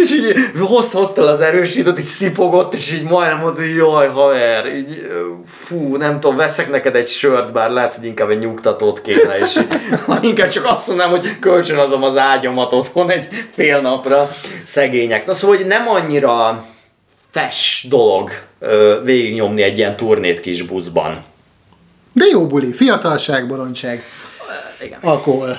és 0.00 0.10
így 0.10 0.34
hozta, 0.58 0.98
hozta 0.98 1.30
az 1.30 1.40
erősítőt, 1.40 1.98
így 1.98 2.04
szipogott, 2.04 2.74
és 2.74 2.92
így 2.92 3.02
majdnem 3.02 3.38
mondta, 3.38 3.60
hogy 3.60 3.74
jaj, 3.74 4.08
haver, 4.08 4.66
így, 4.76 5.06
fú, 5.46 5.96
nem 5.96 6.20
tudom, 6.20 6.36
veszek 6.36 6.70
neked 6.70 6.96
egy 6.96 7.08
sört, 7.08 7.52
bár 7.52 7.70
lehet, 7.70 7.94
hogy 7.94 8.04
inkább 8.04 8.30
egy 8.30 8.38
nyugtatót 8.38 9.02
kéne, 9.02 9.38
és 9.38 9.56
így, 9.56 9.66
inkább 10.30 10.48
csak 10.48 10.64
azt 10.64 10.88
mondanám, 10.88 11.10
hogy 11.10 11.38
kölcsönadom 11.38 12.02
az 12.02 12.16
ágyamat 12.50 12.72
otthon 12.72 13.10
egy 13.10 13.28
fél 13.52 13.80
napra 13.80 14.30
szegények. 14.64 15.26
Na 15.26 15.34
szóval, 15.34 15.56
hogy 15.56 15.66
nem 15.66 15.88
annyira 15.88 16.66
fes 17.30 17.86
dolog 17.88 18.30
ö, 18.58 19.00
végignyomni 19.04 19.62
egy 19.62 19.78
ilyen 19.78 19.96
turnét 19.96 20.40
kis 20.40 20.62
buszban. 20.62 21.18
De 22.12 22.24
jó 22.30 22.46
buli, 22.46 22.72
fiatalság, 22.72 23.46
bolondság, 23.46 24.02
Igen. 24.84 24.98
alkohol. 25.02 25.58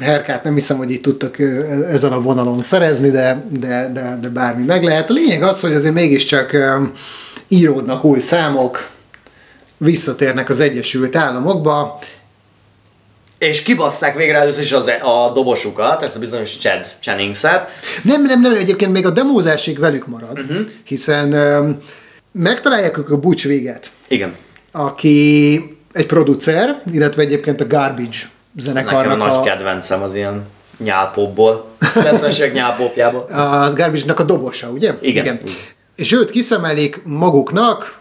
Herkát 0.00 0.44
nem 0.44 0.54
hiszem, 0.54 0.76
hogy 0.76 0.90
itt 0.90 1.02
tudtak 1.02 1.38
ezen 1.90 2.12
a 2.12 2.20
vonalon 2.20 2.62
szerezni, 2.62 3.10
de, 3.10 3.44
de, 3.48 3.90
de, 3.92 4.18
de 4.20 4.28
bármi 4.28 4.64
meg 4.64 4.82
lehet. 4.82 5.10
A 5.10 5.12
lényeg 5.12 5.42
az, 5.42 5.60
hogy 5.60 5.72
azért 5.72 5.94
mégiscsak 5.94 6.56
íródnak 7.48 8.04
új 8.04 8.18
számok, 8.18 8.88
visszatérnek 9.76 10.48
az 10.48 10.60
Egyesült 10.60 11.16
Államokba, 11.16 11.98
és 13.44 13.62
kibasszák 13.62 14.16
végre 14.16 14.38
először 14.38 14.62
is 14.62 14.72
az, 14.72 14.88
e- 14.88 15.00
a 15.02 15.32
dobosukat, 15.32 16.02
ezt 16.02 16.16
a 16.16 16.18
bizonyos 16.18 16.58
Chad 16.58 16.86
Jennings-et. 17.04 17.68
Nem, 18.02 18.22
nem, 18.22 18.40
nem, 18.40 18.54
egyébként 18.54 18.92
még 18.92 19.06
a 19.06 19.10
demózásig 19.10 19.78
velük 19.78 20.06
marad, 20.06 20.40
uh-huh. 20.40 20.66
hiszen 20.84 21.32
um, 21.32 21.78
megtalálják 22.32 22.98
ők 22.98 23.10
a 23.10 23.16
Butch 23.16 23.46
véget. 23.46 23.90
Igen. 24.08 24.34
Aki 24.72 25.60
egy 25.92 26.06
producer, 26.06 26.82
illetve 26.92 27.22
egyébként 27.22 27.60
a 27.60 27.66
Garbage 27.66 28.18
zenekarnak 28.56 29.04
Nekem 29.04 29.20
a, 29.20 29.32
a 29.32 29.34
nagy 29.34 29.44
kedvencem 29.44 30.02
az 30.02 30.14
ilyen 30.14 30.46
nyálpopból. 30.78 31.68
90-es 31.80 32.52
nyálpopjából. 32.52 33.26
A 33.30 33.72
Garbage-nak 33.72 34.20
a 34.20 34.22
dobosa, 34.22 34.68
ugye? 34.68 34.94
Igen. 35.00 35.24
Igen. 35.24 35.40
És 35.96 36.12
őt 36.12 36.30
kiszemelik 36.30 37.00
maguknak, 37.04 37.98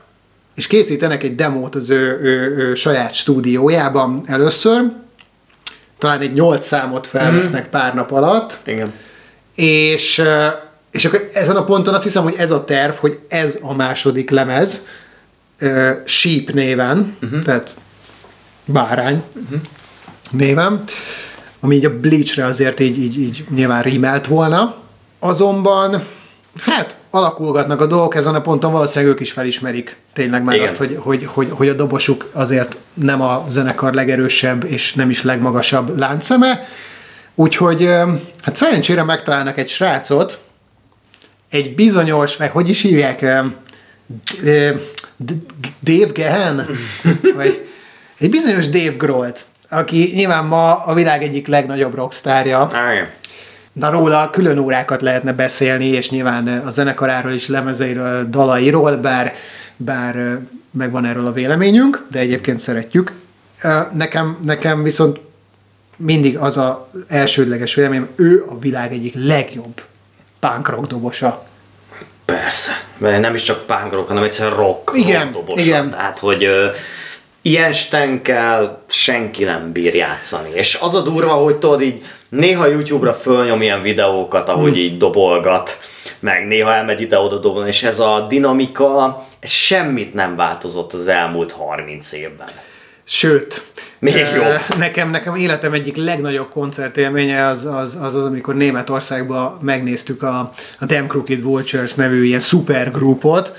és 0.55 0.67
készítenek 0.67 1.23
egy 1.23 1.35
demót 1.35 1.75
az 1.75 1.89
ő, 1.89 2.19
ő, 2.21 2.55
ő 2.57 2.75
saját 2.75 3.13
stúdiójában 3.13 4.23
először. 4.27 4.91
Talán 5.97 6.21
egy 6.21 6.31
nyolc 6.31 6.67
számot 6.67 7.07
felvesznek 7.07 7.67
mm. 7.67 7.69
pár 7.69 7.93
nap 7.93 8.11
alatt. 8.11 8.57
Igen. 8.65 8.93
És, 9.55 10.21
és 10.91 11.05
akkor 11.05 11.29
ezen 11.33 11.55
a 11.55 11.63
ponton 11.63 11.93
azt 11.93 12.03
hiszem, 12.03 12.23
hogy 12.23 12.35
ez 12.37 12.51
a 12.51 12.63
terv, 12.63 12.93
hogy 12.93 13.19
ez 13.27 13.57
a 13.61 13.73
második 13.73 14.29
lemez, 14.29 14.85
uh, 15.61 15.89
Sheep 16.05 16.51
néven, 16.51 17.17
uh-huh. 17.21 17.43
tehát 17.43 17.73
bárány, 18.65 19.23
uh-huh 19.33 19.61
névem, 20.33 20.83
ami 21.59 21.75
így 21.75 21.85
a 21.85 21.99
Bleachre 21.99 22.45
azért 22.45 22.79
így, 22.79 22.97
így, 22.97 23.19
így 23.19 23.45
nyilván 23.49 23.81
rímelt 23.81 24.27
volna. 24.27 24.75
Azonban, 25.19 26.03
hát 26.59 26.97
alakulgatnak 27.15 27.81
a 27.81 27.85
dolgok, 27.85 28.15
ezen 28.15 28.35
a 28.35 28.41
ponton 28.41 28.71
valószínűleg 28.71 29.13
ők 29.13 29.19
is 29.19 29.31
felismerik 29.31 29.97
tényleg 30.13 30.43
már 30.43 30.55
Igen. 30.55 30.67
azt, 30.67 30.77
hogy, 30.77 30.97
hogy, 30.99 31.25
hogy, 31.25 31.47
hogy 31.51 31.69
a 31.69 31.73
dobosuk 31.73 32.29
azért 32.31 32.77
nem 32.93 33.21
a 33.21 33.45
zenekar 33.49 33.93
legerősebb 33.93 34.63
és 34.63 34.93
nem 34.93 35.09
is 35.09 35.23
legmagasabb 35.23 35.97
láncszeme. 35.97 36.67
Úgyhogy 37.35 37.85
hát 38.41 38.55
szerencsére 38.55 39.03
megtalálnak 39.03 39.57
egy 39.57 39.69
srácot, 39.69 40.39
egy 41.49 41.75
bizonyos, 41.75 42.37
meg 42.37 42.51
hogy 42.51 42.69
is 42.69 42.81
hívják, 42.81 43.19
Dave 45.83 46.11
Gehen? 46.13 46.67
Vagy 47.35 47.67
egy 48.17 48.29
bizonyos 48.29 48.69
Dave 48.69 48.95
Grohl-t, 48.97 49.45
aki 49.69 50.11
nyilván 50.15 50.45
ma 50.45 50.75
a 50.75 50.93
világ 50.93 51.23
egyik 51.23 51.47
legnagyobb 51.47 51.95
rockstárja. 51.95 52.69
Igen. 52.91 53.07
Na 53.73 53.89
róla 53.89 54.29
külön 54.29 54.57
órákat 54.57 55.01
lehetne 55.01 55.33
beszélni, 55.33 55.85
és 55.85 56.09
nyilván 56.09 56.47
a 56.47 56.69
zenekaráról 56.69 57.31
is, 57.31 57.47
lemezeiről, 57.47 58.29
dalairól, 58.29 58.95
bár, 58.97 59.33
bár 59.75 60.39
megvan 60.71 61.05
erről 61.05 61.25
a 61.25 61.31
véleményünk, 61.31 62.05
de 62.11 62.19
egyébként 62.19 62.59
szeretjük. 62.59 63.13
Nekem, 63.91 64.37
nekem 64.43 64.83
viszont 64.83 65.19
mindig 65.95 66.37
az 66.37 66.57
a 66.57 66.89
elsődleges 67.07 67.75
véleményem, 67.75 68.09
ő 68.15 68.45
a 68.49 68.59
világ 68.59 68.91
egyik 68.91 69.13
legjobb 69.15 69.81
punk 70.39 70.69
rock 70.69 70.87
dobosa. 70.87 71.45
Persze. 72.25 72.71
Mert 72.97 73.21
nem 73.21 73.33
is 73.33 73.41
csak 73.41 73.65
punk 73.65 73.91
rock, 73.91 74.07
hanem 74.07 74.23
egyszerűen 74.23 74.55
rock. 74.55 74.91
Igen, 74.95 75.21
rock 75.21 75.33
dobosa. 75.33 75.65
igen. 75.65 75.89
Tehát, 75.89 76.19
hogy 76.19 76.47
ilyen 77.45 77.71
stenkel 77.71 78.83
senki 78.87 79.43
nem 79.43 79.71
bír 79.71 79.95
játszani. 79.95 80.49
És 80.53 80.77
az 80.81 80.95
a 80.95 81.01
durva, 81.01 81.33
hogy 81.33 81.55
tudod 81.55 81.81
így 81.81 82.03
néha 82.29 82.67
YouTube-ra 82.67 83.13
fölnyom 83.13 83.61
ilyen 83.61 83.81
videókat, 83.81 84.49
ahogy 84.49 84.71
Hmm. 84.71 84.79
így 84.79 84.97
dobolgat, 84.97 85.77
meg 86.19 86.47
néha 86.47 86.73
elmegy 86.73 87.01
ide-oda 87.01 87.37
dobolni, 87.37 87.67
és 87.67 87.83
ez 87.83 87.99
a 87.99 88.25
dinamika, 88.29 89.25
ez 89.39 89.49
semmit 89.49 90.13
nem 90.13 90.35
változott 90.35 90.93
az 90.93 91.07
elmúlt 91.07 91.51
30 91.51 92.11
évben. 92.11 92.47
Sőt, 93.03 93.63
Még 93.99 94.15
ö, 94.15 94.35
jobb. 94.35 94.77
Nekem, 94.77 95.09
nekem 95.09 95.35
életem 95.35 95.73
egyik 95.73 95.95
legnagyobb 95.95 96.49
koncertélménye 96.49 97.45
az 97.45 97.65
az, 97.65 97.97
az, 98.01 98.15
az 98.15 98.25
amikor 98.25 98.55
Németországban 98.55 99.57
megnéztük 99.61 100.23
a, 100.23 100.49
a 100.79 100.85
Damn 100.85 101.07
Crooked 101.07 101.41
Vultures 101.41 101.93
nevű 101.93 102.23
ilyen 102.23 102.39
szupergrupot, 102.39 103.53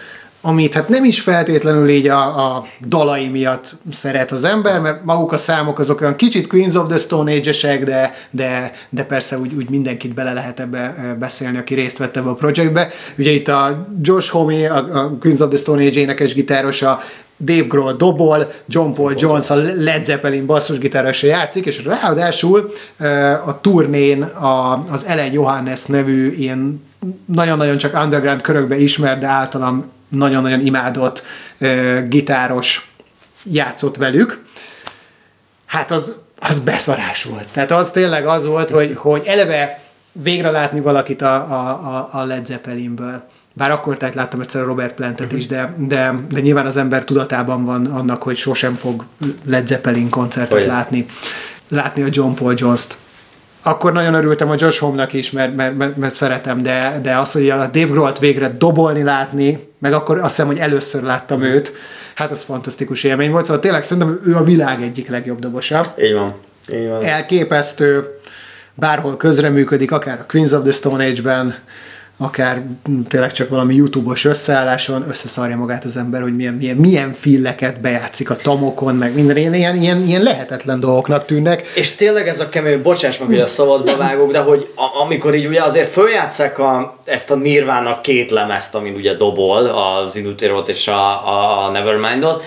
amit 0.47 0.75
hát 0.75 0.89
nem 0.89 1.05
is 1.05 1.21
feltétlenül 1.21 1.89
így 1.89 2.09
a, 2.09 2.55
a 2.57 2.67
dalai 2.87 3.29
miatt 3.29 3.75
szeret 3.93 4.33
az 4.33 4.45
ember, 4.45 4.81
mert 4.81 5.05
maguk 5.05 5.33
a 5.33 5.37
számok 5.37 5.79
azok 5.79 6.01
olyan 6.01 6.17
kicsit 6.17 6.47
Queens 6.47 6.75
of 6.75 6.89
the 6.89 6.99
Stone 6.99 7.33
Age-esek, 7.33 7.85
de, 7.85 8.15
de, 8.31 8.73
de 8.89 9.05
persze 9.05 9.39
úgy, 9.39 9.55
úgy 9.55 9.71
mindenkit 9.71 10.15
bele 10.15 10.33
lehet 10.33 10.61
ebbe 10.61 11.17
beszélni, 11.19 11.59
aki 11.59 11.75
részt 11.75 11.99
vett 11.99 12.17
ebbe 12.17 12.29
a 12.29 12.35
projektbe. 12.35 12.91
Ugye 13.19 13.31
itt 13.31 13.49
a 13.49 13.87
Josh 14.03 14.31
Homme, 14.31 14.71
a, 14.71 14.77
a 14.77 15.19
Queens 15.21 15.41
of 15.41 15.49
the 15.49 15.59
Stone 15.59 15.87
Age 15.87 16.01
énekes 16.01 16.35
gitárosa, 16.35 17.01
Dave 17.39 17.67
Grohl 17.69 17.93
dobol, 17.93 18.53
John 18.67 18.93
Paul 18.93 19.15
Jones 19.17 19.51
a 19.51 19.55
Led 19.77 20.05
Zeppelin 20.05 20.47
basszusgitárosa 20.47 21.27
játszik, 21.27 21.67
és 21.67 21.85
ráadásul 21.85 22.73
a 23.47 23.61
turnén 23.61 24.23
a, 24.23 24.85
az 24.91 25.05
Ellen 25.07 25.33
Johannes 25.33 25.85
nevű 25.85 26.31
ilyen 26.31 26.83
nagyon-nagyon 27.25 27.77
csak 27.77 28.03
underground 28.05 28.41
körökbe 28.41 28.77
ismert, 28.77 29.21
de 29.21 29.27
általam 29.27 29.93
nagyon-nagyon 30.15 30.61
imádott 30.67 31.23
gitáros 32.09 32.91
játszott 33.43 33.97
velük. 33.97 34.45
Hát 35.67 35.91
az, 35.91 36.15
az 36.41 36.59
beszarás 36.59 37.25
volt. 37.25 37.53
Tehát 37.53 37.71
az 37.71 37.91
tényleg 37.91 38.27
az 38.27 38.45
volt, 38.45 38.71
hogy, 38.71 38.93
hogy 38.97 39.23
eleve 39.27 39.81
végre 40.13 40.51
látni 40.51 40.81
valakit 40.81 41.23
a, 41.23 41.35
a, 41.35 42.09
a- 42.13 42.25
Led 42.25 42.47
Zeppelinből. 42.47 43.23
Bár 43.53 43.71
akkor 43.71 43.97
tehát 43.97 44.15
láttam 44.15 44.41
egyszer 44.41 44.63
a 44.63 44.65
Robert 44.65 44.95
Plantet 44.95 45.33
is, 45.33 45.47
de, 45.47 45.75
de, 45.79 46.15
de 46.29 46.41
nyilván 46.41 46.67
az 46.67 46.77
ember 46.77 47.05
tudatában 47.05 47.65
van 47.65 47.87
annak, 47.87 48.23
hogy 48.23 48.37
sosem 48.37 48.75
fog 48.75 49.05
Led 49.45 49.67
Zeppelin 49.67 50.09
koncertet 50.11 50.59
Hogy- 50.59 50.67
látni. 50.67 51.07
Látni 51.69 52.03
a 52.03 52.07
John 52.11 52.35
Paul 52.35 52.55
Jones-t. 52.57 52.99
Akkor 53.67 53.93
nagyon 53.93 54.15
örültem 54.15 54.51
a 54.51 54.55
Josh 54.59 54.81
Homme-nak 54.81 55.13
is, 55.13 55.31
mert, 55.31 55.57
mert, 55.57 55.77
mert, 55.77 55.97
mert 55.97 56.15
szeretem, 56.15 56.63
de, 56.63 56.99
de 57.03 57.17
az, 57.17 57.33
hogy 57.33 57.51
a 57.51 57.57
Dave 57.57 57.87
Grohl-t 57.87 58.19
végre 58.19 58.49
dobolni 58.49 59.03
látni, 59.03 59.69
meg 59.79 59.93
akkor 59.93 60.19
azt 60.19 60.29
hiszem, 60.29 60.47
hogy 60.47 60.59
először 60.59 61.03
láttam 61.03 61.43
őt, 61.43 61.73
hát 62.15 62.31
az 62.31 62.43
fantasztikus 62.43 63.05
élmény 63.05 63.31
volt, 63.31 63.45
szóval 63.45 63.61
tényleg 63.61 63.83
szerintem 63.83 64.21
ő 64.27 64.37
a 64.37 64.45
világ 64.45 64.83
egyik 64.83 65.09
legjobb 65.09 65.39
dobosa 65.39 65.95
Így 65.99 66.15
van. 66.15 66.35
Így 66.73 66.89
van. 66.89 67.05
elképesztő, 67.05 68.19
bárhol 68.75 69.17
közreműködik, 69.17 69.93
akár 69.93 70.19
a 70.21 70.27
Queens 70.29 70.53
of 70.53 70.63
the 70.63 70.73
Stone 70.73 71.05
Age-ben, 71.05 71.55
akár 72.19 72.63
mm, 72.91 73.03
tényleg 73.03 73.33
csak 73.33 73.49
valami 73.49 73.75
YouTube-os 73.75 74.25
összeálláson, 74.25 75.05
összeszarja 75.09 75.57
magát 75.57 75.85
az 75.85 75.97
ember, 75.97 76.23
hogy 76.23 76.37
milyen, 76.37 76.55
milyen, 76.55 76.77
milyen 76.77 77.13
filleket 77.13 77.81
bejátszik 77.81 78.31
a 78.31 78.37
tamokon, 78.37 78.95
meg 78.95 79.15
minden 79.15 79.37
ilyen, 79.37 79.55
ilyen, 79.55 80.03
ilyen, 80.03 80.23
lehetetlen 80.23 80.81
dolgoknak 80.81 81.25
tűnnek. 81.25 81.67
És 81.75 81.95
tényleg 81.95 82.29
ez 82.29 82.41
a 82.41 82.49
kemény, 82.49 82.83
bocsáss 82.83 83.19
meg, 83.19 83.29
hogy 83.29 83.41
a 83.41 83.47
szabadba 83.47 83.97
vágok, 83.97 84.33
de 84.33 84.39
hogy 84.39 84.73
a, 84.75 85.03
amikor 85.03 85.35
így 85.35 85.47
ugye 85.47 85.63
azért 85.63 85.91
följátszák 85.91 86.59
a, 86.59 86.99
ezt 87.05 87.31
a 87.31 87.35
Nirvának 87.35 88.03
két 88.03 88.31
lemezt, 88.31 88.75
amin 88.75 88.95
ugye 88.95 89.15
dobol, 89.15 89.67
az 89.67 90.17
Inutirot 90.17 90.69
és 90.69 90.89
a, 90.89 91.65
a, 91.65 91.71
Nevermindot, 91.71 92.45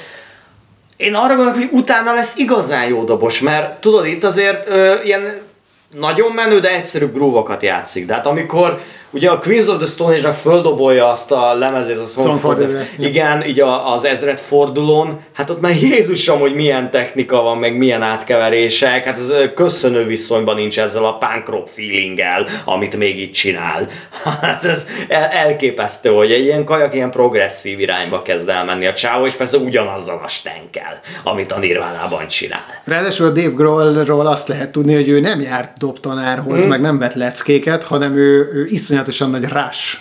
én 0.97 1.13
arra 1.13 1.35
gondolok, 1.35 1.55
hogy 1.55 1.69
utána 1.71 2.13
lesz 2.13 2.37
igazán 2.37 2.87
jó 2.87 3.03
dobos, 3.03 3.39
mert 3.39 3.81
tudod, 3.81 4.05
itt 4.05 4.23
azért 4.23 4.67
ö, 4.67 4.93
ilyen 5.03 5.45
nagyon 5.91 6.31
menő, 6.31 6.59
de 6.59 6.73
egyszerű 6.73 7.05
grúvokat 7.05 7.63
játszik. 7.63 8.05
De 8.05 8.13
hát 8.13 8.25
amikor 8.25 8.79
ugye 9.17 9.29
a 9.29 9.39
Queens 9.39 9.67
of 9.67 9.77
the 9.77 9.85
Stone 9.87 10.13
Age-ra 10.13 10.33
földobolja 10.33 11.09
azt 11.09 11.31
a 11.31 11.53
lemezét, 11.53 11.97
a 11.97 12.21
Song, 12.21 12.39
for 12.39 12.55
the- 12.55 12.87
Igen, 12.97 13.45
így 13.45 13.59
a, 13.59 13.93
az 13.93 14.05
ezred 14.05 14.37
fordulón, 14.37 15.19
hát 15.33 15.49
ott 15.49 15.61
már 15.61 15.75
Jézusom, 15.81 16.39
hogy 16.39 16.55
milyen 16.55 16.91
technika 16.91 17.41
van, 17.41 17.57
meg 17.57 17.77
milyen 17.77 18.01
átkeverések, 18.01 19.03
hát 19.03 19.17
ez 19.17 19.33
köszönő 19.55 20.05
viszonyban 20.05 20.55
nincs 20.55 20.79
ezzel 20.79 21.05
a 21.05 21.17
punk 21.17 21.49
rock 21.49 21.67
feelinggel, 21.67 22.47
amit 22.65 22.97
még 22.97 23.19
itt 23.19 23.33
csinál. 23.33 23.87
Hát 24.41 24.63
ez 24.63 24.85
el, 25.07 25.23
elképesztő, 25.23 26.09
hogy 26.09 26.31
egy 26.31 26.43
ilyen 26.43 26.63
kajak 26.63 26.93
ilyen 26.93 27.11
progresszív 27.11 27.79
irányba 27.79 28.21
kezd 28.21 28.49
elmenni 28.49 28.85
a 28.85 28.93
csávó, 28.93 29.25
és 29.25 29.33
persze 29.33 29.57
ugyanazzal 29.57 30.21
a 30.23 30.27
stenkel, 30.27 30.99
amit 31.23 31.51
a 31.51 31.59
Nirvánában 31.59 32.27
csinál. 32.27 32.81
Ráadásul 32.83 33.25
a 33.25 33.29
Dave 33.29 33.53
Grohlról 33.55 34.27
azt 34.27 34.47
lehet 34.47 34.71
tudni, 34.71 34.93
hogy 34.93 35.09
ő 35.09 35.19
nem 35.19 35.41
járt 35.41 35.77
dobtanárhoz, 35.77 36.65
mm. 36.65 36.69
meg 36.69 36.81
nem 36.81 36.99
vett 36.99 37.13
leckéket, 37.13 37.83
hanem 37.83 38.15
ő, 38.15 38.49
ő 38.53 38.65
iszonyatosan 39.07 39.29
nagy 39.29 39.63
Rush 39.63 39.97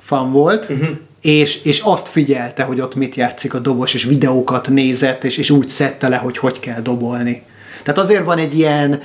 fan 0.00 0.32
volt, 0.32 0.68
uh-huh. 0.70 0.88
és, 1.22 1.64
és 1.64 1.80
azt 1.80 2.08
figyelte, 2.08 2.62
hogy 2.62 2.80
ott 2.80 2.94
mit 2.94 3.14
játszik 3.14 3.54
a 3.54 3.58
dobos, 3.58 3.94
és 3.94 4.04
videókat 4.04 4.68
nézett, 4.68 5.24
és, 5.24 5.36
és 5.36 5.50
úgy 5.50 5.68
szedte 5.68 6.08
le, 6.08 6.16
hogy 6.16 6.38
hogy 6.38 6.60
kell 6.60 6.80
dobolni. 6.80 7.42
Tehát 7.82 7.98
azért 7.98 8.24
van 8.24 8.38
egy 8.38 8.58
ilyen 8.58 9.02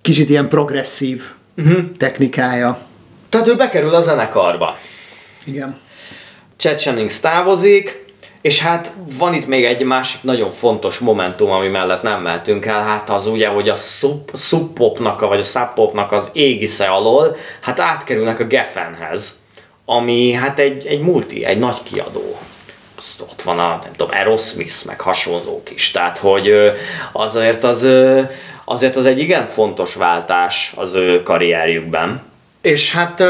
kicsit 0.00 0.28
ilyen 0.28 0.48
progresszív 0.48 1.22
uh-huh. 1.56 1.96
technikája. 1.98 2.78
Tehát 3.28 3.46
ő 3.46 3.56
bekerül 3.56 3.94
a 3.94 4.00
zenekarba. 4.00 4.78
Igen. 5.44 5.76
Chad 6.56 6.82
Jennings 6.84 7.20
távozik, 7.20 8.03
és 8.44 8.60
hát 8.60 8.92
van 9.18 9.34
itt 9.34 9.46
még 9.46 9.64
egy 9.64 9.82
másik 9.82 10.22
nagyon 10.22 10.50
fontos 10.50 10.98
momentum, 10.98 11.50
ami 11.50 11.68
mellett 11.68 12.02
nem 12.02 12.22
mehetünk 12.22 12.66
el, 12.66 12.82
hát 12.82 13.10
az 13.10 13.26
ugye, 13.26 13.48
hogy 13.48 13.68
a 13.68 13.74
sub, 13.74 14.36
subpopnak, 14.36 15.20
vagy 15.20 15.38
a 15.38 15.42
subpopnak 15.42 16.12
az 16.12 16.30
égisze 16.32 16.86
alól, 16.86 17.36
hát 17.60 17.80
átkerülnek 17.80 18.40
a 18.40 18.44
Geffenhez, 18.44 19.40
ami 19.84 20.32
hát 20.32 20.58
egy, 20.58 20.86
egy 20.86 21.00
multi, 21.00 21.44
egy 21.44 21.58
nagy 21.58 21.82
kiadó. 21.82 22.38
Ott 23.20 23.42
van 23.42 23.58
a, 23.58 23.68
nem 23.82 23.92
tudom, 23.96 24.14
Aerosmith, 24.16 24.86
meg 24.86 25.00
hasonlók 25.00 25.70
is, 25.70 25.90
tehát 25.90 26.18
hogy 26.18 26.72
azért 27.12 27.64
az, 27.64 27.88
azért 28.64 28.96
az 28.96 29.06
egy 29.06 29.18
igen 29.18 29.46
fontos 29.46 29.94
váltás 29.94 30.72
az 30.76 30.94
ő 30.94 31.22
karrierjükben. 31.22 32.22
És 32.62 32.92
hát 32.92 33.22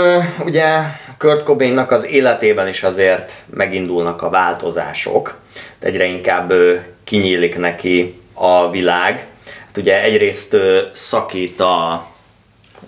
ugye 0.45 1.03
Kurt 1.19 1.43
Cobainnak 1.43 1.91
az 1.91 2.07
életében 2.07 2.69
is 2.69 2.83
azért 2.83 3.33
megindulnak 3.47 4.23
a 4.23 4.31
változások, 4.31 5.39
de 5.81 5.87
egyre 5.87 6.05
inkább 6.05 6.53
kinyílik 7.05 7.59
neki 7.59 8.21
a 8.35 8.71
világ. 8.71 9.27
Hát 9.67 9.77
ugye 9.77 10.03
egyrészt 10.03 10.57
szakít 10.95 11.61
a 11.61 12.07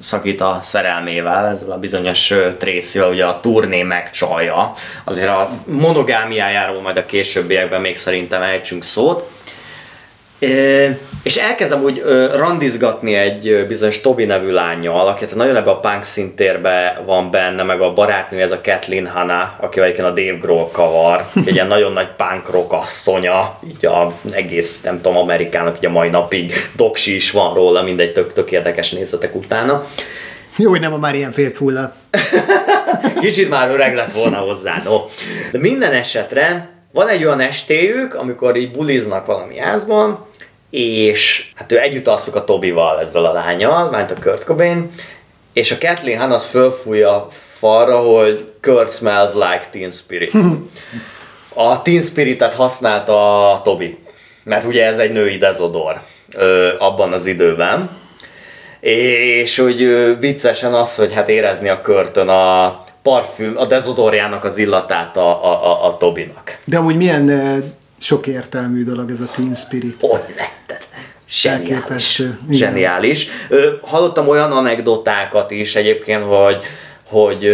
szakít 0.00 0.40
a 0.40 0.60
szerelmével, 0.62 1.46
ezzel 1.46 1.70
a 1.70 1.78
bizonyos 1.78 2.30
ö, 2.30 2.54
Tracy-vel, 2.56 3.10
ugye 3.10 3.24
a 3.24 3.40
turné 3.40 3.82
megcsalja. 3.82 4.72
Azért 5.04 5.28
a 5.28 5.50
monogámiájáról 5.64 6.80
majd 6.80 6.96
a 6.96 7.06
későbbiekben 7.06 7.80
még 7.80 7.96
szerintem 7.96 8.42
ejtsünk 8.42 8.84
szót. 8.84 9.30
És 11.22 11.36
elkezdem 11.36 11.82
úgy 11.82 12.02
randizgatni 12.36 13.14
egy 13.14 13.64
bizonyos 13.68 14.00
Tobi 14.00 14.24
nevű 14.24 14.50
lányjal, 14.50 15.06
aki 15.08 15.24
hát 15.24 15.34
nagyon 15.34 15.56
ebbe 15.56 15.70
a 15.70 15.80
punk 15.80 16.02
szintérbe 16.02 17.02
van 17.06 17.30
benne, 17.30 17.62
meg 17.62 17.80
a 17.80 17.92
barátnő, 17.92 18.40
ez 18.40 18.50
a 18.50 18.60
Kathleen 18.64 19.06
Hanna, 19.06 19.56
akivel 19.60 19.88
egyébként 19.88 20.08
a 20.08 20.12
Dave 20.20 20.38
Grohl 20.40 20.70
kavar, 20.72 21.24
egy 21.46 21.54
ilyen 21.54 21.66
nagyon 21.66 21.92
nagy 21.92 22.08
punk 22.16 22.50
rock 22.50 22.72
asszonya, 22.72 23.58
így 23.68 23.86
a 23.86 24.12
egész, 24.30 24.80
nem 24.82 25.00
tudom, 25.00 25.16
Amerikának 25.16 25.76
így 25.76 25.86
a 25.86 25.90
mai 25.90 26.08
napig 26.08 26.52
doksi 26.76 27.14
is 27.14 27.30
van 27.30 27.54
róla, 27.54 27.82
mindegy, 27.82 28.12
tök, 28.12 28.32
tök 28.32 28.52
érdekes 28.52 28.90
nézzetek 28.90 29.34
utána. 29.34 29.86
Jó, 30.56 30.70
hogy 30.70 30.80
nem 30.80 30.92
a 30.92 30.96
Marian 30.98 31.32
Faithfull 31.32 31.92
Kicsit 33.20 33.48
már 33.48 33.70
öreg 33.70 33.94
lett 33.94 34.12
volna 34.12 34.36
hozzá, 34.36 34.82
no. 34.84 35.04
De 35.50 35.58
minden 35.58 35.92
esetre 35.92 36.75
van 36.96 37.08
egy 37.08 37.24
olyan 37.24 37.40
estéjük, 37.40 38.14
amikor 38.14 38.56
így 38.56 38.70
buliznak 38.70 39.26
valami 39.26 39.58
házban, 39.58 40.26
és 40.70 41.50
hát 41.54 41.72
ő 41.72 41.80
együtt 41.80 42.06
alszik 42.06 42.34
a 42.34 42.44
Tobival, 42.44 43.00
ezzel 43.00 43.24
a 43.24 43.32
lányal, 43.32 43.90
mert 43.90 44.10
a 44.10 44.14
Kurt 44.20 44.44
Cobain, 44.44 44.90
és 45.52 45.70
a 45.70 45.76
Kathleen 45.80 46.18
Han 46.18 46.32
az 46.32 46.44
fölfújja 46.44 47.26
falra, 47.30 47.98
hogy 47.98 48.50
Kurt 48.60 48.92
smells 48.92 49.32
like 49.32 49.66
Teen 49.70 49.90
Spirit. 49.90 50.32
A 51.54 51.82
Teen 51.82 52.02
Spirit-et 52.02 52.54
használta 52.54 53.50
a 53.52 53.62
Tobi, 53.62 53.98
mert 54.44 54.64
ugye 54.64 54.84
ez 54.84 54.98
egy 54.98 55.12
női 55.12 55.38
dezodor 55.38 56.00
ö, 56.32 56.68
abban 56.78 57.12
az 57.12 57.26
időben. 57.26 57.90
És 58.80 59.58
hogy 59.58 59.82
ö, 59.82 60.18
viccesen 60.18 60.74
az, 60.74 60.96
hogy 60.96 61.12
hát 61.12 61.28
érezni 61.28 61.68
a 61.68 61.80
körtön 61.80 62.28
a 62.28 62.84
parfüm, 63.06 63.52
a 63.56 63.66
dezodorjának 63.66 64.44
az 64.44 64.56
illatát 64.56 65.16
a, 65.16 65.44
a, 65.44 65.64
a, 65.64 65.86
a 65.86 65.96
Tobinak. 65.96 66.58
De 66.64 66.78
amúgy 66.78 66.96
milyen 66.96 67.28
uh, 67.28 67.64
sok 67.98 68.26
értelmű 68.26 68.84
dolog 68.84 69.10
ez 69.10 69.20
a 69.20 69.30
Teen 69.36 69.54
Spirit. 69.54 69.96
Hogy 70.00 70.34
letted? 70.36 70.86
Zseniális. 71.30 72.22
Zseniális. 72.50 73.28
Ö, 73.48 73.70
hallottam 73.82 74.28
olyan 74.28 74.52
anekdotákat 74.52 75.50
is 75.50 75.76
egyébként, 75.76 76.24
hogy, 76.24 76.64
hogy 77.08 77.50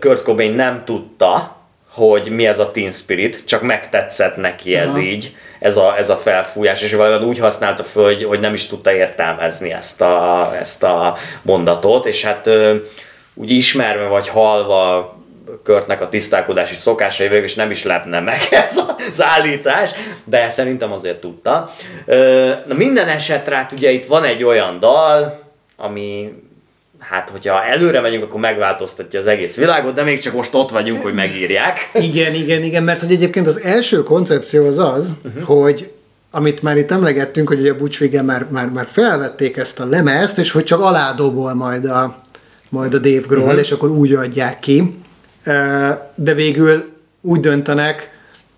Kurt 0.00 0.22
Cobain 0.22 0.54
nem 0.54 0.82
tudta, 0.84 1.56
hogy 1.90 2.28
mi 2.30 2.46
ez 2.46 2.58
a 2.58 2.70
Teen 2.70 2.92
Spirit, 2.92 3.42
csak 3.46 3.62
megtetszett 3.62 4.36
neki 4.36 4.74
ez 4.74 4.88
Aha. 4.88 5.00
így, 5.00 5.36
ez 5.58 5.76
a, 5.76 5.98
ez 5.98 6.10
a 6.10 6.16
felfújás, 6.16 6.82
és 6.82 6.94
valójában 6.94 7.28
úgy 7.28 7.38
használta 7.38 7.82
föl, 7.84 8.04
hogy, 8.04 8.24
hogy 8.24 8.40
nem 8.40 8.54
is 8.54 8.66
tudta 8.66 8.92
értelmezni 8.92 9.72
ezt 9.72 10.00
a, 10.00 10.50
ezt 10.60 10.82
a 10.82 11.16
mondatot, 11.42 12.06
és 12.06 12.24
hát 12.24 12.48
úgy 13.34 13.50
ismerve 13.50 14.06
vagy 14.06 14.28
halva 14.28 15.10
Körtnek 15.62 16.00
a 16.00 16.08
tisztálkodási 16.08 16.74
szokásai 16.74 17.28
végül 17.28 17.44
is 17.44 17.54
nem 17.54 17.70
is 17.70 17.84
lepne 17.84 18.20
meg 18.20 18.40
ez 18.64 18.80
az 19.08 19.22
állítás, 19.22 19.90
de 20.24 20.48
szerintem 20.48 20.92
azért 20.92 21.20
tudta. 21.20 21.72
Na 22.66 22.74
minden 22.74 23.08
esetre 23.08 23.56
hát 23.56 23.72
ugye 23.72 23.90
itt 23.90 24.06
van 24.06 24.24
egy 24.24 24.44
olyan 24.44 24.80
dal, 24.80 25.42
ami 25.76 26.32
hát 26.98 27.30
hogyha 27.30 27.64
előre 27.64 28.00
megyünk, 28.00 28.22
akkor 28.22 28.40
megváltoztatja 28.40 29.20
az 29.20 29.26
egész 29.26 29.56
világot, 29.56 29.94
de 29.94 30.02
még 30.02 30.20
csak 30.20 30.34
most 30.34 30.54
ott 30.54 30.70
vagyunk, 30.70 31.02
hogy 31.02 31.14
megírják. 31.14 31.90
Igen, 32.10 32.34
igen, 32.34 32.62
igen, 32.62 32.82
mert 32.82 33.00
hogy 33.00 33.12
egyébként 33.12 33.46
az 33.46 33.60
első 33.60 34.02
koncepció 34.02 34.66
az 34.66 34.78
az, 34.78 35.12
uh-huh. 35.24 35.44
hogy 35.44 35.92
amit 36.30 36.62
már 36.62 36.76
itt 36.76 36.90
emlegettünk, 36.90 37.48
hogy 37.48 37.60
ugye 37.60 37.70
a 37.70 37.76
Butch 37.76 38.22
már, 38.22 38.46
már, 38.48 38.68
már 38.68 38.86
felvették 38.90 39.56
ezt 39.56 39.80
a 39.80 39.86
lemezt, 39.86 40.38
és 40.38 40.50
hogy 40.50 40.64
csak 40.64 40.80
aládobol 40.80 41.54
majd 41.54 41.84
a, 41.84 42.21
majd 42.72 42.94
a 42.94 42.98
Dave 42.98 43.26
Grohl, 43.26 43.44
uh-huh. 43.44 43.60
és 43.60 43.72
akkor 43.72 43.90
úgy 43.90 44.12
adják 44.12 44.58
ki. 44.58 44.94
De 46.14 46.34
végül 46.34 46.84
úgy 47.20 47.40
döntenek, 47.40 48.10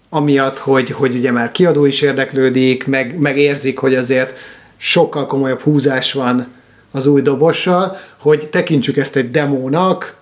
amiatt, 0.08 0.58
hogy, 0.58 0.90
hogy 0.90 1.16
ugye 1.16 1.30
már 1.30 1.52
kiadó 1.52 1.84
is 1.84 2.00
érdeklődik, 2.00 2.86
meg, 2.86 3.18
meg 3.18 3.38
érzik, 3.38 3.78
hogy 3.78 3.94
azért 3.94 4.36
sokkal 4.76 5.26
komolyabb 5.26 5.60
húzás 5.60 6.12
van 6.12 6.46
az 6.90 7.06
új 7.06 7.20
dobossal, 7.20 7.96
hogy 8.18 8.48
tekintsük 8.50 8.96
ezt 8.96 9.16
egy 9.16 9.30
demónak, 9.30 10.16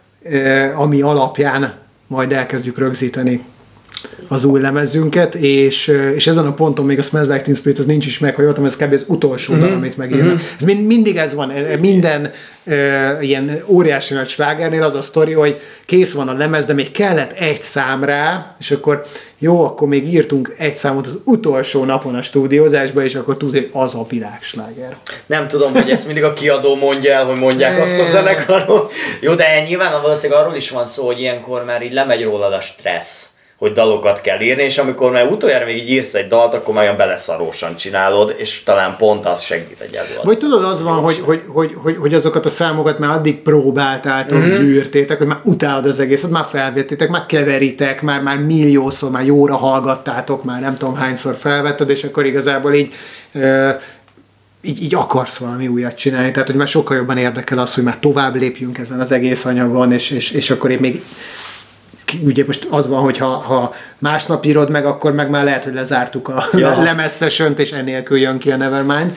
ami 0.74 1.00
alapján 1.00 1.74
majd 2.06 2.32
elkezdjük 2.32 2.78
rögzíteni 2.78 3.44
az 4.28 4.44
új 4.44 4.60
lemezünket, 4.60 5.34
és, 5.34 5.98
és 6.14 6.26
ezen 6.26 6.46
a 6.46 6.52
ponton 6.52 6.86
még 6.86 6.98
a 6.98 7.02
Smells 7.02 7.28
Like 7.28 7.40
Teen 7.40 7.56
Spirit 7.56 7.78
az 7.78 7.86
nincs 7.86 8.06
is 8.06 8.18
meg, 8.18 8.34
hogy 8.34 8.44
ott 8.44 8.64
ez 8.64 8.76
kb. 8.76 8.92
az 8.92 9.04
utolsó 9.08 9.52
mm-hmm. 9.52 9.62
dal, 9.62 9.72
amit 9.72 9.96
megírnak. 9.96 10.26
Mm-hmm. 10.26 10.44
Ez 10.58 10.64
mind, 10.64 10.86
mindig 10.86 11.16
ez 11.16 11.34
van, 11.34 11.50
eh, 11.50 11.76
minden 11.80 12.32
e, 12.64 13.16
ilyen 13.20 13.62
óriási 13.66 14.14
nagy 14.14 14.28
slágernél 14.28 14.82
az 14.82 14.94
a 14.94 15.02
sztori, 15.02 15.32
hogy 15.32 15.60
kész 15.86 16.12
van 16.12 16.28
a 16.28 16.32
lemez, 16.32 16.64
de 16.64 16.72
még 16.72 16.90
kellett 16.90 17.32
egy 17.32 17.62
szám 17.62 18.04
rá, 18.04 18.54
és 18.60 18.70
akkor 18.70 19.04
jó, 19.38 19.64
akkor 19.64 19.88
még 19.88 20.12
írtunk 20.12 20.54
egy 20.58 20.74
számot 20.74 21.06
az 21.06 21.18
utolsó 21.24 21.84
napon 21.84 22.14
a 22.14 22.22
stúdiózásba, 22.22 23.04
és 23.04 23.14
akkor 23.14 23.36
tudod, 23.36 23.54
hogy 23.54 23.70
az 23.72 23.94
a 23.94 24.06
világsláger. 24.08 24.96
Nem 25.26 25.48
tudom, 25.48 25.72
hogy 25.72 25.90
ezt 25.90 26.06
mindig 26.06 26.24
a 26.24 26.32
kiadó 26.32 26.76
mondja 26.76 27.12
el, 27.12 27.24
hogy 27.24 27.38
mondják 27.38 27.80
azt 27.80 27.98
a 27.98 28.04
zenekarról. 28.04 28.90
Jó, 29.20 29.34
de 29.34 29.64
nyilván 29.66 30.02
valószínűleg 30.02 30.42
arról 30.42 30.56
is 30.56 30.70
van 30.70 30.86
szó, 30.86 31.06
hogy 31.06 31.20
ilyenkor 31.20 31.64
már 31.64 31.82
így 31.82 31.92
lemegy 31.92 32.22
rólad 32.22 32.52
a 32.52 32.60
stressz 32.60 33.31
hogy 33.62 33.72
dalokat 33.72 34.20
kell 34.20 34.40
írni, 34.40 34.62
és 34.62 34.78
amikor 34.78 35.10
már 35.10 35.26
utoljára 35.26 35.64
még 35.64 35.76
így 35.76 35.90
írsz 35.90 36.14
egy 36.14 36.28
dalt, 36.28 36.54
akkor 36.54 36.74
már 36.74 36.82
olyan 36.84 36.96
beleszarósan 36.96 37.76
csinálod, 37.76 38.34
és 38.38 38.62
talán 38.62 38.96
pont 38.96 39.26
az 39.26 39.40
segít 39.40 39.80
egy 39.80 39.94
előadó. 39.94 40.22
Vagy 40.22 40.38
tudod, 40.38 40.64
az 40.64 40.82
van, 40.82 41.02
hogy, 41.02 41.20
hogy, 41.24 41.42
hogy, 41.46 41.74
hogy, 41.76 41.96
hogy 41.96 42.14
azokat 42.14 42.46
a 42.46 42.48
számokat 42.48 42.98
már 42.98 43.10
addig 43.10 43.38
próbáltátok, 43.38 44.38
mm-hmm. 44.38 44.54
gyűrtétek, 44.54 45.18
hogy 45.18 45.26
már 45.26 45.40
utálod 45.44 45.86
az 45.86 46.00
egészet, 46.00 46.30
már 46.30 46.44
felvettétek, 46.50 47.08
már 47.08 47.26
keveritek, 47.26 48.02
már, 48.02 48.22
már 48.22 48.38
milliószor, 48.38 49.10
már 49.10 49.24
jóra 49.24 49.56
hallgattátok, 49.56 50.44
már 50.44 50.60
nem 50.60 50.76
tudom 50.76 50.94
hányszor 50.94 51.34
felvetted, 51.34 51.90
és 51.90 52.04
akkor 52.04 52.26
igazából 52.26 52.74
így 52.74 52.92
ö, 53.32 53.70
így, 54.62 54.82
így 54.82 54.94
akarsz 54.94 55.36
valami 55.36 55.68
újat 55.68 55.94
csinálni, 55.94 56.30
tehát 56.30 56.48
hogy 56.48 56.56
már 56.56 56.68
sokkal 56.68 56.96
jobban 56.96 57.16
érdekel 57.16 57.58
az, 57.58 57.74
hogy 57.74 57.84
már 57.84 57.98
tovább 57.98 58.34
lépjünk 58.34 58.78
ezen 58.78 59.00
az 59.00 59.12
egész 59.12 59.44
anyagon, 59.44 59.92
és, 59.92 60.10
és, 60.10 60.30
és 60.30 60.50
akkor 60.50 60.70
én 60.70 60.78
még 60.80 61.02
ugye 62.24 62.44
most 62.46 62.66
az 62.70 62.88
van, 62.88 63.00
hogy 63.00 63.18
ha, 63.18 63.26
ha 63.26 63.74
másnap 63.98 64.44
írod 64.44 64.70
meg, 64.70 64.86
akkor 64.86 65.12
meg 65.12 65.30
már 65.30 65.44
lehet, 65.44 65.64
hogy 65.64 65.74
lezártuk 65.74 66.28
a 66.28 66.44
Ja. 66.52 66.58
ja. 66.76 66.82
lemezsesönt, 66.82 67.58
és 67.58 67.72
enélkül 67.72 68.18
jön 68.18 68.38
ki 68.38 68.50
a 68.50 68.56
Nevermind. 68.56 69.16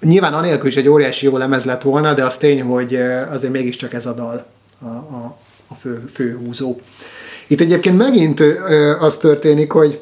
Nyilván 0.00 0.34
anélkül 0.34 0.68
is 0.68 0.76
egy 0.76 0.88
óriási 0.88 1.26
jó 1.26 1.36
lemez 1.36 1.64
lett 1.64 1.82
volna, 1.82 2.14
de 2.14 2.24
az 2.24 2.36
tény, 2.36 2.62
hogy 2.62 2.98
azért 3.30 3.52
mégiscsak 3.52 3.92
ez 3.92 4.06
a 4.06 4.12
dal 4.12 4.46
a, 4.82 4.86
a, 4.86 5.36
a 5.68 5.74
fő, 5.74 6.04
fő 6.12 6.40
húzó. 6.44 6.76
Itt 7.46 7.60
egyébként 7.60 7.98
megint 7.98 8.42
az 9.00 9.16
történik, 9.16 9.72
hogy 9.72 10.00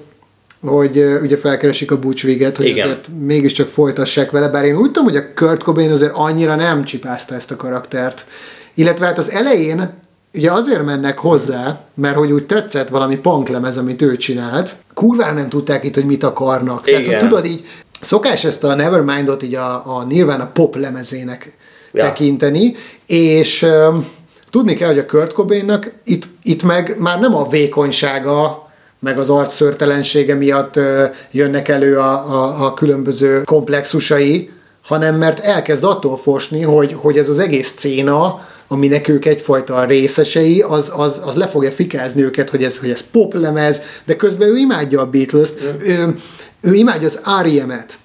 hogy 0.67 1.19
ugye 1.23 1.37
felkeresik 1.37 1.91
a 1.91 1.99
Butch 1.99 2.25
Vig-et, 2.25 2.57
hogy 2.57 2.67
Igen. 2.67 2.87
azért 2.87 3.09
mégiscsak 3.21 3.69
folytassák 3.69 4.31
vele, 4.31 4.49
bár 4.49 4.65
én 4.65 4.77
úgy 4.77 4.91
tudom, 4.91 5.05
hogy 5.05 5.17
a 5.17 5.33
Kurt 5.35 5.63
Cobain 5.63 5.91
azért 5.91 6.13
annyira 6.15 6.55
nem 6.55 6.85
csipázta 6.85 7.35
ezt 7.35 7.51
a 7.51 7.57
karaktert. 7.57 8.27
Illetve 8.75 9.07
hát 9.07 9.19
az 9.19 9.31
elején 9.31 9.95
ugye 10.35 10.53
azért 10.53 10.85
mennek 10.85 11.19
hozzá, 11.19 11.81
mert 11.95 12.17
hogy 12.17 12.33
úgy 12.33 12.47
tetszett 12.47 12.89
valami 12.89 13.17
punklemez, 13.17 13.79
amit 13.79 14.03
ő 14.03 14.17
csinált, 14.17 14.77
kurvára 14.95 15.33
nem 15.33 15.49
tudták 15.49 15.85
itt, 15.85 15.95
hogy 15.95 16.05
mit 16.05 16.25
akarnak. 16.25 16.83
Tehát 16.83 17.01
Igen. 17.01 17.13
hogy 17.19 17.29
tudod 17.29 17.45
így, 17.45 17.65
szokás 18.01 18.45
ezt 18.45 18.65
a 18.65 18.75
Nevermind-ot 18.75 19.43
így 19.43 19.55
a, 19.55 19.97
a 19.97 20.05
Nirvana 20.05 20.47
pop 20.47 20.77
lemezének 20.77 21.57
Ja. 21.95 22.05
tekinteni, 22.05 22.75
és 23.07 23.63
um, 23.63 24.07
tudni 24.51 24.75
kell, 24.75 24.89
hogy 24.89 24.99
a 24.99 25.07
Kurt 25.07 25.33
Cobainnak 25.33 25.93
itt, 26.05 26.23
itt 26.43 26.63
meg 26.63 26.97
már 26.99 27.21
nem 27.21 27.35
a 27.35 27.49
vékonysága, 27.49 28.71
meg 28.99 29.19
az 29.19 29.29
arcszörtelensége 29.29 30.35
miatt 30.35 30.77
ö, 30.77 31.05
jönnek 31.31 31.69
elő 31.69 31.99
a, 31.99 32.13
a, 32.13 32.65
a 32.65 32.75
különböző 32.75 33.43
komplexusai, 33.43 34.51
hanem 34.83 35.17
mert 35.17 35.39
elkezd 35.41 35.85
attól 35.85 36.17
fosni, 36.17 36.63
hogy, 36.63 36.93
hogy 36.93 37.19
ez 37.19 37.29
az 37.29 37.39
egész 37.39 37.75
széna, 37.77 38.41
aminek 38.73 39.09
ők 39.09 39.25
egyfajta 39.25 39.85
részesei, 39.85 40.61
az, 40.61 40.93
az, 40.97 41.21
az 41.25 41.35
le 41.35 41.47
fogja 41.47 41.71
fikázni 41.71 42.23
őket, 42.23 42.51
hogy 42.51 42.65
ez, 42.65 42.79
hogy 42.79 42.91
ez 42.91 43.11
poplemez, 43.11 43.83
de 44.05 44.17
közben 44.17 44.49
ő 44.49 44.57
imádja 44.57 45.01
a 45.01 45.07
Beatles-t, 45.07 45.61
ő, 45.79 46.15
ő 46.61 46.75
imádja 46.75 47.07
az 47.07 47.21
R.E.M.-et, 47.43 47.99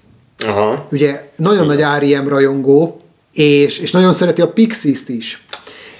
Aha. 0.45 0.87
ugye 0.91 1.29
nagyon 1.35 1.65
nagy 1.65 1.79
R.E.M. 1.79 2.27
rajongó, 2.27 2.97
és, 3.33 3.79
és 3.79 3.91
nagyon 3.91 4.13
szereti 4.13 4.41
a 4.41 4.51
Pixies-t 4.51 5.09
is. 5.09 5.45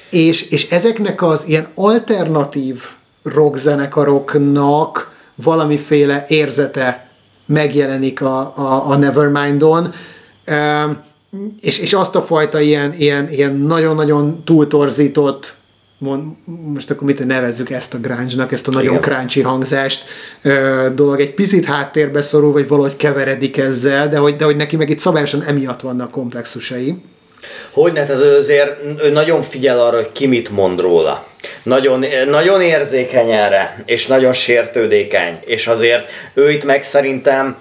És, 0.10 0.50
és 0.50 0.70
ezeknek 0.70 1.22
az 1.22 1.44
ilyen 1.48 1.68
alternatív 1.76 2.82
rockzenekaroknak 3.24 5.16
valamiféle 5.36 6.26
érzete 6.28 7.10
megjelenik 7.46 8.22
a, 8.22 8.40
a, 8.56 8.90
a 8.90 8.96
Nevermind-on, 8.96 9.94
Ehm, 10.48 10.92
és, 11.62 11.80
és 11.80 11.94
azt 11.94 12.16
a 12.16 12.22
fajta 12.22 12.60
ilyen, 12.60 12.94
ilyen, 12.98 13.30
ilyen 13.30 13.56
nagyon-nagyon 13.56 14.44
túltorzított 14.44 15.56
mond, 15.98 16.24
most 16.46 16.92
akkor 16.92 17.08
mit 17.08 17.26
nevezzük 17.26 17.70
ezt 17.70 17.94
a 17.94 17.98
grunge-nak, 17.98 18.52
ezt 18.52 18.68
a 18.68 18.72
nagyon 18.72 18.96
Igen. 18.96 19.02
crunchy 19.02 19.42
hangzást 19.42 20.04
ö, 20.42 20.88
dolog 20.96 21.20
egy 21.20 21.34
picit 21.34 21.66
háttérbe 21.66 22.22
szorul, 22.22 22.52
vagy 22.52 22.68
valahogy 22.68 22.96
keveredik 22.96 23.58
ezzel, 23.58 24.10
de 24.10 24.18
hogy, 24.18 24.36
de 24.36 24.46
hogy 24.46 24.56
neki 24.56 24.76
meg 24.76 24.90
itt 24.90 25.00
szabályosan 25.00 25.44
emiatt 25.44 25.82
vannak 25.82 26.12
komplexusai. 26.12 27.02
Hogy 27.72 27.94
ne, 27.94 28.04
tehát 28.04 28.22
ő 28.22 28.36
azért 28.36 28.84
ő 29.04 29.12
nagyon 29.12 29.42
figyel 29.42 29.80
arra, 29.80 29.96
hogy 29.96 30.12
ki 30.12 30.28
mit 30.28 30.50
mond 30.50 30.80
róla. 30.80 31.28
Nagyon, 31.64 32.06
nagyon 32.30 32.62
érzékeny 32.62 33.32
erre, 33.32 33.84
és 33.86 34.08
nagyon 34.08 34.34
sértődékeny, 34.34 35.40
és 35.46 35.68
azért 35.68 36.10
ő 36.34 36.52
itt 36.52 36.64
meg 36.64 36.84
szerintem 36.84 37.58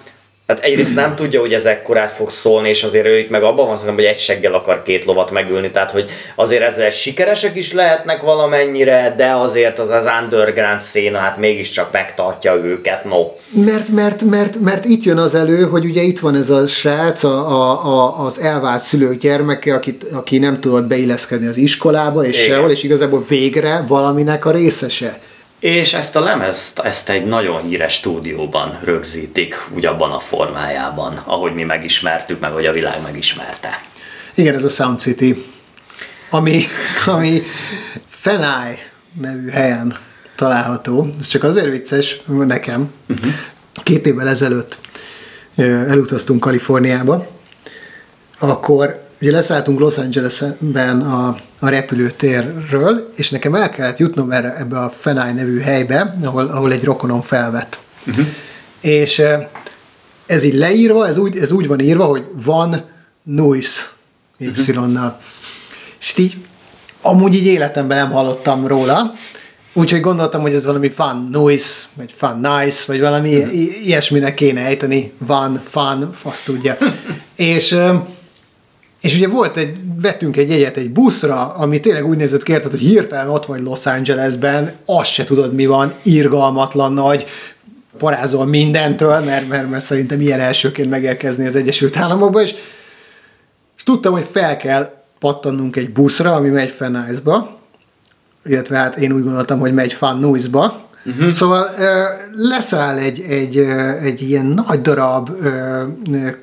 Hát 0.47 0.59
egyrészt 0.59 0.95
nem 0.95 1.15
tudja, 1.15 1.39
hogy 1.39 1.53
ez 1.53 1.65
ekkorát 1.65 2.11
fog 2.11 2.29
szólni, 2.29 2.69
és 2.69 2.83
azért 2.83 3.05
ő 3.05 3.17
itt 3.17 3.29
meg 3.29 3.43
abban 3.43 3.67
van 3.67 3.77
szerintem, 3.77 4.05
hogy 4.05 4.13
egy 4.13 4.19
seggel 4.19 4.53
akar 4.53 4.83
két 4.83 5.05
lovat 5.05 5.31
megülni, 5.31 5.71
tehát 5.71 5.91
hogy 5.91 6.09
azért 6.35 6.61
ezzel 6.61 6.89
sikeresek 6.89 7.55
is 7.55 7.73
lehetnek 7.73 8.21
valamennyire, 8.21 9.13
de 9.17 9.31
azért 9.31 9.79
az 9.79 9.89
az 9.89 10.05
underground 10.21 10.79
széna 10.79 11.17
hát 11.17 11.37
mégiscsak 11.37 11.91
megtartja 11.91 12.55
őket, 12.55 13.03
no. 13.03 13.31
Mert, 13.65 13.89
mert, 13.89 14.23
mert, 14.23 14.59
mert 14.59 14.85
itt 14.85 15.03
jön 15.03 15.17
az 15.17 15.35
elő, 15.35 15.63
hogy 15.63 15.85
ugye 15.85 16.01
itt 16.01 16.19
van 16.19 16.35
ez 16.35 16.49
a 16.49 16.67
srác, 16.67 17.23
a, 17.23 17.49
a, 17.49 17.85
a, 17.85 18.25
az 18.25 18.39
elvált 18.39 18.81
szülők 18.81 19.17
gyermeke, 19.17 19.73
akit, 19.73 20.03
aki 20.03 20.37
nem 20.37 20.59
tudott 20.59 20.87
beilleszkedni 20.87 21.47
az 21.47 21.57
iskolába, 21.57 22.25
és 22.25 22.45
Igen. 22.45 22.55
sehol, 22.55 22.71
és 22.71 22.83
igazából 22.83 23.25
végre 23.27 23.83
valaminek 23.87 24.45
a 24.45 24.51
részese. 24.51 25.19
És 25.59 25.93
ezt 25.93 26.15
a 26.15 26.19
lemezt, 26.19 26.79
ezt 26.79 27.09
egy 27.09 27.25
nagyon 27.25 27.61
híres 27.61 27.93
stúdióban 27.93 28.79
rögzítik, 28.83 29.55
úgy 29.73 29.85
abban 29.85 30.11
a 30.11 30.19
formájában, 30.19 31.21
ahogy 31.25 31.53
mi 31.53 31.63
megismertük, 31.63 32.39
meg 32.39 32.51
hogy 32.51 32.65
a 32.65 32.71
világ 32.71 33.01
megismerte. 33.01 33.81
Igen, 34.35 34.55
ez 34.55 34.63
a 34.63 34.69
Sound 34.69 34.99
City, 34.99 35.45
ami, 36.29 36.63
ami 37.05 37.43
Fenai 38.07 38.75
nevű 39.21 39.49
helyen 39.49 39.97
található. 40.35 41.09
Ez 41.19 41.27
csak 41.27 41.43
azért 41.43 41.69
vicces 41.69 42.21
nekem. 42.25 42.93
Uh-huh. 43.09 43.31
Két 43.83 44.05
évvel 44.05 44.27
ezelőtt 44.27 44.79
elutaztunk 45.55 46.39
Kaliforniába, 46.39 47.27
akkor 48.39 49.06
ugye 49.21 49.31
leszálltunk 49.31 49.79
Los 49.79 49.97
Angelesben 49.97 51.01
a, 51.01 51.35
a 51.59 51.69
repülőtérről, 51.69 53.09
és 53.15 53.29
nekem 53.29 53.55
el 53.55 53.69
kellett 53.69 53.97
jutnom 53.97 54.31
erre, 54.31 54.55
ebbe 54.57 54.79
a 54.79 54.93
Fenai 54.99 55.31
nevű 55.31 55.59
helybe, 55.59 56.15
ahol, 56.23 56.47
ahol 56.47 56.71
egy 56.71 56.83
rokonom 56.83 57.21
felvett. 57.21 57.79
Uh-huh. 58.07 58.25
És 58.81 59.21
ez 60.25 60.43
így 60.43 60.53
leírva, 60.53 61.07
ez 61.07 61.17
úgy, 61.17 61.37
ez 61.37 61.51
úgy 61.51 61.67
van 61.67 61.79
írva, 61.79 62.05
hogy 62.05 62.25
van 62.43 62.85
noise 63.23 63.81
Y-nal. 64.37 65.19
És 65.99 66.13
így 66.17 66.37
amúgy 67.01 67.35
így 67.35 67.45
életemben 67.45 67.97
nem 67.97 68.11
hallottam 68.11 68.67
róla, 68.67 69.13
úgyhogy 69.73 70.01
gondoltam, 70.01 70.41
hogy 70.41 70.53
ez 70.53 70.65
valami 70.65 70.89
fun 70.89 71.27
noise, 71.31 71.83
vagy 71.93 72.13
fun 72.17 72.39
nice, 72.39 72.83
vagy 72.87 72.99
valami 72.99 73.29
i- 73.29 73.85
ilyesminek 73.85 74.33
kéne 74.33 74.61
ejteni, 74.65 75.13
van, 75.17 75.61
fun, 75.65 76.09
azt 76.23 76.45
tudja. 76.45 76.77
és, 77.35 77.77
és 79.07 79.15
ugye 79.15 79.27
volt 79.27 79.57
egy, 79.57 79.77
vettünk 80.01 80.37
egy 80.37 80.49
jegyet 80.49 80.77
egy 80.77 80.89
buszra, 80.89 81.47
ami 81.47 81.79
tényleg 81.79 82.07
úgy 82.07 82.17
nézett 82.17 82.43
ki, 82.43 82.51
érted, 82.51 82.71
hogy 82.71 82.79
hirtelen 82.79 83.29
ott 83.29 83.45
vagy 83.45 83.61
Los 83.61 83.85
Angelesben, 83.85 84.73
azt 84.85 85.11
se 85.11 85.23
tudod 85.23 85.53
mi 85.53 85.65
van, 85.65 85.93
irgalmatlan 86.01 86.93
nagy, 86.93 87.25
parázol 87.97 88.45
mindentől, 88.45 89.19
mert, 89.19 89.47
mert, 89.47 89.69
mert 89.69 89.83
szerintem 89.83 90.21
ilyen 90.21 90.39
elsőként 90.39 90.89
megérkezni 90.89 91.45
az 91.45 91.55
Egyesült 91.55 91.97
Államokba, 91.97 92.41
és, 92.41 92.55
és 93.77 93.83
tudtam, 93.83 94.13
hogy 94.13 94.27
fel 94.31 94.57
kell 94.57 94.93
pattannunk 95.19 95.75
egy 95.75 95.91
buszra, 95.91 96.33
ami 96.33 96.49
megy 96.49 96.71
Fennice-ba, 96.71 97.59
illetve 98.45 98.77
hát 98.77 98.97
én 98.97 99.11
úgy 99.11 99.23
gondoltam, 99.23 99.59
hogy 99.59 99.73
megy 99.73 99.93
Fan 99.93 100.19
Nuis-ba, 100.19 100.86
Uh-huh. 101.07 101.29
Szóval 101.31 101.69
leszáll 102.35 102.97
egy, 102.97 103.21
egy, 103.21 103.57
egy 104.01 104.21
ilyen 104.21 104.45
nagy 104.45 104.81
darab 104.81 105.29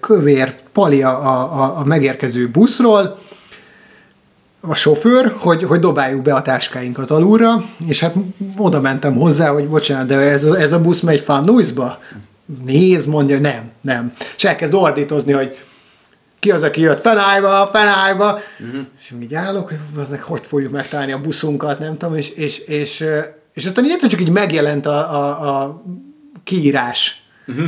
kövér 0.00 0.54
palia 0.72 1.18
a, 1.18 1.62
a, 1.62 1.78
a 1.78 1.84
megérkező 1.84 2.48
buszról, 2.48 3.18
a 4.60 4.74
sofőr, 4.74 5.34
hogy, 5.38 5.62
hogy 5.62 5.80
dobáljuk 5.80 6.22
be 6.22 6.34
a 6.34 6.42
táskáinkat 6.42 7.10
alulra, 7.10 7.64
és 7.86 8.00
hát 8.00 8.14
oda 8.56 8.80
mentem 8.80 9.14
hozzá, 9.14 9.48
hogy 9.48 9.68
bocsánat, 9.68 10.06
de 10.06 10.16
ez, 10.16 10.44
a- 10.44 10.60
ez 10.60 10.72
a 10.72 10.80
busz 10.80 11.00
megy 11.00 11.20
Fan 11.20 11.44
Nuisba? 11.44 11.98
Nézd, 12.64 13.08
mondja, 13.08 13.38
nem, 13.38 13.70
nem. 13.80 14.12
És 14.36 14.44
elkezd 14.44 14.74
ordítozni, 14.74 15.32
hogy 15.32 15.58
ki 16.40 16.50
az, 16.50 16.62
aki 16.62 16.80
jött 16.80 17.00
fenállba, 17.00 17.70
fenállba, 17.72 18.38
uh-huh. 18.60 18.80
és 18.98 19.12
így 19.22 19.34
állok, 19.34 19.68
hogy 19.68 19.78
aznak 19.98 20.22
hogy 20.22 20.42
fogjuk 20.46 20.72
megtalálni 20.72 21.12
a 21.12 21.20
buszunkat, 21.20 21.78
nem 21.78 21.96
tudom, 21.96 22.16
és, 22.16 22.30
és, 22.30 22.58
és, 22.58 23.04
és 23.54 23.64
aztán 23.64 23.84
egyszer 23.84 24.10
csak 24.10 24.20
így 24.20 24.30
megjelent 24.30 24.86
a, 24.86 25.14
a, 25.14 25.60
a 25.60 25.82
kiírás. 26.44 27.22
Uh-huh. 27.46 27.66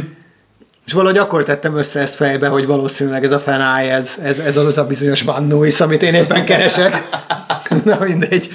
És 0.86 0.92
valahogy 0.92 1.18
akkor 1.18 1.44
tettem 1.44 1.76
össze 1.76 2.00
ezt 2.00 2.14
fejbe, 2.14 2.48
hogy 2.48 2.66
valószínűleg 2.66 3.24
ez 3.24 3.30
a 3.30 3.38
fenáj, 3.38 3.90
ez, 3.90 4.18
ez, 4.22 4.38
ez 4.38 4.56
az 4.56 4.78
a 4.78 4.86
bizonyos 4.86 5.22
Van 5.22 5.44
Nuys, 5.44 5.80
amit 5.80 6.02
én 6.02 6.14
éppen 6.14 6.44
keresek. 6.44 7.08
Na 7.84 7.98
mindegy. 8.00 8.48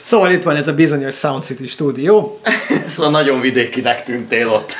Szóval 0.00 0.30
itt 0.30 0.42
van 0.42 0.56
ez 0.56 0.68
a 0.68 0.74
bizonyos 0.74 1.14
Sound 1.14 1.42
City 1.42 1.66
stúdió. 1.66 2.40
Szóval 2.86 3.10
nagyon 3.10 3.40
vidékinek 3.40 4.04
tűntél 4.04 4.48
ott. 4.48 4.72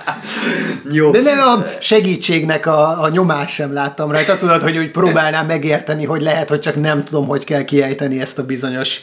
Jó. 0.90 1.10
De 1.10 1.20
nem 1.20 1.38
a 1.38 1.64
segítségnek 1.80 2.66
a, 2.66 3.02
a 3.02 3.08
nyomás 3.08 3.52
sem 3.52 3.72
láttam 3.72 4.10
rajta. 4.10 4.36
Tudod, 4.36 4.62
hogy 4.62 4.78
úgy 4.78 4.90
próbálnám 4.90 5.46
megérteni, 5.46 6.04
hogy 6.04 6.22
lehet, 6.22 6.48
hogy 6.48 6.60
csak 6.60 6.80
nem 6.80 7.04
tudom, 7.04 7.26
hogy 7.26 7.44
kell 7.44 7.62
kiejteni 7.62 8.20
ezt 8.20 8.38
a 8.38 8.44
bizonyos 8.44 9.00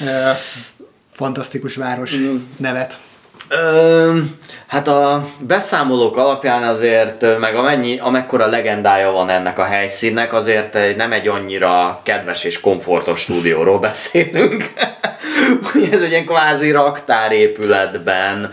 uh, 0.00 0.08
fantasztikus 1.20 1.76
város 1.76 2.14
nevet. 2.56 2.98
Ö, 3.48 4.18
hát 4.66 4.88
a 4.88 5.28
beszámolók 5.40 6.16
alapján 6.16 6.62
azért, 6.62 7.38
meg 7.38 7.54
amennyi, 7.54 7.98
amekkora 7.98 8.46
legendája 8.46 9.10
van 9.10 9.28
ennek 9.28 9.58
a 9.58 9.64
helyszínnek, 9.64 10.32
azért 10.32 10.96
nem 10.96 11.12
egy 11.12 11.28
annyira 11.28 12.00
kedves 12.02 12.44
és 12.44 12.60
komfortos 12.60 13.20
stúdióról 13.20 13.78
beszélünk. 13.78 14.72
Ez 15.92 16.02
egy 16.02 16.10
ilyen 16.10 16.26
kvázi 16.26 16.70
raktárépületben 16.70 18.50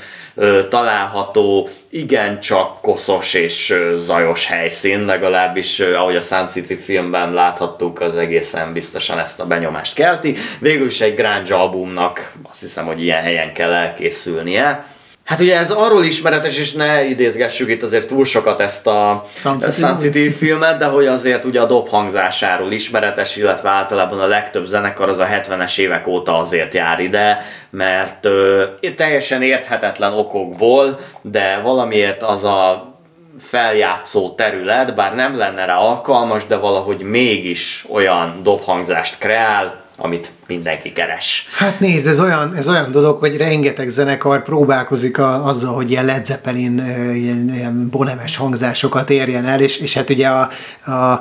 található, 0.69 1.69
igencsak 1.89 2.81
koszos 2.81 3.34
és 3.34 3.73
zajos 3.95 4.45
helyszín, 4.45 5.05
legalábbis 5.05 5.80
ahogy 5.80 6.15
a 6.15 6.22
Sun 6.22 6.47
City 6.47 6.76
filmben 6.76 7.34
láthattuk, 7.34 8.01
az 8.01 8.15
egészen 8.15 8.73
biztosan 8.73 9.19
ezt 9.19 9.39
a 9.39 9.45
benyomást 9.45 9.93
kelti. 9.93 10.35
Végül 10.59 10.88
is 10.88 11.01
egy 11.01 11.15
grunge 11.15 11.55
albumnak 11.55 12.31
azt 12.49 12.59
hiszem, 12.59 12.85
hogy 12.85 13.03
ilyen 13.03 13.22
helyen 13.22 13.53
kell 13.53 13.73
elkészülnie. 13.73 14.85
Hát 15.28 15.40
ugye 15.40 15.58
ez 15.58 15.72
arról 15.72 16.04
ismeretes, 16.04 16.58
és 16.58 16.72
ne 16.72 17.04
idézgessük 17.04 17.70
itt 17.70 17.84
azért 17.84 18.08
túl 18.08 18.26
sokat 18.26 18.60
ezt 18.60 18.88
a 18.88 19.26
City. 19.60 19.72
Sun 19.72 19.95
City 19.95 20.30
filmet, 20.30 20.78
de 20.78 20.86
hogy 20.86 21.06
azért 21.06 21.44
ugye 21.44 21.62
a 21.62 21.66
dob 21.66 21.88
hangzásáról 21.90 22.72
ismeretes, 22.72 23.36
illetve 23.36 23.70
általában 23.70 24.20
a 24.20 24.26
legtöbb 24.26 24.66
zenekar 24.66 25.10
az 25.10 25.18
a 25.18 25.26
70-es 25.26 25.80
évek 25.80 26.08
óta 26.08 26.38
azért 26.38 26.74
jár 26.74 26.99
ide, 26.99 27.41
mert 27.70 28.26
ö, 28.26 28.64
teljesen 28.95 29.41
érthetetlen 29.41 30.14
okokból, 30.14 30.99
de 31.22 31.60
valamiért 31.64 32.24
az 32.24 32.44
a 32.44 32.94
feljátszó 33.40 34.30
terület, 34.36 34.95
bár 34.95 35.16
nem 35.16 35.38
lenne 35.38 35.66
rá 35.66 35.78
alkalmas, 35.78 36.45
de 36.45 36.56
valahogy 36.56 36.99
mégis 36.99 37.86
olyan 37.90 38.40
dobhangzást 38.44 39.18
kreál, 39.18 39.86
amit 39.98 40.32
mindenki 40.48 40.91
keres. 40.94 41.48
Hát 41.57 41.80
nézd, 41.80 42.07
ez 42.07 42.19
olyan, 42.19 42.56
ez 42.56 42.69
olyan 42.69 42.91
dolog, 42.91 43.19
hogy 43.19 43.38
rengeteg 43.38 43.90
zenekar 43.90 44.44
próbálkozik 44.44 45.18
a, 45.18 45.45
azzal, 45.45 45.74
hogy 45.74 45.91
ilyen 45.91 46.06
Led 46.06 46.26
Zeppelin, 46.26 46.78
ilyen, 47.14 47.52
ilyen 47.53 47.90
bonemes 47.90 48.38
hangzásokat 48.38 49.10
érjen 49.10 49.45
el, 49.45 49.61
és, 49.61 49.78
és 49.78 49.94
hát 49.94 50.10
ugye 50.10 50.28
a, 50.28 50.49
a 50.91 51.19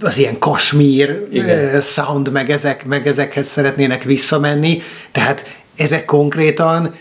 az 0.00 0.18
ilyen 0.18 0.38
kasmír 0.38 1.26
Igen. 1.32 1.80
sound, 1.80 2.32
meg, 2.32 2.50
ezek, 2.50 2.84
meg 2.84 3.06
ezekhez 3.06 3.46
szeretnének 3.46 4.02
visszamenni, 4.02 4.82
tehát 5.12 5.54
ezek 5.76 6.04
konkrétan 6.04 6.94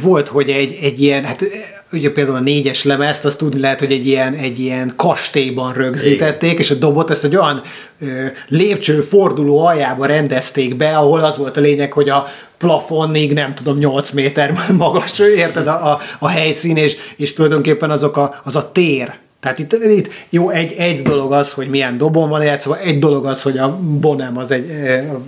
volt, 0.00 0.28
hogy 0.28 0.50
egy, 0.50 0.78
egy 0.82 1.02
ilyen, 1.02 1.24
hát 1.24 1.44
ugye 1.92 2.12
például 2.12 2.36
a 2.36 2.40
négyes 2.40 2.84
lemezt, 2.84 3.24
azt 3.24 3.38
tudni 3.38 3.60
lehet, 3.60 3.78
hogy 3.78 3.92
egy 3.92 4.06
ilyen, 4.06 4.34
egy 4.34 4.58
ilyen 4.58 4.92
kastélyban 4.96 5.72
rögzítették, 5.72 6.58
és 6.58 6.70
a 6.70 6.74
dobot 6.74 7.10
ezt 7.10 7.24
egy 7.24 7.36
olyan 7.36 7.62
ö, 8.00 8.26
lépcső 8.48 9.00
forduló 9.00 9.66
aljába 9.66 10.06
rendezték 10.06 10.76
be, 10.76 10.96
ahol 10.96 11.20
az 11.20 11.36
volt 11.36 11.56
a 11.56 11.60
lényeg, 11.60 11.92
hogy 11.92 12.08
a 12.08 12.26
plafonig, 12.58 13.32
nem 13.32 13.54
tudom, 13.54 13.78
8 13.78 14.10
méter 14.10 14.64
magas, 14.76 15.18
érted, 15.18 15.66
a, 15.66 15.90
a, 15.90 15.98
a 16.18 16.28
helyszín, 16.28 16.76
és, 16.76 16.96
és 17.16 17.32
tulajdonképpen 17.32 17.90
azok 17.90 18.16
a, 18.16 18.40
az 18.44 18.56
a 18.56 18.72
tér, 18.72 19.18
tehát 19.40 19.58
itt, 19.58 19.72
itt 19.72 20.10
jó, 20.28 20.50
egy, 20.50 20.72
egy 20.72 21.02
dolog 21.02 21.32
az, 21.32 21.52
hogy 21.52 21.68
milyen 21.68 21.98
dobon 21.98 22.28
van 22.28 22.42
játszva, 22.42 22.78
egy 22.78 22.98
dolog 22.98 23.26
az, 23.26 23.42
hogy 23.42 23.58
a 23.58 23.76
Bonem 23.78 24.38
az 24.38 24.50
egy 24.50 24.68
eh, 24.70 25.14
a 25.14 25.20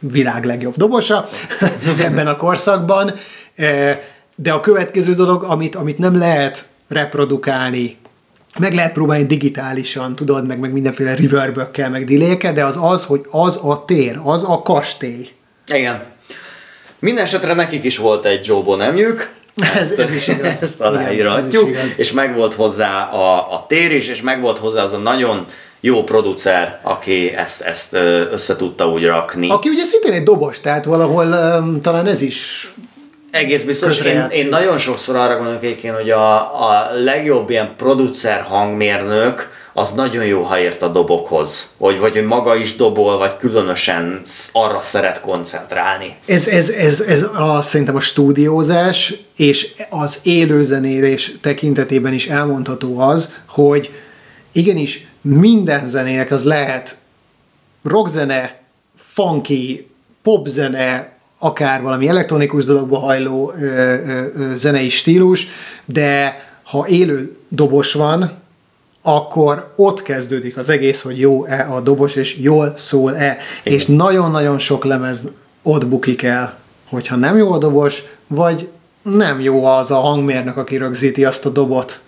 világ 0.00 0.44
legjobb 0.44 0.76
dobosa 0.76 1.28
ebben 2.06 2.26
a 2.26 2.36
korszakban, 2.36 3.14
Eh, 3.54 3.98
de 4.34 4.52
a 4.52 4.60
következő 4.60 5.14
dolog, 5.14 5.42
amit, 5.42 5.74
amit 5.74 5.98
nem 5.98 6.18
lehet 6.18 6.68
reprodukálni, 6.88 7.96
meg 8.58 8.74
lehet 8.74 8.92
próbálni 8.92 9.24
digitálisan, 9.24 10.14
tudod, 10.14 10.46
meg, 10.46 10.58
meg 10.58 10.72
mindenféle 10.72 11.14
reverbökkel, 11.14 11.90
meg 11.90 12.04
delay 12.04 12.36
de 12.54 12.64
az 12.64 12.78
az, 12.80 13.04
hogy 13.04 13.20
az 13.30 13.60
a 13.64 13.84
tér, 13.84 14.20
az 14.24 14.44
a 14.48 14.62
kastély. 14.62 15.28
Igen. 15.66 16.02
Minden 16.98 17.24
esetre 17.24 17.54
nekik 17.54 17.84
is 17.84 17.96
volt 17.98 18.24
egy 18.24 18.46
Joe 18.46 18.62
Bonemjük. 18.62 19.30
Ez- 19.74 19.92
ez 19.92 20.14
is 20.14 20.28
igaz. 20.28 20.62
Ezt 20.62 20.74
Igen, 20.78 20.86
aláíratjuk. 20.92 21.68
ez 21.68 21.76
is 21.76 21.82
igaz. 21.84 21.98
És 21.98 22.12
meg 22.12 22.34
volt 22.34 22.54
hozzá 22.54 23.02
a, 23.02 23.52
a 23.54 23.64
tér 23.68 23.92
is, 23.92 24.08
és 24.08 24.20
meg 24.22 24.40
volt 24.40 24.58
hozzá 24.58 24.82
az 24.82 24.92
a 24.92 24.96
nagyon 24.96 25.46
jó 25.80 26.04
producer, 26.04 26.80
aki 26.82 27.32
ezt, 27.36 27.60
ezt 27.60 27.92
össze 28.32 28.56
tudta 28.56 28.88
úgy 28.90 29.04
rakni. 29.04 29.50
Aki 29.50 29.68
ugye 29.68 29.84
szintén 29.84 30.12
egy 30.12 30.22
dobos, 30.22 30.60
tehát 30.60 30.84
valahol 30.84 31.26
um, 31.26 31.80
talán 31.80 32.06
ez 32.06 32.20
is 32.22 32.68
Egész 33.34 33.62
biztos, 33.62 34.00
én, 34.00 34.26
én 34.30 34.48
nagyon 34.48 34.78
sokszor 34.78 35.16
arra 35.16 35.36
gondolok 35.36 35.64
egyébként, 35.64 35.94
hogy 35.94 36.10
a, 36.10 36.36
a 36.68 36.90
legjobb 37.04 37.50
ilyen 37.50 37.74
producer 37.76 38.40
hangmérnök, 38.40 39.50
az 39.72 39.92
nagyon 39.92 40.24
jó, 40.24 40.42
ha 40.42 40.58
ért 40.58 40.82
a 40.82 40.88
dobokhoz. 40.88 41.68
Vagy, 41.76 41.98
vagy 41.98 42.12
hogy 42.12 42.24
maga 42.24 42.56
is 42.56 42.76
dobol, 42.76 43.18
vagy 43.18 43.36
különösen 43.36 44.22
arra 44.52 44.80
szeret 44.80 45.20
koncentrálni. 45.20 46.14
Ez, 46.26 46.46
ez, 46.46 46.68
ez, 46.68 47.00
ez 47.00 47.22
a, 47.22 47.62
szerintem 47.62 47.96
a 47.96 48.00
stúdiózás 48.00 49.14
és 49.36 49.72
az 49.90 50.18
élőzenélés 50.22 51.34
tekintetében 51.40 52.12
is 52.12 52.26
elmondható 52.26 52.98
az, 52.98 53.34
hogy 53.48 53.90
igenis 54.52 55.06
minden 55.20 55.88
zenének 55.88 56.30
az 56.30 56.44
lehet 56.44 56.96
rockzene, 57.82 58.60
funky, 58.96 59.88
popzene, 60.22 61.13
akár 61.44 61.82
valami 61.82 62.08
elektronikus 62.08 62.64
dologba 62.64 62.98
hajló 62.98 63.52
ö, 63.58 63.64
ö, 63.64 64.26
ö, 64.36 64.54
zenei 64.54 64.88
stílus, 64.88 65.46
de 65.84 66.38
ha 66.62 66.86
élő 66.88 67.36
dobos 67.48 67.92
van, 67.92 68.32
akkor 69.02 69.72
ott 69.76 70.02
kezdődik 70.02 70.56
az 70.56 70.68
egész, 70.68 71.00
hogy 71.00 71.18
jó-e 71.18 71.66
a 71.70 71.80
dobos, 71.80 72.16
és 72.16 72.36
jól 72.40 72.74
szól-e. 72.76 73.36
Igen. 73.64 73.78
És 73.78 73.86
nagyon-nagyon 73.86 74.58
sok 74.58 74.84
lemez 74.84 75.24
ott 75.62 75.86
bukik 75.86 76.22
el, 76.22 76.58
hogyha 76.88 77.16
nem 77.16 77.36
jó 77.36 77.52
a 77.52 77.58
dobos, 77.58 78.02
vagy 78.26 78.68
nem 79.02 79.40
jó 79.40 79.64
az 79.64 79.90
a 79.90 80.00
hangmérnök, 80.00 80.56
aki 80.56 80.76
rögzíti 80.76 81.24
azt 81.24 81.46
a 81.46 81.50
dobot. 81.50 82.00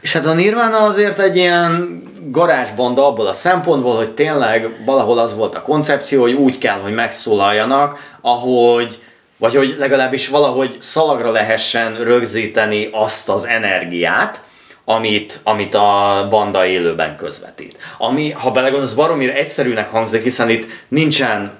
És 0.00 0.12
hát 0.12 0.26
a 0.26 0.34
Nirvana 0.34 0.78
azért 0.78 1.18
egy 1.18 1.36
ilyen 1.36 2.02
garázsbanda 2.30 3.06
abból 3.06 3.26
a 3.26 3.32
szempontból, 3.32 3.96
hogy 3.96 4.10
tényleg 4.10 4.84
valahol 4.84 5.18
az 5.18 5.34
volt 5.34 5.54
a 5.54 5.62
koncepció, 5.62 6.20
hogy 6.20 6.32
úgy 6.32 6.58
kell, 6.58 6.78
hogy 6.80 6.94
megszólaljanak, 6.94 7.98
ahogy 8.20 8.98
vagy 9.40 9.54
hogy 9.54 9.76
legalábbis 9.78 10.28
valahogy 10.28 10.76
szalagra 10.78 11.30
lehessen 11.30 12.04
rögzíteni 12.04 12.88
azt 12.92 13.28
az 13.28 13.46
energiát, 13.46 14.42
amit, 14.84 15.40
amit 15.42 15.74
a 15.74 16.26
banda 16.30 16.66
élőben 16.66 17.16
közvetít. 17.16 17.78
Ami, 17.98 18.30
ha 18.30 18.50
belegondolsz, 18.50 18.92
baromira 18.92 19.32
egyszerűnek 19.32 19.90
hangzik, 19.90 20.22
hiszen 20.22 20.50
itt 20.50 20.66
nincsen 20.88 21.58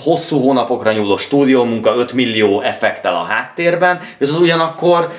hosszú 0.00 0.40
hónapokra 0.40 0.92
nyúló 0.92 1.16
stúdiómunka, 1.16 1.94
5 1.96 2.12
millió 2.12 2.60
effektel 2.60 3.14
a 3.14 3.24
háttérben, 3.24 4.00
és 4.18 4.28
az 4.28 4.36
ugyanakkor 4.36 5.12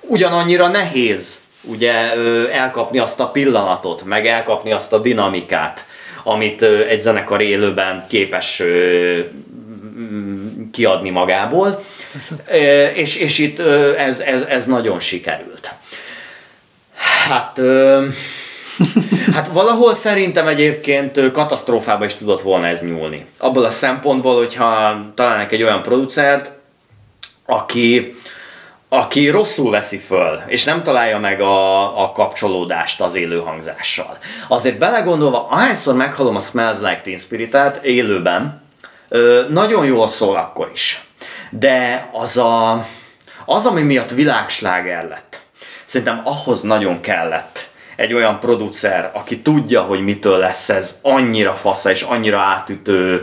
ugyanannyira 0.00 0.68
nehéz 0.68 1.41
ugye 1.62 1.92
elkapni 2.50 2.98
azt 2.98 3.20
a 3.20 3.28
pillanatot, 3.28 4.04
meg 4.04 4.26
elkapni 4.26 4.72
azt 4.72 4.92
a 4.92 4.98
dinamikát, 4.98 5.86
amit 6.24 6.62
egy 6.62 7.00
zenekar 7.00 7.40
élőben 7.40 8.06
képes 8.08 8.62
kiadni 10.72 11.10
magából, 11.10 11.84
és, 12.94 13.16
és 13.16 13.38
itt 13.38 13.58
ez, 13.96 14.20
ez, 14.20 14.42
ez 14.42 14.66
nagyon 14.66 15.00
sikerült. 15.00 15.74
Hát, 17.28 17.60
hát 19.34 19.48
valahol 19.48 19.94
szerintem 19.94 20.46
egyébként 20.46 21.30
katasztrófába 21.32 22.04
is 22.04 22.14
tudott 22.14 22.42
volna 22.42 22.66
ez 22.66 22.82
nyúlni. 22.82 23.26
Abból 23.38 23.64
a 23.64 23.70
szempontból, 23.70 24.36
hogyha 24.36 25.00
találnak 25.14 25.52
egy 25.52 25.62
olyan 25.62 25.82
producert, 25.82 26.50
aki, 27.46 28.16
aki 28.94 29.28
rosszul 29.28 29.70
veszi 29.70 29.98
föl, 29.98 30.40
és 30.46 30.64
nem 30.64 30.82
találja 30.82 31.18
meg 31.18 31.40
a, 31.40 32.02
a 32.02 32.12
kapcsolódást 32.12 33.00
az 33.00 33.14
élő 33.14 33.38
hangzással. 33.38 34.18
Azért 34.48 34.78
belegondolva, 34.78 35.46
ahányszor 35.48 35.94
meghallom 35.94 36.36
a 36.36 36.40
Smells 36.40 36.78
Like 36.78 37.00
Teen 37.04 37.18
Spirit-et 37.18 37.84
élőben, 37.84 38.62
ö, 39.08 39.42
nagyon 39.48 39.84
jól 39.84 40.08
szól 40.08 40.36
akkor 40.36 40.70
is. 40.72 41.04
De 41.50 42.08
az, 42.12 42.36
a, 42.36 42.86
az 43.44 43.66
ami 43.66 43.82
miatt 43.82 44.10
világsláger 44.10 45.08
lett, 45.08 45.40
szerintem 45.84 46.20
ahhoz 46.24 46.62
nagyon 46.62 47.00
kellett 47.00 47.68
egy 48.02 48.12
olyan 48.12 48.40
producer, 48.40 49.10
aki 49.14 49.38
tudja, 49.38 49.80
hogy 49.80 50.00
mitől 50.00 50.38
lesz 50.38 50.68
ez 50.68 50.98
annyira 51.02 51.52
fasza 51.52 51.90
és 51.90 52.02
annyira 52.02 52.38
átütő 52.38 53.20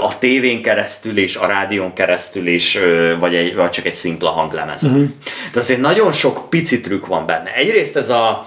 a 0.00 0.18
tévén 0.18 0.62
keresztül 0.62 1.18
és 1.18 1.36
a 1.36 1.46
rádión 1.46 1.92
keresztül 1.92 2.46
is, 2.46 2.78
vagy, 3.18 3.34
egy, 3.34 3.54
vagy 3.54 3.70
csak 3.70 3.86
egy 3.86 3.92
szimpla 3.92 4.30
hanglemez. 4.30 4.82
Uh-huh. 4.82 5.04
De 5.52 5.60
azért 5.60 5.80
nagyon 5.80 6.12
sok 6.12 6.50
pici 6.50 6.80
trükk 6.80 7.06
van 7.06 7.26
benne. 7.26 7.54
Egyrészt 7.54 7.96
ez 7.96 8.10
a 8.10 8.46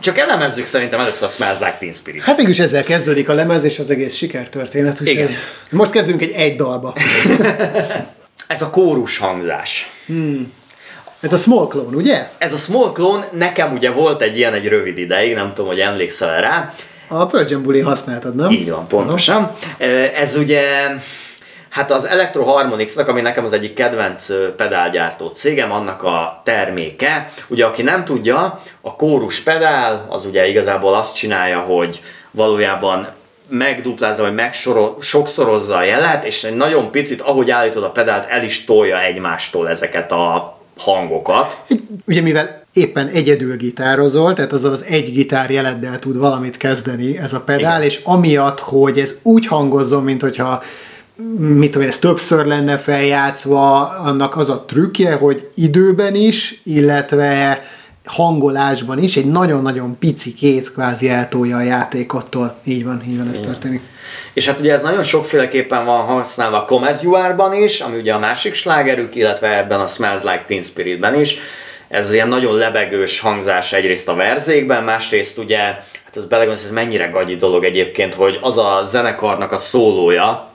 csak 0.00 0.18
elemezzük 0.18 0.66
szerintem 0.66 1.00
először 1.00 1.28
a 1.28 1.30
Smells 1.30 1.58
Like 1.58 1.76
Teen 1.78 1.92
Spirit. 1.92 2.22
Hát 2.22 2.36
mégis 2.36 2.58
ezzel 2.58 2.82
kezdődik 2.82 3.28
a 3.28 3.32
lemez 3.32 3.64
és 3.64 3.78
az 3.78 3.90
egész 3.90 4.14
sikertörténet. 4.14 5.00
Igen. 5.00 5.30
Most 5.70 5.90
kezdünk 5.90 6.22
egy 6.22 6.30
egy 6.30 6.56
dalba. 6.56 6.94
ez 8.46 8.62
a 8.62 8.70
kórus 8.70 9.18
hangzás. 9.18 9.90
Hmm. 10.06 10.52
Ez 11.24 11.32
a 11.32 11.36
Small 11.36 11.66
Clone, 11.68 11.96
ugye? 11.96 12.28
Ez 12.38 12.52
a 12.52 12.56
Small 12.56 12.92
Clone, 12.92 13.28
nekem 13.32 13.72
ugye 13.72 13.90
volt 13.90 14.22
egy 14.22 14.36
ilyen 14.36 14.52
egy 14.52 14.68
rövid 14.68 14.98
ideig, 14.98 15.34
nem 15.34 15.48
tudom, 15.54 15.70
hogy 15.70 15.80
emlékszel 15.80 16.40
rá. 16.40 16.74
A 17.08 17.26
Pearl 17.26 17.56
Bully 17.56 17.80
használtad, 17.80 18.34
nem? 18.34 18.50
Így 18.50 18.70
van, 18.70 18.86
pontosan. 18.86 19.36
Aha. 19.36 19.88
Ez 20.14 20.36
ugye 20.36 20.62
Hát 21.70 21.90
az 21.90 22.04
Electro 22.04 22.44
Harmonix-nak, 22.44 23.08
ami 23.08 23.20
nekem 23.20 23.44
az 23.44 23.52
egyik 23.52 23.74
kedvenc 23.74 24.26
pedálgyártó 24.56 25.26
cégem, 25.26 25.72
annak 25.72 26.02
a 26.02 26.40
terméke. 26.44 27.30
Ugye 27.48 27.64
aki 27.64 27.82
nem 27.82 28.04
tudja, 28.04 28.60
a 28.80 28.96
kórus 28.96 29.40
pedál 29.40 30.06
az 30.08 30.24
ugye 30.24 30.48
igazából 30.48 30.94
azt 30.94 31.14
csinálja, 31.14 31.58
hogy 31.58 32.00
valójában 32.30 33.08
megduplázza, 33.48 34.22
vagy 34.22 34.34
megsokszorozza 34.34 35.76
a 35.76 35.82
jelet, 35.82 36.24
és 36.24 36.44
egy 36.44 36.56
nagyon 36.56 36.90
picit, 36.90 37.20
ahogy 37.20 37.50
állítod 37.50 37.82
a 37.82 37.90
pedált, 37.90 38.28
el 38.28 38.44
is 38.44 38.64
tolja 38.64 39.00
egymástól 39.00 39.68
ezeket 39.68 40.12
a 40.12 40.58
hangokat. 40.76 41.62
Ugye 42.06 42.20
mivel 42.20 42.62
éppen 42.72 43.08
egyedül 43.08 43.56
gitározol, 43.56 44.32
tehát 44.32 44.52
az 44.52 44.64
az 44.64 44.84
egy 44.88 45.12
gitár 45.12 45.50
jeleddel 45.50 45.98
tud 45.98 46.18
valamit 46.18 46.56
kezdeni 46.56 47.18
ez 47.18 47.32
a 47.32 47.40
pedál, 47.40 47.80
Igen. 47.80 47.82
és 47.82 48.00
amiatt, 48.04 48.60
hogy 48.60 48.98
ez 48.98 49.14
úgy 49.22 49.46
hangozzon, 49.46 50.02
mint 50.02 50.22
hogyha 50.22 50.62
mit 51.36 51.70
tudom 51.70 51.82
én, 51.82 51.88
ez 51.88 51.98
többször 51.98 52.46
lenne 52.46 52.76
feljátszva, 52.76 53.88
annak 53.88 54.36
az 54.36 54.50
a 54.50 54.64
trükkje, 54.66 55.14
hogy 55.14 55.48
időben 55.54 56.14
is, 56.14 56.60
illetve 56.64 57.62
hangolásban 58.04 58.98
is 58.98 59.16
egy 59.16 59.26
nagyon-nagyon 59.26 59.98
pici 59.98 60.34
két 60.34 60.72
kvázi 60.72 61.08
eltolja 61.08 61.56
a 61.56 61.62
játékottól. 61.62 62.56
Így 62.64 62.84
van, 62.84 63.02
így 63.08 63.16
van, 63.16 63.30
ez 63.32 63.40
történik. 63.40 63.80
És 64.32 64.46
hát 64.46 64.58
ugye 64.58 64.72
ez 64.72 64.82
nagyon 64.82 65.02
sokféleképpen 65.02 65.84
van 65.84 66.04
használva 66.04 66.62
a 66.62 66.64
Come 66.64 66.88
As 66.88 67.02
You 67.02 67.14
Are-ban 67.14 67.54
is, 67.54 67.80
ami 67.80 67.96
ugye 67.96 68.14
a 68.14 68.18
másik 68.18 68.54
slágerük, 68.54 69.14
illetve 69.14 69.58
ebben 69.58 69.80
a 69.80 69.86
Smells 69.86 70.22
Like 70.22 70.44
Teen 70.46 70.62
Spirit-ben 70.62 71.20
is. 71.20 71.36
Ez 71.88 72.12
ilyen 72.12 72.28
nagyon 72.28 72.54
lebegős 72.54 73.20
hangzás 73.20 73.72
egyrészt 73.72 74.08
a 74.08 74.14
verzékben, 74.14 74.84
másrészt 74.84 75.38
ugye, 75.38 75.58
hát 76.04 76.16
az 76.16 76.24
belegondolsz, 76.24 76.64
ez 76.64 76.70
mennyire 76.70 77.06
gagyi 77.06 77.36
dolog 77.36 77.64
egyébként, 77.64 78.14
hogy 78.14 78.38
az 78.40 78.58
a 78.58 78.82
zenekarnak 78.84 79.52
a 79.52 79.56
szólója, 79.56 80.53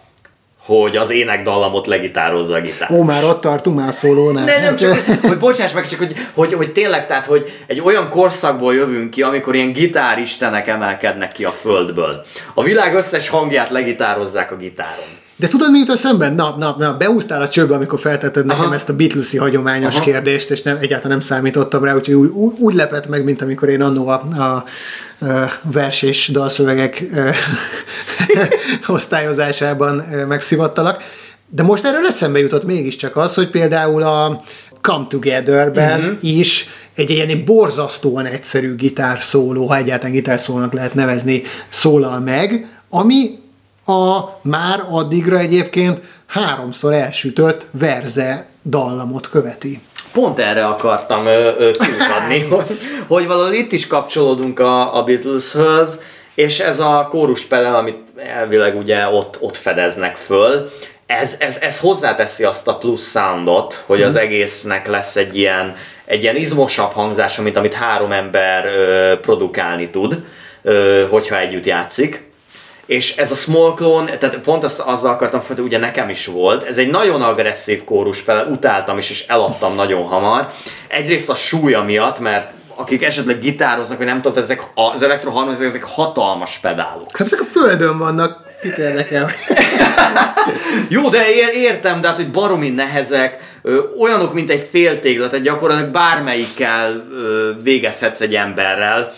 hogy 0.78 0.96
az 0.96 1.10
énekdallamot 1.10 1.88
legitározza 1.88 2.56
a 2.56 2.62
gitár. 2.62 2.92
Ó, 2.92 3.04
már 3.04 3.24
ott 3.24 3.42
tartunk 3.42 3.78
már 3.78 3.94
szólónál. 3.94 4.46
Nem, 4.46 4.62
nem, 4.62 4.76
csak, 4.76 5.06
hogy 5.22 5.38
bocsáss 5.38 5.74
meg, 5.74 5.88
csak 5.88 6.00
hogy, 6.00 6.14
hogy, 6.34 6.54
hogy 6.54 6.72
tényleg, 6.72 7.08
tehát, 7.08 7.26
hogy 7.26 7.64
egy 7.68 7.82
olyan 7.82 8.10
korszakból 8.10 8.74
jövünk 8.74 9.10
ki, 9.10 9.22
amikor 9.22 9.56
ilyen 9.56 9.72
gitáristenek 9.72 10.68
emelkednek 10.68 11.32
ki 11.32 11.44
a 11.44 11.52
földből. 11.52 12.26
A 12.54 12.64
világ 12.64 12.96
összes 12.96 13.30
hangját 13.30 13.70
legitározzák 13.70 14.52
a 14.52 14.56
gitáron. 14.56 15.18
De 15.40 15.48
tudod, 15.48 15.72
mi 15.72 15.78
jut 15.78 15.90
eszembe? 15.90 16.30
Na, 16.30 16.56
na, 16.58 16.76
na, 16.78 16.98
beúztál 16.98 17.42
a 17.42 17.50
csőbe, 17.50 17.76
amikor 17.76 18.00
feltetted 18.00 18.46
nekem 18.46 18.64
Aha. 18.64 18.74
ezt 18.74 18.90
a 18.90 18.96
Beatlesi 18.96 19.38
hagyományos 19.38 19.96
Aha. 19.96 20.04
kérdést, 20.04 20.52
és 20.52 20.62
nem, 20.62 20.78
egyáltalán 20.78 21.12
nem 21.18 21.20
számítottam 21.20 21.84
rá, 21.84 21.96
úgyhogy 21.96 22.14
úgy, 22.14 22.30
úgy, 22.30 22.54
úgy 22.60 22.74
lepett 22.74 23.08
meg, 23.08 23.24
mint 23.24 23.42
amikor 23.42 23.70
én 23.70 23.82
annó 23.82 24.08
a, 24.08 24.24
a, 24.38 24.44
a 25.26 25.52
vers 25.62 26.02
és 26.02 26.28
dalszövegek 26.28 27.04
osztályozásában 28.88 29.96
megszivattalak. 30.28 31.04
De 31.50 31.64
most 31.64 31.86
erről 31.86 32.06
eszembe 32.06 32.40
jutott 32.40 32.66
mégiscsak 32.66 33.16
az, 33.16 33.34
hogy 33.34 33.50
például 33.50 34.04
a 34.04 34.42
Come 34.82 35.06
Together-ben 35.10 36.00
uh-huh. 36.00 36.18
is 36.24 36.70
egy 36.96 37.10
ilyen 37.10 37.46
borzasztóan 37.46 38.26
egyszerű 38.26 38.76
gitárszóló, 38.76 39.68
ha 39.68 39.78
egyáltalán 39.78 40.14
gitárszólónak 40.14 40.74
lehet 40.74 40.94
nevezni, 40.94 41.42
szólal 41.70 42.20
meg, 42.20 42.68
ami 42.90 43.48
a 43.90 44.40
már 44.42 44.84
addigra 44.90 45.38
egyébként 45.38 46.02
háromszor 46.28 46.94
elsütött 46.94 47.66
verze 47.72 48.46
dallamot 48.64 49.30
követi. 49.30 49.82
Pont 50.12 50.40
erre 50.40 50.66
akartam 50.66 51.24
kiukadni, 51.58 52.40
hogy, 52.56 52.66
hogy 53.08 53.28
valahol 53.28 53.54
itt 53.54 53.72
is 53.72 53.88
kapcsolódunk 53.88 54.60
a, 54.60 54.98
a 54.98 55.04
Beatleshöz, 55.04 56.02
és 56.36 56.60
ez 56.60 56.80
a 56.80 57.08
kórus 57.10 57.46
pedal, 57.46 57.76
amit 57.76 57.98
elvileg 58.16 58.78
ugye 58.78 59.08
ott, 59.08 59.38
ott 59.42 59.58
fedeznek 59.58 60.16
föl, 60.16 60.70
ez, 61.06 61.36
ez, 61.40 61.58
ez 61.62 61.80
hozzáteszi 61.80 62.44
azt 62.44 62.68
a 62.68 62.78
plusz 62.78 63.12
soundot, 63.12 63.84
hogy 63.86 64.02
az 64.02 64.14
mhm. 64.14 64.24
egésznek 64.24 64.88
lesz 64.88 65.16
egy 65.16 65.38
ilyen, 65.38 65.74
egy 66.06 66.24
ilyen 66.24 66.36
izmosabb 66.36 66.92
hangzás, 66.92 67.40
amit, 67.40 67.58
amit 67.58 67.74
három 67.74 68.12
ember 68.12 68.66
ö, 68.66 69.20
produkálni 69.22 69.90
tud, 69.90 70.24
ö, 70.62 71.06
hogyha 71.10 71.40
együtt 71.40 71.66
játszik 71.66 72.29
és 72.90 73.18
ez 73.18 73.32
a 73.32 73.36
small 73.36 73.74
clone, 73.74 74.18
tehát 74.18 74.38
pont 74.38 74.64
azt, 74.64 74.80
azzal 74.80 75.12
akartam 75.12 75.42
hogy 75.48 75.60
ugye 75.60 75.78
nekem 75.78 76.10
is 76.10 76.26
volt, 76.26 76.64
ez 76.64 76.78
egy 76.78 76.90
nagyon 76.90 77.22
agresszív 77.22 77.84
kórus, 77.84 78.24
utáltam 78.50 78.98
is, 78.98 79.10
és 79.10 79.26
eladtam 79.28 79.76
nagyon 79.76 80.04
hamar. 80.04 80.48
Egyrészt 80.88 81.30
a 81.30 81.36
súlya 81.36 81.84
miatt, 81.84 82.20
mert 82.20 82.52
akik 82.76 83.04
esetleg 83.04 83.40
gitároznak, 83.40 83.98
vagy 83.98 84.08
nem 84.08 84.22
tudom, 84.22 84.44
ezek 84.44 84.62
az 84.74 85.04
elektroharmonizer, 85.04 85.68
ezek 85.68 85.84
hatalmas 85.84 86.58
pedálok. 86.58 87.18
Hát 87.18 87.28
ezek 87.28 87.40
a 87.40 87.60
földön 87.60 87.98
vannak, 87.98 88.42
kit 88.62 88.78
érdekel. 88.78 89.32
Jó, 90.96 91.10
de 91.10 91.52
értem, 91.54 92.02
de 92.02 92.08
hát, 92.08 92.16
hogy 92.16 92.32
baromi 92.32 92.70
nehezek, 92.70 93.38
ö, 93.62 93.80
olyanok, 94.00 94.34
mint 94.34 94.50
egy 94.50 94.68
féltéglet, 94.72 95.30
tehát 95.30 95.46
gyakorlatilag 95.46 95.92
bármelyikkel 95.92 97.06
ö, 97.12 97.50
végezhetsz 97.62 98.22
egy 98.22 98.36
emberrel. 98.36 99.14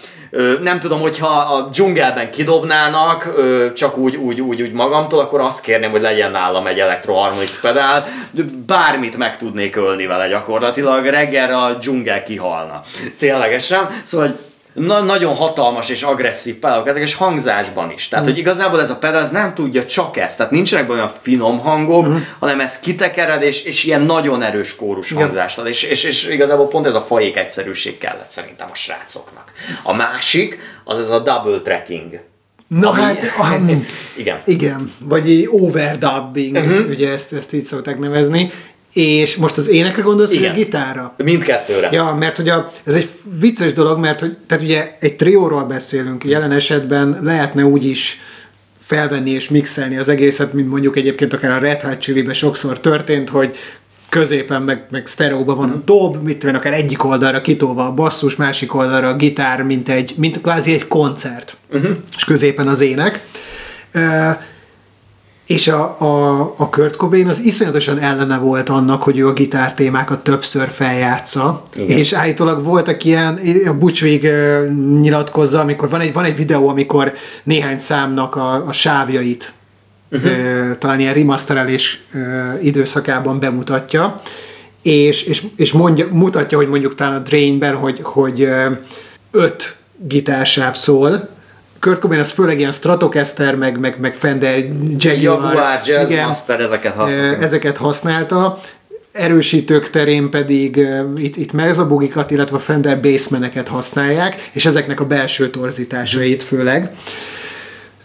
Nem 0.61 0.79
tudom, 0.79 0.99
hogyha 0.99 1.27
a 1.27 1.61
dzsungelben 1.61 2.31
kidobnának, 2.31 3.33
csak 3.73 3.97
úgy, 3.97 4.15
úgy, 4.15 4.41
úgy, 4.41 4.61
úgy 4.61 4.71
magamtól, 4.71 5.19
akkor 5.19 5.41
azt 5.41 5.61
kérném, 5.61 5.91
hogy 5.91 6.01
legyen 6.01 6.31
nálam 6.31 6.67
egy 6.67 6.79
elektroharmonix 6.79 7.59
pedál, 7.59 8.05
bármit 8.65 9.17
meg 9.17 9.37
tudnék 9.37 9.75
ölni 9.75 10.05
vele 10.05 10.27
gyakorlatilag, 10.27 11.05
reggelre 11.05 11.57
a 11.57 11.73
dzsungel 11.73 12.23
kihalna. 12.23 12.81
Ténylegesen. 13.17 13.89
Szóval, 14.03 14.27
hogy 14.27 14.35
na- 14.73 15.01
nagyon 15.01 15.35
hatalmas 15.35 15.89
és 15.89 16.01
agresszív 16.01 16.55
pedálok 16.55 16.87
ezek, 16.87 17.01
és 17.01 17.13
hangzásban 17.13 17.91
is. 17.91 18.07
Tehát, 18.07 18.25
mm. 18.25 18.29
hogy 18.29 18.37
igazából 18.37 18.81
ez 18.81 18.89
a 18.89 18.97
pedál 18.97 19.29
nem 19.31 19.53
tudja 19.53 19.85
csak 19.85 20.17
ezt, 20.17 20.37
tehát 20.37 20.51
nincsenek 20.51 20.89
olyan 20.89 21.11
finom 21.21 21.59
hangok, 21.59 22.07
mm. 22.07 22.17
hanem 22.39 22.59
ez 22.59 22.79
kitekered, 22.79 23.41
és, 23.41 23.63
és 23.63 23.83
ilyen 23.83 24.01
nagyon 24.01 24.41
erős 24.41 24.75
kórus 24.75 25.11
hangzást 25.11 25.57
ad, 25.57 25.67
és, 25.67 25.83
és, 25.83 26.03
és 26.03 26.27
igazából 26.27 26.67
pont 26.67 26.85
ez 26.85 26.95
a 26.95 27.01
fajék 27.01 27.37
egyszerűség 27.37 27.97
kellett 27.97 28.29
szerintem 28.29 28.67
a 28.71 28.75
srácoknak. 28.75 29.51
A 29.83 29.93
másik, 29.93 30.59
az 30.83 30.99
ez 30.99 31.09
a 31.09 31.19
double 31.19 31.59
tracking. 31.59 32.19
Na 32.67 32.89
ami, 32.89 32.99
hát, 33.01 33.33
um, 33.59 33.85
igen. 34.17 34.39
Igen, 34.45 34.93
vagy 34.99 35.47
overdubbing, 35.49 36.55
uh-huh. 36.55 36.89
ugye 36.89 37.11
ezt, 37.11 37.33
ezt 37.33 37.53
így 37.53 37.63
szokták 37.63 37.99
nevezni. 37.99 38.51
És 38.93 39.35
most 39.35 39.57
az 39.57 39.69
énekre 39.69 40.01
gondolsz, 40.01 40.31
Igen. 40.31 40.51
vagy 40.51 40.61
a 40.61 40.63
gitárra? 40.63 41.13
Mindkettőre. 41.17 41.89
Ja, 41.91 42.15
mert 42.19 42.37
hogy 42.37 42.49
a, 42.49 42.71
ez 42.83 42.93
egy 42.93 43.09
vicces 43.39 43.73
dolog, 43.73 43.99
mert 43.99 44.19
hogy, 44.19 44.37
tehát 44.47 44.63
ugye 44.63 44.95
egy 44.99 45.15
trióról 45.15 45.63
beszélünk, 45.63 46.23
jelen 46.23 46.51
esetben 46.51 47.19
lehetne 47.23 47.65
úgy 47.65 47.85
is 47.85 48.21
felvenni 48.79 49.29
és 49.29 49.49
mixelni 49.49 49.97
az 49.97 50.09
egészet, 50.09 50.53
mint 50.53 50.69
mondjuk 50.69 50.97
egyébként 50.97 51.33
akár 51.33 51.51
a 51.51 51.59
Red 51.59 51.81
Hot 51.81 51.99
chili 51.99 52.33
sokszor 52.33 52.79
történt, 52.79 53.29
hogy 53.29 53.55
középen 54.09 54.61
meg, 54.61 54.85
meg 54.89 55.07
sztereóban 55.07 55.57
van 55.57 55.69
a 55.69 55.81
dob, 55.85 56.23
mit 56.23 56.37
tudom 56.37 56.55
akár 56.55 56.73
egyik 56.73 57.03
oldalra 57.03 57.41
kitolva 57.41 57.85
a 57.85 57.93
basszus, 57.93 58.35
másik 58.35 58.73
oldalra 58.75 59.07
a 59.07 59.15
gitár, 59.15 59.61
mint 59.61 59.89
egy, 59.89 60.13
mint 60.17 60.41
kvázi 60.41 60.73
egy 60.73 60.87
koncert, 60.87 61.57
uh-huh. 61.71 61.91
és 62.15 62.23
középen 62.23 62.67
az 62.67 62.81
ének. 62.81 63.25
Uh, 63.93 64.31
és 65.51 65.67
a, 65.67 65.95
a, 65.99 66.39
a 66.57 66.69
Kurt 66.69 66.95
Cobain 66.95 67.27
az 67.27 67.39
iszonyatosan 67.39 67.99
ellene 67.99 68.37
volt 68.37 68.69
annak, 68.69 69.03
hogy 69.03 69.17
ő 69.17 69.27
a 69.27 69.33
gitártémákat 69.33 70.23
többször 70.23 70.69
feljátsza, 70.69 71.61
Igen. 71.75 71.97
és 71.97 72.13
állítólag 72.13 72.63
voltak 72.63 73.03
ilyen, 73.03 73.39
a 73.67 73.73
Butchwig 73.73 74.31
nyilatkozza, 74.99 75.59
amikor 75.59 75.89
van 75.89 75.99
egy, 75.99 76.13
van 76.13 76.23
egy 76.23 76.35
videó, 76.35 76.67
amikor 76.67 77.13
néhány 77.43 77.77
számnak 77.77 78.35
a, 78.35 78.67
a 78.67 78.71
sávjait 78.71 79.53
uh-huh. 80.11 80.31
talán 80.77 80.99
ilyen 80.99 81.13
remasterelés 81.13 82.03
időszakában 82.61 83.39
bemutatja, 83.39 84.15
és, 84.81 85.23
és, 85.23 85.43
és 85.55 85.71
mondja, 85.71 86.07
mutatja, 86.11 86.57
hogy 86.57 86.67
mondjuk 86.67 86.95
talán 86.95 87.15
a 87.15 87.19
Drainben, 87.19 87.75
hogy, 87.75 87.99
hogy 88.01 88.47
öt 89.31 89.75
gitársáv 90.07 90.75
szól, 90.75 91.29
Kurt 91.81 91.99
Cobain 91.99 92.19
az 92.19 92.31
főleg 92.31 92.59
ilyen 92.59 92.71
Stratocaster, 92.71 93.55
meg, 93.55 93.79
meg, 93.79 93.99
meg 93.99 94.13
Fender 94.13 94.57
Jaguar, 94.97 95.53
Jaguar 95.53 95.81
Jazz 95.85 96.09
igen, 96.09 96.27
Master, 96.27 96.59
ezeket 96.59 96.93
használta. 96.93 97.43
Ezeket 97.43 97.77
használta. 97.77 98.59
Erősítők 99.11 99.89
terén 99.89 100.29
pedig 100.29 100.75
uh, 100.75 101.23
itt, 101.23 101.35
itt 101.35 101.51
mezzobugikat, 101.51 102.31
illetve 102.31 102.57
Fender 102.57 103.01
bassmeneket 103.01 103.67
használják, 103.67 104.49
és 104.53 104.65
ezeknek 104.65 104.99
a 104.99 105.05
belső 105.05 105.49
torzításait 105.49 106.43
főleg. 106.43 106.91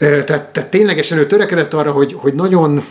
Uh, 0.00 0.24
tehát, 0.24 0.42
tehát 0.42 0.70
ténylegesen 0.70 1.18
ő 1.18 1.26
törekedett 1.26 1.74
arra, 1.74 1.92
hogy, 1.92 2.14
hogy 2.18 2.34
nagyon 2.34 2.84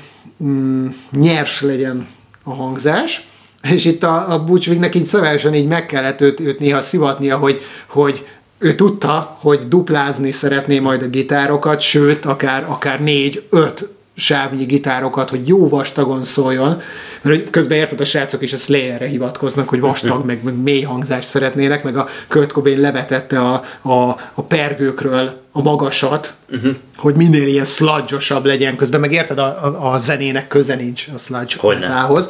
mm, 0.43 0.87
nyers 1.11 1.61
legyen 1.61 2.07
a 2.43 2.53
hangzás, 2.53 3.27
és 3.71 3.85
itt 3.85 4.03
a, 4.03 4.33
a 4.33 4.43
Butchwignek 4.43 4.95
így 4.95 5.05
szavályosan 5.05 5.53
így 5.53 5.67
meg 5.67 5.85
kellett 5.85 6.21
őt, 6.21 6.39
őt 6.39 6.59
néha 6.59 6.81
szivatnia, 6.81 7.37
hogy, 7.37 7.61
hogy 7.87 8.25
ő 8.57 8.75
tudta, 8.75 9.37
hogy 9.39 9.67
duplázni 9.67 10.31
szeretné 10.31 10.79
majd 10.79 11.01
a 11.01 11.07
gitárokat, 11.07 11.79
sőt, 11.79 12.25
akár, 12.25 12.65
akár 12.67 13.01
négy-öt 13.01 13.89
sávnyi 14.15 14.65
gitárokat, 14.65 15.29
hogy 15.29 15.47
jó 15.47 15.69
vastagon 15.69 16.23
szóljon, 16.23 16.81
mert 17.21 17.49
közben 17.49 17.77
érted, 17.77 17.99
a 17.99 18.05
srácok 18.05 18.41
is 18.41 18.53
a 18.53 18.57
Slayerre 18.57 19.07
hivatkoznak, 19.07 19.69
hogy 19.69 19.79
vastag, 19.79 20.25
meg, 20.25 20.43
meg 20.43 20.61
mély 20.61 20.81
hangzást 20.81 21.27
szeretnének, 21.27 21.83
meg 21.83 21.97
a 21.97 22.07
Kurt 22.27 22.51
Cobain 22.51 22.79
levetette 22.79 23.39
a, 23.39 23.63
a, 23.81 24.09
a 24.33 24.41
pergőkről 24.41 25.41
a 25.51 25.61
magasat, 25.61 26.33
uh-huh. 26.49 26.75
hogy 26.95 27.15
minél 27.15 27.47
ilyen 27.47 27.65
sludge 27.65 28.17
legyen, 28.43 28.75
közben 28.75 28.99
meg 28.99 29.11
érted, 29.11 29.39
a, 29.39 29.65
a, 29.65 29.93
a 29.93 29.97
zenének 29.97 30.47
köze 30.47 30.75
nincs 30.75 31.07
a 31.15 31.17
sludge 31.17 31.79
metához. 31.79 32.29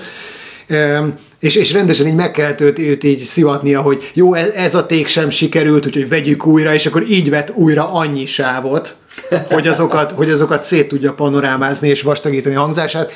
És, 1.46 1.56
és 1.56 1.74
rendesen 1.74 2.08
így 2.08 2.16
meg 2.16 2.32
kellett 2.32 2.62
őt, 2.62 2.80
őt 2.80 3.04
így 3.04 3.20
szivatnia, 3.20 3.82
hogy 3.82 4.12
jó, 4.14 4.34
ez, 4.34 4.48
ez 4.48 4.76
a 4.76 4.86
ték 4.86 5.08
sem 5.08 5.30
sikerült, 5.30 5.86
úgyhogy 5.86 6.10
vegyük 6.10 6.46
újra, 6.46 6.74
és 6.74 6.86
akkor 6.86 7.04
így 7.10 7.30
vett 7.30 7.52
újra 7.54 7.94
annyi 7.94 8.26
sávot, 8.26 8.96
hogy 9.48 9.68
azokat, 9.68 10.12
hogy 10.12 10.30
azokat 10.30 10.64
szét 10.64 10.88
tudja 10.88 11.14
panorámázni 11.14 11.90
és 11.90 12.02
vastagítani 12.02 12.56
a 12.56 12.60
hangzását. 12.60 13.12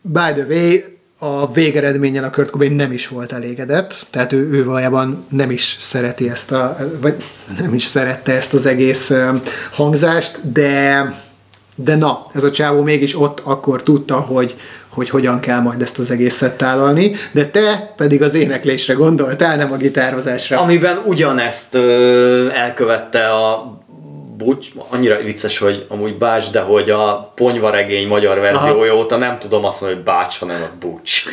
By 0.00 0.32
the 0.34 0.46
way, 0.48 0.76
a 1.18 1.52
végeredménnyel 1.52 2.24
a 2.24 2.30
Kurt 2.30 2.50
Cobain 2.50 2.72
nem 2.72 2.92
is 2.92 3.08
volt 3.08 3.32
elégedett, 3.32 4.06
tehát 4.10 4.32
ő, 4.32 4.50
ő 4.50 4.64
valójában 4.64 5.26
nem 5.28 5.50
is 5.50 5.76
szereti 5.80 6.30
ezt 6.30 6.52
a, 6.52 6.76
vagy 7.00 7.14
nem 7.58 7.74
is 7.74 7.82
szerette 7.82 8.32
ezt 8.32 8.54
az 8.54 8.66
egész 8.66 9.12
hangzást, 9.70 10.52
de 10.52 11.20
de 11.74 11.94
na, 11.96 12.26
ez 12.34 12.42
a 12.42 12.50
csávó 12.50 12.82
mégis 12.82 13.20
ott 13.20 13.40
akkor 13.40 13.82
tudta, 13.82 14.14
hogy, 14.14 14.54
hogy 14.92 15.10
hogyan 15.10 15.40
kell 15.40 15.60
majd 15.60 15.82
ezt 15.82 15.98
az 15.98 16.10
egészet 16.10 16.56
tálalni, 16.56 17.12
de 17.30 17.46
te 17.46 17.92
pedig 17.96 18.22
az 18.22 18.34
éneklésre 18.34 18.94
gondoltál, 18.94 19.56
nem 19.56 19.72
a 19.72 19.76
gitározásra. 19.76 20.60
Amiben 20.60 21.02
ugyanezt 21.04 21.74
ö, 21.74 22.48
elkövette 22.50 23.28
a 23.28 23.76
Bucs, 24.36 24.68
annyira 24.88 25.22
vicces, 25.22 25.58
hogy 25.58 25.86
amúgy 25.88 26.18
Bács, 26.18 26.50
de 26.50 26.60
hogy 26.60 26.90
a 26.90 27.32
ponyvaregény 27.34 28.08
magyar 28.08 28.38
verziója 28.38 28.96
óta 28.96 29.16
nem 29.16 29.38
tudom 29.38 29.64
azt 29.64 29.80
mondani, 29.80 30.02
hogy 30.02 30.12
Bács, 30.12 30.38
hanem 30.38 30.62
a 30.62 30.86
Bucs. 30.86 31.24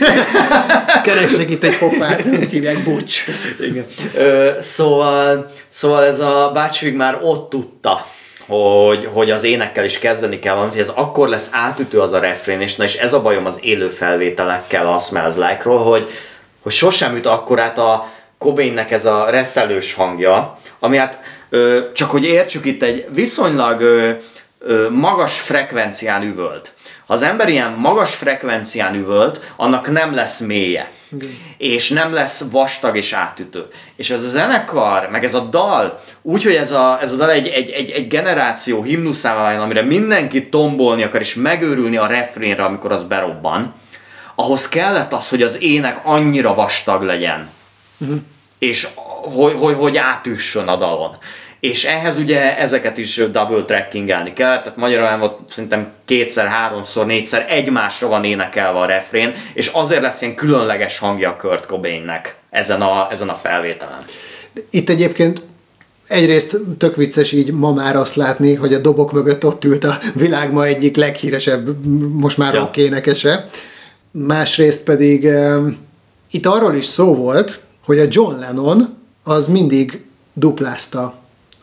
Keresek 1.04 1.50
itt 1.50 1.64
egy 1.64 1.78
pofát, 1.78 2.26
úgy 2.40 2.52
hívják 2.52 2.84
Bucs. 2.84 3.24
Igen. 3.60 3.86
Ö, 4.16 4.50
szóval, 4.60 5.52
szóval 5.70 6.06
ez 6.06 6.20
a 6.20 6.52
Bácsvig 6.54 6.96
már 6.96 7.20
ott 7.22 7.50
tudta, 7.50 8.06
hogy, 8.50 9.10
hogy 9.14 9.32
az 9.32 9.44
énekkel 9.44 9.86
is 9.86 10.00
kezdeni 10.00 10.40
kell 10.40 10.54
valamit, 10.54 10.74
hogy 10.74 10.84
ez 10.84 10.92
akkor 10.96 11.28
lesz 11.28 11.50
átütő 11.52 12.00
az 12.00 12.14
a 12.14 12.20
refrén, 12.20 12.62
és 12.62 12.76
na 12.76 12.84
és 12.84 12.96
ez 12.96 13.14
a 13.14 13.22
bajom 13.22 13.46
az 13.46 13.60
élő 13.62 13.88
felvételekkel 13.88 14.88
a 14.88 15.00
Smells 15.00 15.36
Like-ról, 15.36 15.78
hogy, 15.78 16.10
hogy 16.62 16.72
sosem 16.72 17.16
üt 17.16 17.26
akkorát 17.26 17.78
a 17.78 18.08
Cobainnek 18.38 18.92
ez 18.92 19.06
a 19.06 19.30
reszelős 19.30 19.94
hangja, 19.94 20.60
ami 20.80 20.98
hát 20.98 21.20
ö, 21.50 21.80
csak 21.94 22.12
hogy 22.12 22.26
értsük 22.26 22.66
itt 22.66 22.84
egy 22.84 23.06
viszonylag 23.10 23.82
ö, 23.82 24.12
ö, 24.60 24.90
magas 24.90 25.40
frekvencián 25.40 26.24
üvölt. 26.24 26.74
Ha 27.10 27.16
az 27.16 27.22
ember 27.22 27.50
ilyen 27.50 27.72
magas 27.72 28.16
frekvencián 28.16 28.96
üvölt, 28.96 29.52
annak 29.56 29.92
nem 29.92 30.14
lesz 30.14 30.40
mélye. 30.40 30.92
És 31.58 31.90
nem 31.90 32.14
lesz 32.14 32.44
vastag 32.52 32.98
és 32.98 33.14
átütő. 33.14 33.68
És 33.96 34.10
ez 34.10 34.24
a 34.24 34.28
zenekar, 34.30 35.10
meg 35.10 35.24
ez 35.24 35.34
a 35.34 35.40
dal, 35.40 36.02
úgyhogy 36.22 36.56
ez 36.56 36.72
a, 36.72 36.98
ez 37.02 37.12
a 37.12 37.16
dal 37.16 37.32
egy, 37.32 37.48
egy, 37.48 37.70
egy, 37.70 37.90
egy 37.90 38.08
generáció 38.08 38.84
himnuszává 38.84 39.62
amire 39.62 39.82
mindenki 39.82 40.50
tombolni 40.50 41.04
akar, 41.04 41.22
és 41.22 41.36
megőrülni 41.36 41.98
a 41.98 42.08
refrénre, 42.08 42.64
amikor 42.64 42.92
az 42.92 43.04
berobban, 43.04 43.74
ahhoz 44.36 44.70
kellett 44.70 45.14
az, 45.14 45.30
hogy 45.30 45.42
az 45.42 45.62
ének 45.62 46.00
annyira 46.04 46.54
vastag 46.54 47.02
legyen. 47.02 47.50
Uh-huh. 47.98 48.18
És 48.60 48.88
hogy, 49.36 49.54
hogy, 49.58 49.76
hogy 49.76 49.98
átüssön 49.98 50.68
a 50.68 50.76
dalon 50.76 51.18
és 51.60 51.86
ehhez 51.86 52.18
ugye 52.18 52.58
ezeket 52.58 52.98
is 52.98 53.16
double 53.16 53.64
trackingelni 53.66 54.34
kell, 54.34 54.62
tehát 54.62 54.78
magyarán 54.78 55.20
volt 55.20 55.40
szerintem 55.50 55.92
kétszer, 56.06 56.48
háromszor, 56.48 57.06
négyszer 57.06 57.46
egymásra 57.50 58.08
van 58.08 58.24
énekelve 58.24 58.80
a 58.80 58.86
refrén, 58.86 59.34
és 59.54 59.68
azért 59.68 60.02
lesz 60.02 60.22
ilyen 60.22 60.36
különleges 60.36 60.98
hangja 60.98 61.30
a 61.30 61.36
Kurt 61.36 61.66
Cobainnek 61.66 62.36
ezen 62.50 62.82
a, 62.82 63.08
ezen 63.12 63.30
a 63.30 63.34
felvételen. 63.34 64.00
Itt 64.70 64.90
egyébként 64.90 65.42
egyrészt 66.08 66.58
tök 66.78 66.96
vicces 66.96 67.32
így 67.32 67.54
ma 67.54 67.74
már 67.74 67.96
azt 67.96 68.16
látni, 68.16 68.54
hogy 68.56 68.74
a 68.74 68.80
dobok 68.80 69.12
mögött 69.12 69.46
ott 69.46 69.64
ült 69.66 69.84
a 69.84 69.98
világ 70.14 70.52
ma 70.52 70.66
egyik 70.66 70.96
leghíresebb, 70.96 71.86
most 72.14 72.38
már 72.38 72.54
ja. 72.54 72.60
rock 72.60 72.78
énekese. 72.78 73.44
Másrészt 74.12 74.84
pedig 74.84 75.24
um, 75.24 75.78
itt 76.32 76.46
arról 76.46 76.76
is 76.76 76.86
szó 76.86 77.16
volt, 77.16 77.62
hogy 77.86 78.00
a 78.00 78.06
John 78.10 78.40
Lennon 78.40 78.98
az 79.24 79.48
mindig 79.48 80.04
duplázta 80.34 81.19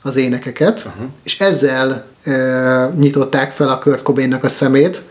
az 0.07 0.16
énekeket, 0.16 0.85
uh-huh. 0.87 1.07
és 1.24 1.41
ezzel 1.41 2.05
ö, 2.24 2.85
nyitották 2.97 3.53
fel 3.53 3.69
a 3.69 3.78
Kurt 3.78 4.03
Cobainnak 4.03 4.45
a 4.45 4.49
szemét, 4.49 5.03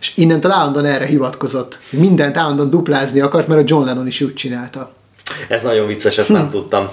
és 0.00 0.12
innentől 0.16 0.50
állandóan 0.50 0.84
erre 0.84 1.04
hivatkozott. 1.04 1.78
Mindent 1.90 2.36
állandóan 2.36 2.70
duplázni 2.70 3.20
akart, 3.20 3.48
mert 3.48 3.60
a 3.60 3.64
John 3.66 3.84
Lennon 3.84 4.06
is 4.06 4.20
úgy 4.20 4.34
csinálta. 4.34 4.92
Ez 5.48 5.62
nagyon 5.62 5.86
vicces, 5.86 6.18
ezt 6.18 6.28
nem 6.28 6.50
tudtam. 6.50 6.90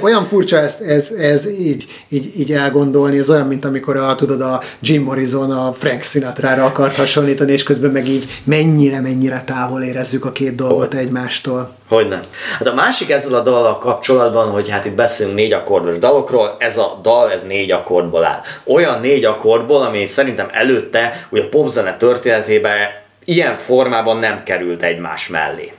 Olyan 0.00 0.26
furcsa 0.26 0.58
ez, 0.58 0.78
ez, 0.80 1.10
ez 1.10 1.46
így, 1.46 1.86
így, 2.08 2.32
így 2.38 2.52
elgondolni, 2.52 3.18
ez 3.18 3.30
olyan, 3.30 3.46
mint 3.46 3.64
amikor 3.64 3.96
a, 3.96 4.14
tudod, 4.14 4.40
a 4.40 4.60
Jim 4.80 5.02
Morrison 5.02 5.50
a 5.50 5.72
Frank 5.72 6.02
Sinatra-ra 6.02 6.64
akart 6.64 6.96
hasonlítani, 6.96 7.52
és 7.52 7.62
közben 7.62 7.90
meg 7.90 8.08
így 8.08 8.24
mennyire-mennyire 8.44 9.42
távol 9.46 9.82
érezzük 9.82 10.24
a 10.24 10.32
két 10.32 10.54
dolgot 10.54 10.94
egymástól. 10.94 11.76
Hogy 11.88 12.08
nem. 12.08 12.20
Hát 12.58 12.66
a 12.66 12.74
másik 12.74 13.10
ezzel 13.10 13.34
a 13.34 13.42
dallal 13.42 13.78
kapcsolatban, 13.78 14.50
hogy 14.50 14.68
hát 14.68 14.84
itt 14.84 14.94
beszélünk 14.94 15.36
négy 15.36 15.52
akkordos 15.52 15.98
dalokról, 15.98 16.56
ez 16.58 16.76
a 16.76 16.98
dal, 17.02 17.32
ez 17.32 17.42
négy 17.42 17.70
akkordból 17.70 18.24
áll. 18.24 18.40
Olyan 18.64 19.00
négy 19.00 19.24
akkordból, 19.24 19.82
ami 19.82 20.06
szerintem 20.06 20.48
előtte, 20.52 21.26
ugye 21.30 21.42
a 21.42 21.48
popzene 21.48 21.96
történetében 21.96 22.76
ilyen 23.24 23.54
formában 23.54 24.18
nem 24.18 24.42
került 24.42 24.82
egymás 24.82 25.28
mellé 25.28 25.72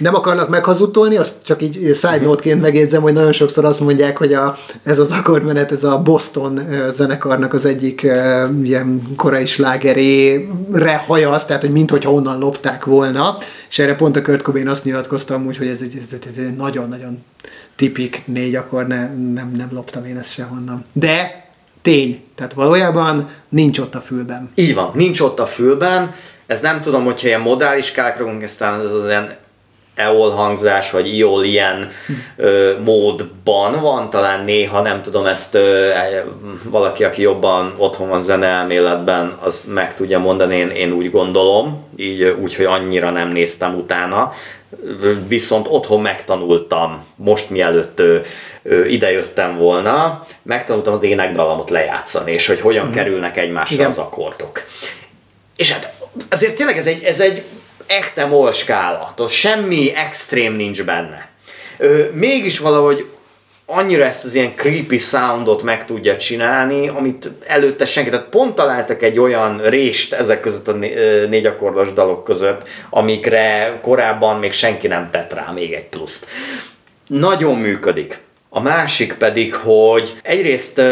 nem 0.00 0.14
akarnak 0.14 0.48
meghazudtolni, 0.48 1.16
azt 1.16 1.34
csak 1.44 1.62
így 1.62 1.94
side 1.94 2.20
note-ként 2.20 2.60
megjegyzem, 2.60 3.02
hogy 3.02 3.12
nagyon 3.12 3.32
sokszor 3.32 3.64
azt 3.64 3.80
mondják, 3.80 4.16
hogy 4.16 4.32
a, 4.32 4.56
ez 4.82 4.98
az 4.98 5.10
akkordmenet, 5.10 5.72
ez 5.72 5.84
a 5.84 5.98
Boston 5.98 6.60
zenekarnak 6.90 7.52
az 7.52 7.64
egyik 7.64 8.02
ilyen 8.62 9.02
korai 9.16 9.46
slágerére 9.46 10.96
hajaz, 11.06 11.44
tehát 11.44 11.62
hogy 11.62 11.70
minthogyha 11.70 12.12
onnan 12.12 12.38
lopták 12.38 12.84
volna, 12.84 13.38
és 13.68 13.78
erre 13.78 13.94
pont 13.94 14.16
a 14.16 14.22
Kurt 14.22 14.42
Cobain 14.42 14.68
azt 14.68 14.84
nyilatkozta 14.84 15.34
amúgy, 15.34 15.56
hogy 15.56 15.66
ez 15.66 15.80
egy, 15.82 15.92
ez 15.96 16.36
egy 16.36 16.56
nagyon-nagyon 16.56 17.24
tipik 17.76 18.22
négy 18.26 18.54
akkor 18.54 18.86
ne, 18.86 19.14
nem, 19.14 19.52
nem 19.56 19.68
loptam 19.70 20.04
én 20.04 20.18
ezt 20.18 20.32
sehonnan. 20.32 20.84
De 20.92 21.44
tény, 21.82 22.22
tehát 22.34 22.52
valójában 22.52 23.28
nincs 23.48 23.78
ott 23.78 23.94
a 23.94 24.00
fülben. 24.00 24.50
Így 24.54 24.74
van, 24.74 24.90
nincs 24.94 25.20
ott 25.20 25.40
a 25.40 25.46
fülben, 25.46 26.14
ez 26.46 26.60
nem 26.60 26.80
tudom, 26.80 27.04
hogyha 27.04 27.26
ilyen 27.26 27.40
modális 27.40 27.92
kákrakunk, 27.92 28.42
aztán 28.42 28.80
ez 28.80 28.92
az 28.92 29.04
ilyen 29.04 29.36
EOL 30.00 30.30
hangzás, 30.30 30.90
vagy 30.90 31.14
IOL 31.16 31.44
ilyen 31.44 31.90
ö, 32.36 32.72
módban 32.84 33.80
van, 33.80 34.10
talán 34.10 34.44
néha, 34.44 34.80
nem 34.80 35.02
tudom, 35.02 35.26
ezt 35.26 35.54
ö, 35.54 35.90
valaki, 36.62 37.04
aki 37.04 37.22
jobban 37.22 37.74
otthon 37.76 38.08
van 38.08 38.22
zeneelméletben, 38.22 39.36
az 39.40 39.64
meg 39.74 39.94
tudja 39.94 40.18
mondani, 40.18 40.56
én, 40.56 40.68
én 40.68 40.92
úgy 40.92 41.10
gondolom, 41.10 41.86
így 41.96 42.22
úgy, 42.22 42.54
hogy 42.54 42.64
annyira 42.64 43.10
nem 43.10 43.28
néztem 43.28 43.74
utána, 43.74 44.32
viszont 45.28 45.66
otthon 45.68 46.00
megtanultam, 46.00 47.04
most 47.16 47.50
mielőtt 47.50 47.98
ö, 47.98 48.18
ö, 48.62 48.84
idejöttem 48.84 49.56
volna, 49.56 50.26
megtanultam 50.42 50.92
az 50.92 51.02
énekdalamot 51.02 51.70
lejátszani, 51.70 52.32
és 52.32 52.46
hogy 52.46 52.60
hogyan 52.60 52.86
mm. 52.86 52.92
kerülnek 52.92 53.36
egymásra 53.36 53.74
Igen. 53.74 53.88
az 53.88 53.98
akkordok. 53.98 54.62
És 55.56 55.72
hát 55.72 55.92
azért 56.30 56.56
tényleg 56.56 56.76
ez 56.76 56.86
egy, 56.86 57.02
ez 57.02 57.20
egy 57.20 57.42
echte 57.90 58.26
mol 58.26 58.52
skála, 58.52 59.14
semmi 59.28 59.94
extrém 59.94 60.54
nincs 60.54 60.84
benne. 60.84 61.28
Ö, 61.78 62.04
mégis 62.12 62.58
valahogy 62.58 63.06
annyira 63.66 64.04
ezt 64.04 64.24
az 64.24 64.34
ilyen 64.34 64.54
creepy 64.54 64.98
soundot 64.98 65.62
meg 65.62 65.84
tudja 65.84 66.16
csinálni, 66.16 66.88
amit 66.88 67.30
előtte 67.46 67.84
senki, 67.84 68.10
tehát 68.10 68.26
pont 68.26 68.54
találtak 68.54 69.02
egy 69.02 69.18
olyan 69.18 69.60
rést 69.62 70.12
ezek 70.12 70.40
között 70.40 70.68
a 70.68 70.72
négy 71.28 71.46
akkordos 71.46 71.92
dalok 71.92 72.24
között, 72.24 72.68
amikre 72.90 73.78
korábban 73.82 74.38
még 74.38 74.52
senki 74.52 74.86
nem 74.86 75.10
tett 75.10 75.32
rá 75.32 75.50
még 75.54 75.72
egy 75.72 75.88
pluszt. 75.88 76.26
Nagyon 77.06 77.56
működik. 77.56 78.18
A 78.48 78.60
másik 78.60 79.14
pedig, 79.14 79.54
hogy 79.54 80.16
egyrészt 80.22 80.82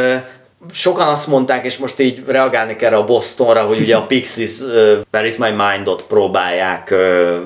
sokan 0.73 1.09
azt 1.09 1.27
mondták, 1.27 1.65
és 1.65 1.77
most 1.77 2.01
így 2.01 2.23
reagálni 2.27 2.77
kell 2.77 2.95
a 2.95 3.05
Bostonra, 3.05 3.63
hogy 3.63 3.81
ugye 3.81 3.97
a 3.97 4.07
Pixies 4.07 4.61
uh, 4.61 4.69
Where 5.13 5.27
is 5.27 5.37
my 5.37 5.51
mind-ot 5.51 6.03
próbálják 6.03 6.89
uh, 6.91 7.37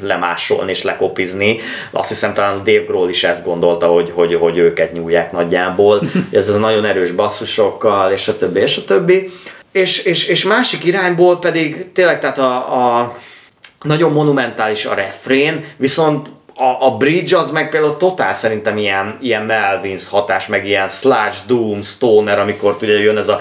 lemásolni 0.00 0.70
és 0.70 0.82
lekopizni. 0.82 1.58
Azt 1.90 2.08
hiszem 2.08 2.34
talán 2.34 2.58
a 2.58 2.62
Dave 2.62 2.84
Grohl 2.86 3.08
is 3.08 3.24
ezt 3.24 3.44
gondolta, 3.44 3.86
hogy, 3.86 4.10
hogy, 4.14 4.34
hogy 4.34 4.58
őket 4.58 4.92
nyúlják 4.92 5.32
nagyjából. 5.32 6.00
Ez 6.30 6.48
a 6.48 6.58
nagyon 6.58 6.84
erős 6.84 7.10
basszusokkal, 7.10 8.12
és 8.12 8.28
a 8.28 8.36
többi, 8.36 8.60
és 8.60 8.76
a 8.76 8.84
többi. 8.84 9.30
És, 9.72 10.04
és, 10.04 10.28
és 10.28 10.44
másik 10.44 10.84
irányból 10.84 11.38
pedig 11.38 11.92
tényleg 11.92 12.20
tehát 12.20 12.38
a, 12.38 13.00
a 13.00 13.16
nagyon 13.82 14.12
monumentális 14.12 14.84
a 14.84 14.94
refrén, 14.94 15.64
viszont 15.76 16.28
a, 16.54 16.86
a 16.86 16.96
bridge 16.96 17.38
az 17.38 17.50
meg 17.50 17.68
például 17.68 17.96
totál 17.96 18.32
szerintem 18.32 18.76
ilyen, 18.78 19.18
ilyen 19.20 19.42
Melvins 19.42 20.08
hatás, 20.08 20.46
meg 20.46 20.66
ilyen 20.66 20.88
slash 20.88 21.38
doom 21.46 21.82
stoner, 21.82 22.38
amikor 22.38 22.76
ugye 22.82 22.98
jön 22.98 23.16
ez 23.16 23.28
a 23.28 23.40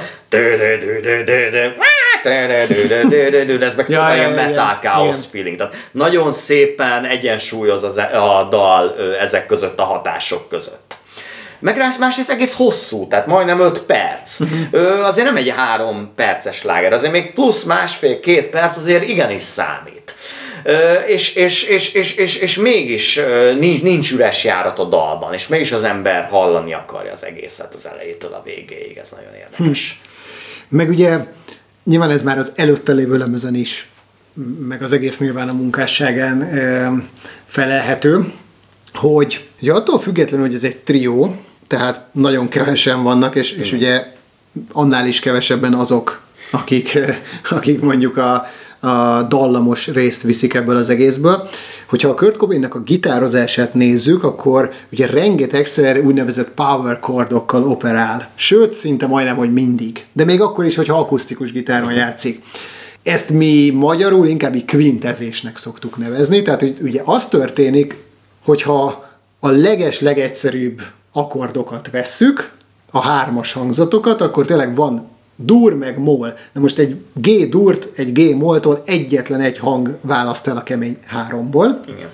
ez 3.62 3.76
meg 3.76 3.90
ja, 3.90 4.10
ilyen 4.14 4.32
metal 4.32 4.80
chaos 4.82 5.18
feeling. 5.32 5.58
Tehát 5.58 5.76
nagyon 5.92 6.34
szépen 6.34 7.06
egyensúlyoz 7.06 7.84
az, 7.84 7.98
e- 7.98 8.22
a 8.22 8.44
dal 8.44 8.96
ezek 9.20 9.46
között 9.46 9.80
a 9.80 9.84
hatások 9.84 10.50
között. 10.50 10.96
Meg 11.60 11.78
rá 11.78 11.90
másrészt 12.00 12.30
egész 12.30 12.56
hosszú, 12.56 13.08
tehát 13.08 13.26
majdnem 13.26 13.60
5 13.60 13.82
perc. 13.82 14.40
Ö, 14.72 15.04
azért 15.04 15.28
nem 15.28 15.36
egy 15.36 15.54
három 15.56 16.14
perces 16.16 16.64
láger, 16.64 16.94
azért 16.94 17.12
még 17.12 17.34
plusz 17.34 17.64
másfél-két 17.64 18.50
perc 18.50 18.78
azért 18.78 19.08
igenis 19.08 19.42
számít 19.42 20.16
és, 21.08 21.36
és, 21.36 21.64
és, 21.64 21.94
és, 21.94 22.16
és, 22.16 22.36
és 22.36 22.58
mégis 22.58 23.20
nincs, 23.60 23.82
nincs 23.82 24.12
üres 24.12 24.44
járat 24.44 24.80
a 24.80 24.84
dalban, 24.84 25.34
és 25.34 25.48
mégis 25.48 25.72
az 25.72 25.84
ember 25.84 26.28
hallani 26.30 26.74
akarja 26.74 27.12
az 27.12 27.24
egészet 27.26 27.74
az 27.74 27.88
elejétől 27.88 28.34
a 28.34 28.42
végéig, 28.46 28.98
ez 28.98 29.10
nagyon 29.12 29.34
érdekes. 29.34 30.02
Hm. 30.70 30.76
Meg 30.78 30.90
ugye 30.90 31.18
nyilván 31.84 32.10
ez 32.10 32.22
már 32.22 32.38
az 32.38 32.52
előtte 32.56 32.92
lévő 32.92 33.18
lemezen 33.18 33.56
is, 33.56 33.88
meg 34.68 34.84
az 34.84 34.92
egész 34.92 35.20
nyilván 35.20 35.50
a 35.50 35.54
munkásságán 35.54 36.50
felelhető, 37.46 38.34
hogy 38.94 39.48
ugye 39.62 39.74
attól 39.74 40.00
függetlenül, 40.00 40.46
hogy 40.46 40.56
ez 40.56 40.64
egy 40.64 40.78
trió, 40.78 41.36
tehát 41.68 42.02
nagyon 42.12 42.48
kevesen 42.48 43.04
vannak, 43.04 43.36
és, 43.36 43.52
és 43.52 43.72
ugye 43.72 44.06
annál 44.72 45.08
is 45.08 45.20
kevesebben 45.20 45.74
azok, 45.74 46.22
akik, 46.52 47.00
akik 47.50 47.80
mondjuk 47.80 48.18
a, 48.18 48.48
a 48.84 49.26
dallamos 49.30 49.88
részt 49.88 50.22
viszik 50.22 50.54
ebből 50.54 50.76
az 50.76 50.90
egészből. 50.90 51.48
Hogyha 51.86 52.10
a 52.10 52.14
Kurt 52.14 52.38
Cobainnek 52.38 52.76
a 52.76 52.80
gitározását 52.80 53.74
nézzük, 53.74 54.24
akkor 54.24 54.72
ugye 54.92 55.06
rengetegszer 55.06 56.00
úgynevezett 56.00 56.50
power 56.50 57.00
chordokkal 57.00 57.64
operál. 57.64 58.30
Sőt, 58.36 58.72
szinte 58.72 59.08
majdnem, 59.08 59.36
hogy 59.36 59.54
mindig. 59.54 60.06
De 60.14 60.24
még 60.24 60.42
akkor 60.42 60.66
is, 60.66 60.76
hogyha 60.76 61.00
akusztikus 61.00 61.52
gitáron 61.52 61.94
játszik. 61.94 62.42
Ezt 63.04 63.30
mi 63.30 63.70
magyarul 63.70 64.28
inkább 64.28 64.54
egy 64.54 64.66
kvintezésnek 64.66 65.58
szoktuk 65.58 65.98
nevezni, 65.98 66.42
tehát 66.42 66.60
hogy 66.60 66.78
ugye 66.82 67.02
az 67.06 67.26
történik, 67.26 67.98
hogyha 68.44 69.06
a 69.40 69.50
leges 69.50 70.02
legegyszerűbb 70.02 70.82
akkordokat 71.12 71.90
vesszük, 71.92 72.52
a 72.92 73.00
hármas 73.00 73.54
hangzatokat, 73.54 74.22
akkor 74.22 74.46
tényleg 74.46 74.76
van 74.76 75.08
dur 75.36 75.74
meg 75.74 76.00
mol. 76.00 76.34
Na 76.54 76.62
most 76.62 76.78
egy 76.78 77.02
G 77.14 77.50
durt, 77.50 77.90
egy 77.96 78.12
G 78.12 78.36
moltól 78.36 78.82
egyetlen 78.86 79.40
egy 79.40 79.58
hang 79.58 79.98
választ 80.02 80.48
el 80.48 80.58
a 80.58 80.64
kemény 80.64 80.98
háromból. 81.06 81.84
Igen. 81.88 82.10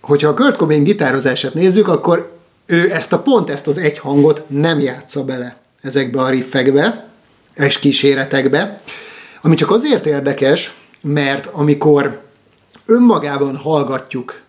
Hogyha 0.00 0.28
a 0.28 0.34
Kurt 0.34 0.56
Cobain 0.56 0.82
gitározását 0.82 1.54
nézzük, 1.54 1.88
akkor 1.88 2.32
ő 2.66 2.92
ezt 2.92 3.12
a 3.12 3.18
pont, 3.18 3.50
ezt 3.50 3.66
az 3.66 3.78
egy 3.78 3.98
hangot 3.98 4.44
nem 4.46 4.80
játsza 4.80 5.24
bele 5.24 5.56
ezekbe 5.82 6.20
a 6.20 6.28
riffekbe, 6.28 7.08
és 7.54 7.78
kíséretekbe, 7.78 8.80
ami 9.42 9.54
csak 9.54 9.70
azért 9.70 10.06
érdekes, 10.06 10.74
mert 11.00 11.46
amikor 11.46 12.20
önmagában 12.86 13.56
hallgatjuk 13.56 14.42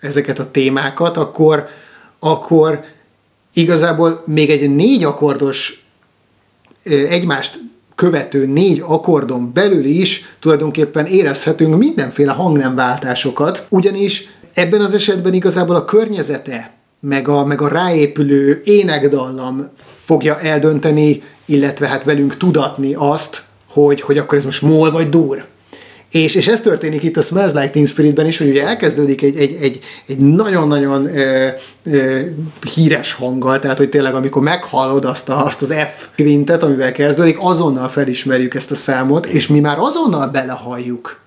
ezeket 0.00 0.38
a 0.38 0.50
témákat, 0.50 1.16
akkor, 1.16 1.68
akkor 2.18 2.84
igazából 3.52 4.22
még 4.26 4.50
egy 4.50 4.74
négy 4.74 5.04
akkordos 5.04 5.86
egymást 6.88 7.58
követő 7.94 8.46
négy 8.46 8.82
akkordon 8.86 9.52
belül 9.52 9.84
is 9.84 10.24
tulajdonképpen 10.40 11.06
érezhetünk 11.06 11.78
mindenféle 11.78 12.32
hangnemváltásokat, 12.32 13.66
ugyanis 13.68 14.28
ebben 14.54 14.80
az 14.80 14.94
esetben 14.94 15.34
igazából 15.34 15.74
a 15.74 15.84
környezete, 15.84 16.72
meg 17.00 17.28
a, 17.28 17.44
meg 17.44 17.60
a 17.60 17.68
ráépülő 17.68 18.60
énekdallam 18.64 19.68
fogja 20.04 20.40
eldönteni, 20.40 21.22
illetve 21.44 21.88
hát 21.88 22.04
velünk 22.04 22.36
tudatni 22.36 22.94
azt, 22.94 23.42
hogy, 23.70 24.00
hogy 24.00 24.18
akkor 24.18 24.38
ez 24.38 24.44
most 24.44 24.62
mol 24.62 24.90
vagy 24.90 25.08
dur. 25.08 25.44
És, 26.12 26.34
és 26.34 26.48
ez 26.48 26.60
történik 26.60 27.02
itt 27.02 27.16
a 27.16 27.22
Smells 27.22 27.52
Like 27.52 27.70
Teen 27.70 27.86
Spiritben 27.86 28.26
is, 28.26 28.38
hogy 28.38 28.48
ugye 28.48 28.66
elkezdődik 28.66 29.22
egy, 29.22 29.36
egy, 29.36 29.56
egy, 29.60 29.80
egy 30.08 30.18
nagyon-nagyon 30.18 31.16
ö, 31.16 31.48
ö, 31.84 32.20
híres 32.74 33.12
hanggal, 33.12 33.58
tehát 33.58 33.78
hogy 33.78 33.88
tényleg 33.88 34.14
amikor 34.14 34.42
meghallod 34.42 35.04
azt, 35.04 35.28
a, 35.28 35.44
azt 35.44 35.62
az 35.62 35.74
F 35.96 36.06
kvintet, 36.14 36.62
amivel 36.62 36.92
kezdődik, 36.92 37.36
azonnal 37.40 37.88
felismerjük 37.88 38.54
ezt 38.54 38.70
a 38.70 38.74
számot, 38.74 39.26
és 39.26 39.46
mi 39.46 39.60
már 39.60 39.78
azonnal 39.78 40.28
belehalljuk, 40.28 41.20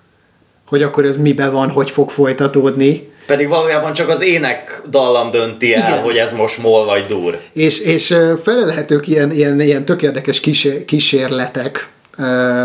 hogy 0.66 0.82
akkor 0.82 1.04
ez 1.04 1.16
mibe 1.16 1.48
van, 1.48 1.70
hogy 1.70 1.90
fog 1.90 2.10
folytatódni, 2.10 3.10
Pedig 3.26 3.48
valójában 3.48 3.92
csak 3.92 4.08
az 4.08 4.22
ének 4.22 4.82
dallam 4.90 5.30
dönti 5.30 5.74
el, 5.74 5.88
Igen. 5.88 6.02
hogy 6.02 6.16
ez 6.16 6.32
most 6.32 6.62
mol 6.62 6.84
vagy 6.84 7.06
dur. 7.06 7.38
És, 7.52 7.78
és 7.80 8.16
felelhetők 8.42 9.08
ilyen, 9.08 9.30
ilyen, 9.30 9.60
ilyen 9.60 9.84
tök 9.84 10.02
érdekes 10.02 10.40
kísér, 10.40 10.84
kísérletek, 10.84 11.91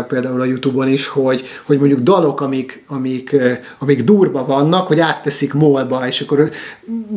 például 0.08 0.40
a 0.40 0.44
Youtube-on 0.44 0.88
is, 0.88 1.06
hogy, 1.06 1.44
hogy 1.64 1.78
mondjuk 1.78 2.00
dalok, 2.00 2.40
amik, 2.40 2.84
amik, 2.86 3.36
amik 3.78 4.02
durba 4.04 4.46
vannak, 4.46 4.86
hogy 4.86 5.00
átteszik 5.00 5.52
molba, 5.52 6.06
és 6.06 6.20
akkor 6.20 6.50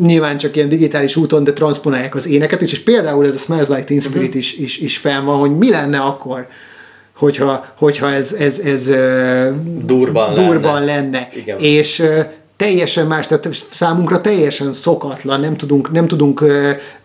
nyilván 0.01 0.37
csak 0.37 0.55
ilyen 0.55 0.69
digitális 0.69 1.15
úton, 1.15 1.43
de 1.43 1.53
transponálják 1.53 2.15
az 2.15 2.27
éneket, 2.27 2.61
és, 2.61 2.71
és 2.71 2.79
például 2.79 3.25
ez 3.25 3.33
a 3.33 3.37
Smells 3.37 3.67
Like 3.67 3.83
Teen 3.83 3.99
Spirit 3.99 4.27
uh-huh. 4.27 4.41
is, 4.41 4.53
is, 4.57 4.77
is 4.77 4.97
fenn 4.97 5.25
van, 5.25 5.39
hogy 5.39 5.57
mi 5.57 5.69
lenne 5.69 5.99
akkor, 5.99 6.47
hogyha, 7.15 7.65
hogyha 7.77 8.11
ez, 8.11 8.33
ez, 8.33 8.59
ez 8.59 8.85
Durban 9.85 10.33
durban 10.33 10.85
lenne. 10.85 11.01
lenne. 11.01 11.29
Igen. 11.35 11.59
És 11.59 12.03
teljesen 12.61 13.07
más, 13.07 13.27
tehát 13.27 13.49
számunkra 13.71 14.21
teljesen 14.21 14.73
szokatlan, 14.73 15.39
nem 15.39 15.57
tudunk, 15.57 15.91
nem 15.91 16.07
tudunk 16.07 16.43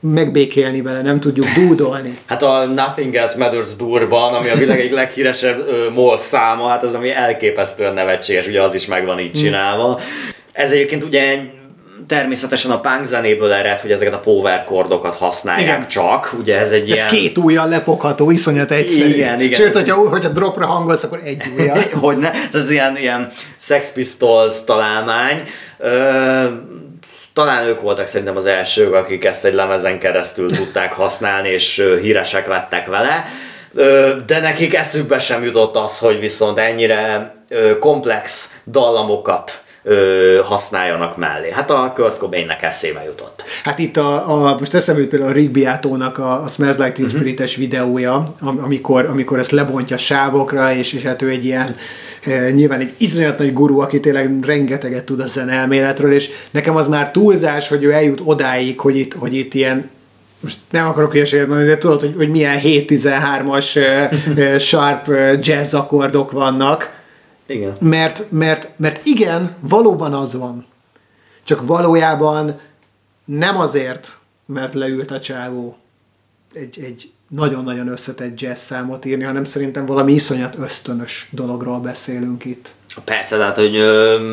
megbékélni 0.01 0.83
vele, 0.83 1.03
nem 1.03 1.21
tudjuk 1.21 1.47
dúdolni. 1.47 2.19
Hát 2.27 2.43
a 2.43 2.65
Nothing 2.65 3.15
Else 3.15 3.39
Matters 3.39 3.77
durban, 3.77 4.35
ami 4.35 4.49
a 4.49 4.55
világ 4.55 4.81
egyik 4.81 4.93
leghíresebb 4.93 5.59
MOL 5.95 6.19
száma, 6.19 6.69
hát 6.69 6.83
az 6.83 6.95
ami 6.95 7.11
elképesztően 7.11 7.95
nevetséges, 7.95 8.47
ugye 8.47 8.63
az 8.63 8.75
is 8.75 8.87
meg 8.87 9.05
van 9.05 9.19
így 9.21 9.33
csinálva. 9.33 10.01
Ez 10.53 10.71
egyébként 10.71 11.05
ugye 11.05 11.39
természetesen 12.07 12.71
a 12.71 12.81
punk 12.81 13.05
zenéből 13.05 13.53
ered, 13.53 13.81
hogy 13.81 13.93
ezeket 13.93 14.15
a 14.15 14.19
power 14.19 14.65
kordokat 14.65 15.15
használják 15.15 15.77
Igen. 15.77 15.89
csak, 15.89 16.35
ugye 16.39 16.59
ez 16.59 16.71
egy 16.71 16.91
Ez 16.91 16.97
ilyen... 16.97 17.09
két 17.09 17.39
ujjal 17.39 17.69
lefogható, 17.69 18.31
iszonyat 18.31 18.71
egyszerű. 18.71 19.15
Igen, 19.15 19.41
igen. 19.41 19.61
Sőt, 19.61 19.75
hogyha, 19.75 20.09
hogyha 20.09 20.29
dropra 20.29 20.67
hangolsz, 20.67 21.03
akkor 21.03 21.21
egy 21.25 21.43
ujjal. 21.59 21.79
hogy 22.07 22.17
ne, 22.17 22.31
ez 22.53 22.71
ilyen, 22.71 22.97
ilyen 22.97 23.33
Sex 23.59 23.93
Pistols 23.93 24.65
találmány. 24.65 25.43
Ö, 25.79 26.45
talán 27.33 27.67
ők 27.67 27.81
voltak 27.81 28.07
szerintem 28.07 28.37
az 28.37 28.47
elsők, 28.47 28.95
akik 28.95 29.25
ezt 29.25 29.45
egy 29.45 29.55
lemezen 29.55 29.99
keresztül 29.99 30.51
tudták 30.51 30.93
használni, 30.93 31.49
és 31.49 31.85
híresek 32.01 32.49
lettek 32.49 32.87
vele. 32.87 33.25
De 34.27 34.41
nekik 34.41 34.75
eszükbe 34.75 35.19
sem 35.19 35.45
jutott 35.45 35.77
az, 35.77 35.99
hogy 35.99 36.21
viszont 36.21 36.59
ennyire 36.59 37.35
komplex 37.81 38.53
dallamokat 38.67 39.61
ö, 39.87 40.41
használjanak 40.45 41.17
mellé. 41.17 41.51
Hát 41.51 41.71
a 41.71 41.93
Kurt 41.95 42.19
Cobainnek 42.19 42.63
eszébe 42.63 43.05
jutott. 43.05 43.45
Hát 43.65 43.79
itt 43.79 43.97
a, 43.97 44.33
a 44.33 44.57
most 44.59 44.75
eszembe 44.75 45.01
jut 45.01 45.11
például 45.11 45.31
a 45.31 45.35
Rick 45.35 45.51
Beato-nak 45.51 46.19
a, 46.19 46.43
a 46.43 46.49
Smells 46.49 46.77
Like 46.77 46.93
Teen 46.93 47.09
Spirit-es 47.09 47.57
videója, 47.57 48.23
am- 48.41 48.63
amikor, 48.63 49.05
amikor 49.05 49.39
ezt 49.39 49.51
lebontja 49.51 49.97
sávokra, 49.97 50.75
és, 50.75 50.93
és 50.93 51.03
hát 51.03 51.23
ő 51.23 51.29
egy 51.29 51.45
ilyen 51.45 51.77
e, 52.25 52.51
nyilván 52.51 52.81
egy 52.81 52.93
iszonyat 52.97 53.39
nagy 53.39 53.53
guru, 53.53 53.81
aki 53.81 54.01
tényleg 54.01 54.45
rengeteget 54.45 55.05
tud 55.05 55.21
a 55.21 55.27
zenelméletről, 55.27 56.13
és 56.13 56.31
nekem 56.51 56.77
az 56.77 56.89
már 56.89 57.11
túlzás, 57.11 57.69
hogy 57.69 57.85
ő 57.85 57.93
eljut 57.93 58.21
odáig, 58.25 58.81
hogy 58.81 58.97
itt, 58.97 59.15
hogy 59.15 59.35
itt 59.35 59.55
ilyen 59.55 59.91
most 60.41 60.57
nem 60.71 60.87
akarok 60.87 61.15
ilyeséget 61.15 61.47
mondani, 61.47 61.69
de 61.69 61.79
tudod, 61.79 62.01
hogy, 62.01 62.15
hogy 62.17 62.29
milyen 62.29 62.61
7-13-as 62.63 63.77
e, 63.77 64.11
e, 64.43 64.59
sharp 64.59 65.11
jazz 65.41 65.75
akkordok 65.75 66.31
vannak, 66.31 66.96
Igen. 67.47 67.77
mert, 67.81 68.31
mert, 68.31 68.79
mert 68.79 69.05
igen, 69.05 69.57
valóban 69.61 70.15
az 70.15 70.37
van. 70.37 70.67
Csak 71.45 71.67
valójában 71.67 72.61
nem 73.25 73.59
azért, 73.59 74.17
mert 74.47 74.75
leült 74.75 75.11
a 75.11 75.21
csávó 75.21 75.77
egy, 76.53 76.79
egy 76.83 77.11
nagyon-nagyon 77.29 77.89
összetett 77.89 78.41
jazz 78.41 78.59
számot 78.59 79.05
írni, 79.05 79.25
hanem 79.25 79.45
szerintem 79.45 79.87
valami 79.87 80.13
iszonyat 80.13 80.55
ösztönös 80.59 81.29
dologról 81.31 81.79
beszélünk 81.79 82.45
itt. 82.45 82.75
Persze, 83.05 83.37
tehát 83.37 83.57
hogy 83.57 83.77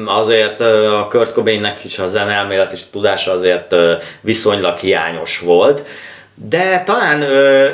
azért 0.05 0.59
a 0.99 1.07
Kurt 1.09 1.33
Cobainnek 1.33 1.83
is 1.83 1.99
a 1.99 2.07
zenelmélet 2.07 2.71
és 2.71 2.81
tudása 2.91 3.31
azért 3.31 3.75
viszonylag 4.21 4.77
hiányos 4.77 5.39
volt. 5.39 5.85
De 6.35 6.83
talán 6.83 7.23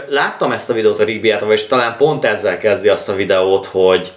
láttam 0.09 0.51
ezt 0.51 0.69
a 0.69 0.73
videót 0.73 0.99
a 0.99 1.05
Beato, 1.21 1.51
és 1.51 1.65
talán 1.65 1.97
pont 1.97 2.25
ezzel 2.25 2.57
kezdi 2.57 2.87
azt 2.87 3.09
a 3.09 3.15
videót, 3.15 3.65
hogy 3.65 4.11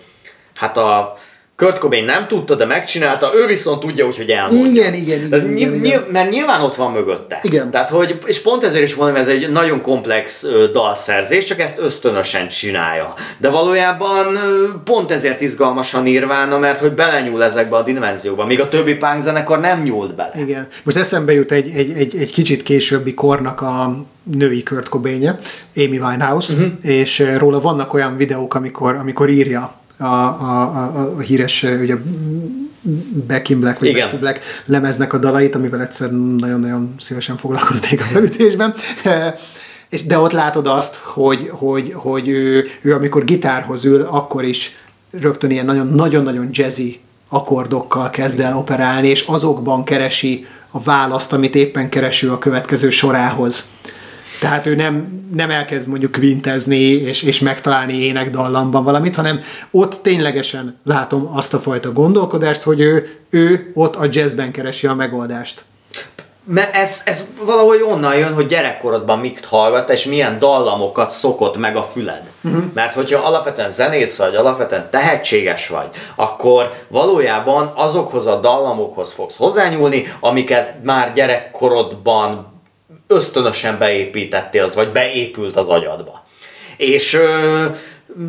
hát 0.63 0.77
a 0.77 1.15
Kurt 1.57 1.79
Cobain 1.79 2.05
nem 2.05 2.27
tudta, 2.29 2.55
de 2.55 2.65
megcsinálta, 2.65 3.31
ő 3.35 3.47
viszont 3.47 3.81
tudja, 3.81 4.07
úgyhogy 4.07 4.31
elmondja. 4.31 4.71
Igen, 4.71 4.95
igen, 4.95 5.25
igen, 5.25 5.57
igen, 5.57 5.71
ny- 5.71 5.85
igen. 5.85 6.05
mert 6.13 6.31
nyilván 6.31 6.61
ott 6.61 6.75
van 6.75 6.93
mögötte. 6.93 7.39
Igen. 7.43 7.71
Tehát, 7.71 7.89
hogy, 7.91 8.19
és 8.25 8.41
pont 8.41 8.65
ezért 8.65 8.85
is 8.85 8.95
mondom, 8.95 9.17
ez 9.17 9.29
egy 9.29 9.51
nagyon 9.51 9.81
komplex 9.81 10.47
dalszerzés, 10.73 11.45
csak 11.45 11.59
ezt 11.59 11.79
ösztönösen 11.79 12.49
csinálja. 12.49 13.15
De 13.39 13.49
valójában 13.49 14.39
pont 14.85 15.11
ezért 15.11 15.41
izgalmas 15.41 15.95
a 15.95 16.01
Nirvana, 16.01 16.59
mert 16.59 16.79
hogy 16.79 16.93
belenyúl 16.93 17.43
ezekbe 17.43 17.77
a 17.77 17.83
dimenziókba, 17.83 18.47
míg 18.47 18.61
a 18.61 18.69
többi 18.69 18.95
punk 18.95 19.23
zenekar 19.23 19.61
nem 19.61 19.83
nyúlt 19.83 20.15
bele. 20.15 20.33
Igen. 20.37 20.67
Most 20.83 20.97
eszembe 20.97 21.33
jut 21.33 21.53
egy, 21.53 21.71
egy, 21.77 21.91
egy, 21.97 22.17
egy 22.17 22.33
kicsit 22.33 22.63
későbbi 22.63 23.15
kornak 23.15 23.61
a 23.61 23.97
női 24.23 24.63
Kurt 24.63 24.89
Cobainje, 24.89 25.39
Amy 25.77 25.99
Winehouse, 25.99 26.55
uh-huh. 26.55 26.71
és 26.83 27.25
róla 27.37 27.61
vannak 27.61 27.95
olyan 27.95 28.17
videók, 28.17 28.55
amikor, 28.55 28.95
amikor 28.95 29.29
írja 29.29 29.81
a, 30.03 30.25
a, 30.41 30.61
a, 30.61 31.15
a 31.17 31.21
híres, 31.21 31.63
ugye 31.63 31.97
Back 33.27 33.49
in 33.49 33.61
Black, 33.61 33.79
vagy 33.79 33.89
Igen. 33.89 34.01
Back 34.01 34.13
to 34.13 34.19
Black 34.19 34.41
lemeznek 34.67 35.13
a 35.13 35.19
dalait, 35.19 35.55
amivel 35.55 35.81
egyszer 35.81 36.11
nagyon-nagyon 36.37 36.95
szívesen 36.99 37.37
foglalkoznék 37.37 38.01
a 38.01 38.05
felütésben. 38.05 38.75
Eh, 39.05 39.35
És 39.89 40.07
de 40.07 40.19
ott 40.19 40.33
látod 40.33 40.67
azt, 40.67 40.97
hogy, 40.97 41.49
hogy, 41.53 41.93
hogy 41.95 42.29
ő, 42.29 42.67
ő, 42.83 42.95
amikor 42.95 43.25
gitárhoz 43.25 43.85
ül, 43.85 44.01
akkor 44.03 44.45
is 44.45 44.77
rögtön 45.11 45.51
ilyen 45.51 45.65
nagyon- 45.65 45.89
nagyon-nagyon 45.89 46.49
jazzy 46.51 47.01
akkordokkal 47.29 48.11
kezd 48.11 48.41
el 48.41 48.57
operálni, 48.57 49.09
és 49.09 49.25
azokban 49.27 49.85
keresi 49.85 50.47
a 50.71 50.81
választ, 50.83 51.33
amit 51.33 51.55
éppen 51.55 51.89
kereső 51.89 52.31
a 52.31 52.39
következő 52.39 52.91
sorához. 52.91 53.71
Tehát 54.43 54.67
ő 54.67 54.75
nem, 54.75 55.25
nem 55.35 55.51
elkezd 55.51 55.89
mondjuk 55.89 56.13
kvintezni 56.13 56.81
és, 56.81 57.23
és 57.23 57.41
megtalálni 57.41 58.05
énekdallamban 58.05 58.85
valamit, 58.85 59.17
hanem 59.17 59.41
ott 59.71 59.95
ténylegesen 60.03 60.79
látom 60.85 61.31
azt 61.35 61.55
a 61.55 61.59
fajta 61.59 61.93
gondolkodást, 61.93 62.63
hogy 62.63 62.81
ő, 62.81 63.19
ő 63.31 63.71
ott 63.75 63.97
a 63.97 64.07
jazzben 64.11 64.53
keresi 64.53 64.87
a 64.87 64.95
megoldást. 64.95 65.65
Mert 66.45 66.75
ez, 66.75 67.03
ez 67.05 67.25
valahogy 67.45 67.83
onnan 67.89 68.17
jön, 68.17 68.35
hogy 68.35 68.47
gyerekkorodban 68.47 69.19
mit 69.19 69.45
hallgat, 69.45 69.91
és 69.91 70.05
milyen 70.05 70.39
dallamokat 70.39 71.11
szokott 71.11 71.57
meg 71.57 71.77
a 71.77 71.83
füled. 71.83 72.23
Uh-huh. 72.41 72.63
Mert 72.75 72.95
hogyha 72.95 73.27
alapvetően 73.27 73.71
zenész 73.71 74.17
vagy, 74.17 74.35
alapvetően 74.35 74.89
tehetséges 74.91 75.69
vagy, 75.69 75.89
akkor 76.15 76.73
valójában 76.89 77.73
azokhoz 77.75 78.27
a 78.27 78.41
dallamokhoz 78.41 79.13
fogsz 79.13 79.37
hozzányúlni, 79.37 80.13
amiket 80.21 80.75
már 80.83 81.13
gyerekkorodban 81.13 82.52
ösztönösen 83.13 83.79
beépítettél, 83.79 84.63
az, 84.65 84.75
vagy 84.75 84.89
beépült 84.89 85.57
az 85.57 85.69
agyadba. 85.69 86.25
És 86.77 87.15
ö, 87.15 87.65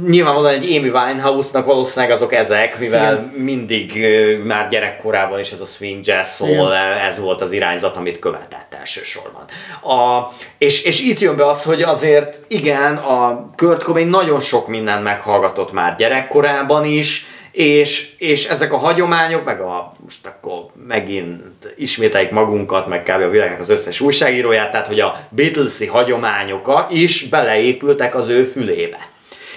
nyilvánvalóan 0.07 0.53
egy 0.53 0.75
Amy 0.75 0.89
Winehouse-nak 0.89 1.65
valószínűleg 1.65 2.15
azok 2.15 2.33
ezek, 2.33 2.79
mivel 2.79 3.13
Igen. 3.13 3.43
mindig 3.43 4.03
ö, 4.03 4.37
már 4.37 4.69
gyerekkorában 4.69 5.39
is 5.39 5.51
ez 5.51 5.61
a 5.61 5.65
swing 5.65 6.05
jazz 6.05 6.29
szól, 6.29 6.73
ez 7.07 7.19
volt 7.19 7.41
az 7.41 7.51
irányzat, 7.51 7.97
amit 7.97 8.19
követett 8.19 8.75
elsősorban. 8.79 9.43
A, 9.81 10.31
és, 10.57 10.83
és 10.83 11.01
itt 11.01 11.19
jön 11.19 11.35
be 11.35 11.47
az, 11.47 11.63
hogy 11.63 11.81
azért 11.81 12.39
igen, 12.47 12.95
a 12.95 13.49
Kurt 13.55 13.83
Cobain 13.83 14.07
nagyon 14.07 14.39
sok 14.39 14.67
mindent 14.67 15.03
meghallgatott 15.03 15.71
már 15.71 15.95
gyerekkorában 15.95 16.85
is, 16.85 17.25
és, 17.53 18.09
és 18.17 18.45
ezek 18.45 18.73
a 18.73 18.77
hagyományok, 18.77 19.43
meg 19.43 19.61
a, 19.61 19.91
most 20.03 20.25
akkor 20.25 20.65
megint 20.87 21.73
ismételjük 21.75 22.31
magunkat, 22.31 22.87
meg 22.87 23.03
kb. 23.03 23.21
a 23.21 23.29
világnak 23.29 23.59
az 23.59 23.69
összes 23.69 23.99
újságíróját, 23.99 24.71
tehát 24.71 24.87
hogy 24.87 24.99
a 24.99 25.19
Beatlesi 25.29 25.85
hagyományok 25.85 26.87
is 26.89 27.23
beleépültek 27.29 28.15
az 28.15 28.29
ő 28.29 28.43
fülébe. 28.43 28.97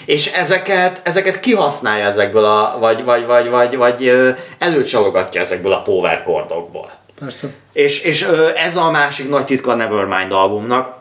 És 0.05 0.33
ezeket, 0.33 1.01
ezeket 1.05 1.41
kihasználja 1.41 2.05
ezekből 2.05 2.45
a, 2.45 2.77
vagy, 2.81 3.05
vagy, 3.05 3.27
vagy, 3.27 3.49
vagy, 3.49 3.77
vagy 3.77 4.13
előcsalogatja 4.59 5.41
ezekből 5.41 5.73
a 5.73 5.83
power 5.83 6.23
kordokból. 6.23 6.91
Persze. 7.21 7.49
És, 7.73 8.01
és 8.01 8.27
ez 8.57 8.77
a 8.77 8.91
másik 8.91 9.29
nagy 9.29 9.45
titka 9.45 9.71
a 9.71 9.75
Nevermind 9.75 10.33
albumnak, 10.33 10.95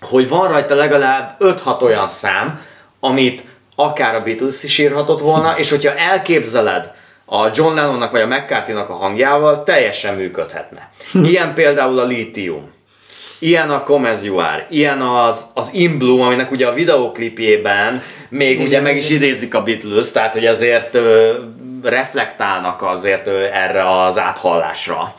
hogy 0.00 0.28
van 0.28 0.48
rajta 0.48 0.74
legalább 0.74 1.36
5-6 1.40 1.82
olyan 1.82 2.08
szám, 2.08 2.60
amit 3.00 3.44
akár 3.74 4.14
a 4.14 4.22
Beatles 4.22 4.62
is 4.62 4.78
írhatott 4.78 5.20
volna, 5.20 5.58
és 5.58 5.70
hogyha 5.70 5.94
elképzeled 5.94 6.92
a 7.24 7.48
John 7.54 7.74
Lennonnak 7.74 8.10
vagy 8.10 8.20
a 8.20 8.26
McCarthy-nak 8.26 8.88
a 8.88 8.94
hangjával, 8.94 9.62
teljesen 9.62 10.14
működhetne. 10.14 10.90
Ilyen 11.12 11.54
például 11.54 11.98
a 11.98 12.04
Lithium. 12.04 12.72
Ilyen 13.38 13.70
a 13.70 13.82
Come 13.82 14.10
As 14.10 14.22
You 14.22 14.36
Are, 14.36 14.66
ilyen 14.70 15.00
az, 15.00 15.44
az 15.54 15.70
In 15.72 15.98
Bloom, 15.98 16.20
aminek 16.20 16.50
ugye 16.50 16.66
a 16.66 16.72
videoklipjében 16.72 18.02
még 18.28 18.60
ugye 18.60 18.80
meg 18.80 18.96
is 18.96 19.10
idézik 19.10 19.54
a 19.54 19.62
Beatles, 19.62 20.12
tehát 20.12 20.32
hogy 20.32 20.46
azért 20.46 20.94
ö, 20.94 21.32
reflektálnak 21.82 22.82
azért 22.82 23.26
ö, 23.26 23.42
erre 23.52 24.02
az 24.02 24.18
áthallásra. 24.18 25.14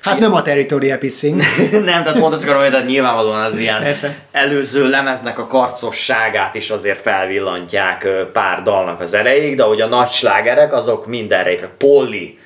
Hát 0.00 0.18
nem 0.18 0.32
a 0.32 0.42
territorial 0.42 0.98
pissing. 0.98 1.42
nem, 1.72 2.02
tehát 2.02 2.18
pont 2.18 2.32
azt 2.32 2.44
akarom, 2.44 2.72
hogy 2.72 2.86
nyilvánvalóan 2.86 3.42
az 3.42 3.58
ilyen 3.58 3.82
Persze. 3.82 4.16
előző 4.32 4.88
lemeznek 4.88 5.38
a 5.38 5.46
karcosságát 5.46 6.54
is 6.54 6.70
azért 6.70 7.00
felvillantják 7.00 8.08
pár 8.32 8.62
dalnak 8.62 9.00
az 9.00 9.14
erejéig, 9.14 9.56
de 9.56 9.62
hogy 9.62 9.80
a 9.80 9.86
nagy 9.86 10.10
slágerek 10.10 10.72
azok 10.72 11.06
mindenre. 11.06 11.70
Polly, 11.78 12.38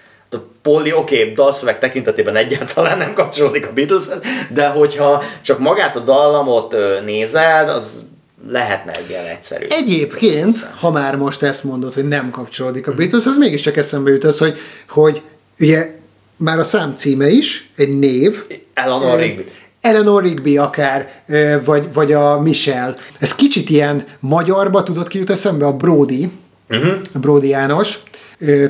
Polly, 0.62 0.92
oké, 0.92 1.20
okay, 1.20 1.32
dalszöveg 1.32 1.78
tekintetében 1.78 2.36
egyáltalán 2.36 2.98
nem 2.98 3.12
kapcsolódik 3.12 3.66
a 3.66 3.72
beatles 3.72 4.02
de 4.48 4.68
hogyha 4.68 5.22
csak 5.42 5.58
magát 5.58 5.96
a 5.96 6.00
dallamot 6.00 6.76
nézed, 7.04 7.68
az 7.68 8.04
lehetne 8.48 8.92
egy 8.92 9.10
ilyen 9.10 9.26
egyszerű. 9.26 9.64
Egyébként, 9.68 10.70
ha 10.80 10.90
már 10.90 11.16
most 11.16 11.42
ezt 11.42 11.64
mondod, 11.64 11.94
hogy 11.94 12.08
nem 12.08 12.30
kapcsolódik 12.30 12.86
a 12.86 12.92
Beatles, 12.92 13.26
az 13.26 13.36
mégiscsak 13.36 13.76
eszembe 13.76 14.10
jut 14.10 14.24
az, 14.24 14.38
hogy, 14.38 14.58
hogy 14.88 15.22
ugye 15.60 15.90
már 16.36 16.58
a 16.58 16.64
szám 16.64 16.94
címe 16.96 17.28
is, 17.28 17.70
egy 17.76 17.98
név. 17.98 18.44
Eleanor 18.74 19.18
Rigby. 19.18 19.44
Eleanor 19.80 20.22
Rigby 20.22 20.56
akár, 20.56 21.22
vagy, 21.64 21.92
vagy 21.92 22.12
a 22.12 22.40
Michelle. 22.40 22.94
Ez 23.18 23.34
kicsit 23.34 23.70
ilyen 23.70 24.04
magyarba, 24.20 24.82
tudod 24.82 25.08
ki 25.08 25.18
jut 25.18 25.30
eszembe? 25.30 25.66
A 25.66 25.76
Brody, 25.76 26.30
uh-huh. 26.68 26.92
a 27.12 27.18
Brody 27.18 27.48
János. 27.48 27.98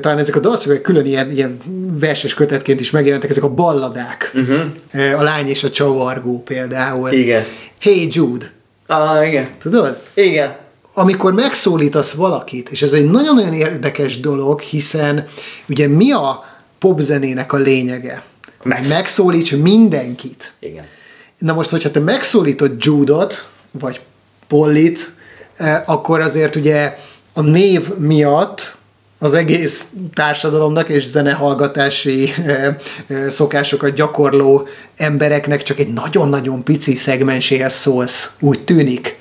Talán 0.01 0.19
ezek 0.19 0.37
a 0.37 0.41
dalszövegek 0.41 0.83
külön 0.83 1.07
ilyen, 1.07 1.31
ilyen 1.31 1.59
verses 1.99 2.35
kötetként 2.35 2.81
is 2.81 2.91
megjelentek, 2.91 3.31
ezek 3.31 3.43
a 3.43 3.49
balladák. 3.49 4.33
Uh-huh. 4.35 5.21
A 5.21 5.23
lány 5.23 5.49
és 5.49 5.65
a 5.65 5.71
csavargó 5.71 6.43
például. 6.43 7.11
Igen. 7.11 7.43
Hey 7.81 8.09
Jude. 8.11 8.53
Ah, 8.87 9.27
igen. 9.27 9.49
Tudod? 9.61 10.03
Igen. 10.15 10.57
Amikor 10.95 11.33
megszólítasz 11.33 12.13
valakit, 12.13 12.69
és 12.69 12.83
ez 12.83 12.93
egy 12.93 13.11
nagyon-nagyon 13.11 13.53
érdekes 13.53 14.21
dolog, 14.21 14.61
hiszen 14.61 15.27
ugye 15.69 15.89
mi 15.89 16.13
a 16.13 16.45
popzenének 16.83 17.53
a 17.53 17.57
lényege? 17.57 18.23
Megsz... 18.63 18.89
Megszólíts 18.89 19.57
mindenkit. 19.57 20.53
Igen. 20.59 20.85
Na 21.39 21.53
most, 21.53 21.71
hogyha 21.71 21.91
te 21.91 22.01
megszólítod 22.01 22.73
Judot, 22.79 23.49
vagy 23.71 24.01
Pollit, 24.49 25.13
eh, 25.57 25.83
akkor 25.87 26.21
azért 26.21 26.57
ugye 26.57 26.97
a 27.33 27.41
név 27.41 27.97
miatt 27.97 28.77
az 29.19 29.35
egész 29.35 29.87
társadalomnak 30.15 30.89
és 30.89 31.05
zenehallgatási 31.07 32.33
eh, 32.47 32.77
eh, 33.07 33.31
szokásokat 33.31 33.95
gyakorló 33.95 34.69
embereknek 34.97 35.63
csak 35.63 35.79
egy 35.79 35.93
nagyon-nagyon 35.93 36.63
pici 36.63 36.97
szegmenséhez 36.97 37.75
szólsz, 37.75 38.31
úgy 38.41 38.65
tűnik. 38.65 39.19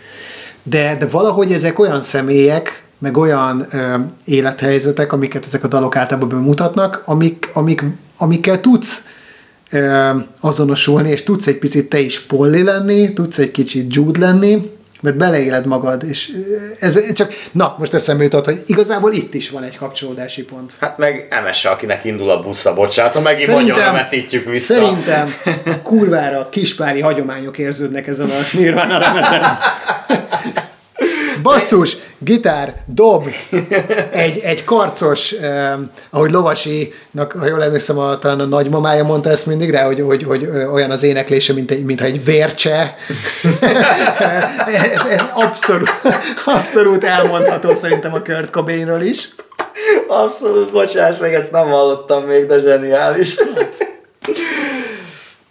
De, 0.63 0.95
de 0.99 1.05
valahogy 1.05 1.51
ezek 1.51 1.79
olyan 1.79 2.01
személyek, 2.01 2.80
meg 3.01 3.17
olyan 3.17 3.67
ö, 3.71 3.95
élethelyzetek, 4.25 5.13
amiket 5.13 5.45
ezek 5.45 5.63
a 5.63 5.67
dalok 5.67 5.95
általában 5.95 6.29
bemutatnak, 6.29 7.01
amik, 7.05 7.49
amik, 7.53 7.83
amikkel 8.17 8.61
tudsz 8.61 9.03
ö, 9.71 10.09
azonosulni, 10.39 11.09
és 11.09 11.23
tudsz 11.23 11.47
egy 11.47 11.57
picit 11.57 11.89
te 11.89 11.99
is 11.99 12.19
Polly 12.19 12.63
lenni, 12.63 13.13
tudsz 13.13 13.37
egy 13.37 13.51
kicsit 13.51 13.95
Jude 13.95 14.19
lenni, 14.19 14.71
mert 15.01 15.17
beleéled 15.17 15.65
magad, 15.65 16.03
és 16.03 16.31
ez 16.79 17.13
csak, 17.13 17.33
na, 17.51 17.75
most 17.79 17.93
eszembe 17.93 18.23
jutott, 18.23 18.45
hogy 18.45 18.63
igazából 18.65 19.13
itt 19.13 19.33
is 19.33 19.49
van 19.49 19.63
egy 19.63 19.77
kapcsolódási 19.77 20.43
pont. 20.43 20.73
Hát 20.79 20.97
meg 20.97 21.27
Emese, 21.29 21.69
akinek 21.69 22.05
indul 22.05 22.29
a 22.29 22.39
busza, 22.39 22.73
bocsánat, 22.73 23.23
megint 23.23 23.49
szerintem, 23.49 23.75
nagyon 23.75 23.93
vetítjük 23.93 24.49
vissza. 24.49 24.73
Szerintem 24.73 25.33
kurvára 25.83 26.49
kispári 26.49 27.01
hagyományok 27.01 27.57
érződnek 27.57 28.07
ezen 28.07 28.29
a 28.29 28.57
Nirvana 28.57 28.99
lemezen. 28.99 29.57
Basszus, 31.43 31.97
gitár, 32.17 32.75
dob, 32.85 33.27
egy, 34.11 34.39
egy 34.39 34.63
karcos, 34.63 35.31
eh, 35.31 35.73
ahogy 36.09 36.31
Lovasinak, 36.31 37.31
ha 37.39 37.45
jól 37.45 37.63
emlékszem, 37.63 37.97
a, 37.97 38.17
talán 38.17 38.39
a 38.39 38.45
nagymamája 38.45 39.03
mondta 39.03 39.29
ezt 39.29 39.45
mindig 39.45 39.69
rá, 39.69 39.85
hogy, 39.85 39.99
hogy, 39.99 40.23
hogy 40.23 40.49
olyan 40.73 40.91
az 40.91 41.03
éneklése, 41.03 41.53
mint 41.53 41.71
egy, 41.71 41.83
mintha 41.83 42.05
egy 42.05 42.23
vércse. 42.23 42.95
ez, 44.93 45.05
ez 45.09 45.23
abszolút, 45.33 45.89
abszolút 46.45 47.03
elmondható 47.03 47.73
szerintem 47.73 48.13
a 48.13 48.21
Kurt 48.21 48.49
Cobainról 48.49 49.01
is. 49.01 49.29
Abszolút, 50.07 50.71
bocsáss 50.71 51.17
meg, 51.17 51.33
ezt 51.33 51.51
nem 51.51 51.67
hallottam 51.67 52.23
még, 52.23 52.45
de 52.45 52.59
zseniális. 52.59 53.35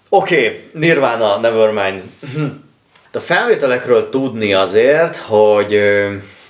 Oké, 0.08 0.44
okay, 0.44 0.66
Nirvana, 0.72 1.36
Nevermind. 1.36 2.02
A 3.12 3.18
felvételekről 3.18 4.08
tudni 4.08 4.54
azért, 4.54 5.16
hogy 5.16 5.80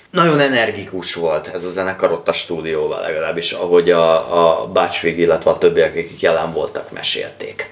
nagyon 0.09 0.39
energikus 0.39 1.13
volt 1.13 1.47
ez 1.47 1.63
a 1.63 1.69
zenekar 1.69 2.11
ott 2.11 2.27
a 2.27 2.33
stúdióval 2.33 3.01
legalábbis, 3.01 3.51
ahogy 3.51 3.91
a, 3.91 4.61
a 4.61 4.67
Bácsvig, 4.67 5.19
illetve 5.19 5.51
a 5.51 5.57
többiek, 5.57 5.89
akik 5.89 6.21
jelen 6.21 6.51
voltak, 6.53 6.91
mesélték. 6.91 7.69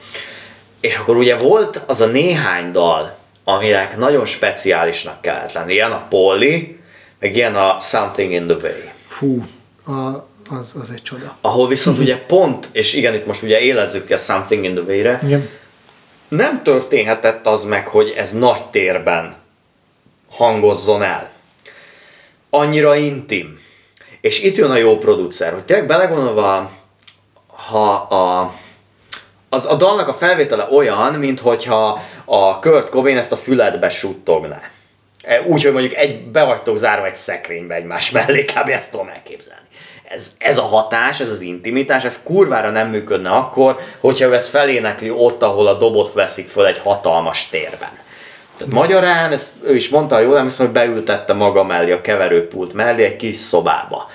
És 0.80 0.95
akkor 0.95 1.18
ugye 1.18 1.38
volt 1.38 1.82
az 1.86 2.02
a 2.02 2.06
néhány 2.06 2.72
dal, 2.72 3.18
aminek 3.44 3.98
nagyon 3.98 4.26
speciálisnak 4.26 5.22
kellett 5.22 5.53
lenni. 5.53 5.74
Ilyen 5.74 5.91
a 5.91 6.06
Polly, 6.10 6.80
meg 7.20 7.36
ilyen 7.36 7.56
a 7.56 7.78
Something 7.80 8.32
in 8.32 8.48
the 8.48 8.57
Way. 8.61 8.80
Fú, 9.07 9.44
a, 9.86 10.28
az, 10.49 10.74
az 10.80 10.90
egy 10.95 11.02
csoda. 11.02 11.38
Ahol 11.41 11.68
viszont 11.68 11.99
ugye 11.99 12.18
pont, 12.18 12.70
és 12.72 12.94
igen, 12.94 13.14
itt 13.14 13.26
most 13.26 13.44
ugye 13.44 13.60
élezzük 13.60 14.06
ki 14.06 14.14
a 14.14 14.18
Something 14.18 14.64
in 14.64 14.74
the 14.74 14.84
Way-re, 14.84 15.20
igen 15.24 15.49
nem 16.30 16.64
történhetett 16.64 17.47
az 17.47 17.64
meg, 17.64 17.88
hogy 17.88 18.14
ez 18.18 18.31
nagy 18.31 18.65
térben 18.65 19.35
hangozzon 20.30 21.03
el. 21.03 21.30
Annyira 22.49 22.95
intim. 22.95 23.60
És 24.22 24.43
itt 24.43 24.56
jön 24.56 24.72
a 24.72 24.76
jó 24.76 24.97
producer, 24.97 25.53
hogy 25.53 25.64
tényleg 25.64 25.88
belegondolva, 25.88 26.72
ha 27.47 27.91
a, 27.93 28.53
az, 29.49 29.65
a 29.65 29.76
dalnak 29.76 30.07
a 30.07 30.14
felvétele 30.14 30.68
olyan, 30.72 31.14
mint 31.14 31.39
hogyha 31.39 32.01
a 32.26 32.60
Kurt 32.60 32.89
Cobain 32.89 33.18
ezt 33.18 33.31
a 33.31 33.38
füledbe 33.38 33.89
suttogná. 33.89 34.61
E, 35.22 35.41
úgy, 35.41 35.64
hogy 35.64 35.72
mondjuk 35.72 35.93
egy, 35.93 36.27
be 36.27 36.43
vagytok 36.43 36.77
zárva 36.77 37.06
egy 37.06 37.15
szekrénybe 37.15 37.76
egymás 37.76 38.11
mellé, 38.11 38.45
kb. 38.45 38.69
ezt 38.69 38.91
tudom 38.91 39.07
elképzelni 39.07 39.59
ez, 40.10 40.31
ez 40.38 40.57
a 40.57 40.61
hatás, 40.61 41.19
ez 41.19 41.30
az 41.30 41.41
intimitás, 41.41 42.03
ez 42.03 42.23
kurvára 42.23 42.69
nem 42.69 42.90
működne 42.90 43.30
akkor, 43.30 43.80
hogyha 43.99 44.27
ő 44.27 44.34
ezt 44.34 44.49
felénekli 44.49 45.10
ott, 45.10 45.44
ahol 45.44 45.68
a 45.68 45.77
dobot 45.77 46.14
veszik 46.14 46.49
föl 46.49 46.65
egy 46.65 46.77
hatalmas 46.77 47.49
térben. 47.49 47.98
Tehát 48.57 48.73
magyarán, 48.73 49.31
ezt 49.31 49.52
ő 49.64 49.76
is 49.76 49.90
mondta, 49.90 50.19
jól 50.19 50.38
emlékszem, 50.38 50.65
hogy 50.65 50.76
beültette 50.76 51.34
maga 51.34 51.64
mellé 51.64 51.91
a 51.91 52.02
keverőpult 52.02 52.73
mellé 52.73 53.03
egy 53.03 53.15
kis 53.15 53.38
szobába. 53.38 54.10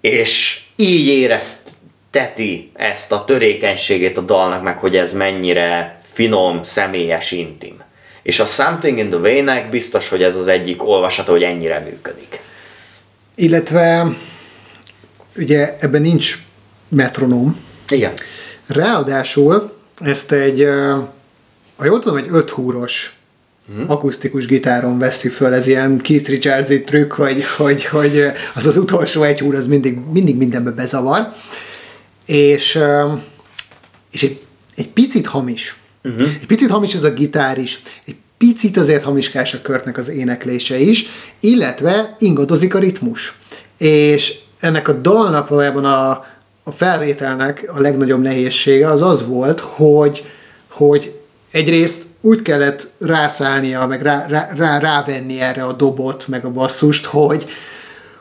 És 0.00 0.60
így 0.76 1.06
érezteti 1.06 2.70
ezt 2.74 3.12
a 3.12 3.24
törékenységét 3.24 4.16
a 4.16 4.20
dalnak 4.20 4.62
meg, 4.62 4.78
hogy 4.78 4.96
ez 4.96 5.12
mennyire 5.12 5.98
finom, 6.12 6.64
személyes, 6.64 7.32
intim. 7.32 7.82
És 8.22 8.40
a 8.40 8.44
Something 8.44 8.98
in 8.98 9.08
the 9.08 9.18
Way-nek 9.18 9.70
biztos, 9.70 10.08
hogy 10.08 10.22
ez 10.22 10.36
az 10.36 10.48
egyik 10.48 10.86
olvasata, 10.86 11.30
hogy 11.30 11.42
ennyire 11.42 11.78
működik. 11.78 12.40
Illetve 13.34 14.06
ugye 15.40 15.76
ebben 15.80 16.00
nincs 16.00 16.38
metronóm. 16.88 17.56
Igen. 17.88 18.12
Ráadásul 18.66 19.72
ezt 20.00 20.32
egy, 20.32 20.66
ha 21.76 21.84
jól 21.84 21.98
tudom, 21.98 22.16
egy 22.16 22.28
öt 22.30 22.50
húros 22.50 23.14
hmm. 23.74 23.84
akusztikus 23.90 24.46
gitáron 24.46 24.98
veszi 24.98 25.28
föl, 25.28 25.54
ez 25.54 25.66
ilyen 25.66 25.98
Keith 25.98 26.28
richards 26.28 26.70
trükk, 26.84 27.12
hogy, 27.12 27.44
hogy, 27.44 27.84
hogy 27.84 28.22
az 28.54 28.66
az 28.66 28.76
utolsó 28.76 29.22
egy 29.22 29.40
húr 29.40 29.54
az 29.54 29.66
mindig, 29.66 29.98
mindig 30.12 30.36
mindenbe 30.36 30.70
bezavar, 30.70 31.32
és, 32.26 32.78
és 34.12 34.22
egy, 34.22 34.40
egy 34.76 34.88
picit 34.88 35.26
hamis. 35.26 35.76
Uh-huh. 36.04 36.26
Egy 36.40 36.46
picit 36.46 36.70
hamis 36.70 36.94
ez 36.94 37.04
a 37.04 37.12
gitár 37.12 37.58
is, 37.58 37.82
egy 38.04 38.16
picit 38.38 38.76
azért 38.76 39.02
hamiskás 39.02 39.54
a 39.54 39.62
körtnek 39.62 39.98
az 39.98 40.08
éneklése 40.08 40.78
is, 40.78 41.06
illetve 41.40 42.14
ingadozik 42.18 42.74
a 42.74 42.78
ritmus. 42.78 43.34
És 43.78 44.34
ennek 44.60 44.88
a 44.88 44.92
dalnak 44.92 45.48
valójában 45.48 45.84
a, 45.84 46.08
a 46.62 46.70
felvételnek 46.76 47.70
a 47.74 47.80
legnagyobb 47.80 48.22
nehézsége 48.22 48.88
az 48.88 49.02
az 49.02 49.26
volt, 49.26 49.60
hogy, 49.60 50.30
hogy 50.68 51.20
egyrészt 51.50 52.02
úgy 52.20 52.42
kellett 52.42 52.90
rászállnia, 52.98 53.86
meg 53.86 54.02
rá, 54.02 54.26
rá, 54.28 54.50
rá, 54.56 54.78
rávenni 54.78 55.40
erre 55.40 55.64
a 55.64 55.72
dobot, 55.72 56.28
meg 56.28 56.44
a 56.44 56.50
basszust, 56.50 57.04
hogy, 57.04 57.46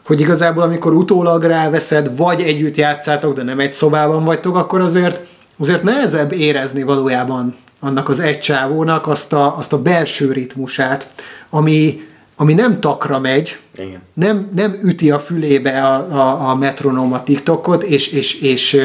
hogy 0.05 0.19
igazából 0.19 0.63
amikor 0.63 0.93
utólag 0.93 1.43
ráveszed, 1.43 2.17
vagy 2.17 2.41
együtt 2.41 2.75
játszátok, 2.75 3.33
de 3.35 3.43
nem 3.43 3.59
egy 3.59 3.73
szobában 3.73 4.23
vagytok, 4.23 4.55
akkor 4.55 4.81
azért, 4.81 5.21
azért 5.59 5.83
nehezebb 5.83 6.31
érezni 6.31 6.83
valójában 6.83 7.55
annak 7.79 8.09
az 8.09 8.19
egy 8.19 8.39
csávónak 8.39 9.07
azt 9.07 9.33
a, 9.33 9.57
azt 9.57 9.73
a 9.73 9.81
belső 9.81 10.31
ritmusát, 10.31 11.09
ami, 11.49 12.07
ami 12.41 12.53
nem 12.53 12.79
takra 12.79 13.19
megy, 13.19 13.59
Igen. 13.75 14.01
Nem, 14.13 14.49
nem 14.55 14.79
üti 14.83 15.11
a 15.11 15.19
fülébe 15.19 15.83
a, 15.83 15.93
a, 16.11 16.49
a 16.49 16.55
metronóm 16.55 17.13
a 17.13 17.23
TikTokot, 17.23 17.83
és, 17.83 18.07
és, 18.07 18.33
és, 18.33 18.77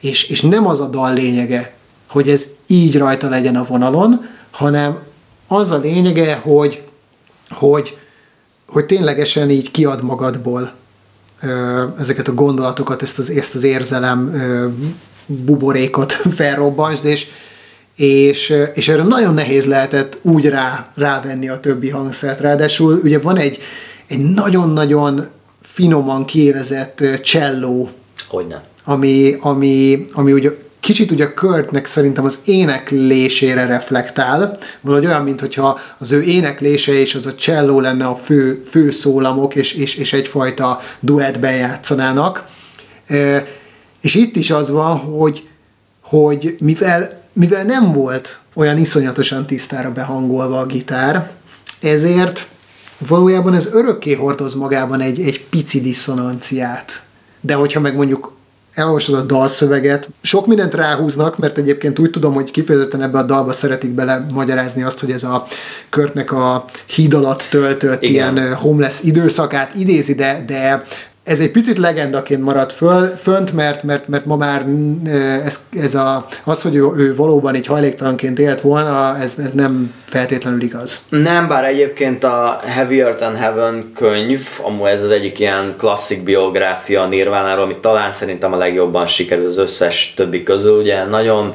és, 0.00 0.24
és 0.24 0.40
nem 0.40 0.66
az 0.66 0.80
a 0.80 0.86
dal 0.86 1.12
lényege, 1.12 1.74
hogy 2.06 2.28
ez 2.28 2.46
így 2.66 2.96
rajta 2.96 3.28
legyen 3.28 3.56
a 3.56 3.64
vonalon, 3.64 4.26
hanem 4.50 4.98
az 5.46 5.70
a 5.70 5.78
lényege, 5.78 6.34
hogy, 6.34 6.82
hogy, 7.48 7.98
hogy 8.66 8.86
ténylegesen 8.86 9.50
így 9.50 9.70
kiad 9.70 10.02
magadból 10.02 10.72
ezeket 11.98 12.28
a 12.28 12.34
gondolatokat, 12.34 13.02
ezt 13.02 13.18
az, 13.18 13.30
ezt 13.30 13.54
az 13.54 13.62
érzelem 13.62 14.32
buborékot 15.26 16.12
felrobbansd, 16.36 17.04
és, 17.04 17.26
és, 17.98 18.54
és 18.74 18.88
erre 18.88 19.02
nagyon 19.02 19.34
nehéz 19.34 19.64
lehetett 19.64 20.18
úgy 20.22 20.46
rá, 20.46 20.90
rávenni 20.94 21.48
a 21.48 21.60
többi 21.60 21.88
hangszert. 21.88 22.40
Ráadásul 22.40 23.00
ugye 23.02 23.18
van 23.18 23.36
egy, 23.36 23.58
egy 24.06 24.18
nagyon-nagyon 24.18 25.28
finoman 25.62 26.24
kiélezett 26.24 27.04
cselló 27.22 27.90
Hogyne. 28.28 28.60
ami, 28.84 29.36
ami, 29.40 30.06
ami 30.12 30.32
ugye 30.32 30.50
kicsit 30.80 31.10
ugye 31.10 31.32
Kurtnek 31.32 31.86
szerintem 31.86 32.24
az 32.24 32.38
éneklésére 32.44 33.66
reflektál, 33.66 34.58
valahogy 34.80 35.06
olyan, 35.06 35.22
mintha 35.22 35.78
az 35.98 36.12
ő 36.12 36.22
éneklése 36.22 36.92
és 36.92 37.14
az 37.14 37.26
a 37.26 37.34
cselló 37.34 37.80
lenne 37.80 38.06
a 38.06 38.16
fő, 38.16 38.64
fő 38.70 38.90
szólamok, 38.90 39.54
és, 39.54 39.74
és, 39.74 39.94
és 39.94 40.12
egyfajta 40.12 40.80
duettben 41.00 41.56
játszanának. 41.56 42.46
E, 43.06 43.46
és 44.00 44.14
itt 44.14 44.36
is 44.36 44.50
az 44.50 44.70
van, 44.70 44.96
hogy, 44.96 45.48
hogy 46.02 46.56
mivel, 46.60 47.18
mivel 47.38 47.64
nem 47.64 47.92
volt 47.92 48.38
olyan 48.54 48.78
iszonyatosan 48.78 49.46
tisztára 49.46 49.92
behangolva 49.92 50.58
a 50.58 50.66
gitár, 50.66 51.30
ezért 51.80 52.46
valójában 53.08 53.54
ez 53.54 53.68
örökké 53.72 54.14
hordoz 54.14 54.54
magában 54.54 55.00
egy, 55.00 55.20
egy 55.20 55.44
pici 55.44 55.80
diszonanciát. 55.80 57.02
De 57.40 57.54
hogyha 57.54 57.80
meg 57.80 57.94
mondjuk 57.94 58.36
elolvasod 58.74 59.14
a 59.14 59.22
dalszöveget, 59.22 60.08
sok 60.22 60.46
mindent 60.46 60.74
ráhúznak, 60.74 61.38
mert 61.38 61.58
egyébként 61.58 61.98
úgy 61.98 62.10
tudom, 62.10 62.34
hogy 62.34 62.50
kifejezetten 62.50 63.02
ebbe 63.02 63.18
a 63.18 63.22
dalba 63.22 63.52
szeretik 63.52 63.90
bele 63.90 64.26
magyarázni 64.30 64.82
azt, 64.82 65.00
hogy 65.00 65.10
ez 65.10 65.22
a 65.22 65.46
körtnek 65.88 66.32
a 66.32 66.64
híd 66.86 67.14
alatt 67.14 67.46
töltött 67.50 68.02
Igen. 68.02 68.36
ilyen 68.36 68.54
homeless 68.54 69.02
időszakát 69.02 69.74
idézi, 69.74 70.14
de, 70.14 70.44
de 70.46 70.84
ez 71.28 71.40
egy 71.40 71.50
picit 71.50 71.78
legendaként 71.78 72.42
maradt 72.42 72.72
föl, 72.72 73.06
fönt, 73.16 73.52
mert, 73.52 73.82
mert, 73.82 74.08
mert 74.08 74.24
ma 74.24 74.36
már 74.36 74.64
ez, 75.44 75.60
ez 75.72 75.94
a, 75.94 76.26
az, 76.44 76.62
hogy 76.62 76.74
ő, 76.74 76.90
ő 76.96 77.14
valóban 77.14 77.54
egy 77.54 77.66
hajléktalanként 77.66 78.38
élt 78.38 78.60
volna, 78.60 79.18
ez, 79.18 79.38
ez 79.38 79.52
nem 79.52 79.94
feltétlenül 80.04 80.62
igaz. 80.62 81.06
Nem, 81.08 81.48
bár 81.48 81.64
egyébként 81.64 82.24
a 82.24 82.60
Heavier 82.66 83.14
Than 83.14 83.36
Heaven 83.36 83.92
könyv, 83.94 84.46
amúgy 84.62 84.88
ez 84.88 85.02
az 85.02 85.10
egyik 85.10 85.38
ilyen 85.38 85.74
klasszik 85.78 86.22
biográfia 86.22 87.06
Nirvánáról, 87.06 87.64
ami 87.64 87.76
talán 87.80 88.10
szerintem 88.10 88.52
a 88.52 88.56
legjobban 88.56 89.06
sikerül 89.06 89.46
az 89.46 89.58
összes 89.58 90.12
többi 90.16 90.42
közül, 90.42 90.80
ugye 90.80 91.04
nagyon 91.04 91.52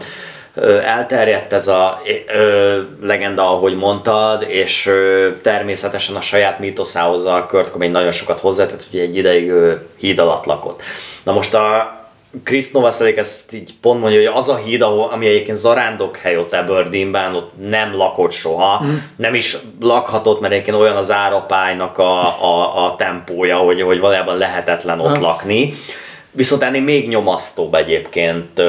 elterjedt 0.86 1.54
ez 1.54 1.68
a 1.68 2.02
ö, 2.36 2.82
legenda, 3.02 3.50
ahogy 3.50 3.76
mondtad, 3.76 4.46
és 4.48 4.86
ö, 4.86 5.30
természetesen 5.42 6.16
a 6.16 6.22
saját 6.22 6.60
mítoszához 6.60 7.26
a 7.26 7.46
Kurt 7.50 7.72
Cobain 7.72 7.92
nagyon 7.92 8.12
sokat 8.12 8.40
hozzátett, 8.40 8.88
hogy 8.92 9.00
egy 9.00 9.18
ideig 9.18 9.50
ő 9.50 9.88
híd 9.98 10.20
alatt 10.20 10.46
lakott. 10.46 10.82
Na 11.24 11.32
most 11.32 11.54
a 11.54 11.98
Chris 12.44 12.72
Novoselic 12.72 13.18
ezt 13.18 13.54
így 13.54 13.72
pont 13.82 14.00
mondja, 14.00 14.20
hogy 14.20 14.40
az 14.40 14.50
a 14.50 14.56
híd, 14.56 14.82
ahol, 14.82 15.10
ami 15.12 15.28
egyébként 15.28 15.58
zarándok 15.58 16.18
hely 16.18 16.38
ott 16.38 16.54
Aberdeenben, 16.54 17.36
ott 17.36 17.52
nem 17.70 17.96
lakott 17.96 18.32
soha, 18.32 18.84
mm. 18.86 18.96
nem 19.16 19.36
is 19.36 19.58
lakhatott, 19.80 20.40
mert 20.40 20.54
egyébként 20.54 20.78
olyan 20.78 20.96
az 20.96 21.12
árapálynak 21.12 21.98
a, 21.98 22.22
a, 22.44 22.86
a 22.86 22.96
tempója, 22.96 23.58
hogy, 23.58 23.82
hogy 23.82 24.00
valójában 24.00 24.38
lehetetlen 24.38 25.00
ott 25.00 25.18
ha. 25.18 25.22
lakni. 25.22 25.74
Viszont 26.32 26.64
ennél 26.64 26.82
még 26.82 27.08
nyomasztóbb 27.08 27.74
egyébként 27.74 28.62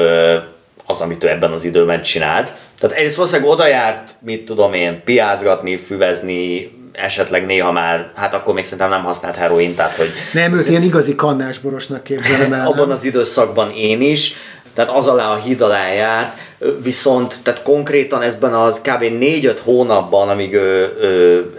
az, 0.85 1.01
amit 1.01 1.23
ő 1.23 1.29
ebben 1.29 1.51
az 1.51 1.63
időben 1.63 2.01
csinált. 2.01 2.53
Tehát 2.79 2.95
egyrészt 2.95 3.15
valószínűleg 3.15 3.51
oda 3.51 3.67
járt, 3.67 4.15
mit 4.19 4.45
tudom 4.45 4.73
én, 4.73 5.01
piázgatni, 5.05 5.77
füvezni, 5.77 6.71
esetleg 6.91 7.45
néha 7.45 7.71
már, 7.71 8.11
hát 8.15 8.33
akkor 8.33 8.53
még 8.53 8.63
szerintem 8.63 8.89
nem 8.89 9.03
használt 9.03 9.35
heroin, 9.35 9.75
tehát 9.75 9.95
hogy... 9.95 10.09
Nem, 10.33 10.53
őt 10.53 10.69
ilyen 10.69 10.83
igazi 10.83 11.15
kannásborosnak 11.15 12.03
képzelem 12.03 12.53
el. 12.53 12.67
Abban 12.67 12.91
az 12.91 13.03
időszakban 13.03 13.71
én 13.71 14.01
is, 14.01 14.35
tehát 14.73 14.91
az 14.91 15.07
alá 15.07 15.31
a 15.31 15.35
híd 15.35 15.61
alá 15.61 15.93
járt, 15.93 16.37
viszont 16.83 17.35
tehát 17.43 17.63
konkrétan 17.63 18.21
ezben 18.21 18.53
az 18.53 18.81
kb. 18.81 19.03
4-5 19.03 19.57
hónapban, 19.63 20.29
amíg 20.29 20.53
ő, 20.53 20.97
ő, 21.01 21.51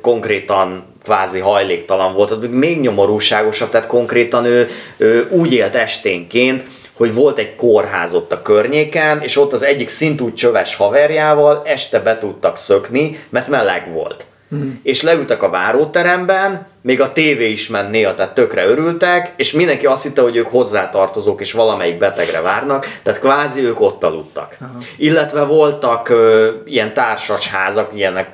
konkrétan 0.00 0.84
kvázi 1.04 1.38
hajléktalan 1.38 2.14
volt, 2.14 2.30
az 2.30 2.38
még 2.50 2.80
nyomorúságosabb, 2.80 3.70
tehát 3.70 3.86
konkrétan 3.86 4.44
ő, 4.44 4.68
ő 4.96 5.28
úgy 5.30 5.52
élt 5.52 5.74
esténként, 5.74 6.64
hogy 7.00 7.14
volt 7.14 7.38
egy 7.38 7.54
kórház 7.54 8.12
ott 8.12 8.32
a 8.32 8.42
környéken, 8.42 9.20
és 9.20 9.36
ott 9.36 9.52
az 9.52 9.62
egyik 9.62 9.88
szintú 9.88 10.32
csöves 10.32 10.76
haverjával 10.76 11.62
este 11.64 12.00
be 12.00 12.18
tudtak 12.18 12.56
szökni, 12.56 13.18
mert 13.28 13.48
meleg 13.48 13.92
volt. 13.92 14.24
Mm. 14.54 14.70
És 14.82 15.02
leültek 15.02 15.42
a 15.42 15.50
váróteremben, 15.50 16.66
még 16.82 17.00
a 17.00 17.12
tévé 17.12 17.50
is 17.50 17.68
ment 17.68 17.90
néha, 17.90 18.14
tehát 18.14 18.34
tökre 18.34 18.66
örültek, 18.66 19.32
és 19.36 19.52
mindenki 19.52 19.86
azt 19.86 20.02
hitte, 20.02 20.22
hogy 20.22 20.36
ők 20.36 20.46
hozzátartozók, 20.46 21.40
és 21.40 21.52
valamelyik 21.52 21.98
betegre 21.98 22.40
várnak, 22.40 22.86
tehát 23.02 23.20
kvázi 23.20 23.62
ők 23.62 23.80
ott 23.80 24.04
aludtak. 24.04 24.56
Aha. 24.60 24.78
Illetve 24.96 25.42
voltak 25.42 26.08
ö, 26.08 26.48
ilyen 26.64 26.94
társasházak, 26.94 27.90
ilyenek 27.94 28.28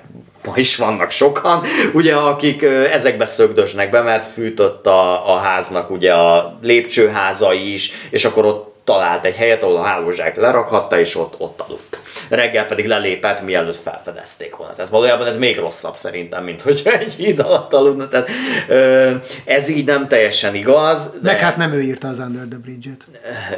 ma 0.47 0.53
is 0.57 0.77
vannak 0.77 1.11
sokan, 1.11 1.63
ugye, 1.93 2.15
akik 2.15 2.63
ezekbe 2.93 3.25
szögdösnek 3.25 3.91
be, 3.91 4.01
mert 4.01 4.29
fűtött 4.29 4.87
a, 4.87 5.35
a 5.35 5.37
háznak 5.37 5.91
ugye 5.91 6.13
a 6.13 6.59
lépcsőháza 6.63 7.53
is, 7.53 7.93
és 8.11 8.25
akkor 8.25 8.45
ott 8.45 8.75
talált 8.87 9.25
egy 9.25 9.35
helyet, 9.35 9.63
ahol 9.63 9.77
a 9.77 9.83
hálózsák 9.83 10.37
lerakhatta, 10.37 10.99
és 10.99 11.17
ott, 11.17 11.35
ott 11.39 11.61
aludt. 11.61 11.99
Reggel 12.29 12.67
pedig 12.67 12.87
lelépett, 12.87 13.43
mielőtt 13.43 13.77
felfedezték 13.77 14.57
volna. 14.57 14.75
Tehát 14.75 14.91
valójában 14.91 15.27
ez 15.27 15.37
még 15.37 15.59
rosszabb 15.59 15.97
szerintem, 15.97 16.45
mint 16.45 16.63
hogy 16.63 16.83
egy 17.01 17.15
híd 17.15 17.39
alatt 17.39 17.73
aludna. 17.73 18.09
Tehát, 18.09 18.29
ö, 18.69 19.11
ez 19.45 19.69
így 19.69 19.85
nem 19.85 20.09
teljesen 20.09 20.55
igaz. 20.55 21.11
De... 21.23 21.31
Meg 21.31 21.41
hát 21.41 21.57
nem 21.57 21.73
ő 21.73 21.83
írta 21.83 22.09
az 22.09 22.19
Under 22.19 22.47
the 22.51 22.59
Bridge-et. 22.59 23.07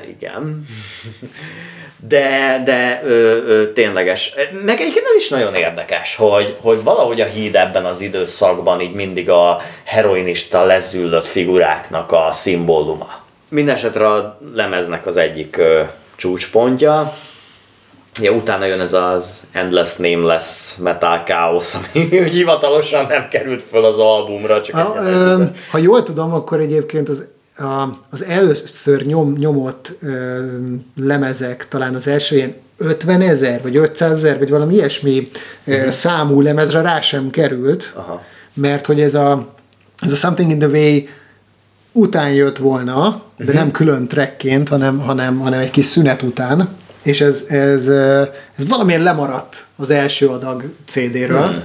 Igen 0.09 0.67
de, 2.07 2.63
de 2.65 3.03
ö, 3.05 3.37
ö, 3.47 3.73
tényleges. 3.73 4.35
Meg 4.65 4.81
egyébként 4.81 5.07
ez 5.07 5.17
is 5.17 5.29
nagyon 5.29 5.55
érdekes, 5.55 6.17
hogy, 6.17 6.57
hogy 6.61 6.83
valahogy 6.83 7.21
a 7.21 7.25
híd 7.25 7.55
ebben 7.55 7.85
az 7.85 8.01
időszakban 8.01 8.81
így 8.81 8.95
mindig 8.95 9.31
a 9.31 9.61
heroinista 9.85 10.65
lezüllött 10.65 11.27
figuráknak 11.27 12.13
a 12.13 12.29
szimbóluma. 12.33 13.09
Mindenesetre 13.49 14.09
a 14.09 14.39
lemeznek 14.55 15.07
az 15.07 15.17
egyik 15.17 15.57
ö, 15.57 15.83
csúcspontja. 16.17 17.13
Ja, 18.21 18.33
utána 18.33 18.65
jön 18.65 18.81
ez 18.81 18.93
az 18.93 19.47
Endless 19.53 19.97
Nameless 19.97 20.77
Metal 20.77 21.23
Chaos, 21.27 21.75
ami 21.75 22.07
hivatalosan 22.37 23.07
nem 23.07 23.29
került 23.29 23.63
föl 23.71 23.85
az 23.85 23.99
albumra. 23.99 24.61
Csak 24.61 24.77
ha, 24.77 25.03
ö, 25.03 25.43
ha 25.71 25.79
jól 25.79 26.03
tudom, 26.03 26.33
akkor 26.33 26.61
egyébként 26.61 27.09
az 27.09 27.29
az 28.11 28.25
először 28.25 29.07
nyom, 29.07 29.33
nyomott 29.33 29.97
ö, 30.03 30.39
lemezek, 30.97 31.69
talán 31.69 31.95
az 31.95 32.07
első 32.07 32.37
ilyen 32.37 32.55
50 32.79 33.21
ezer, 33.21 33.63
vagy 33.63 33.77
500 33.77 34.13
ezer, 34.13 34.39
vagy 34.39 34.51
valami 34.51 34.75
ilyesmi 34.75 35.29
uh-huh. 35.65 35.89
számú 35.89 36.41
lemezre 36.41 36.81
rá 36.81 37.01
sem 37.01 37.31
került, 37.31 37.93
Aha. 37.95 38.21
mert 38.55 38.87
hogy 38.87 39.01
ez 39.01 39.15
a, 39.15 39.55
ez 40.01 40.13
a 40.13 40.17
Something 40.17 40.51
in 40.51 40.59
the 40.59 40.69
Way 40.69 41.01
után 41.93 42.33
jött 42.33 42.59
volna, 42.59 43.23
de 43.37 43.45
uh-huh. 43.45 43.59
nem 43.59 43.71
külön 43.71 44.09
trackként, 44.09 44.69
hanem, 44.69 44.99
hanem, 44.99 45.39
hanem 45.39 45.61
egy 45.61 45.71
kis 45.71 45.85
szünet 45.85 46.23
után, 46.23 46.69
és 47.03 47.21
ez, 47.21 47.45
ez, 47.49 47.89
ez 48.57 48.69
valamiért 48.69 49.03
lemaradt 49.03 49.67
az 49.77 49.91
első 49.91 50.29
adag 50.29 50.65
CD-ről. 50.87 51.45
Uh-huh. 51.45 51.63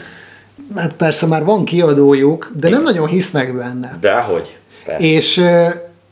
Hát 0.75 0.93
persze 0.93 1.25
már 1.25 1.43
van 1.43 1.65
kiadójuk, 1.65 2.51
de 2.55 2.67
Igen. 2.67 2.71
nem 2.71 2.93
nagyon 2.93 3.07
hisznek 3.07 3.55
benne. 3.55 3.97
Dehogy. 3.99 4.57
És, 4.97 5.43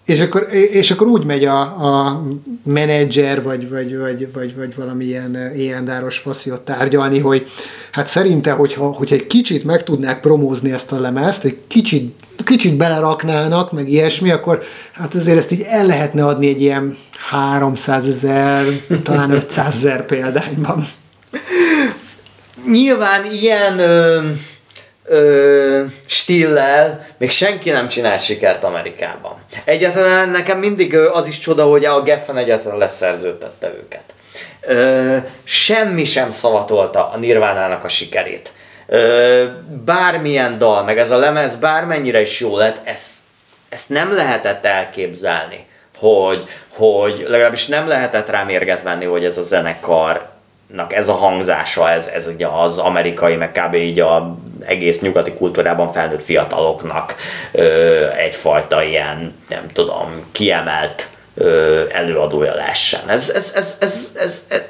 és, 0.06 0.20
akkor, 0.20 0.48
és 0.52 0.92
akkor 0.92 1.08
úgy 1.08 1.26
megy 1.26 1.46
a, 1.46 1.60
a 1.60 2.24
menedzser, 2.64 3.44
vagy, 3.44 3.70
vagy, 3.70 3.98
vagy, 3.98 4.32
vagy, 4.34 4.56
vagy 4.56 4.76
valamilyen 4.76 5.36
éjjendáros 5.56 6.18
faszi 6.18 6.52
ott 6.52 6.66
tárgyalni, 6.66 7.20
hogy 7.20 7.48
hát 7.92 8.08
szerinte, 8.08 8.52
hogyha, 8.52 8.86
hogyha 8.86 9.16
egy 9.16 9.28
kicsit 9.28 9.64
meg 9.64 9.84
tudnák 9.84 10.20
promózni 10.20 10.72
ezt 10.72 10.92
a 10.92 11.00
lemezt, 11.00 11.46
egy 11.46 11.58
kicsit, 11.68 12.16
kicsit 12.46 12.78
beleraknának, 12.78 13.72
meg 13.72 13.90
ilyesmi, 13.90 14.32
akkor 14.32 14.64
hát 14.92 15.14
azért 15.14 15.38
ezt 15.38 15.52
így 15.52 15.66
el 15.68 15.86
lehetne 15.86 16.26
adni 16.26 16.48
egy 16.48 16.62
ilyen 16.62 16.98
300 17.30 18.08
ezer, 18.08 18.66
talán 19.04 19.32
500 19.32 19.74
ezer 19.74 20.06
példányban. 20.06 20.88
Nyilván 22.72 23.26
ilyen... 23.32 23.80
Ö- 23.80 24.50
ö, 25.04 25.84
stillel 26.06 27.08
még 27.18 27.30
senki 27.30 27.70
nem 27.70 27.88
csinál 27.88 28.18
sikert 28.18 28.64
Amerikában. 28.64 29.44
Egyáltalán 29.64 30.30
nekem 30.30 30.60
mindig 30.60 30.96
az 30.96 31.28
is 31.28 31.40
csoda, 31.40 31.66
hogy 31.66 31.86
a 31.86 32.02
Geffen 32.02 32.38
egyáltalán 32.38 32.78
leszerződtette 32.78 33.68
őket. 33.68 34.04
Ö, 34.62 35.18
semmi 35.44 36.04
sem 36.04 36.32
szavatolta 36.32 37.10
a 37.10 37.18
Nirvánának 37.18 37.84
a 37.84 37.90
sikerét. 37.90 38.52
Ö, 38.88 39.46
bármilyen 39.86 40.58
dal, 40.58 40.84
meg 40.84 40.98
ez 40.98 41.12
a 41.12 41.18
lemez 41.18 41.56
bármennyire 41.56 42.22
is 42.22 42.40
jó 42.40 42.58
lett, 42.58 42.88
ezt, 42.88 43.12
ezt 43.70 43.90
nem 43.90 44.14
lehetett 44.14 44.66
elképzelni, 44.66 45.66
hogy, 45.98 46.44
hogy 46.68 47.26
legalábbis 47.28 47.66
nem 47.66 47.88
lehetett 47.88 48.30
rá 48.30 48.44
mérget 48.44 48.84
venni, 48.84 49.06
hogy 49.06 49.26
ez 49.26 49.38
a 49.38 49.42
zenekar 49.42 50.30
ez 50.90 51.08
a 51.08 51.14
hangzása, 51.14 51.90
ez, 51.90 52.08
ez 52.08 52.28
ugye 52.28 52.48
az 52.48 52.78
amerikai, 52.78 53.36
meg 53.36 53.52
kb. 53.52 53.76
így 53.76 54.00
a 54.00 54.38
egész 54.66 55.00
nyugati 55.00 55.32
kultúrában 55.32 55.92
felnőtt 55.92 56.24
fiataloknak 56.24 57.16
ö, 57.52 58.08
egyfajta 58.10 58.84
ilyen, 58.84 59.34
nem 59.50 59.64
tudom, 59.74 60.10
kiemelt 60.32 61.08
ö, 61.36 61.84
előadója 61.92 62.54
lehessen. 62.54 63.10
Ez, 63.10 63.30
ez, 63.30 63.52
ez, 63.56 63.78
ez, 63.80 64.12
ez, 64.16 64.46
ez, 64.50 64.70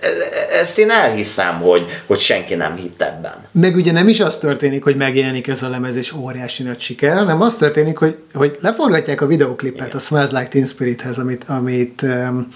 ezt 0.51 0.77
én 0.77 0.89
elhiszem, 0.89 1.61
hogy, 1.61 1.85
hogy 2.05 2.19
senki 2.19 2.55
nem 2.55 2.75
hitt 2.75 3.01
ebben. 3.01 3.45
Meg 3.51 3.75
ugye 3.75 3.91
nem 3.91 4.07
is 4.07 4.19
az 4.19 4.37
történik, 4.37 4.83
hogy 4.83 4.95
megjelenik 4.95 5.47
ez 5.47 5.63
a 5.63 5.69
lemez 5.69 5.95
és 5.95 6.13
óriási 6.13 6.63
nagy 6.63 6.79
siker, 6.79 7.13
hanem 7.13 7.41
az 7.41 7.57
történik, 7.57 7.97
hogy, 7.97 8.17
hogy 8.33 8.57
leforgatják 8.61 9.21
a 9.21 9.25
videoklipet 9.25 9.87
Igen. 9.87 9.97
a 9.97 9.99
Smells 9.99 10.31
Like 10.31 10.47
Teen 10.47 10.65
Spirithez, 10.65 11.17
amit, 11.17 11.43
amit 11.43 12.01
um, 12.01 12.47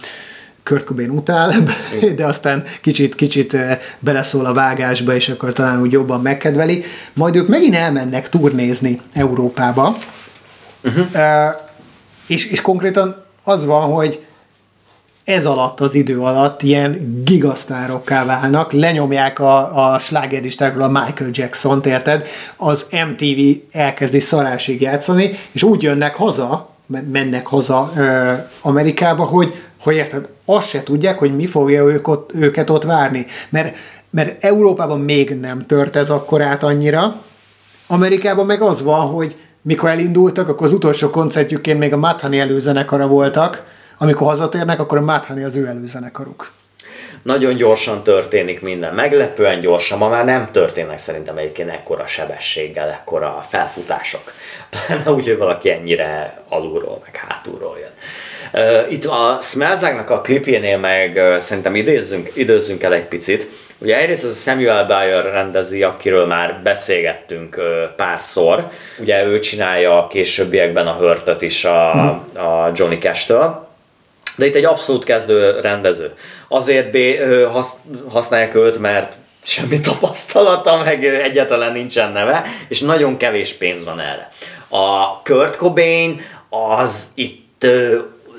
Kurt 0.65 0.83
Cobain 0.83 1.09
utál, 1.09 1.53
de 2.15 2.25
aztán 2.25 2.63
kicsit, 2.81 3.15
kicsit 3.15 3.57
beleszól 3.99 4.45
a 4.45 4.53
vágásba, 4.53 5.15
és 5.15 5.29
akkor 5.29 5.53
talán 5.53 5.81
úgy 5.81 5.91
jobban 5.91 6.21
megkedveli. 6.21 6.83
Majd 7.13 7.35
ők 7.35 7.47
megint 7.47 7.75
elmennek 7.75 8.29
turnézni 8.29 8.99
Európába, 9.13 9.97
uh-huh. 10.83 11.05
uh, 11.13 11.21
és, 12.27 12.45
és 12.45 12.61
konkrétan 12.61 13.23
az 13.43 13.65
van, 13.65 13.91
hogy 13.91 14.25
ez 15.23 15.45
alatt 15.45 15.79
az 15.79 15.93
idő 15.93 16.19
alatt 16.19 16.61
ilyen 16.61 17.21
gigasztárokká 17.25 18.25
válnak, 18.25 18.71
lenyomják 18.71 19.39
a, 19.39 19.91
a 19.93 19.99
slágeristákról 19.99 20.83
a 20.83 20.87
Michael 20.87 21.29
Jackson-t, 21.33 21.85
érted? 21.85 22.27
Az 22.57 22.87
MTV 23.09 23.39
elkezdi 23.71 24.19
szarásig 24.19 24.81
játszani, 24.81 25.31
és 25.51 25.63
úgy 25.63 25.81
jönnek 25.81 26.15
haza, 26.15 26.69
mennek 27.11 27.47
haza 27.47 27.91
ö, 27.97 28.33
Amerikába, 28.61 29.23
hogy, 29.23 29.53
hogy 29.85 29.95
érted, 29.95 30.29
azt 30.45 30.69
se 30.69 30.83
tudják, 30.83 31.17
hogy 31.19 31.35
mi 31.35 31.45
fogja 31.45 31.83
ők 31.83 32.07
ott, 32.07 32.33
őket 32.33 32.69
ott 32.69 32.83
várni. 32.83 33.25
Mert, 33.49 33.75
mert 34.09 34.43
Európában 34.43 34.99
még 34.99 35.39
nem 35.39 35.65
tört 35.65 35.95
ez 35.95 36.09
akkor 36.09 36.41
át 36.41 36.63
annyira, 36.63 37.21
Amerikában 37.87 38.45
meg 38.45 38.61
az 38.61 38.83
van, 38.83 39.07
hogy 39.07 39.35
mikor 39.61 39.89
elindultak, 39.89 40.47
akkor 40.47 40.67
az 40.67 40.73
utolsó 40.73 41.09
koncertjükén 41.09 41.77
még 41.77 41.93
a 41.93 41.97
Mathani 41.97 42.39
előzenekara 42.39 43.07
voltak, 43.07 43.63
amikor 43.97 44.27
hazatérnek, 44.27 44.79
akkor 44.79 44.97
a 44.97 45.01
Mathani 45.01 45.43
az 45.43 45.55
ő 45.55 45.65
előzenekaruk. 45.65 46.51
Nagyon 47.21 47.55
gyorsan 47.55 48.03
történik 48.03 48.61
minden, 48.61 48.93
meglepően 48.93 49.59
gyorsan, 49.59 49.97
ma 49.97 50.09
már 50.09 50.25
nem 50.25 50.51
történnek 50.51 50.97
szerintem 50.97 51.37
egyébként 51.37 51.69
ekkora 51.69 52.07
sebességgel, 52.07 52.89
ekkora 52.89 53.45
felfutások. 53.49 54.31
Pláne 54.69 55.11
úgy, 55.11 55.27
hogy 55.27 55.37
valaki 55.37 55.71
ennyire 55.71 56.41
alulról, 56.49 56.99
meg 57.05 57.15
hátulról 57.15 57.77
jön. 57.79 57.93
Itt 58.89 59.05
a 59.05 59.37
Smelzáknak 59.41 60.09
a 60.09 60.21
klipjénél 60.21 60.77
meg 60.77 61.21
szerintem 61.39 61.75
idézzünk, 61.75 62.31
időzzünk 62.33 62.83
el 62.83 62.93
egy 62.93 63.03
picit. 63.05 63.47
Ugye 63.77 63.97
egyrészt 63.99 64.23
ez 64.23 64.31
a 64.31 64.49
Samuel 64.49 64.85
Bayer 64.85 65.23
rendezi, 65.23 65.83
akiről 65.83 66.25
már 66.25 66.59
beszélgettünk 66.63 67.61
párszor. 67.95 68.67
Ugye 68.99 69.25
ő 69.25 69.39
csinálja 69.39 69.97
a 69.97 70.07
későbbiekben 70.07 70.87
a 70.87 70.97
hörtöt 70.97 71.41
is 71.41 71.65
a, 71.65 71.91
a 72.33 72.71
Johnny 72.73 72.97
Cash-től. 72.97 73.67
De 74.37 74.45
itt 74.45 74.55
egy 74.55 74.65
abszolút 74.65 75.03
kezdő 75.03 75.59
rendező. 75.59 76.13
Azért 76.47 76.91
B, 76.91 76.97
használják 78.09 78.55
őt, 78.55 78.79
mert 78.79 79.13
semmi 79.43 79.79
tapasztalata, 79.79 80.77
meg 80.77 81.05
egyáltalán 81.05 81.71
nincsen 81.71 82.11
neve, 82.11 82.43
és 82.67 82.79
nagyon 82.79 83.17
kevés 83.17 83.53
pénz 83.53 83.83
van 83.83 83.99
erre. 83.99 84.31
A 84.67 85.21
Kurt 85.23 85.55
Cobain 85.55 86.21
az 86.49 87.03
itt 87.13 87.65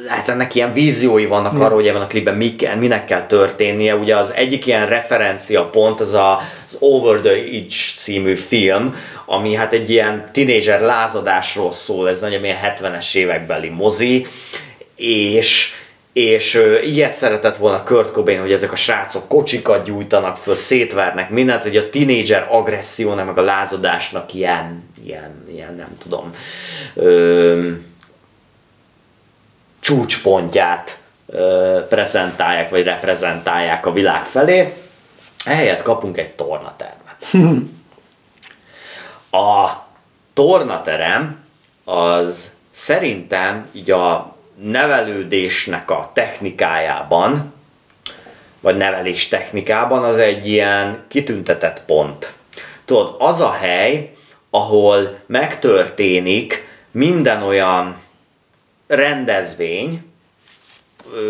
hát 0.07 0.29
ennek 0.29 0.55
ilyen 0.55 0.73
víziói 0.73 1.27
vannak 1.27 1.61
arról, 1.61 1.75
hogy 1.75 1.89
ebben 1.89 2.01
a 2.01 2.07
klipben 2.07 2.35
mi 2.35 2.57
kell, 2.57 2.75
minek 2.75 3.05
kell 3.05 3.27
történnie. 3.27 3.97
Ugye 3.97 4.17
az 4.17 4.33
egyik 4.33 4.67
ilyen 4.67 4.87
referencia 4.87 5.65
pont 5.65 6.01
az 6.01 6.13
a, 6.15 6.41
az 6.69 6.77
Over 6.79 7.21
the 7.21 7.33
Edge 7.33 7.75
című 7.97 8.35
film, 8.35 8.95
ami 9.25 9.55
hát 9.55 9.73
egy 9.73 9.91
ilyen 9.91 10.25
tinédzser 10.33 10.81
lázadásról 10.81 11.73
szól, 11.73 12.09
ez 12.09 12.21
nagyon 12.21 12.45
ilyen 12.45 12.59
70-es 12.63 13.15
évekbeli 13.15 13.69
mozi, 13.69 14.27
és 14.97 15.75
és 16.17 16.63
ilyet 16.85 17.13
szeretett 17.13 17.57
volna 17.57 17.83
Kurt 17.83 18.13
Cobain, 18.13 18.41
hogy 18.41 18.53
ezek 18.53 18.73
a 18.73 18.77
srácok 18.77 19.29
kocsikat 19.29 19.85
gyújtanak 19.85 20.37
föl, 20.37 20.55
szétvernek 20.55 21.31
mindent, 21.31 21.63
hogy 21.63 21.77
a 21.77 21.91
tinédzser 21.91 22.47
agressziónak, 22.51 23.27
meg 23.27 23.39
a 23.39 23.43
lázadásnak 23.43 24.35
ilyen, 24.35 24.91
ilyen, 25.05 25.45
ilyen 25.49 25.75
nem 25.75 25.97
tudom, 25.99 26.31
ö, 26.95 27.71
csúcspontját 29.87 30.99
ö, 31.27 31.79
prezentálják, 31.89 32.71
vagy 32.71 32.85
reprezentálják 32.85 33.87
a 33.87 33.93
világ 33.93 34.25
felé. 34.25 34.75
Ehelyett 35.45 35.83
kapunk 35.83 36.19
egy 36.19 36.31
tornatermet. 36.31 37.27
a 39.31 39.71
tornaterem 40.35 41.45
az 41.85 42.53
szerintem 42.71 43.69
így 43.73 43.91
a 43.91 44.37
nevelődésnek 44.63 45.91
a 45.91 46.11
technikájában, 46.15 47.55
vagy 48.61 48.77
nevelés 48.77 49.29
technikában 49.29 50.05
az 50.05 50.19
egy 50.19 50.49
ilyen 50.49 51.05
kitüntetett 51.09 51.83
pont. 51.87 52.33
Tudod, 52.85 53.15
az 53.19 53.41
a 53.41 53.53
hely, 53.53 54.15
ahol 54.51 55.19
megtörténik 55.27 56.69
minden 56.91 57.43
olyan 57.43 58.05
rendezvény, 58.87 60.05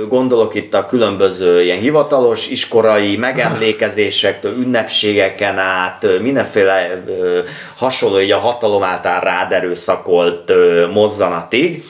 gondolok 0.09 0.55
itt 0.55 0.75
a 0.75 0.87
különböző 0.87 1.63
ilyen 1.63 1.79
hivatalos 1.79 2.49
iskolai 2.49 3.17
megemlékezésektől, 3.17 4.53
ünnepségeken 4.57 5.59
át, 5.59 6.07
mindenféle 6.21 7.05
hasonló, 7.77 8.21
így 8.21 8.31
a 8.31 8.39
hatalom 8.39 8.83
által 8.83 9.21
rád 9.21 9.53
erőszakolt 9.53 10.53
mozzanatig, 10.93 11.85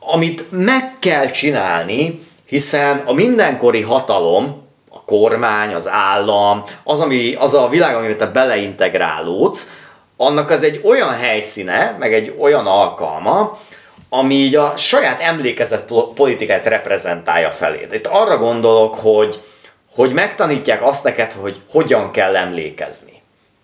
amit 0.00 0.44
meg 0.50 0.98
kell 0.98 1.30
csinálni, 1.30 2.20
hiszen 2.46 3.02
a 3.06 3.12
mindenkori 3.12 3.80
hatalom, 3.80 4.62
a 4.90 5.02
kormány, 5.04 5.74
az 5.74 5.88
állam, 5.88 6.62
az, 6.84 7.00
ami, 7.00 7.34
az 7.34 7.54
a 7.54 7.68
világ, 7.68 7.96
amiben 7.96 8.18
te 8.18 8.26
beleintegrálódsz, 8.26 9.70
annak 10.16 10.50
az 10.50 10.62
egy 10.62 10.80
olyan 10.84 11.12
helyszíne, 11.12 11.96
meg 11.98 12.14
egy 12.14 12.34
olyan 12.38 12.66
alkalma, 12.66 13.58
ami 14.16 14.34
így 14.34 14.56
a 14.56 14.76
saját 14.76 15.20
emlékezett 15.20 15.92
politikát 16.14 16.66
reprezentálja 16.66 17.50
feléd. 17.50 17.92
Itt 17.92 18.06
arra 18.06 18.38
gondolok, 18.38 18.94
hogy, 18.94 19.42
hogy 19.94 20.12
megtanítják 20.12 20.82
azt 20.82 21.04
neked, 21.04 21.32
hogy 21.32 21.60
hogyan 21.70 22.10
kell 22.10 22.36
emlékezni. 22.36 23.22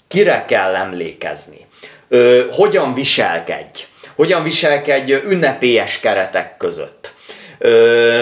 Kire 0.08 0.44
kell 0.48 0.74
emlékezni. 0.74 1.66
Ö, 2.08 2.44
hogyan 2.52 2.94
viselkedj 2.94 3.84
hogyan 4.14 4.42
viselkedj 4.42 5.12
ünnepélyes 5.12 6.00
keretek 6.00 6.56
között. 6.56 7.12
Ö, 7.58 8.20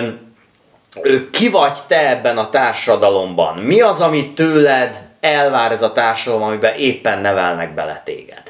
ki 1.30 1.48
vagy 1.48 1.78
te 1.86 2.08
ebben 2.08 2.38
a 2.38 2.50
társadalomban? 2.50 3.58
Mi 3.58 3.80
az, 3.80 4.00
amit 4.00 4.34
tőled 4.34 5.00
elvár 5.20 5.72
ez 5.72 5.82
a 5.82 5.92
társadalom, 5.92 6.46
amiben 6.46 6.74
éppen 6.74 7.18
nevelnek 7.18 7.74
bele 7.74 8.02
téged? 8.04 8.47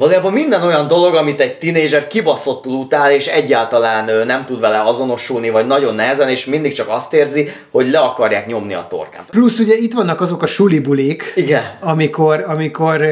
Valójában 0.00 0.32
minden 0.32 0.62
olyan 0.62 0.86
dolog, 0.86 1.14
amit 1.14 1.40
egy 1.40 1.58
tinédzser 1.58 2.06
kibaszottul 2.06 2.72
utál, 2.72 3.12
és 3.12 3.26
egyáltalán 3.26 4.26
nem 4.26 4.44
tud 4.46 4.60
vele 4.60 4.82
azonosulni, 4.82 5.50
vagy 5.50 5.66
nagyon 5.66 5.94
nehezen, 5.94 6.28
és 6.28 6.44
mindig 6.44 6.72
csak 6.72 6.88
azt 6.88 7.12
érzi, 7.12 7.48
hogy 7.70 7.90
le 7.90 7.98
akarják 7.98 8.46
nyomni 8.46 8.74
a 8.74 8.86
torkán. 8.88 9.22
Plusz 9.30 9.58
ugye 9.58 9.74
itt 9.76 9.94
vannak 9.94 10.20
azok 10.20 10.42
a 10.42 10.46
sulibulik, 10.46 11.32
Igen. 11.36 11.62
amikor, 11.80 12.44
amikor 12.46 13.02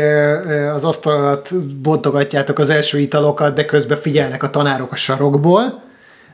az 0.75 0.85
asztalat 0.85 1.55
bontogatjátok 1.83 2.59
az 2.59 2.71
első 2.71 2.99
italokat, 2.99 3.55
de 3.55 3.65
közben 3.65 3.99
figyelnek 3.99 4.43
a 4.43 4.51
tanárok 4.51 4.93
a 4.93 4.97
sarokból. 4.97 5.83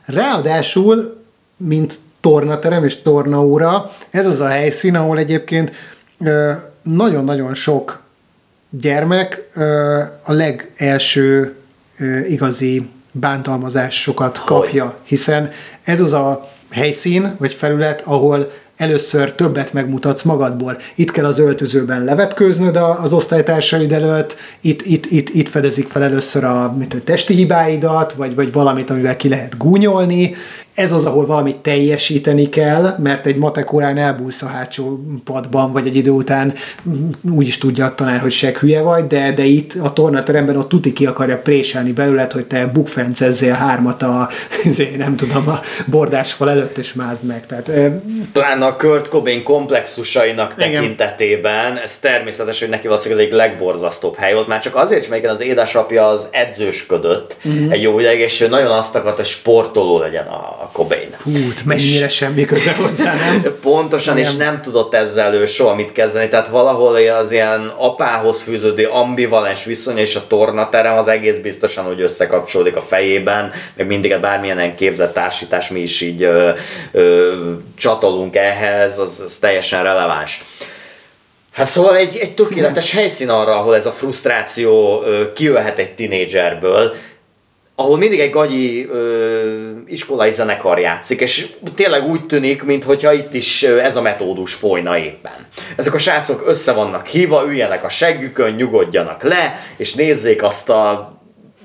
Ráadásul, 0.05 1.23
mint 1.57 1.95
tornaterem 2.21 2.83
és 2.83 3.01
tornaóra, 3.01 3.91
ez 4.09 4.25
az 4.25 4.39
a 4.39 4.47
helyszín, 4.47 4.95
ahol 4.95 5.17
egyébként 5.17 5.71
nagyon-nagyon 6.83 7.53
sok 7.53 8.03
gyermek 8.81 9.49
a 10.23 10.31
legelső 10.31 11.55
igazi 12.27 12.89
bántalmazásokat 13.11 14.43
kapja, 14.45 14.97
hiszen 15.03 15.49
ez 15.83 16.01
az 16.01 16.13
a 16.13 16.49
helyszín 16.71 17.35
vagy 17.37 17.53
felület, 17.53 18.01
ahol 18.05 18.51
először 18.77 19.33
többet 19.33 19.73
megmutatsz 19.73 20.21
magadból. 20.21 20.77
Itt 20.95 21.11
kell 21.11 21.25
az 21.25 21.39
öltözőben 21.39 22.03
levetkőznöd 22.03 22.75
az 22.75 23.13
osztálytársaid 23.13 23.91
előtt, 23.91 24.35
itt, 24.61 24.81
itt, 24.81 25.05
itt, 25.05 25.29
itt 25.29 25.49
fedezik 25.49 25.87
fel 25.87 26.03
először 26.03 26.43
a, 26.43 26.75
mint 26.77 26.93
a 26.93 27.03
testi 27.03 27.33
hibáidat, 27.33 28.13
vagy, 28.13 28.35
vagy 28.35 28.51
valamit, 28.51 28.89
amivel 28.89 29.17
ki 29.17 29.29
lehet 29.29 29.57
gúnyolni, 29.57 30.35
ez 30.75 30.91
az, 30.91 31.05
ahol 31.05 31.25
valamit 31.25 31.55
teljesíteni 31.55 32.49
kell, 32.49 32.95
mert 32.99 33.25
egy 33.25 33.37
matek 33.37 33.73
órán 33.73 33.97
elbújsz 33.97 34.41
a 34.41 34.47
hátsó 34.47 34.99
padban, 35.23 35.71
vagy 35.71 35.87
egy 35.87 35.95
idő 35.95 36.09
után 36.09 36.53
úgy 37.31 37.47
is 37.47 37.57
tudja 37.57 37.85
a 37.85 37.95
tanár, 37.95 38.19
hogy 38.19 38.31
se 38.31 38.53
hülye 38.59 38.81
vagy, 38.81 39.07
de, 39.07 39.31
de 39.31 39.43
itt 39.43 39.73
a 39.73 39.93
tornateremben 39.93 40.57
ott 40.57 40.69
tuti 40.69 40.93
ki 40.93 41.05
akarja 41.05 41.37
préselni 41.37 41.91
belőled, 41.91 42.31
hogy 42.31 42.45
te 42.45 42.65
bukfencezzél 42.67 43.53
hármat 43.53 44.01
a, 44.01 44.29
nem 44.97 45.15
tudom, 45.15 45.47
a 45.47 45.59
bordásfal 45.85 46.49
előtt, 46.49 46.77
és 46.77 46.93
mázd 46.93 47.23
meg. 47.23 47.45
Tehát, 47.45 47.71
Talán 48.31 48.61
a 48.61 48.75
Kurt 48.75 49.07
Cobain 49.07 49.43
komplexusainak 49.43 50.53
igen. 50.57 50.71
tekintetében 50.71 51.77
ez 51.77 51.97
természetes, 51.97 52.59
hogy 52.59 52.69
neki 52.69 52.87
valószínűleg 52.87 53.23
az 53.23 53.25
egyik 53.25 53.39
legborzasztóbb 53.39 54.15
hely 54.15 54.33
volt, 54.33 54.47
már 54.47 54.61
csak 54.61 54.75
azért 54.75 55.01
is, 55.01 55.07
mert 55.07 55.25
az 55.25 55.41
édesapja 55.41 56.07
az 56.07 56.27
edzősködött 56.31 57.37
uh-huh. 57.43 57.71
egy 57.71 57.81
jó 57.81 57.99
ideig, 57.99 58.19
és 58.19 58.41
ő 58.41 58.47
nagyon 58.47 58.71
azt 58.71 58.95
akart, 58.95 59.15
hogy 59.15 59.25
sportoló 59.25 59.99
legyen 59.99 60.25
a 60.25 60.64
a 60.65 60.69
Cobain. 60.71 61.15
Hú, 61.23 61.31
mennyire 61.65 62.09
semmi 62.09 62.45
köze 62.45 62.73
hozzá, 62.73 63.13
nem? 63.13 63.43
Pontosan, 63.61 64.17
és 64.17 64.35
nem 64.35 64.61
tudott 64.61 64.93
ezzel 64.93 65.33
ő 65.33 65.45
soha 65.45 65.75
mit 65.75 65.91
kezdeni, 65.91 66.27
tehát 66.27 66.47
valahol 66.47 66.95
az 66.95 67.31
ilyen 67.31 67.73
apához 67.77 68.41
fűződő 68.41 68.87
ambivalens 68.87 69.63
viszony 69.65 69.97
és 69.97 70.15
a 70.15 70.27
tornaterem 70.27 70.97
az 70.97 71.07
egész 71.07 71.37
biztosan, 71.37 71.85
hogy 71.85 72.01
összekapcsolódik 72.01 72.75
a 72.75 72.81
fejében, 72.81 73.51
meg 73.75 73.87
mindig 73.87 74.19
bármilyen 74.19 74.75
képzett 74.75 75.13
társítás 75.13 75.69
mi 75.69 75.79
is 75.79 76.01
így 76.01 76.23
ö, 76.23 76.49
ö, 76.91 77.33
csatolunk 77.77 78.35
ehhez, 78.35 78.99
az, 78.99 79.21
az 79.25 79.37
teljesen 79.39 79.83
releváns. 79.83 80.43
Hát 81.51 81.67
szóval 81.67 81.95
egy, 81.95 82.17
egy 82.17 82.33
tökéletes 82.33 82.91
helyszín 82.91 83.29
arra, 83.29 83.59
ahol 83.59 83.75
ez 83.75 83.85
a 83.85 83.91
frusztráció 83.91 85.03
ö, 85.05 85.33
kijöhet 85.33 85.77
egy 85.79 85.91
tinédzserből, 85.91 86.95
ahol 87.75 87.97
mindig 87.97 88.19
egy 88.19 88.29
gagyi 88.29 88.87
ö, 88.89 89.71
iskolai 89.85 90.31
zenekar 90.31 90.79
játszik, 90.79 91.21
és 91.21 91.47
tényleg 91.75 92.07
úgy 92.07 92.25
tűnik, 92.25 92.63
mintha 92.63 93.13
itt 93.13 93.33
is 93.33 93.63
ez 93.63 93.95
a 93.95 94.01
metódus 94.01 94.53
folyna 94.53 94.97
éppen. 94.97 95.47
Ezek 95.75 95.93
a 95.93 95.97
srácok 95.97 96.43
össze 96.47 96.71
vannak 96.71 97.05
hívva, 97.05 97.45
üljenek 97.47 97.83
a 97.83 97.89
seggükön, 97.89 98.53
nyugodjanak 98.53 99.23
le, 99.23 99.59
és 99.77 99.93
nézzék 99.93 100.43
azt 100.43 100.69
a 100.69 101.13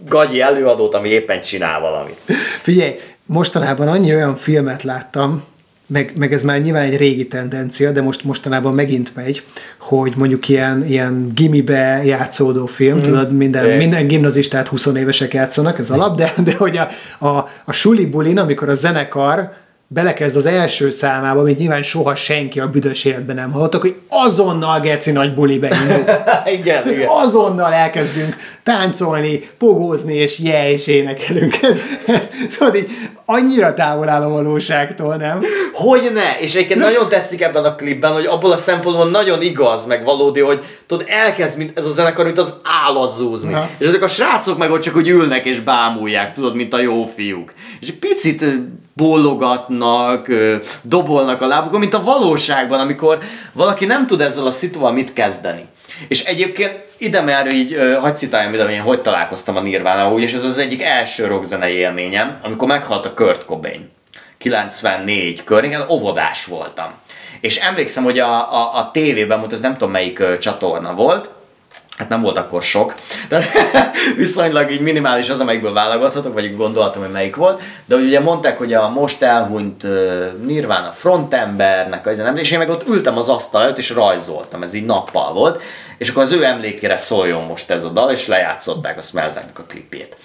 gagyi 0.09 0.41
előadót, 0.41 0.95
ami 0.95 1.09
éppen 1.09 1.41
csinál 1.41 1.81
valamit. 1.81 2.21
Figyelj, 2.63 2.95
mostanában 3.27 3.89
annyi 3.89 4.15
olyan 4.15 4.37
filmet 4.37 4.83
láttam, 4.83 5.45
meg, 5.91 6.13
meg 6.19 6.33
ez 6.33 6.43
már 6.43 6.61
nyilván 6.61 6.83
egy 6.83 6.97
régi 6.97 7.27
tendencia, 7.27 7.91
de 7.91 8.03
most 8.03 8.25
mostanában 8.25 8.75
megint 8.75 9.15
megy, 9.15 9.45
hogy 9.79 10.13
mondjuk 10.17 10.49
ilyen, 10.49 10.85
ilyen 10.85 11.31
gimibe 11.35 12.03
játszódó 12.05 12.67
film, 12.67 12.99
mm. 12.99 13.03
tudod, 13.03 13.33
minden, 13.33 13.67
é. 13.67 13.77
minden 13.77 14.07
gimnazistát 14.07 14.69
20 14.69 14.87
évesek 14.87 15.35
játszanak, 15.35 15.79
ez 15.79 15.91
alap, 15.91 16.17
de, 16.17 16.35
de 16.45 16.55
hogy 16.57 16.77
a, 16.77 16.89
a, 17.27 17.49
a 17.65 17.73
suli 17.73 18.07
bulin, 18.07 18.39
amikor 18.39 18.69
a 18.69 18.75
zenekar 18.75 19.53
belekezd 19.93 20.37
az 20.37 20.47
első 20.47 20.91
számába, 20.91 21.41
amit 21.41 21.59
nyilván 21.59 21.83
soha 21.83 22.15
senki 22.15 22.61
a 22.61 22.69
büdös 22.69 23.05
életben 23.05 23.37
nem 23.37 23.53
hallottak, 23.53 23.81
hogy 23.81 23.95
azonnal 24.09 24.81
geci 24.81 25.11
nagy 25.11 25.35
bulibe 25.35 25.79
indul. 25.83 26.15
igen, 26.59 26.89
igen. 26.89 27.09
Azonnal 27.09 27.73
elkezdünk 27.73 28.37
táncolni, 28.63 29.51
pogózni, 29.59 30.15
és 30.15 30.39
je, 30.39 30.71
és 30.71 30.87
énekelünk. 30.87 31.63
Ez, 31.63 31.77
ez 32.07 32.29
tudod, 32.59 32.75
így 32.75 32.89
annyira 33.25 33.75
távol 33.75 34.09
áll 34.09 34.23
a 34.23 34.29
valóságtól, 34.29 35.17
nem? 35.17 35.43
Hogy 35.73 36.11
ne? 36.15 36.39
És 36.41 36.55
egyébként 36.55 36.81
nagyon 36.81 37.09
tetszik 37.09 37.43
ebben 37.43 37.65
a 37.65 37.75
klipben, 37.75 38.13
hogy 38.13 38.27
abból 38.27 38.53
a 38.53 38.57
szempontból 38.57 39.11
nagyon 39.11 39.43
igaz, 39.43 39.87
meg 39.87 40.05
valódi, 40.05 40.41
hogy 40.41 40.65
tudod, 40.91 41.07
elkezd 41.09 41.57
mint 41.57 41.79
ez 41.79 41.85
a 41.85 41.91
zenekar, 41.91 42.25
mint 42.25 42.39
az 42.39 42.57
állat 42.85 43.15
zúzni. 43.15 43.53
Ha. 43.53 43.69
És 43.79 43.87
ezek 43.87 44.03
a 44.03 44.09
srácok 44.09 44.59
meg 44.59 44.71
ott 44.71 44.83
csak 44.83 44.97
úgy 44.97 45.09
ülnek 45.09 45.45
és 45.45 45.61
bámulják, 45.61 46.35
tudod, 46.35 46.55
mint 46.55 46.73
a 46.73 46.81
jó 46.81 47.05
fiúk. 47.05 47.53
És 47.81 47.89
egy 47.89 47.99
picit 47.99 48.45
bólogatnak, 48.93 50.33
dobolnak 50.83 51.43
a 51.43 51.47
lábukon, 51.47 51.81
mint 51.81 51.95
a 51.95 52.03
valóságban, 52.03 52.81
amikor 52.81 53.19
valaki 53.53 53.85
nem 53.85 54.07
tud 54.07 54.21
ezzel 54.21 54.47
a 54.47 54.51
szituval 54.51 54.93
mit 54.93 55.13
kezdeni. 55.13 55.65
És 56.09 56.25
egyébként 56.25 56.85
ide 56.99 57.21
már 57.21 57.53
így, 57.53 57.79
hagyj 58.01 58.17
citáljam 58.17 58.55
ide, 58.55 58.65
hogy 58.65 58.73
én 58.73 58.81
hogy 58.81 59.01
találkoztam 59.01 59.57
a 59.57 59.61
Nirvana 59.61 60.13
úgy, 60.13 60.23
és 60.23 60.33
ez 60.33 60.45
az 60.45 60.59
egyik 60.59 60.83
első 60.83 61.27
rockzenei 61.27 61.75
élményem, 61.75 62.39
amikor 62.43 62.69
meghalt 62.69 63.07
a 63.07 63.15
Kurt 63.15 63.45
Cobain. 63.45 63.91
94 64.39 65.45
környéken 65.45 65.89
óvodás 65.89 66.45
voltam. 66.45 66.93
És 67.41 67.57
emlékszem, 67.57 68.05
hogy 68.05 68.19
a, 68.19 68.55
a, 68.55 68.77
a 68.79 68.91
tévében, 68.93 69.39
most 69.39 69.53
ez 69.53 69.61
nem 69.61 69.73
tudom 69.73 69.91
melyik 69.91 70.21
uh, 70.21 70.39
csatorna 70.39 70.95
volt, 70.95 71.31
hát 71.97 72.09
nem 72.09 72.21
volt 72.21 72.37
akkor 72.37 72.63
sok, 72.63 72.95
de 73.29 73.45
viszonylag 74.17 74.71
így 74.71 74.81
minimális 74.81 75.29
az, 75.29 75.41
amelyikből 75.41 75.73
válogathatok, 75.73 76.35
vagy 76.35 76.57
gondoltam, 76.57 77.03
hogy 77.03 77.11
melyik 77.11 77.37
volt, 77.37 77.63
de 77.85 77.95
ugye 77.95 78.21
mondták, 78.21 78.59
hogy 78.59 78.73
a 78.73 78.89
most 78.89 79.23
elhunyt 79.23 79.83
uh, 79.83 80.33
Nirvana 80.45 80.91
frontembernek, 80.91 82.07
az 82.07 82.17
nem, 82.17 82.37
és 82.37 82.51
én 82.51 82.59
meg 82.59 82.71
ott 82.71 82.89
ültem 82.89 83.17
az 83.17 83.29
asztal 83.29 83.63
előtt, 83.63 83.79
és 83.79 83.91
rajzoltam, 83.91 84.63
ez 84.63 84.75
így 84.75 84.87
nappal 84.87 85.33
volt, 85.33 85.63
és 85.99 86.09
akkor 86.09 86.23
az 86.23 86.33
ő 86.33 86.45
emlékére 86.45 86.97
szóljon 86.97 87.45
most 87.45 87.71
ez 87.71 87.85
a 87.85 87.89
dal, 87.89 88.11
és 88.11 88.27
lejátszották 88.27 88.99
a 88.99 89.03
smells 89.03 89.35
a 89.55 89.63
klipét. 89.69 90.17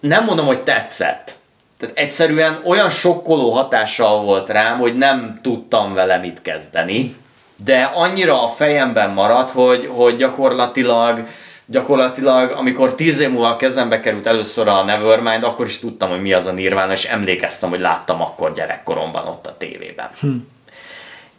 Nem 0.00 0.24
mondom, 0.24 0.46
hogy 0.46 0.62
tetszett, 0.62 1.34
tehát 1.82 1.98
egyszerűen 1.98 2.60
olyan 2.64 2.90
sokkoló 2.90 3.50
hatással 3.50 4.22
volt 4.22 4.48
rám, 4.48 4.78
hogy 4.78 4.96
nem 4.96 5.38
tudtam 5.42 5.94
vele 5.94 6.18
mit 6.18 6.42
kezdeni, 6.42 7.16
de 7.64 7.82
annyira 7.82 8.42
a 8.42 8.48
fejemben 8.48 9.10
maradt, 9.10 9.50
hogy, 9.50 9.88
hogy 9.92 10.16
gyakorlatilag 10.16 11.26
gyakorlatilag, 11.66 12.50
amikor 12.50 12.94
tíz 12.94 13.20
év 13.20 13.30
múlva 13.30 13.48
a 13.48 13.56
kezembe 13.56 14.00
került 14.00 14.26
először 14.26 14.68
a 14.68 14.82
Nevermind, 14.82 15.42
akkor 15.42 15.66
is 15.66 15.78
tudtam, 15.78 16.10
hogy 16.10 16.20
mi 16.20 16.32
az 16.32 16.46
a 16.46 16.52
Nirvana, 16.52 16.92
és 16.92 17.04
emlékeztem, 17.04 17.70
hogy 17.70 17.80
láttam 17.80 18.20
akkor 18.20 18.52
gyerekkoromban 18.52 19.26
ott 19.26 19.46
a 19.46 19.56
tévében. 19.58 20.10
Hm. 20.20 20.28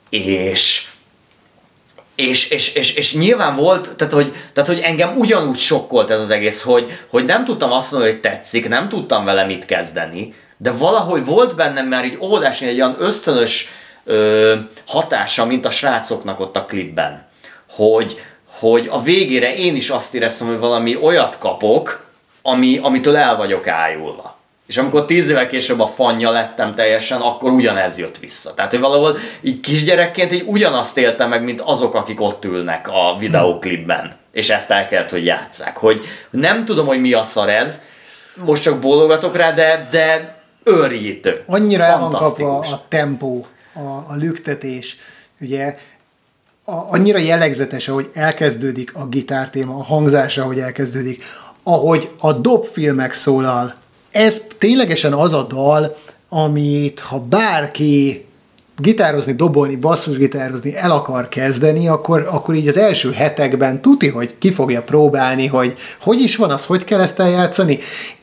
És, 0.09 0.87
és, 2.27 2.49
és, 2.49 2.73
és, 2.73 2.95
és 2.95 3.15
nyilván 3.15 3.55
volt, 3.55 3.95
tehát 3.95 4.13
hogy, 4.13 4.33
tehát 4.53 4.69
hogy 4.69 4.79
engem 4.79 5.17
ugyanúgy 5.17 5.57
sokkolt 5.57 6.09
ez 6.09 6.19
az 6.19 6.29
egész, 6.29 6.61
hogy, 6.61 6.99
hogy 7.07 7.25
nem 7.25 7.45
tudtam 7.45 7.71
azt 7.71 7.91
mondani, 7.91 8.11
hogy 8.11 8.21
tetszik, 8.21 8.69
nem 8.69 8.89
tudtam 8.89 9.25
vele 9.25 9.45
mit 9.45 9.65
kezdeni, 9.65 10.33
de 10.57 10.71
valahogy 10.71 11.25
volt 11.25 11.55
bennem 11.55 11.87
már 11.87 12.05
így 12.05 12.17
óvodásni 12.21 12.67
egy 12.67 12.75
olyan 12.75 12.95
ösztönös 12.99 13.69
ö, 14.03 14.55
hatása, 14.85 15.45
mint 15.45 15.65
a 15.65 15.69
srácoknak 15.69 16.39
ott 16.39 16.55
a 16.55 16.65
klipben. 16.65 17.27
Hogy, 17.69 18.21
hogy 18.59 18.87
a 18.91 19.01
végére 19.01 19.55
én 19.55 19.75
is 19.75 19.89
azt 19.89 20.15
éreztem, 20.15 20.47
hogy 20.47 20.59
valami 20.59 20.97
olyat 21.01 21.37
kapok, 21.37 22.05
ami, 22.41 22.79
amitől 22.81 23.17
el 23.17 23.35
vagyok 23.35 23.67
ájulva. 23.67 24.32
És 24.67 24.77
amikor 24.77 25.05
tíz 25.05 25.29
évvel 25.29 25.47
később 25.47 25.79
a 25.79 25.87
fanya 25.87 26.31
lettem 26.31 26.75
teljesen, 26.75 27.21
akkor 27.21 27.51
ugyanez 27.51 27.97
jött 27.97 28.17
vissza. 28.17 28.53
Tehát, 28.53 28.71
hogy 28.71 28.79
valahol 28.79 29.17
így 29.41 29.59
kisgyerekként 29.59 30.31
így 30.31 30.43
ugyanazt 30.47 30.97
éltem 30.97 31.29
meg, 31.29 31.43
mint 31.43 31.61
azok, 31.61 31.95
akik 31.95 32.21
ott 32.21 32.45
ülnek 32.45 32.87
a 32.87 33.15
videóklipben. 33.19 34.15
És 34.31 34.49
ezt 34.49 34.71
el 34.71 34.87
kellett, 34.87 35.09
hogy 35.09 35.25
játsszák. 35.25 35.77
Hogy 35.77 36.01
nem 36.29 36.65
tudom, 36.65 36.85
hogy 36.85 37.01
mi 37.01 37.13
a 37.13 37.23
szar 37.23 37.49
ez, 37.49 37.81
most 38.45 38.63
csak 38.63 38.79
bólogatok 38.79 39.35
rá, 39.35 39.51
de, 39.51 39.87
de 39.91 40.37
őrjítő. 40.63 41.43
Annyira 41.45 41.83
el 41.83 41.99
van 41.99 42.11
kapva 42.11 42.59
a 42.59 42.85
tempó, 42.87 43.45
a, 43.73 43.79
a 43.79 44.15
lüktetés, 44.15 44.97
ugye 45.39 45.75
a, 46.65 46.71
annyira 46.71 47.17
jellegzetes, 47.17 47.87
ahogy 47.87 48.09
elkezdődik 48.13 48.95
a 48.95 49.05
gitártéma, 49.05 49.75
a 49.75 49.83
hangzása, 49.83 50.41
ahogy 50.41 50.59
elkezdődik, 50.59 51.23
ahogy 51.63 52.09
a 52.19 52.33
dobfilmek 52.33 52.95
megszólal. 52.95 53.73
Ez 54.13 54.41
ténylegesen 54.57 55.13
az 55.13 55.33
a 55.33 55.43
dal, 55.43 55.95
amit 56.29 56.99
ha 56.99 57.19
bárki 57.19 58.25
gitározni, 58.77 59.33
dobolni, 59.33 59.75
basszusgitározni 59.75 60.75
el 60.75 60.91
akar 60.91 61.29
kezdeni, 61.29 61.87
akkor, 61.87 62.27
akkor 62.31 62.55
így 62.55 62.67
az 62.67 62.77
első 62.77 63.11
hetekben 63.11 63.81
tuti, 63.81 64.07
hogy 64.07 64.33
ki 64.39 64.51
fogja 64.51 64.81
próbálni, 64.81 65.47
hogy 65.47 65.73
hogy 66.01 66.21
is 66.21 66.35
van 66.35 66.51
az, 66.51 66.65
hogy 66.65 66.83
kell 66.83 67.01
ezt 67.01 67.19
eljátszani, 67.19 67.79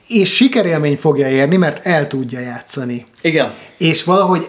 és 0.09 0.35
sikerélmény 0.35 0.97
fogja 0.97 1.29
érni, 1.29 1.57
mert 1.57 1.87
el 1.87 2.07
tudja 2.07 2.41
játszani. 2.41 3.05
Igen. 3.21 3.51
És 3.77 4.05
valahogy 4.05 4.49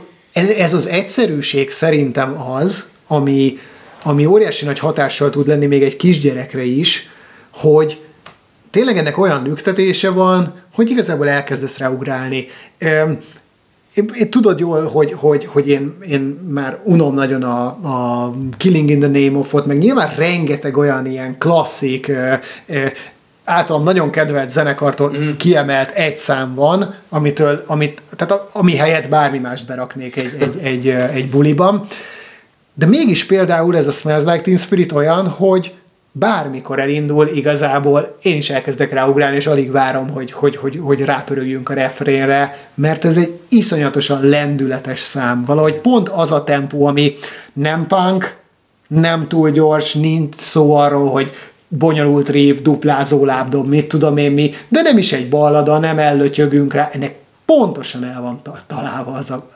ez 0.57 0.73
az 0.73 0.87
egyszerűség 0.87 1.71
szerintem 1.71 2.41
az, 2.51 2.89
ami, 3.07 3.59
ami 4.03 4.25
óriási 4.25 4.65
nagy 4.65 4.79
hatással 4.79 5.29
tud 5.29 5.47
lenni 5.47 5.65
még 5.65 5.83
egy 5.83 5.95
kisgyerekre 5.95 6.63
is, 6.63 7.09
hogy 7.51 8.01
tényleg 8.69 8.97
ennek 8.97 9.17
olyan 9.17 9.43
lüktetése 9.43 10.09
van, 10.09 10.60
hogy 10.73 10.89
igazából 10.89 11.29
elkezdesz 11.29 11.77
ráugrálni. 11.77 12.47
Én, 13.95 14.11
én 14.13 14.29
tudod 14.29 14.59
jól, 14.59 14.87
hogy, 14.87 15.11
hogy, 15.11 15.45
hogy 15.45 15.67
én, 15.67 15.97
én 16.07 16.21
már 16.49 16.79
unom 16.83 17.13
nagyon 17.13 17.43
a, 17.43 17.65
a 17.65 18.33
Killing 18.57 18.89
in 18.89 18.99
the 18.99 19.09
Name 19.09 19.37
of-ot, 19.37 19.65
meg 19.65 19.77
nyilván 19.77 20.15
rengeteg 20.15 20.77
olyan 20.77 21.05
ilyen 21.05 21.37
klasszik 21.37 22.11
általam 23.43 23.83
nagyon 23.83 24.09
kedvelt 24.09 24.49
zenekartól 24.49 25.17
mm. 25.17 25.35
kiemelt 25.37 25.91
egy 25.91 26.15
szám 26.15 26.55
van, 26.55 26.95
amitől, 27.09 27.61
amit, 27.65 28.01
tehát 28.15 28.43
ami 28.53 28.75
helyett 28.75 29.09
bármi 29.09 29.37
mást 29.37 29.67
beraknék 29.67 30.15
egy, 30.15 30.35
egy, 30.39 30.57
egy, 30.63 30.87
egy 30.87 31.29
buliban. 31.29 31.87
De 32.73 32.85
mégis 32.85 33.25
például 33.25 33.77
ez 33.77 33.87
a 33.87 33.91
Smells 33.91 34.23
Like 34.23 34.41
Teen 34.41 34.57
Spirit 34.57 34.91
olyan, 34.91 35.27
hogy 35.27 35.73
bármikor 36.11 36.79
elindul, 36.79 37.27
igazából 37.27 38.17
én 38.21 38.37
is 38.37 38.49
elkezdek 38.49 38.93
ráugrálni, 38.93 39.35
és 39.35 39.47
alig 39.47 39.71
várom, 39.71 40.09
hogy, 40.09 40.31
hogy, 40.31 40.55
hogy, 40.55 40.79
hogy 40.83 41.01
rápörögjünk 41.01 41.69
a 41.69 41.73
refrénre, 41.73 42.69
mert 42.73 43.05
ez 43.05 43.17
egy 43.17 43.39
iszonyatosan 43.49 44.21
lendületes 44.21 44.99
szám. 44.99 45.45
Valahogy 45.45 45.75
pont 45.75 46.09
az 46.09 46.31
a 46.31 46.43
tempó, 46.43 46.85
ami 46.85 47.15
nem 47.53 47.87
punk, 47.87 48.39
nem 48.87 49.27
túl 49.27 49.49
gyors, 49.49 49.93
nincs 49.93 50.35
szó 50.35 50.75
arról, 50.75 51.09
hogy 51.09 51.31
bonyolult 51.67 52.29
rév, 52.29 52.61
duplázó 52.61 53.25
lábdob, 53.25 53.67
mit 53.67 53.87
tudom 53.87 54.17
én 54.17 54.31
mi, 54.31 54.53
de 54.67 54.81
nem 54.81 54.97
is 54.97 55.13
egy 55.13 55.29
ballada, 55.29 55.77
nem 55.77 55.99
ellötyögünk 55.99 56.73
rá, 56.73 56.89
ennek 56.91 57.15
pontosan 57.45 58.03
el 58.03 58.21
van 58.21 58.41
találva 58.67 59.11
az 59.11 59.29
a, 59.29 59.49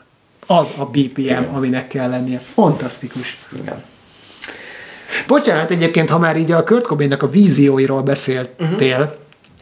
az 0.46 0.68
a 0.78 0.86
BPM, 0.86 1.20
Igen. 1.20 1.44
aminek 1.44 1.88
kell 1.88 2.10
lennie. 2.10 2.42
Fantasztikus. 2.54 3.40
Igen. 3.62 3.84
Bocsánat, 5.28 5.72
egyébként, 5.72 6.10
ha 6.10 6.20
már 6.20 6.38
így 6.38 6.52
a 6.52 6.64
Kurt 6.64 6.86
Cobainnak 6.86 7.24
a 7.24 7.30
vízióiról 7.30 8.02
beszéltél, 8.02 8.98
uh-huh. 8.98 9.14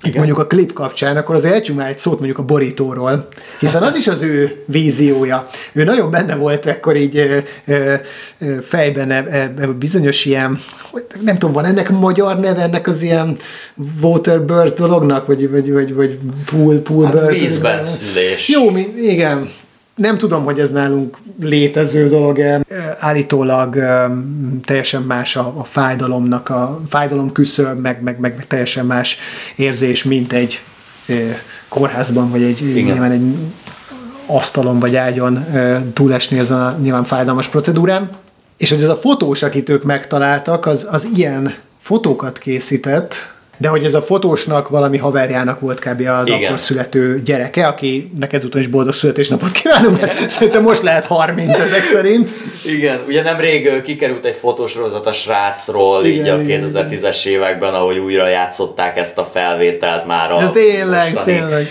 itt 0.02 0.16
mondjuk 0.16 0.38
a 0.38 0.48
klip 0.48 0.74
kapcsán, 0.74 1.18
akkor 1.18 1.36
az 1.36 1.46
elcsünk 1.46 1.78
már 1.78 1.90
egy 1.90 1.98
szót 1.98 2.18
mondjuk 2.18 2.38
a 2.38 2.44
borítóról, 2.44 3.28
hiszen 3.60 3.84
az 3.84 3.96
is 3.96 4.08
az 4.08 4.22
ő 4.22 4.64
víziója. 4.66 5.48
Ő 5.72 5.84
nagyon 5.84 6.12
benne 6.12 6.36
volt 6.36 6.66
ekkor 6.66 6.96
így 6.96 7.18
ö, 7.18 7.38
ö, 7.66 7.96
fejben 8.62 9.12
e, 9.12 9.26
e, 9.30 9.68
bizonyos 9.68 10.26
ilyen, 10.26 10.62
nem 11.22 11.38
tudom, 11.38 11.54
van 11.54 11.66
ennek 11.66 11.90
magyar 11.90 12.40
neve, 12.40 12.62
ennek 12.62 12.88
az 12.88 13.02
ilyen 13.02 13.38
waterbird 14.02 14.74
dolognak, 14.74 15.28
vagy, 15.28 15.50
vagy, 15.50 15.72
vagy, 15.72 15.94
vagy 15.94 16.20
pool, 16.46 16.78
pool 16.78 17.06
Hát 17.06 17.14
bird. 17.14 17.40
vízben 17.40 17.84
szülés. 17.84 18.50
Jó, 18.50 18.70
mi, 18.70 18.94
igen. 18.98 19.50
Nem 19.96 20.18
tudom, 20.18 20.44
hogy 20.44 20.60
ez 20.60 20.72
nálunk 20.72 21.18
létező 21.42 22.08
dolog-e. 22.08 22.62
Állítólag 23.00 23.76
öm, 23.76 24.60
teljesen 24.66 25.02
más 25.02 25.36
a, 25.36 25.54
a 25.58 25.64
fájdalomnak, 25.64 26.50
a 26.50 26.80
fájdalom 26.90 27.32
küszöb, 27.32 27.80
meg, 27.80 28.02
meg, 28.02 28.20
meg, 28.20 28.48
teljesen 28.48 28.86
más 28.86 29.18
érzés, 29.56 30.04
mint 30.04 30.34
egy 30.34 30.62
ö, 31.06 31.30
kórházban, 31.68 32.30
vagy 32.30 32.44
egy, 32.44 32.62
Igen. 32.70 32.84
nyilván 32.84 33.12
egy 33.12 33.36
asztalon 34.26 34.80
vagy 34.80 34.96
ágyon 34.96 35.46
túlesni 35.94 36.40
ezen 36.40 36.62
a 36.62 36.78
nyilván 36.82 37.04
fájdalmas 37.04 37.48
procedúrán. 37.48 38.10
És 38.58 38.70
hogy 38.70 38.82
ez 38.82 38.90
a 38.90 38.98
fotós, 38.98 39.44
akit 39.44 39.70
ők 39.70 39.84
megtaláltak, 39.84 40.66
az, 40.66 40.88
az 40.92 41.08
ilyen 41.16 41.54
fotókat 41.82 42.38
készített, 42.38 43.33
de 43.58 43.68
hogy 43.68 43.84
ez 43.84 43.94
a 43.94 44.02
fotósnak 44.02 44.70
valami 44.70 44.98
haverjának 44.98 45.60
volt 45.60 45.80
kb. 45.80 46.08
az 46.08 46.28
Igen. 46.28 46.44
akkor 46.44 46.60
születő 46.60 47.22
gyereke, 47.26 47.68
akinek 47.68 48.34
ezúton 48.34 48.62
is 48.62 48.68
boldog 48.68 48.94
születésnapot 48.94 49.52
kívánunk, 49.52 50.02
mert 50.02 50.30
szerintem 50.30 50.62
most 50.64 50.82
lehet 50.82 51.06
30 51.06 51.60
ezek 51.60 51.86
szerint. 51.86 52.30
Igen, 52.66 53.00
ugye 53.08 53.24
nemrég 53.24 53.82
kikerült 53.82 54.26
egy 54.26 54.36
fotósorozat 54.36 55.06
a 55.06 55.12
srácról, 55.12 56.06
így 56.06 56.16
Igen, 56.16 56.38
a 56.38 56.42
igen, 56.42 56.72
2010-es 56.74 57.26
években, 57.26 57.74
ahogy 57.74 57.98
újra 57.98 58.28
játszották 58.28 58.98
ezt 58.98 59.18
a 59.18 59.30
felvételt 59.34 60.06
már 60.06 60.32
a 60.32 60.38
De 60.38 60.50
tényleg, 60.50 61.24
tényleg. 61.24 61.68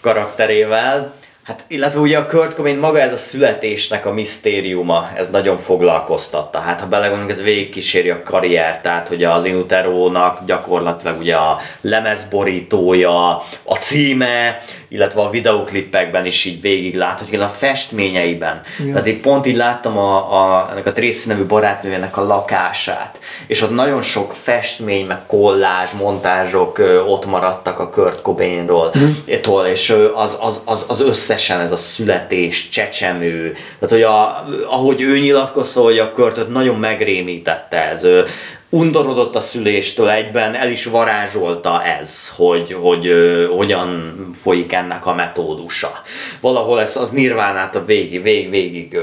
Karakterével. 0.00 1.18
Hát, 1.50 1.64
illetve 1.68 2.00
ugye 2.00 2.18
a 2.18 2.26
Kurt 2.26 2.54
Cobain 2.54 2.78
maga 2.78 3.00
ez 3.00 3.12
a 3.12 3.16
születésnek 3.16 4.06
a 4.06 4.12
misztériuma, 4.12 5.10
ez 5.16 5.30
nagyon 5.30 5.58
foglalkoztatta. 5.58 6.58
Hát 6.58 6.80
ha 6.80 6.86
belegondolunk, 6.86 7.30
ez 7.30 7.42
végigkíséri 7.42 8.10
a 8.10 8.22
karriert, 8.22 8.82
tehát 8.82 9.08
hogy 9.08 9.24
az 9.24 9.44
Inuterónak 9.44 10.44
gyakorlatilag 10.46 11.18
ugye 11.18 11.34
a 11.34 11.58
lemezborítója, 11.80 13.42
a 13.62 13.74
címe, 13.74 14.62
illetve 14.88 15.20
a 15.20 15.30
videoklippekben 15.30 16.26
is 16.26 16.44
így 16.44 16.60
végig 16.60 16.96
láthatjuk, 16.96 17.42
a 17.42 17.48
festményeiben. 17.48 18.60
Igen. 18.78 18.92
Tehát 18.92 19.06
így 19.06 19.20
pont 19.20 19.46
így 19.46 19.56
láttam 19.56 19.98
a, 19.98 20.16
a, 20.16 20.68
ennek 20.72 20.86
a 20.86 20.92
Tracy 20.92 21.28
nevű 21.28 21.44
barátnőjének 21.44 22.16
a 22.16 22.26
lakását, 22.26 23.20
és 23.46 23.62
ott 23.62 23.74
nagyon 23.74 24.02
sok 24.02 24.34
festmény, 24.42 25.06
meg 25.06 25.26
kollázs, 25.26 25.90
montázsok 25.90 26.78
ott 27.06 27.26
maradtak 27.26 27.78
a 27.78 27.90
Kurt 27.90 28.20
Cobainról, 28.22 28.92
mm. 28.98 29.64
és 29.72 29.90
ö, 29.90 30.14
az, 30.14 30.36
az, 30.40 30.60
az, 30.64 30.84
az 30.88 31.00
összesen 31.40 31.64
ez 31.64 31.72
a 31.72 31.76
születés, 31.76 32.68
csecsemő, 32.68 33.52
tehát 33.52 33.94
hogy 33.94 34.02
a, 34.02 34.46
ahogy 34.66 35.00
ő 35.00 35.18
nyilatkozta, 35.18 35.80
hogy 35.80 35.98
a 35.98 36.12
Kurtot 36.12 36.48
nagyon 36.48 36.76
megrémítette 36.76 37.88
ez, 37.90 38.04
ő, 38.04 38.24
undorodott 38.68 39.36
a 39.36 39.40
szüléstől 39.40 40.10
egyben, 40.10 40.54
el 40.54 40.70
is 40.70 40.84
varázsolta 40.84 41.84
ez, 41.84 42.32
hogy, 42.36 42.76
hogy 42.80 43.06
ö, 43.06 43.46
hogyan 43.56 44.14
folyik 44.42 44.72
ennek 44.72 45.06
a 45.06 45.14
metódusa. 45.14 46.02
Valahol 46.40 46.80
ez 46.80 46.96
az 46.96 47.10
nirvánát 47.10 47.76
a 47.76 47.84
végig, 47.84 48.22
végig, 48.22 48.50
végig 48.50 48.98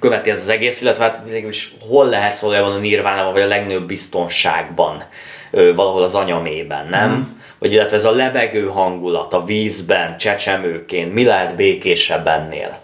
követi 0.00 0.30
ez 0.30 0.40
az 0.40 0.48
egész, 0.48 0.80
illetve 0.80 1.04
hát 1.04 1.22
végül 1.28 1.48
is 1.48 1.72
hol 1.88 2.08
lehet 2.08 2.34
szó 2.34 2.48
van 2.48 2.72
a 2.72 2.78
nirvánában, 2.78 3.32
vagy 3.32 3.42
a 3.42 3.46
legnagyobb 3.46 3.86
biztonságban, 3.86 5.02
valahol 5.50 6.02
az 6.02 6.14
anyamében, 6.14 6.86
nem? 6.88 7.10
Mm. 7.10 7.36
Vagy 7.58 7.72
illetve 7.72 7.96
ez 7.96 8.04
a 8.04 8.10
lebegő 8.10 8.66
hangulat 8.66 9.34
a 9.34 9.44
vízben, 9.44 10.16
csecsemőként, 10.18 11.14
mi 11.14 11.24
lehet 11.24 11.56
békésebb 11.56 12.26
ennél? 12.26 12.78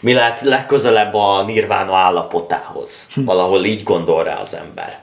Mi 0.00 0.12
lehet 0.12 0.40
legközelebb 0.40 1.14
a 1.14 1.44
nirvána 1.46 1.96
állapotához? 1.96 3.06
Valahol 3.14 3.64
így 3.64 3.82
gondol 3.82 4.24
rá 4.24 4.40
az 4.42 4.54
ember. 4.54 4.98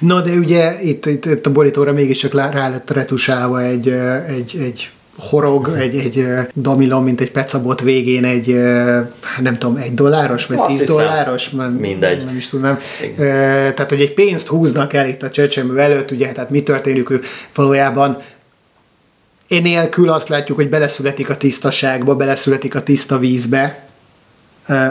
Na 0.00 0.20
de 0.20 0.30
ugye 0.30 0.80
itt, 0.80 1.06
itt, 1.06 1.24
itt 1.24 1.46
a 1.46 1.52
borítóra 1.52 1.92
mégiscsak 1.92 2.32
rá 2.34 2.68
lett 2.68 2.90
retusálva 2.90 3.62
egy, 3.62 3.88
egy, 4.28 4.56
egy 4.60 4.90
horog, 5.18 5.68
egy, 5.78 5.96
egy 5.96 6.18
ö, 6.18 6.40
damilom, 6.54 7.04
mint 7.04 7.20
egy 7.20 7.30
pecabot 7.30 7.80
végén 7.80 8.24
egy, 8.24 8.54
nem 9.40 9.58
tudom, 9.58 9.76
egy 9.76 9.94
dolláros, 9.94 10.46
vagy 10.46 10.58
Azt 10.58 10.68
tíz 10.68 10.80
hiszem. 10.80 10.96
dolláros? 10.96 11.48
Nem, 11.48 11.72
Mindegy. 11.72 12.24
Nem 12.24 12.36
is 12.36 12.48
tudom. 12.48 12.78
Tehát, 13.16 13.88
hogy 13.88 14.00
egy 14.00 14.14
pénzt 14.14 14.46
húznak 14.46 14.92
el 14.92 15.08
itt 15.08 15.22
a 15.22 15.30
csecsemő 15.30 15.78
előtt, 15.78 16.10
ugye, 16.10 16.32
tehát 16.32 16.50
mi 16.50 16.62
történik, 16.62 17.10
ő 17.10 17.20
valójában 17.54 18.18
Enélkül 19.48 20.08
azt 20.08 20.28
látjuk, 20.28 20.56
hogy 20.56 20.68
beleszületik 20.68 21.30
a 21.30 21.36
tisztaságba, 21.36 22.16
beleszületik 22.16 22.74
a 22.74 22.82
tiszta 22.82 23.18
vízbe, 23.18 23.86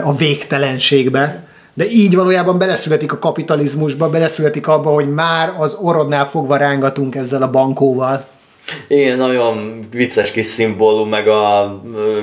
a 0.04 0.16
végtelenségbe, 0.16 1.46
de 1.74 1.90
így 1.90 2.14
valójában 2.14 2.58
beleszületik 2.58 3.12
a 3.12 3.18
kapitalizmusba, 3.18 4.10
beleszületik 4.10 4.66
abba, 4.66 4.90
hogy 4.90 5.12
már 5.12 5.54
az 5.58 5.74
orodnál 5.80 6.28
fogva 6.28 6.56
rángatunk 6.56 7.14
ezzel 7.14 7.42
a 7.42 7.50
bankóval. 7.50 8.26
Igen, 8.86 9.16
nagyon 9.16 9.86
vicces 9.92 10.30
kis 10.30 10.46
szimbólum, 10.46 11.08
meg 11.08 11.28
a 11.28 11.80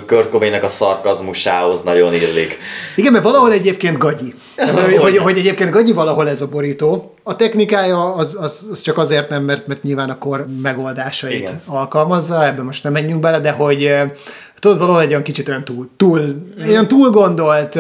Kurt 0.08 0.30
Cobainnek 0.30 0.64
a 0.64 0.68
szarkazmusához 0.68 1.84
nagyon 1.84 2.14
illik. 2.14 2.58
Igen, 2.96 3.12
mert 3.12 3.24
valahol 3.24 3.52
egyébként 3.52 3.98
gagyi. 3.98 4.34
Hogy, 4.56 4.98
hogy, 4.98 5.18
hogy 5.18 5.38
egyébként 5.38 5.72
gagyi 5.72 5.92
valahol 5.92 6.30
ez 6.30 6.42
a 6.42 6.48
borító. 6.48 7.14
A 7.24 7.36
technikája 7.36 8.14
az, 8.14 8.38
az, 8.42 8.68
az 8.72 8.82
csak 8.82 8.98
azért 8.98 9.30
nem, 9.30 9.44
mert, 9.44 9.68
mert 9.68 9.84
nyilván 9.84 10.10
a 10.10 10.18
kor 10.18 10.46
megoldásait 10.62 11.40
Igen. 11.40 11.62
alkalmazza, 11.66 12.46
ebben 12.46 12.66
most 12.66 12.84
nem 12.84 12.92
menjünk 12.92 13.22
bele, 13.22 13.40
de 13.40 13.52
hogy 13.52 13.92
tudod, 14.66 14.80
valahol 14.80 15.02
egy 15.02 15.10
olyan 15.10 15.22
kicsit 15.22 15.48
olyan 15.48 15.64
túl, 15.64 15.90
túl, 15.98 16.20
olyan 16.68 16.88
túl 16.88 17.10
gondolt, 17.10 17.76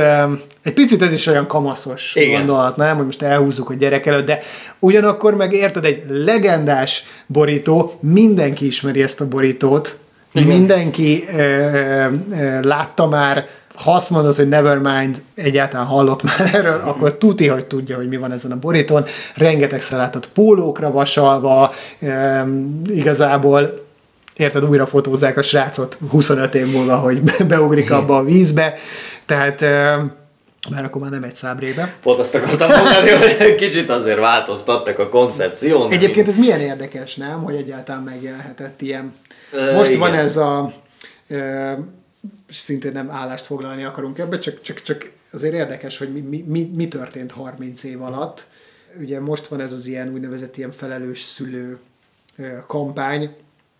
egy 0.63 0.73
picit 0.73 1.01
ez 1.01 1.13
is 1.13 1.27
olyan 1.27 1.47
kamaszos 1.47 2.15
Igen. 2.15 2.37
gondolat, 2.37 2.75
nem? 2.75 2.95
Hogy 2.95 3.05
most 3.05 3.21
elhúzzuk 3.21 3.69
a 3.69 3.73
gyerek 3.73 4.05
előtt, 4.05 4.25
de 4.25 4.39
ugyanakkor 4.79 5.35
meg 5.35 5.53
érted, 5.53 5.85
egy 5.85 6.03
legendás 6.09 7.03
borító, 7.27 7.97
mindenki 7.99 8.65
ismeri 8.65 9.01
ezt 9.01 9.21
a 9.21 9.27
borítót, 9.27 9.97
Igen. 10.33 10.47
mindenki 10.47 11.25
ö, 11.37 11.41
ö, 11.41 12.07
látta 12.61 13.07
már, 13.07 13.45
ha 13.75 13.93
azt 13.93 14.09
mondod, 14.09 14.35
hogy 14.35 14.47
Nevermind 14.49 15.21
egyáltalán 15.35 15.85
hallott 15.85 16.23
már 16.23 16.49
erről, 16.55 16.77
Mhm. 16.77 16.87
akkor 16.87 17.13
tuti, 17.13 17.47
hogy 17.47 17.65
tudja, 17.65 17.95
hogy 17.95 18.07
mi 18.07 18.17
van 18.17 18.31
ezen 18.31 18.51
a 18.51 18.57
borítón. 18.59 19.03
Rengetegszer 19.35 19.97
látott 19.97 20.27
pólókra 20.29 20.91
vasalva, 20.91 21.73
ö, 22.01 22.07
igazából 22.87 23.84
érted, 24.37 24.65
újra 24.65 24.85
fotózzák 24.85 25.37
a 25.37 25.41
srácot 25.41 25.97
25 26.09 26.55
év 26.55 26.71
múlva, 26.71 26.97
hogy 26.97 27.21
beugrik 27.47 27.91
abba 27.91 28.17
a 28.17 28.23
vízbe, 28.23 28.77
tehát 29.25 29.61
már 30.69 30.83
akkor 30.83 31.01
már 31.01 31.11
nem 31.11 31.23
egy 31.23 31.35
szábrébe. 31.35 31.95
Pont 32.01 32.19
azt 32.19 32.35
akartam 32.35 32.69
mondani, 32.69 33.09
hogy 33.09 33.55
kicsit 33.55 33.89
azért 33.89 34.19
változtattak 34.19 34.99
a 34.99 35.09
koncepción. 35.09 35.91
Egyébként 35.91 36.27
ez 36.27 36.37
milyen 36.37 36.59
érdekes, 36.59 37.15
nem? 37.15 37.43
Hogy 37.43 37.55
egyáltalán 37.55 38.01
megjelenhetett 38.01 38.81
ilyen. 38.81 39.13
Most 39.73 39.89
igen. 39.89 39.99
van 39.99 40.13
ez 40.13 40.37
a... 40.37 40.73
Szintén 42.49 42.91
nem 42.91 43.09
állást 43.09 43.45
foglalni 43.45 43.83
akarunk 43.83 44.19
ebbe, 44.19 44.37
csak, 44.37 44.61
csak, 44.61 44.81
csak 44.81 45.11
azért 45.33 45.53
érdekes, 45.53 45.97
hogy 45.97 46.13
mi, 46.13 46.19
mi, 46.19 46.43
mi, 46.47 46.71
mi 46.75 46.87
történt 46.87 47.31
30 47.31 47.83
év 47.83 48.01
alatt. 48.01 48.47
Ugye 48.99 49.19
most 49.19 49.47
van 49.47 49.59
ez 49.59 49.71
az 49.71 49.87
ilyen 49.87 50.13
úgynevezett 50.13 50.57
ilyen 50.57 50.71
felelős 50.71 51.21
szülő 51.21 51.77
kampány, 52.67 53.35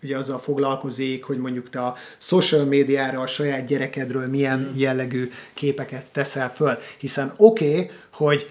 ugye 0.06 0.16
azzal 0.16 0.38
foglalkozik, 0.38 1.24
hogy 1.24 1.38
mondjuk 1.38 1.70
te 1.70 1.80
a 1.80 1.94
social 2.18 2.64
médiára 2.64 3.20
a 3.20 3.26
saját 3.26 3.66
gyerekedről 3.66 4.28
milyen 4.28 4.72
jellegű 4.76 5.30
képeket 5.54 6.06
teszel 6.12 6.52
föl. 6.54 6.78
Hiszen 6.98 7.32
oké, 7.36 7.68
okay, 7.68 7.90
hogy 8.12 8.50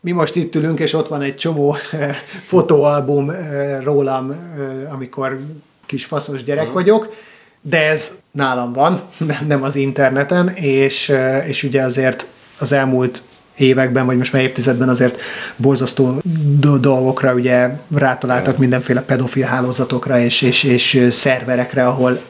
mi 0.00 0.12
most 0.12 0.36
itt 0.36 0.54
ülünk, 0.54 0.78
és 0.78 0.92
ott 0.92 1.08
van 1.08 1.22
egy 1.22 1.36
csomó 1.36 1.76
eh, 1.92 2.16
fotóalbum 2.44 3.30
eh, 3.30 3.78
rólam, 3.82 4.30
eh, 4.30 4.92
amikor 4.94 5.40
kis 5.86 6.04
faszos 6.04 6.44
gyerek 6.44 6.72
vagyok, 6.72 7.14
de 7.60 7.88
ez 7.88 8.18
nálam 8.30 8.72
van, 8.72 9.00
nem- 9.48 9.62
az 9.62 9.76
interneten, 9.76 10.48
és, 10.48 11.12
és 11.46 11.62
ugye 11.62 11.82
azért 11.82 12.26
az 12.58 12.72
elmúlt 12.72 13.22
években, 13.58 14.06
vagy 14.06 14.16
most 14.16 14.32
már 14.32 14.42
évtizedben 14.42 14.88
azért 14.88 15.20
borzasztó 15.56 16.20
do- 16.58 16.80
dolgokra 16.80 17.32
ugye 17.32 17.70
rátaláltak 17.94 18.58
mindenféle 18.58 19.00
pedofil 19.00 19.46
hálózatokra 19.46 20.18
és, 20.18 20.42
és, 20.42 20.64
és 20.64 21.06
szerverekre, 21.10 21.86
ahol 21.86 22.20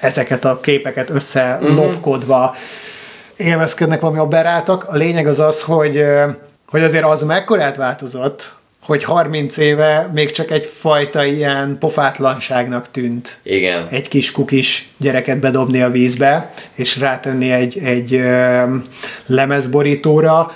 ezeket 0.00 0.44
a 0.44 0.60
képeket 0.60 1.10
összelopkodva 1.10 2.56
élvezkednek 3.36 4.00
valami 4.00 4.18
aberráltak. 4.18 4.84
A 4.84 4.96
lényeg 4.96 5.26
az 5.26 5.40
az, 5.40 5.62
hogy, 5.62 6.04
hogy 6.68 6.82
azért 6.82 7.04
az 7.04 7.22
mekkorát 7.22 7.76
változott, 7.76 8.52
hogy 8.88 9.04
30 9.04 9.56
éve 9.56 10.10
még 10.14 10.30
csak 10.30 10.50
egyfajta 10.50 11.24
ilyen 11.24 11.76
pofátlanságnak 11.80 12.90
tűnt 12.90 13.38
Igen. 13.42 13.86
egy 13.90 14.08
kis 14.08 14.32
kukis 14.32 14.88
gyereket 14.96 15.38
bedobni 15.38 15.82
a 15.82 15.90
vízbe, 15.90 16.52
és 16.74 16.98
rátenni 16.98 17.52
egy, 17.52 17.78
egy 17.84 18.14
ö, 18.14 18.62
lemezborítóra, 19.26 20.52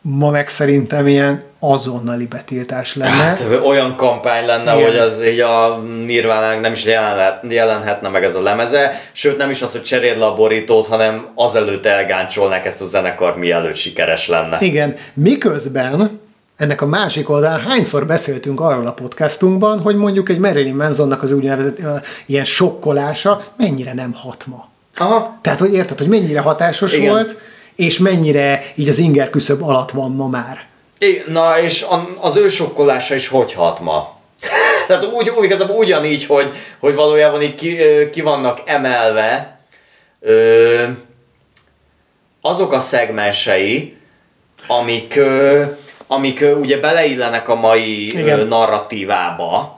ma 0.00 0.30
meg 0.30 0.48
szerintem 0.48 1.06
ilyen 1.06 1.42
azonnali 1.58 2.26
betiltás 2.26 2.94
lenne. 2.94 3.10
Hát, 3.10 3.44
olyan 3.64 3.96
kampány 3.96 4.46
lenne, 4.46 4.74
Igen. 4.74 4.86
hogy 4.86 4.96
az 4.96 5.24
így 5.24 5.40
a 5.40 5.78
nirvana 6.06 6.60
nem 6.60 6.72
is 6.72 6.84
jelen, 6.84 7.40
jelenhetne 7.48 8.08
meg 8.08 8.24
ez 8.24 8.34
a 8.34 8.42
lemeze, 8.42 9.00
sőt 9.12 9.36
nem 9.36 9.50
is 9.50 9.62
az, 9.62 9.72
hogy 9.72 9.82
cseréld 9.82 10.18
le 10.18 10.26
a 10.26 10.34
borítót, 10.34 10.86
hanem 10.86 11.28
azelőtt 11.34 11.86
elgáncsolnák 11.86 12.66
ezt 12.66 12.80
a 12.80 12.86
zenekar, 12.86 13.38
mielőtt 13.38 13.76
sikeres 13.76 14.28
lenne. 14.28 14.56
Igen, 14.60 14.94
miközben 15.14 16.26
ennek 16.58 16.80
a 16.80 16.86
másik 16.86 17.30
oldalán 17.30 17.60
hányszor 17.60 18.06
beszéltünk 18.06 18.60
arról 18.60 18.86
a 18.86 18.92
podcastunkban, 18.92 19.80
hogy 19.80 19.96
mondjuk 19.96 20.28
egy 20.28 20.38
Marilyn 20.38 20.74
Mansonnak 20.74 21.22
az 21.22 21.32
úgynevezett 21.32 21.78
uh, 21.78 21.86
ilyen 22.26 22.44
sokkolása 22.44 23.44
mennyire 23.56 23.94
nem 23.94 24.14
hat 24.14 24.46
ma. 24.46 24.68
Aha. 24.96 25.38
Tehát, 25.42 25.58
hogy 25.58 25.74
érted, 25.74 25.98
hogy 25.98 26.08
mennyire 26.08 26.40
hatásos 26.40 26.92
Igen. 26.92 27.10
volt, 27.10 27.36
és 27.76 27.98
mennyire 27.98 28.62
így 28.74 28.88
az 28.88 28.98
inger 28.98 29.30
küszöb 29.30 29.62
alatt 29.62 29.90
van 29.90 30.10
ma 30.10 30.28
már. 30.28 30.66
Igen, 30.98 31.24
na, 31.28 31.60
és 31.60 31.86
az 32.20 32.36
ő 32.36 32.48
sokkolása 32.48 33.14
is 33.14 33.28
hogy 33.28 33.52
hat 33.52 33.80
ma? 33.80 34.16
Tehát 34.86 35.04
úgy, 35.04 35.28
úgy 35.28 35.44
igazából 35.44 35.76
ugyanígy, 35.76 36.26
hogy, 36.26 36.50
hogy 36.78 36.94
valójában 36.94 37.42
így 37.42 37.54
ki, 37.54 37.78
ki 38.12 38.20
vannak 38.20 38.60
emelve 38.64 39.58
ö, 40.20 40.84
azok 42.40 42.72
a 42.72 42.80
szegmensei, 42.80 43.96
amik, 44.66 45.16
ö, 45.16 45.62
amik 46.08 46.44
ugye 46.60 46.80
beleillenek 46.80 47.48
a 47.48 47.54
mai 47.54 48.18
Igen. 48.18 48.46
narratívába, 48.46 49.74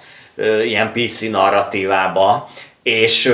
ilyen 0.65 0.93
PC 0.93 1.21
narratívába, 1.21 2.49
és, 2.83 3.33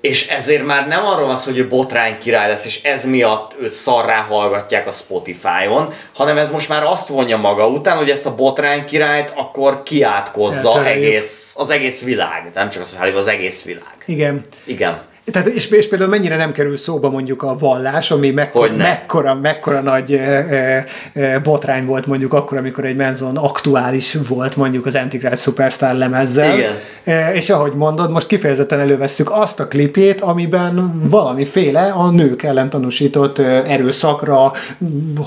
és 0.00 0.28
ezért 0.28 0.64
már 0.64 0.86
nem 0.88 1.06
arról 1.06 1.26
van 1.26 1.36
szó, 1.36 1.50
hogy 1.50 1.58
ő 1.58 1.68
botrány 1.68 2.18
király 2.18 2.48
lesz, 2.48 2.64
és 2.64 2.82
ez 2.82 3.04
miatt 3.04 3.54
őt 3.60 3.72
szarrá 3.72 4.20
hallgatják 4.20 4.86
a 4.86 4.90
Spotify-on, 4.90 5.92
hanem 6.14 6.36
ez 6.36 6.50
most 6.50 6.68
már 6.68 6.82
azt 6.84 7.08
vonja 7.08 7.36
maga 7.36 7.66
után, 7.68 7.96
hogy 7.96 8.10
ezt 8.10 8.26
a 8.26 8.34
botrány 8.34 8.84
királyt 8.84 9.32
akkor 9.34 9.82
kiátkozza 9.82 10.86
egész, 10.86 11.54
az 11.56 11.70
egész 11.70 12.02
világ. 12.02 12.50
Nem 12.54 12.68
csak 12.68 12.82
az, 12.82 12.96
hogy 12.98 13.14
az 13.16 13.26
egész 13.26 13.64
világ. 13.64 13.94
Igen. 14.04 14.40
Igen. 14.64 15.00
Tehát, 15.30 15.48
és, 15.48 15.70
és 15.70 15.88
például 15.88 16.10
mennyire 16.10 16.36
nem 16.36 16.52
kerül 16.52 16.76
szóba 16.76 17.10
mondjuk 17.10 17.42
a 17.42 17.56
vallás, 17.58 18.10
ami 18.10 18.30
mekkora, 18.30 18.76
mekkora, 18.76 19.34
mekkora 19.34 19.80
nagy 19.80 20.12
e, 20.12 20.84
e, 21.12 21.38
botrány 21.38 21.86
volt 21.86 22.06
mondjuk 22.06 22.32
akkor, 22.32 22.58
amikor 22.58 22.84
egy 22.84 22.96
Manson 22.96 23.36
aktuális 23.36 24.16
volt 24.28 24.56
mondjuk 24.56 24.86
az 24.86 24.94
Antichrist 24.94 25.42
Superstar 25.42 25.94
lemezzel. 25.94 26.56
Igen. 26.56 26.72
E, 27.04 27.32
és 27.34 27.50
ahogy 27.50 27.74
mondod, 27.74 28.10
most 28.10 28.26
kifejezetten 28.26 28.80
elővesszük 28.80 29.30
azt 29.30 29.60
a 29.60 29.68
klipjét, 29.68 30.20
amiben 30.20 31.02
valamiféle 31.08 31.82
a 31.82 32.10
nők 32.10 32.42
ellen 32.42 32.70
tanúsított 32.70 33.38
erőszakra 33.38 34.52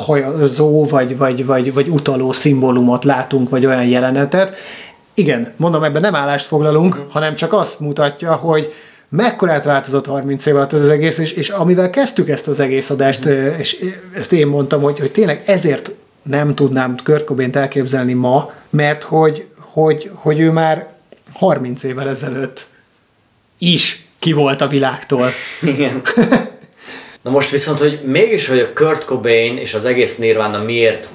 hajazó 0.05 0.85
vagy, 0.85 1.17
vagy, 1.17 1.45
vagy, 1.45 1.73
vagy 1.73 1.87
utaló 1.87 2.31
szimbólumot 2.31 3.03
látunk, 3.03 3.49
vagy 3.49 3.65
olyan 3.65 3.85
jelenetet. 3.85 4.55
Igen, 5.13 5.53
mondom, 5.57 5.83
ebben 5.83 6.01
nem 6.01 6.15
állást 6.15 6.45
foglalunk, 6.45 6.95
uh-huh. 6.95 7.11
hanem 7.11 7.35
csak 7.35 7.53
azt 7.53 7.79
mutatja, 7.79 8.33
hogy 8.33 8.73
mekkorát 9.11 9.63
változott 9.63 10.05
30 10.05 10.45
év 10.45 10.55
alatt 10.55 10.73
ez 10.73 10.81
az 10.81 10.87
egész, 10.87 11.17
és, 11.17 11.31
és 11.31 11.49
amivel 11.49 11.89
kezdtük 11.89 12.29
ezt 12.29 12.47
az 12.47 12.59
egész 12.59 12.89
adást, 12.89 13.25
és 13.57 13.85
ezt 14.13 14.33
én 14.33 14.47
mondtam, 14.47 14.81
hogy, 14.81 14.99
hogy 14.99 15.11
tényleg 15.11 15.41
ezért 15.45 15.91
nem 16.23 16.55
tudnám 16.55 16.95
Kurt 17.03 17.23
cobain 17.23 17.55
elképzelni 17.55 18.13
ma, 18.13 18.53
mert 18.69 19.03
hogy, 19.03 19.47
hogy, 19.57 20.11
hogy 20.13 20.39
ő 20.39 20.51
már 20.51 20.93
30 21.33 21.83
évvel 21.83 22.09
ezelőtt 22.09 22.65
is 23.57 24.05
ki 24.19 24.33
volt 24.33 24.61
a 24.61 24.67
világtól. 24.67 25.29
Igen. 25.61 26.01
Na 27.23 27.29
most 27.29 27.49
viszont, 27.49 27.79
hogy 27.79 28.01
mégis, 28.03 28.47
hogy 28.47 28.59
a 28.59 28.73
Kurt 28.73 29.05
Cobain 29.05 29.57
és 29.57 29.73
az 29.73 29.85
egész 29.85 30.17
Nirvana 30.17 30.63
miért 30.63 31.09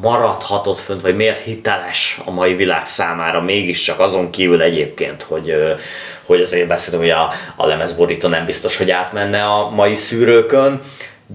maradhatott 0.00 0.78
fönt, 0.78 1.00
vagy 1.00 1.16
miért 1.16 1.38
hiteles 1.38 2.20
a 2.24 2.30
mai 2.30 2.54
világ 2.54 2.86
számára, 2.86 3.40
mégiscsak 3.40 4.00
azon 4.00 4.30
kívül 4.30 4.62
egyébként, 4.62 5.22
hogy, 5.22 5.76
hogy 6.24 6.40
azért 6.40 6.68
beszélünk, 6.68 7.02
hogy 7.02 7.12
a, 7.12 7.30
a 7.56 7.66
lemezborító 7.66 8.28
nem 8.28 8.44
biztos, 8.44 8.76
hogy 8.76 8.90
átmenne 8.90 9.44
a 9.44 9.70
mai 9.70 9.94
szűrőkön, 9.94 10.80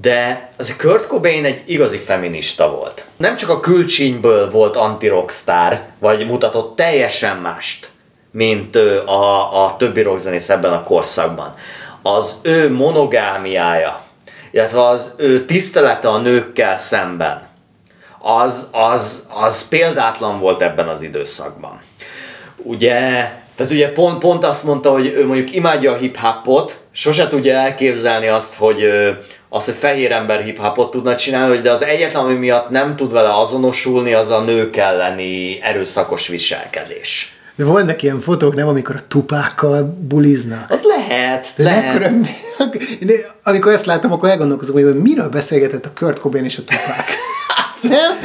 de 0.02 0.50
az 0.58 0.76
Kurt 0.78 1.08
Cobain 1.08 1.46
egy 1.46 1.62
igazi 1.66 1.98
feminista 1.98 2.72
volt. 2.72 3.06
Nem 3.18 3.36
csak 3.36 3.50
a 3.50 3.60
külcsínyből 3.60 4.52
volt 4.52 4.76
anti-rockstar, 4.76 5.80
vagy 6.00 6.26
mutatott 6.26 6.76
teljesen 6.76 7.38
mást, 7.38 7.90
mint 8.32 8.76
a, 9.06 9.66
a 9.66 9.76
többi 9.78 10.02
rockzenész 10.02 10.50
ebben 10.50 10.74
a 10.74 10.84
korszakban. 10.84 11.54
Az 12.02 12.36
ő 12.42 12.74
monogámiája, 12.74 14.02
illetve 14.52 14.86
az 14.86 15.14
ő 15.18 15.46
tisztelete 15.46 16.10
a 16.10 16.18
nőkkel 16.18 16.78
szemben, 16.78 17.45
az, 18.28 18.68
az, 18.72 19.24
az 19.30 19.68
példátlan 19.68 20.40
volt 20.40 20.62
ebben 20.62 20.88
az 20.88 21.02
időszakban. 21.02 21.82
Ugye, 22.58 23.00
tehát 23.56 23.72
ugye 23.72 23.92
pont, 23.92 24.20
pont 24.20 24.44
azt 24.44 24.64
mondta, 24.64 24.92
hogy 24.92 25.06
ő 25.06 25.26
mondjuk 25.26 25.56
imádja 25.56 25.92
a 25.92 25.96
hip-hopot, 25.96 26.80
sose 26.92 27.28
tudja 27.28 27.54
elképzelni 27.54 28.28
azt, 28.28 28.56
hogy 28.56 28.84
az, 29.50 29.66
hogy 29.66 29.74
fehér 29.74 30.12
ember 30.12 30.42
hip-hopot 30.42 30.92
tudna 30.92 31.16
csinálni, 31.16 31.58
de 31.58 31.72
az 31.72 31.84
egyetlen, 31.84 32.24
ami 32.24 32.34
miatt 32.34 32.70
nem 32.70 32.96
tud 32.96 33.12
vele 33.12 33.38
azonosulni, 33.40 34.14
az 34.14 34.30
a 34.30 34.42
nők 34.42 34.76
elleni 34.76 35.62
erőszakos 35.62 36.28
viselkedés. 36.28 37.36
De 37.56 37.66
vannak 37.66 38.02
ilyen 38.02 38.20
fotók, 38.20 38.56
nem, 38.56 38.68
amikor 38.68 38.96
a 38.96 39.08
tupákkal 39.08 39.98
buliznak. 40.00 40.72
Az 40.72 40.84
lehet, 40.84 41.48
De 41.56 41.64
lehet. 41.64 41.96
Akkor, 41.96 42.80
amikor 43.44 43.72
ezt 43.72 43.86
látom, 43.86 44.12
akkor 44.12 44.30
elgondolkozom, 44.30 44.76
hogy 44.76 44.96
miről 44.96 45.30
beszélgetett 45.30 45.86
a 45.86 45.92
Kurt 45.96 46.20
Cobain 46.20 46.44
és 46.44 46.58
a 46.58 46.64
tupák. 46.64 47.06
Nem? 47.82 48.20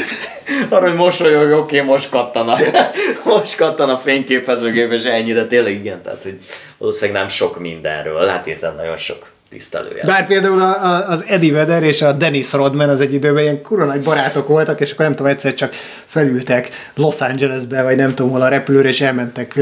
Arra, 0.69 0.89
hogy 0.89 0.97
mosolyog, 0.97 1.51
oké, 1.59 1.77
okay, 1.77 1.89
most 1.89 2.11
kattan 2.11 2.49
a, 2.49 2.59
most 3.35 3.57
kattan 3.57 3.89
a 3.89 3.99
fényképezőgép, 3.99 4.93
és 4.93 5.05
ennyire 5.05 5.47
tényleg 5.47 5.75
igen, 5.75 6.03
tehát 6.03 6.23
hogy 6.23 6.39
valószínűleg 6.79 7.21
nem 7.21 7.31
sok 7.31 7.59
mindenről, 7.59 8.27
hát 8.27 8.47
érted 8.47 8.77
nagyon 8.77 8.97
sok 8.97 9.27
tisztelője. 9.51 10.05
Bár 10.05 10.27
például 10.27 10.61
a, 10.61 10.85
a, 10.85 11.09
az 11.09 11.25
Eddie 11.27 11.53
Vedder 11.53 11.83
és 11.83 12.03
a 12.03 12.13
Dennis 12.13 12.53
Rodman 12.53 12.89
az 12.89 13.01
egy 13.01 13.15
időben 13.15 13.43
ilyen 13.43 13.63
kurva 13.63 13.85
nagy 13.85 14.01
barátok 14.01 14.49
voltak, 14.49 14.81
és 14.81 14.93
akkor 14.93 15.05
nem 15.05 15.15
tudom, 15.15 15.33
egyszer 15.33 15.55
csak 15.55 15.75
felültek 16.07 16.69
Los 16.95 17.21
Angelesbe, 17.21 17.83
vagy 17.83 17.97
nem 17.97 18.15
tudom 18.15 18.31
hol 18.31 18.43
a 18.43 18.49
repülőre, 18.49 18.89
és 18.89 19.01
elmentek 19.01 19.61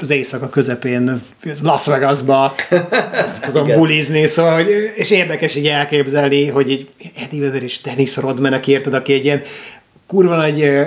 az 0.00 0.10
éjszaka 0.10 0.48
közepén 0.48 1.22
Las 1.62 1.86
Vegasba, 1.86 2.54
tudom, 3.40 3.66
bulizni, 3.66 4.26
szóval, 4.26 4.54
hogy, 4.54 4.92
és 4.94 5.10
érdekes 5.10 5.54
így 5.54 5.66
elképzelni, 5.66 6.48
hogy 6.48 6.70
egy 6.70 6.88
Eddie 7.24 7.40
Vedder 7.40 7.62
és 7.62 7.80
Dennis 7.80 8.16
Rodman, 8.16 8.52
aki 8.52 8.70
érted, 8.70 8.94
aki 8.94 9.12
egy 9.12 9.24
ilyen 9.24 9.42
kurva 10.06 10.36
nagy 10.36 10.62
ö, 10.62 10.82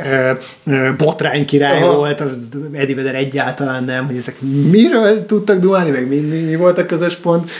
ö, 0.66 0.90
botrány 0.98 1.46
király 1.46 1.82
Aha. 1.82 1.96
volt, 1.96 2.22
az 2.22 2.38
Eddie 2.74 2.96
Vedder 2.96 3.16
egyáltalán 3.16 3.84
nem, 3.84 4.06
hogy 4.06 4.18
ezek 4.18 4.36
miről 4.72 5.26
tudtak 5.26 5.60
duálni, 5.60 5.90
meg 5.90 6.08
mi, 6.08 6.16
mi, 6.16 6.38
mi 6.38 6.56
volt 6.56 6.78
a 6.78 6.86
közös 6.86 7.16
pont. 7.16 7.52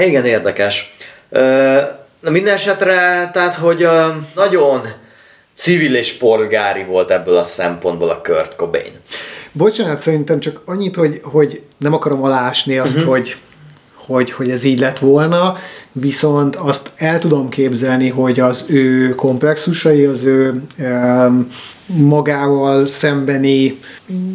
Igen, 0.00 0.24
érdekes. 0.24 0.94
Na 2.20 2.30
minden 2.30 2.54
esetre, 2.54 3.30
tehát, 3.32 3.54
hogy 3.54 3.88
nagyon 4.34 4.86
civil 5.54 5.94
és 5.94 6.12
polgári 6.12 6.84
volt 6.84 7.10
ebből 7.10 7.36
a 7.36 7.44
szempontból 7.44 8.10
a 8.10 8.20
Kurt 8.22 8.56
Cobain. 8.56 8.92
Bocsánat, 9.52 10.00
szerintem 10.00 10.40
csak 10.40 10.60
annyit, 10.64 10.96
hogy, 10.96 11.20
hogy 11.22 11.62
nem 11.76 11.92
akarom 11.92 12.22
alásni 12.22 12.78
azt, 12.78 12.96
uh-huh. 12.96 13.10
hogy, 13.10 13.36
hogy, 13.94 14.30
hogy 14.30 14.50
ez 14.50 14.64
így 14.64 14.78
lett 14.78 14.98
volna, 14.98 15.56
viszont 15.92 16.56
azt 16.56 16.90
el 16.96 17.18
tudom 17.18 17.48
képzelni, 17.48 18.08
hogy 18.08 18.40
az 18.40 18.64
ő 18.68 19.14
komplexusai, 19.14 20.04
az 20.04 20.24
ő 20.24 20.62
um, 20.78 21.50
magával 21.96 22.86
szembeni 22.86 23.78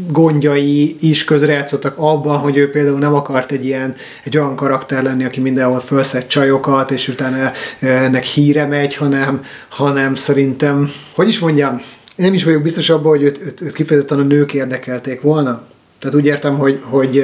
gondjai 0.10 0.96
is 1.00 1.24
közrejátszottak 1.24 1.98
abban, 1.98 2.38
hogy 2.38 2.58
ő 2.58 2.70
például 2.70 3.00
nem 3.00 3.14
akart 3.14 3.52
egy 3.52 3.66
ilyen, 3.66 3.96
egy 4.24 4.38
olyan 4.38 4.56
karakter 4.56 5.04
lenni, 5.04 5.24
aki 5.24 5.42
mindenhol 5.42 5.80
felszed 5.80 6.28
csajokat, 6.28 6.92
és 6.92 7.08
utána 7.08 7.52
ennek 7.80 8.24
híre 8.24 8.66
megy, 8.66 8.96
hanem, 8.96 9.44
hanem 9.70 10.16
szerintem, 10.16 10.92
hogy 11.16 11.28
is 11.28 11.40
mondjam, 11.40 11.82
nem 12.16 12.34
is 12.34 12.44
vagyok 12.44 12.62
biztos 12.62 12.90
abban, 12.90 13.12
hogy 13.12 13.24
őt, 13.24 13.42
őt, 13.46 13.62
őt 13.62 13.74
kifejezetten 13.74 14.20
a 14.20 14.24
nők 14.24 14.54
érdekelték 14.54 15.22
volna. 15.22 15.64
Tehát 16.00 16.16
úgy 16.16 16.26
értem, 16.26 16.58
hogy, 16.58 16.80
hogy 16.84 17.16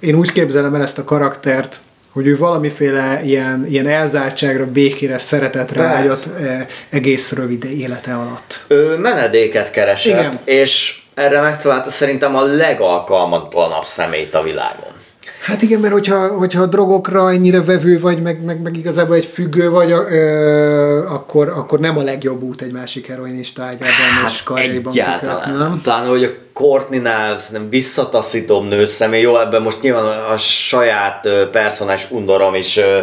én 0.00 0.14
úgy 0.14 0.32
képzelem 0.32 0.74
el 0.74 0.82
ezt 0.82 0.98
a 0.98 1.04
karaktert, 1.04 1.80
hogy 2.14 2.26
ő 2.26 2.36
valamiféle 2.36 3.20
ilyen, 3.24 3.66
ilyen 3.68 3.86
elzártságra, 3.86 4.66
békére, 4.66 5.18
szeretetre 5.18 5.82
vágyott 5.82 6.24
e, 6.40 6.66
egész 6.90 7.32
rövid 7.32 7.64
élete 7.64 8.14
alatt. 8.14 8.64
Ő 8.68 8.96
menedéket 8.96 9.70
keresett, 9.70 10.18
Igen. 10.18 10.38
és 10.44 10.98
erre 11.14 11.40
megtalálta 11.40 11.90
szerintem 11.90 12.36
a 12.36 12.42
legalkalmatlanabb 12.42 13.84
szemét 13.84 14.34
a 14.34 14.42
világon. 14.42 14.93
Hát 15.44 15.62
igen, 15.62 15.80
mert 15.80 15.92
hogyha, 15.92 16.28
hogyha 16.28 16.62
a 16.62 16.66
drogokra 16.66 17.30
ennyire 17.30 17.62
vevő 17.62 18.00
vagy, 18.00 18.22
meg, 18.22 18.44
meg, 18.44 18.60
meg 18.60 18.76
igazából 18.76 19.16
egy 19.16 19.24
függő 19.24 19.70
vagy, 19.70 19.90
ö, 19.90 21.06
akkor, 21.08 21.48
akkor 21.48 21.80
nem 21.80 21.98
a 21.98 22.02
legjobb 22.02 22.42
út 22.42 22.62
egy 22.62 22.72
másik 22.72 23.06
heroinista 23.06 23.62
ágyában 23.62 23.88
hát 24.22 24.30
és 24.30 24.42
karjaiban 24.42 24.92
egyáltalán. 24.92 25.56
nem? 25.56 25.80
Pláne, 25.82 26.08
hogy 26.08 26.24
a 26.24 26.28
Courtney-nál 26.52 27.38
szerintem 27.38 27.70
visszataszítom 27.70 28.68
nőszemély, 28.68 29.20
jó, 29.20 29.40
ebben 29.40 29.62
most 29.62 29.82
nyilván 29.82 30.04
a 30.30 30.36
saját 30.38 31.28
personás 31.52 32.10
undorom 32.10 32.54
is 32.54 32.76
ö, 32.76 32.98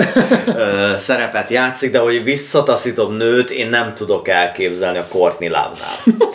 ö, 0.56 0.94
szerepet 0.98 1.50
játszik, 1.50 1.92
de 1.92 2.00
hogy 2.00 2.24
visszataszítom 2.24 3.14
nőt 3.14 3.50
én 3.50 3.70
nem 3.70 3.94
tudok 3.96 4.28
elképzelni 4.28 4.98
a 4.98 5.06
Courtney 5.10 5.50
Love-nál. 5.50 6.28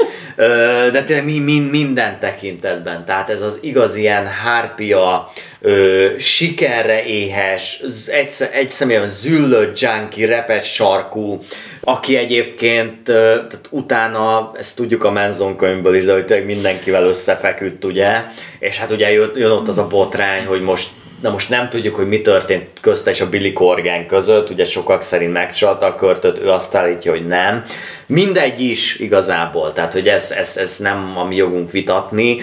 De 0.93 1.03
tényleg 1.05 1.25
mi, 1.25 1.39
mi, 1.39 1.59
minden 1.59 2.19
tekintetben, 2.19 3.05
tehát 3.05 3.31
ez 3.31 3.43
az 3.43 3.59
igaz 3.61 3.95
ilyen 3.95 4.27
hárpia, 4.27 5.33
ö, 5.61 6.07
sikerre 6.19 7.05
éhes, 7.05 7.83
egy, 8.07 8.33
egy 8.53 8.69
személyben 8.69 9.09
züllött 9.09 9.81
junkie, 9.81 10.27
repet 10.27 10.65
sarkú, 10.65 11.45
aki 11.81 12.17
egyébként 12.17 13.03
tehát 13.03 13.69
utána, 13.71 14.53
ezt 14.59 14.77
tudjuk 14.77 15.05
a 15.05 15.11
Menzon 15.11 15.57
könyvből 15.57 15.95
is, 15.95 16.05
de 16.05 16.13
hogy 16.13 16.27
tényleg 16.27 16.47
mindenkivel 16.47 17.05
összefeküdt, 17.05 17.85
ugye, 17.85 18.23
és 18.59 18.79
hát 18.79 18.91
ugye 18.91 19.13
jön, 19.13 19.33
jön 19.35 19.51
ott 19.51 19.69
az 19.69 19.79
a 19.79 19.87
botrány, 19.87 20.47
hogy 20.47 20.63
most 20.63 20.89
Na 21.21 21.31
most 21.31 21.51
nem 21.51 21.69
tudjuk, 21.69 21.95
hogy 21.95 22.09
mi 22.09 22.21
történt 22.21 22.69
közte 22.81 23.11
és 23.11 23.21
a 23.21 23.29
Billy 23.29 23.53
Corgan 23.53 24.07
között, 24.07 24.51
ugye 24.51 24.65
sokak 24.65 25.03
szerint 25.03 25.33
megcsalta 25.33 25.87
a 25.87 25.95
körtöt, 25.95 26.39
ő 26.39 26.51
azt 26.51 26.75
állítja, 26.75 27.11
hogy 27.11 27.27
nem. 27.27 27.65
Mindegy 28.07 28.61
is 28.61 28.99
igazából, 28.99 29.73
tehát 29.73 29.93
hogy 29.93 30.09
ez, 30.09 30.31
ez, 30.31 30.57
ez 30.57 30.77
nem 30.77 31.19
a 31.19 31.25
mi 31.25 31.37
jogunk 31.37 31.71
vitatni, 31.71 32.41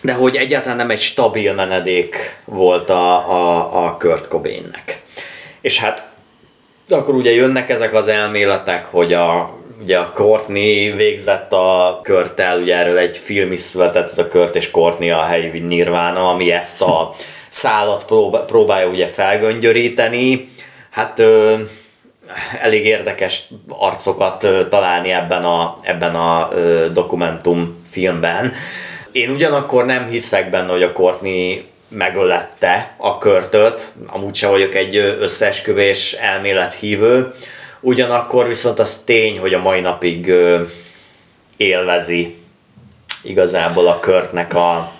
de 0.00 0.12
hogy 0.12 0.36
egyáltalán 0.36 0.76
nem 0.76 0.90
egy 0.90 1.00
stabil 1.00 1.54
menedék 1.54 2.36
volt 2.44 2.90
a, 2.90 3.30
a, 3.30 3.84
a 3.84 3.96
Kurt 3.96 4.28
Cobainnek. 4.28 5.02
És 5.60 5.80
hát 5.80 6.08
akkor 6.88 7.14
ugye 7.14 7.30
jönnek 7.30 7.70
ezek 7.70 7.94
az 7.94 8.08
elméletek, 8.08 8.84
hogy 8.84 9.12
a, 9.12 9.58
ugye 9.82 9.98
a 9.98 10.12
Courtney 10.14 10.90
végzett 10.90 11.52
a 11.52 12.00
körtel, 12.02 12.60
ugye 12.60 12.76
erről 12.76 12.98
egy 12.98 13.16
film 13.16 13.52
is 13.52 13.60
született, 13.60 14.10
ez 14.10 14.18
a 14.18 14.28
Kurt 14.28 14.56
és 14.56 14.70
Courtney 14.70 15.10
a 15.10 15.22
helyi 15.22 15.58
Nirvana, 15.58 16.28
ami 16.28 16.50
ezt 16.50 16.82
a 16.82 17.14
szálat 17.48 18.04
próbálja 18.46 18.86
ugye 18.86 19.06
felgöngyöríteni. 19.06 20.48
Hát 20.90 21.18
ö, 21.18 21.54
elég 22.60 22.84
érdekes 22.84 23.44
arcokat 23.68 24.44
ö, 24.44 24.68
találni 24.68 25.12
ebben 25.12 25.44
a, 25.44 25.76
ebben 25.82 26.14
a 26.14 26.48
ö, 26.52 26.86
dokumentum 26.92 27.84
filmben. 27.90 28.52
Én 29.12 29.30
ugyanakkor 29.30 29.84
nem 29.84 30.06
hiszek 30.06 30.50
benne, 30.50 30.72
hogy 30.72 30.82
a 30.82 30.92
Courtney 30.92 31.64
megölette 31.88 32.94
a 32.96 33.18
körtöt, 33.18 33.92
amúgy 34.06 34.34
se 34.34 34.48
vagyok 34.48 34.74
egy 34.74 34.96
összeesküvés 34.96 36.12
elmélet 36.12 36.74
hívő, 36.74 37.34
ugyanakkor 37.80 38.46
viszont 38.46 38.78
az 38.78 39.02
tény, 39.04 39.38
hogy 39.38 39.54
a 39.54 39.62
mai 39.62 39.80
napig 39.80 40.32
élvezi 41.56 42.36
igazából 43.22 43.86
a 43.86 44.00
körtnek 44.00 44.54
a, 44.54 44.92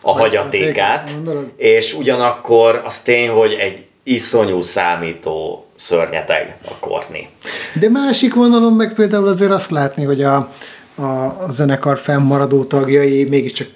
a 0.00 0.12
hagyatékát, 0.12 1.10
és 1.56 1.94
ugyanakkor 1.94 2.82
az 2.84 3.00
tény, 3.00 3.28
hogy 3.28 3.52
egy 3.52 3.84
iszonyú 4.02 4.62
számító 4.62 5.64
szörnyeteg 5.76 6.56
a 6.64 6.74
Courtney. 6.80 7.28
De 7.80 7.88
másik 7.88 8.34
vonalon 8.34 8.72
meg 8.72 8.92
például 8.94 9.28
azért 9.28 9.50
azt 9.50 9.70
látni, 9.70 10.04
hogy 10.04 10.22
a, 10.22 10.48
a, 10.94 11.02
a 11.02 11.46
zenekar 11.50 11.98
fennmaradó 11.98 12.64
tagjai 12.64 13.24
mégiscsak 13.24 13.68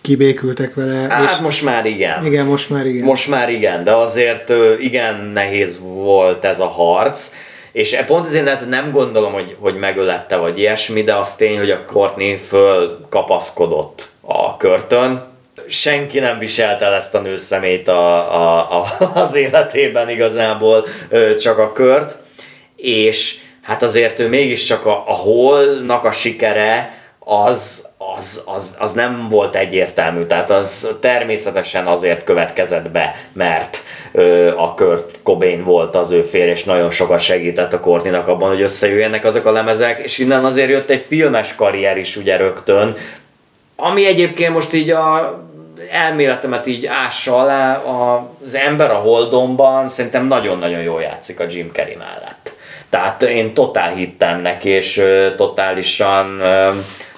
kibékültek 0.00 0.74
vele. 0.74 1.06
Hát 1.08 1.30
és 1.30 1.36
most 1.36 1.64
már 1.64 1.86
igen. 1.86 2.26
Igen, 2.26 2.46
most 2.46 2.70
már 2.70 2.86
igen. 2.86 3.04
Most 3.04 3.28
már 3.28 3.50
igen, 3.50 3.84
de 3.84 3.92
azért 3.92 4.52
igen 4.80 5.30
nehéz 5.34 5.78
volt 5.82 6.44
ez 6.44 6.60
a 6.60 6.68
harc. 6.68 7.30
És 7.72 7.92
e 7.92 8.04
pont 8.04 8.26
ezért 8.26 8.68
nem 8.68 8.90
gondolom, 8.90 9.32
hogy, 9.32 9.56
hogy 9.58 9.74
megölette 9.74 10.36
vagy 10.36 10.58
ilyesmi, 10.58 11.02
de 11.02 11.14
az 11.14 11.34
tény, 11.34 11.58
hogy 11.58 11.70
a 11.70 11.84
Courtney 11.84 12.36
fölkapaszkodott 12.36 14.08
a 14.20 14.56
körtön, 14.56 15.29
senki 15.68 16.18
nem 16.18 16.38
viselte 16.38 16.84
el 16.84 16.94
ezt 16.94 17.14
a 17.14 17.20
nőszemét 17.20 17.88
a, 17.88 18.16
a, 18.34 18.58
a, 18.80 19.10
az 19.14 19.34
életében 19.34 20.10
igazából, 20.10 20.86
csak 21.38 21.58
a 21.58 21.72
kört, 21.72 22.16
és 22.76 23.36
hát 23.62 23.82
azért 23.82 24.18
ő 24.18 24.28
mégiscsak 24.28 24.86
a, 24.86 25.02
a 25.06 25.12
holnak 25.12 26.04
a 26.04 26.12
sikere 26.12 26.98
az, 27.18 27.88
az, 28.16 28.42
az, 28.44 28.76
az 28.78 28.92
nem 28.92 29.28
volt 29.28 29.56
egyértelmű, 29.56 30.24
tehát 30.24 30.50
az 30.50 30.88
természetesen 31.00 31.86
azért 31.86 32.24
következett 32.24 32.90
be, 32.90 33.14
mert 33.32 33.82
ö, 34.12 34.56
a 34.56 34.74
Kurt 34.74 35.18
Cobain 35.22 35.64
volt 35.64 35.96
az 35.96 36.10
ő 36.10 36.22
férj, 36.22 36.50
és 36.50 36.64
nagyon 36.64 36.90
sokat 36.90 37.20
segített 37.20 37.72
a 37.72 37.80
Courtney-nak 37.80 38.28
abban, 38.28 38.48
hogy 38.48 38.60
összejöjjenek 38.60 39.24
azok 39.24 39.46
a 39.46 39.52
lemezek, 39.52 39.98
és 39.98 40.18
innen 40.18 40.44
azért 40.44 40.68
jött 40.68 40.90
egy 40.90 41.04
filmes 41.08 41.54
karrier 41.54 41.96
is 41.96 42.16
ugye 42.16 42.36
rögtön, 42.36 42.96
ami 43.76 44.06
egyébként 44.06 44.52
most 44.52 44.72
így 44.72 44.90
a 44.90 45.38
elméletemet 45.90 46.66
így 46.66 46.86
ássa 46.86 47.36
alá, 47.36 47.76
az 47.76 48.54
ember 48.54 48.90
a 48.90 48.94
Holdonban 48.94 49.88
szerintem 49.88 50.26
nagyon-nagyon 50.26 50.82
jól 50.82 51.00
játszik 51.00 51.40
a 51.40 51.44
Jim 51.48 51.70
Carrey 51.72 51.96
mellett. 51.96 52.52
Tehát 52.90 53.22
én 53.22 53.54
totál 53.54 53.94
hittem 53.94 54.40
neki, 54.40 54.68
és 54.68 55.02
totálisan 55.36 56.42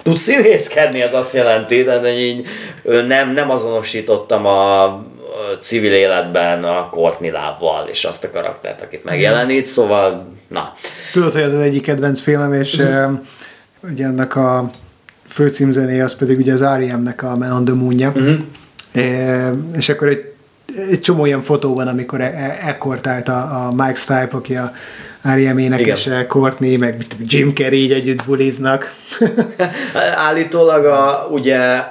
tud 0.02 0.16
színészkedni, 0.16 1.02
ez 1.02 1.14
azt 1.14 1.34
jelenti, 1.34 1.82
de 1.82 2.18
így 2.18 2.46
nem, 3.06 3.32
nem 3.32 3.50
azonosítottam 3.50 4.46
a 4.46 5.02
civil 5.60 5.92
életben 5.92 6.64
a 6.64 6.88
Courtney 6.90 7.30
Love-val 7.30 7.86
és 7.90 8.04
azt 8.04 8.24
a 8.24 8.30
karaktert, 8.30 8.82
akit 8.82 9.04
megjelenít, 9.04 9.64
szóval 9.64 10.26
na. 10.48 10.72
Tudod, 11.12 11.32
hogy 11.32 11.42
ez 11.42 11.52
az 11.52 11.60
egyik 11.60 11.82
kedvenc 11.82 12.20
filmem, 12.20 12.52
és 12.52 12.82
ugye 13.92 14.04
ennek 14.04 14.36
a 14.36 14.64
főcímzené 15.32 16.00
az 16.00 16.14
pedig 16.14 16.38
ugye 16.38 16.52
az 16.52 16.62
R.E.M.-nek 16.62 17.22
a 17.22 17.36
Man 17.36 17.52
on 17.52 17.64
the 17.64 17.74
Moon-ja. 17.74 18.12
Mm-hmm. 18.18 18.40
É, 18.94 19.26
és 19.76 19.88
akkor 19.88 20.08
egy, 20.08 20.32
egy 20.90 21.00
csomó 21.00 21.26
ilyen 21.26 21.42
fotó 21.42 21.74
van, 21.74 21.88
amikor 21.88 22.20
e, 22.20 22.24
e, 22.24 22.68
ekkor 22.68 22.98
állt 23.02 23.28
a, 23.28 23.38
a 23.38 23.72
Mike 23.76 23.94
Stipe, 23.94 24.28
aki 24.30 24.56
a 24.56 24.72
R.E.M. 25.34 25.58
énekese, 25.58 26.26
Courtney, 26.26 26.76
meg 26.76 27.04
Jim 27.18 27.52
Carrey 27.54 27.82
így 27.82 27.92
együtt 27.92 28.24
buliznak. 28.24 28.94
Állítólag 30.28 30.84
a, 30.84 31.28
ugye 31.30 31.84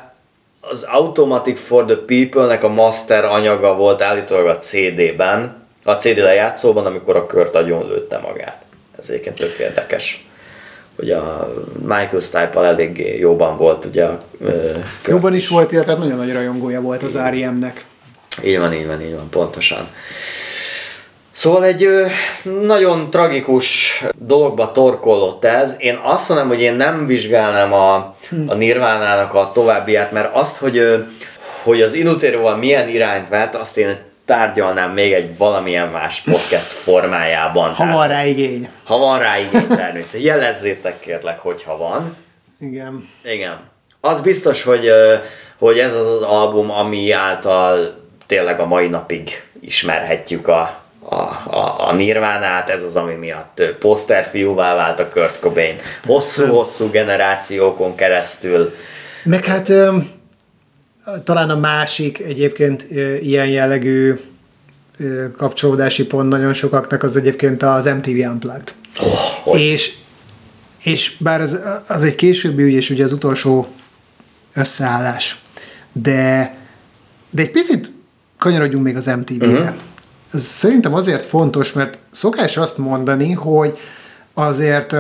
az 0.59 0.83
Automatic 0.83 1.59
for 1.59 1.85
the 1.85 1.95
People-nek 1.95 2.63
a 2.63 2.69
master 2.69 3.25
anyaga 3.25 3.75
volt 3.75 4.01
állítólag 4.01 4.47
a 4.47 4.57
CD-ben, 4.57 5.55
a 5.83 5.91
CD 5.91 6.17
lejátszóban, 6.17 6.85
amikor 6.85 7.15
a 7.15 7.25
kört 7.25 7.55
agyon 7.55 7.87
lőtte 7.87 8.17
magát. 8.17 8.61
Ez 8.99 9.09
egyébként 9.09 9.37
tök 9.37 9.57
érdekes 9.59 10.25
hogy 10.95 11.09
a 11.09 11.53
Michael 11.79 12.19
Stipe-al 12.19 12.65
eléggé 12.65 13.17
jóban 13.19 13.57
volt 13.57 13.85
ugye 13.85 14.05
a 14.05 14.19
Jóban 15.07 15.35
is 15.35 15.47
volt, 15.47 15.71
illetve 15.71 15.93
nagyon 15.93 16.17
nagy 16.17 16.33
rajongója 16.33 16.81
volt 16.81 17.03
az 17.03 17.17
R.E.M.-nek. 17.17 17.85
Így 18.43 18.59
van, 18.59 18.73
így 18.73 18.87
van, 18.87 19.01
így 19.01 19.15
van, 19.15 19.29
pontosan. 19.29 19.87
Szóval 21.31 21.63
egy 21.63 21.87
nagyon 22.61 23.09
tragikus 23.09 24.03
dologba 24.15 24.71
torkolott 24.71 25.45
ez. 25.45 25.75
Én 25.77 25.99
azt 26.03 26.29
mondom, 26.29 26.47
hogy 26.47 26.61
én 26.61 26.73
nem 26.73 27.05
vizsgálnám 27.05 27.73
a, 27.73 27.95
a 28.47 28.53
Nirvánának 28.53 29.33
a 29.33 29.51
továbbiát, 29.53 30.11
mert 30.11 30.35
azt, 30.35 30.57
hogy, 30.57 31.05
hogy 31.63 31.81
az 31.81 31.93
Inutéróval 31.93 32.55
milyen 32.55 32.89
irányt 32.89 33.29
vett, 33.29 33.55
azt 33.55 33.77
én 33.77 33.97
tárgyalnám 34.25 34.91
még 34.91 35.13
egy 35.13 35.37
valamilyen 35.37 35.87
más 35.87 36.21
podcast 36.21 36.67
formájában. 36.67 37.73
Ha 37.73 37.85
van 37.85 38.07
rá 38.07 38.25
igény. 38.25 38.69
Ha 38.83 38.97
van 38.97 39.19
rá 39.19 39.37
igény, 39.39 39.67
természetesen. 39.67 40.21
Jelezzétek 40.21 40.99
kérlek, 40.99 41.39
hogyha 41.39 41.77
van. 41.77 42.15
Igen. 42.59 43.09
Igen. 43.23 43.59
Az 44.01 44.21
biztos, 44.21 44.63
hogy, 44.63 44.89
hogy 45.57 45.79
ez 45.79 45.93
az 45.93 46.07
az 46.07 46.21
album, 46.21 46.71
ami 46.71 47.11
által 47.11 47.99
tényleg 48.25 48.59
a 48.59 48.65
mai 48.65 48.87
napig 48.87 49.43
ismerhetjük 49.61 50.47
a, 50.47 50.79
a, 50.99 51.15
a, 51.15 51.87
a 51.87 51.93
Nirvánát, 51.93 52.69
ez 52.69 52.83
az, 52.83 52.95
ami 52.95 53.13
miatt 53.13 53.63
poszterfiúvá 53.79 54.75
vált 54.75 54.99
a 54.99 55.09
Kurt 55.09 55.39
Cobain. 55.39 55.75
Hosszú-hosszú 56.05 56.89
generációkon 56.89 57.95
keresztül. 57.95 58.75
Meg 59.23 59.45
hát 59.45 59.71
talán 61.23 61.49
a 61.49 61.55
másik 61.55 62.19
egyébként 62.19 62.87
ilyen 63.21 63.47
jellegű 63.47 64.19
kapcsolódási 65.37 66.05
pont 66.05 66.29
nagyon 66.29 66.53
sokaknak 66.53 67.03
az 67.03 67.15
egyébként 67.15 67.63
az 67.63 67.85
MTV 67.85 68.09
Unplugged. 68.09 68.73
Oh, 69.43 69.59
és, 69.59 69.93
és 70.83 71.15
bár 71.17 71.41
az, 71.41 71.59
az 71.87 72.03
egy 72.03 72.15
későbbi 72.15 72.63
ügy, 72.63 72.73
és 72.73 72.89
ugye 72.89 73.03
az 73.03 73.11
utolsó 73.11 73.67
összeállás, 74.53 75.41
de, 75.91 76.51
de 77.29 77.41
egy 77.41 77.51
picit 77.51 77.91
kanyarodjunk 78.37 78.83
még 78.83 78.95
az 78.95 79.05
MTV-re. 79.05 79.47
Uh-huh. 79.47 79.63
Mhm. 79.63 79.77
Ez 80.33 80.43
szerintem 80.43 80.93
azért 80.93 81.25
fontos, 81.25 81.73
mert 81.73 81.97
szokás 82.11 82.57
azt 82.57 82.77
mondani, 82.77 83.31
hogy 83.31 83.77
azért 84.33 84.95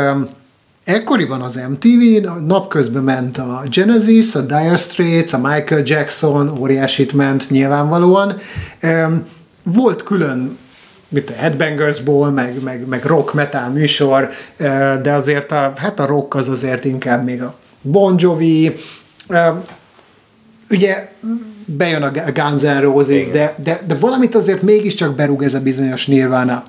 ekkoriban 0.91 1.41
az 1.41 1.59
MTV 1.69 2.27
napközben 2.45 3.03
ment 3.03 3.37
a 3.37 3.63
Genesis, 3.69 4.35
a 4.35 4.41
Dire 4.41 4.77
Straits, 4.77 5.33
a 5.33 5.37
Michael 5.37 5.81
Jackson, 5.85 6.57
óriásit 6.59 7.13
ment 7.13 7.49
nyilvánvalóan. 7.49 8.33
Volt 9.63 10.03
külön 10.03 10.57
mit 11.09 11.29
a 11.29 11.33
Headbangersból, 11.33 12.31
meg, 12.31 12.63
meg, 12.63 12.87
meg 12.87 13.05
rock 13.05 13.33
metal 13.33 13.69
műsor, 13.69 14.29
de 15.01 15.11
azért 15.11 15.51
a, 15.51 15.73
hát 15.75 15.99
a 15.99 16.05
rock 16.05 16.35
az 16.35 16.49
azért 16.49 16.85
inkább 16.85 17.23
még 17.23 17.41
a 17.41 17.55
Bon 17.81 18.15
Jovi, 18.17 18.75
ugye 20.69 21.09
bejön 21.65 22.03
a 22.03 22.11
Guns 22.33 22.61
N' 22.61 22.81
Roses, 22.81 23.29
de, 23.29 23.55
de, 23.63 23.81
de 23.87 23.95
valamit 23.95 24.35
azért 24.35 24.61
mégiscsak 24.61 25.15
berúg 25.15 25.43
ez 25.43 25.53
a 25.53 25.59
bizonyos 25.59 26.07
Nirvana. 26.07 26.63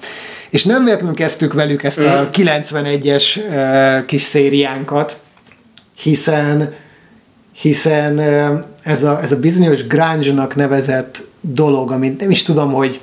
És 0.52 0.64
nem 0.64 0.84
véletlenül 0.84 1.14
kezdtük 1.14 1.52
velük 1.52 1.82
ezt 1.82 1.98
a 1.98 2.28
91-es 2.28 3.36
uh, 3.36 4.04
kis 4.04 4.22
szériánkat, 4.22 5.20
hiszen 5.94 6.74
hiszen 7.52 8.18
uh, 8.18 8.64
ez, 8.82 9.02
a, 9.02 9.20
ez 9.22 9.32
a 9.32 9.38
bizonyos 9.38 9.86
grunge-nak 9.86 10.54
nevezett 10.54 11.22
dolog, 11.40 11.90
amit 11.90 12.20
nem 12.20 12.30
is 12.30 12.42
tudom, 12.42 12.72
hogy 12.72 13.00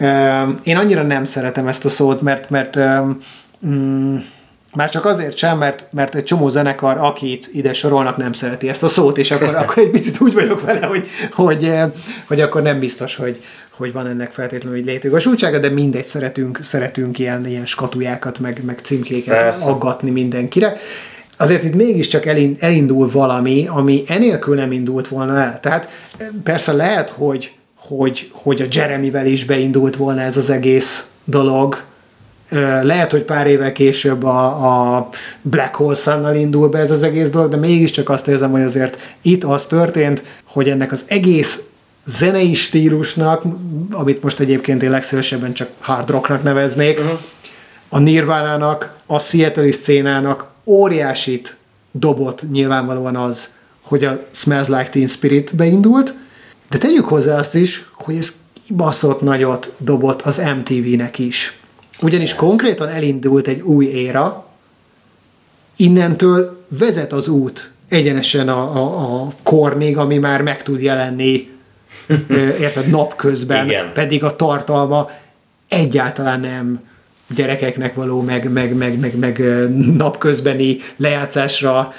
uh, 0.00 0.48
én 0.62 0.76
annyira 0.76 1.02
nem 1.02 1.24
szeretem 1.24 1.66
ezt 1.66 1.84
a 1.84 1.88
szót, 1.88 2.20
mert, 2.20 2.50
mert 2.50 2.78
um, 3.60 4.24
már 4.74 4.90
csak 4.90 5.04
azért 5.04 5.36
sem, 5.36 5.58
mert, 5.58 5.86
mert 5.92 6.14
egy 6.14 6.24
csomó 6.24 6.48
zenekar, 6.48 6.96
akit 6.98 7.50
ide 7.52 7.72
sorolnak, 7.72 8.16
nem 8.16 8.32
szereti 8.32 8.68
ezt 8.68 8.82
a 8.82 8.88
szót, 8.88 9.18
és 9.18 9.30
akkor, 9.30 9.54
akkor 9.62 9.82
egy 9.82 9.90
picit 9.90 10.20
úgy 10.20 10.34
vagyok 10.34 10.60
vele, 10.60 10.86
hogy, 10.86 11.06
hogy, 11.32 11.72
hogy 12.26 12.40
akkor 12.40 12.62
nem 12.62 12.78
biztos, 12.78 13.16
hogy, 13.16 13.42
hogy 13.76 13.92
van 13.92 14.06
ennek 14.06 14.32
feltétlenül 14.32 14.78
egy 14.78 14.84
létjogosultsága, 14.84 15.58
de 15.58 15.70
mindegy, 15.70 16.04
szeretünk, 16.04 16.58
szeretünk 16.62 17.18
ilyen, 17.18 17.46
ilyen 17.46 17.66
skatujákat, 17.66 18.38
meg, 18.38 18.60
meg 18.64 18.78
címkéket 18.82 19.36
Persze. 19.36 19.64
aggatni 19.64 20.10
mindenkire. 20.10 20.76
Azért 21.36 21.64
itt 21.64 21.74
mégiscsak 21.74 22.26
elindul 22.58 23.10
valami, 23.10 23.66
ami 23.68 24.04
enélkül 24.06 24.54
nem 24.54 24.72
indult 24.72 25.08
volna 25.08 25.38
el. 25.38 25.60
Tehát 25.60 25.88
persze 26.42 26.72
lehet, 26.72 27.10
hogy, 27.10 27.52
hogy, 27.76 28.30
hogy 28.32 28.62
a 28.62 28.66
Jeremyvel 28.70 29.26
is 29.26 29.44
beindult 29.44 29.96
volna 29.96 30.20
ez 30.20 30.36
az 30.36 30.50
egész 30.50 31.08
dolog, 31.24 31.82
lehet, 32.82 33.10
hogy 33.10 33.22
pár 33.22 33.46
éve 33.46 33.72
később 33.72 34.24
a, 34.24 34.96
a 34.96 35.08
Black 35.42 35.74
Hole 35.74 35.94
sun 35.94 36.34
indul 36.34 36.68
be 36.68 36.78
ez 36.78 36.90
az 36.90 37.02
egész 37.02 37.30
dolog, 37.30 37.50
de 37.50 37.56
mégiscsak 37.56 38.08
azt 38.08 38.28
érzem, 38.28 38.50
hogy 38.50 38.62
azért 38.62 39.16
itt 39.22 39.44
az 39.44 39.66
történt, 39.66 40.22
hogy 40.44 40.68
ennek 40.68 40.92
az 40.92 41.04
egész 41.06 41.60
zenei 42.06 42.54
stílusnak, 42.54 43.42
amit 43.90 44.22
most 44.22 44.40
egyébként 44.40 44.82
én 44.82 44.90
legszívesebben 44.90 45.52
csak 45.52 45.68
hard 45.80 46.10
rocknak 46.10 46.42
neveznék, 46.42 46.98
uh-huh. 46.98 47.18
a 47.88 47.98
Nirvánának, 47.98 48.96
a 49.06 49.18
Seattle 49.18 49.72
szcénának 49.72 50.46
óriásit 50.64 51.56
dobott 51.92 52.50
nyilvánvalóan 52.50 53.16
az, 53.16 53.48
hogy 53.82 54.04
a 54.04 54.22
Smells 54.30 54.68
Like 54.68 54.88
Teen 54.88 55.06
Spirit 55.06 55.56
beindult, 55.56 56.14
de 56.70 56.78
tegyük 56.78 57.08
hozzá 57.08 57.38
azt 57.38 57.54
is, 57.54 57.84
hogy 57.94 58.16
ez 58.16 58.32
kibaszott 58.66 59.20
nagyot 59.20 59.72
dobott 59.78 60.22
az 60.22 60.42
MTV-nek 60.56 61.18
is. 61.18 61.59
Ugyanis 62.02 62.34
konkrétan 62.34 62.88
elindult 62.88 63.46
egy 63.48 63.60
új 63.60 63.86
éra, 63.86 64.46
innentől 65.76 66.64
vezet 66.68 67.12
az 67.12 67.28
út 67.28 67.70
egyenesen 67.88 68.48
a, 68.48 68.76
a, 68.76 69.22
a 69.22 69.28
kornig, 69.42 69.96
ami 69.96 70.18
már 70.18 70.42
meg 70.42 70.62
tud 70.62 70.82
jelenni 70.82 71.48
érted, 72.60 72.86
napközben, 72.86 73.66
Igen. 73.66 73.92
pedig 73.92 74.24
a 74.24 74.36
tartalma 74.36 75.10
egyáltalán 75.68 76.40
nem 76.40 76.88
gyerekeknek 77.34 77.94
való, 77.94 78.20
meg, 78.20 78.52
meg, 78.52 78.74
meg, 78.74 78.98
meg, 78.98 79.18
meg 79.18 79.42
napközbeni 79.96 80.76
lejátszásra 80.96 81.92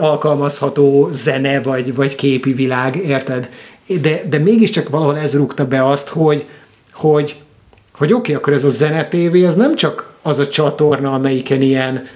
alkalmazható 0.00 1.08
zene, 1.12 1.62
vagy, 1.62 1.94
vagy 1.94 2.14
képi 2.14 2.52
világ, 2.52 2.96
érted? 2.96 3.50
De, 4.00 4.22
de 4.28 4.38
mégiscsak 4.38 4.88
valahol 4.88 5.18
ez 5.18 5.36
rúgta 5.36 5.66
be 5.66 5.86
azt, 5.86 6.08
hogy, 6.08 6.46
hogy, 6.92 7.40
hogy 8.00 8.12
oké, 8.12 8.18
okay, 8.18 8.34
akkor 8.34 8.52
ez 8.52 8.64
a 8.64 8.68
zenetévé, 8.68 9.44
ez 9.44 9.54
nem 9.54 9.76
csak 9.76 10.12
az 10.22 10.38
a 10.38 10.48
csatorna, 10.48 11.12
amelyiken 11.12 11.62
ilyen, 11.62 12.08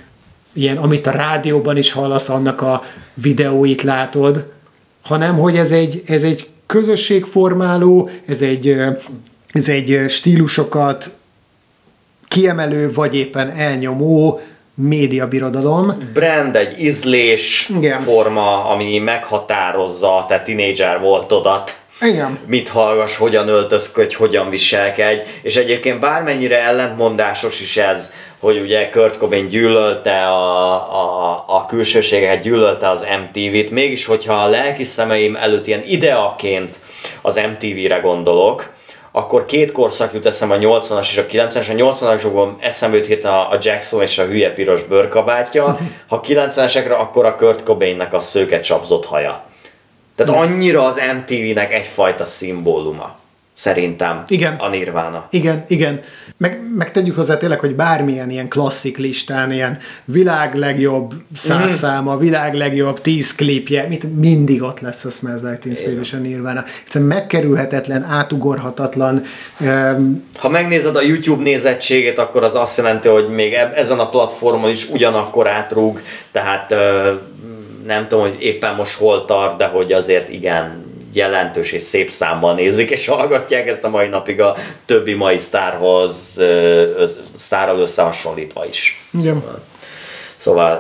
ilyen, 0.52 0.77
amit 0.77 1.06
a 1.06 1.11
rádióban 1.11 1.77
is 1.77 1.93
hallasz, 1.93 2.28
annak 2.28 2.61
a 2.61 2.85
videóit 3.15 3.82
látod, 3.82 4.52
hanem 5.02 5.39
hogy 5.39 5.56
ez 5.56 5.73
egy, 5.73 6.02
ez 6.06 6.24
egy 6.24 6.48
közösségformáló, 6.66 8.11
ez 8.27 8.43
egy, 8.43 8.77
ez 9.52 9.69
egy 9.69 10.05
stílusokat 10.09 11.11
kiemelő, 12.28 12.93
vagy 12.93 13.16
éppen 13.16 13.51
elnyomó 13.51 14.40
médiabirodalom. 14.74 16.11
Brand, 16.12 16.56
egy 16.56 16.81
ízlés 16.81 17.70
Igen. 17.77 18.02
forma, 18.02 18.65
ami 18.65 18.98
meghatározza 18.98 20.24
te 20.28 20.43
tinédzser 20.43 21.01
voltodat. 21.01 21.82
Igen. 22.01 22.39
Mit 22.47 22.69
hallgass, 22.69 23.16
hogyan 23.16 23.49
öltözködj, 23.49 24.15
hogyan 24.15 24.51
viselkedj, 24.51 25.23
és 25.43 25.57
egyébként 25.57 26.01
bármennyire 26.01 26.62
ellentmondásos 26.62 27.61
is 27.61 27.77
ez, 27.77 28.12
hogy 28.39 28.59
ugye 28.59 28.89
Kurt 28.89 29.19
Cobain 29.19 29.49
gyűlölte 29.49 30.27
a, 30.27 30.75
a, 30.75 31.45
a 31.47 31.66
külsőséget, 31.66 32.43
gyűlölte 32.43 32.89
az 32.89 33.07
MTV-t, 33.23 33.71
mégis 33.71 34.07
hogyha 34.07 34.35
a 34.35 34.49
lelki 34.49 34.85
szemeim 34.85 35.37
előtt 35.37 35.66
ilyen 35.66 35.83
ideaként 35.87 36.79
az 37.23 37.37
MTV-re 37.37 37.99
gondolok, 37.99 38.73
akkor 39.12 39.47
két 39.47 39.73
korszak 39.73 40.12
jut 40.12 40.27
eszem 40.27 40.51
a 40.51 40.57
80-as 40.57 41.09
és 41.11 41.16
a 41.16 41.27
90-es. 41.27 41.71
A 41.71 41.95
80-asokban 41.95 42.49
eszembe 42.61 42.97
jut 42.97 43.25
a, 43.25 43.51
a 43.51 43.59
Jackson 43.61 44.03
és 44.03 44.19
a 44.19 44.25
hülye 44.25 44.53
piros 44.53 44.83
bőrkabátja, 44.83 45.79
ha 46.09 46.21
90-esekre, 46.27 46.99
akkor 46.99 47.25
a 47.25 47.37
Kurt 47.37 47.62
Cobainnek 47.62 48.12
a 48.12 48.21
szőke 48.21 48.61
csapzott 48.61 49.05
haja. 49.07 49.45
Tehát 50.16 50.43
annyira 50.43 50.85
az 50.85 51.01
MTV-nek 51.16 51.73
egyfajta 51.73 52.24
szimbóluma. 52.24 53.23
Szerintem 53.57 54.24
igen. 54.28 54.55
a 54.55 54.69
Nirvana. 54.69 55.27
Igen, 55.31 55.65
igen. 55.69 56.01
Meg, 56.36 56.61
meg 56.77 56.91
tegyük 56.91 57.15
hozzá 57.15 57.36
tényleg, 57.36 57.61
hogy 57.61 57.74
bármilyen 57.74 58.31
ilyen 58.31 58.49
klasszik 58.49 58.97
listán, 58.99 59.53
ilyen 59.53 59.78
világ 60.05 60.55
legjobb 60.55 61.15
száz 61.36 61.73
mm. 61.73 61.74
száma, 61.74 62.16
világ 62.16 62.55
legjobb 62.55 63.01
tíz 63.01 63.35
klipje, 63.35 63.86
mit, 63.89 64.16
mindig 64.16 64.62
ott 64.62 64.81
lesz 64.81 65.05
a 65.05 65.11
Smells 65.11 65.41
Like 65.41 65.59
Teen 65.59 65.74
Spirit 65.74 66.01
és 66.01 66.12
a 66.12 66.16
Nirvana. 66.16 66.65
Egyszerűen 66.85 67.11
megkerülhetetlen, 67.11 68.05
átugorhatatlan. 68.05 69.23
Um, 69.61 70.24
ha 70.36 70.49
megnézed 70.49 70.97
a 70.97 71.03
YouTube 71.03 71.43
nézettségét, 71.43 72.19
akkor 72.19 72.45
az 72.45 72.55
azt 72.55 72.77
jelenti, 72.77 73.09
hogy 73.09 73.28
még 73.28 73.53
ezen 73.53 73.99
a 73.99 74.09
platformon 74.09 74.70
is 74.70 74.89
ugyanakkor 74.89 75.49
átrúg, 75.49 76.01
tehát 76.32 76.70
uh, 76.70 76.78
nem 77.86 78.09
tudom, 78.09 78.28
hogy 78.28 78.43
éppen 78.43 78.74
most 78.74 78.97
hol 78.97 79.24
tart, 79.24 79.56
de 79.56 79.66
hogy 79.66 79.93
azért 79.93 80.28
igen, 80.28 80.93
jelentős 81.12 81.73
és 81.73 81.82
szép 81.82 82.11
számban 82.11 82.55
nézik 82.55 82.90
és 82.90 83.06
hallgatják 83.06 83.69
ezt 83.69 83.85
a 83.85 83.89
mai 83.89 84.09
napig 84.09 84.40
a 84.40 84.56
többi 84.85 85.15
mai 85.15 85.39
sztárhoz, 85.39 86.40
sztárral 87.36 87.78
összehasonlítva 87.78 88.66
is. 88.66 89.06
Igen. 89.20 89.35
Szóval, 89.40 89.62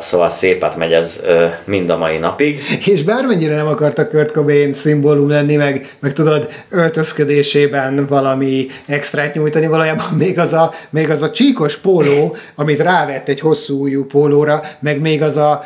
szóval 0.00 0.28
szépet 0.28 0.76
megy 0.76 0.92
ez 0.92 1.20
mind 1.64 1.90
a 1.90 1.96
mai 1.96 2.18
napig. 2.18 2.60
És 2.86 3.02
bármennyire 3.02 3.54
nem 3.54 3.66
akarta 3.66 4.08
Kurt 4.08 4.32
Cobain 4.32 4.72
szimbólum 4.72 5.28
lenni, 5.28 5.56
meg, 5.56 5.96
meg 5.98 6.12
tudod, 6.12 6.48
öltözködésében 6.70 8.06
valami 8.06 8.66
extrát 8.86 9.34
nyújtani, 9.34 9.66
valójában 9.66 10.06
még 10.18 10.38
az, 10.38 10.52
a, 10.52 10.72
még 10.90 11.10
az 11.10 11.22
a 11.22 11.30
csíkos 11.30 11.76
póló, 11.76 12.36
amit 12.54 12.80
rávett 12.80 13.28
egy 13.28 13.40
hosszú 13.40 13.78
újú 13.78 14.06
pólóra, 14.06 14.62
meg 14.80 15.00
még 15.00 15.22
az 15.22 15.36
a 15.36 15.64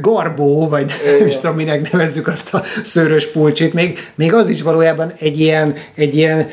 garbó, 0.00 0.68
vagy 0.68 0.92
nem 1.18 1.26
is 1.26 1.36
tudom, 1.36 1.56
minek 1.56 1.92
nevezzük 1.92 2.26
azt 2.26 2.54
a 2.54 2.62
szőrös 2.82 3.26
pulcsit, 3.26 3.74
még, 3.74 3.98
még 4.14 4.34
az 4.34 4.48
is 4.48 4.62
valójában 4.62 5.12
egy 5.18 5.40
ilyen, 5.40 5.74
egy 5.94 6.16
ilyen 6.16 6.46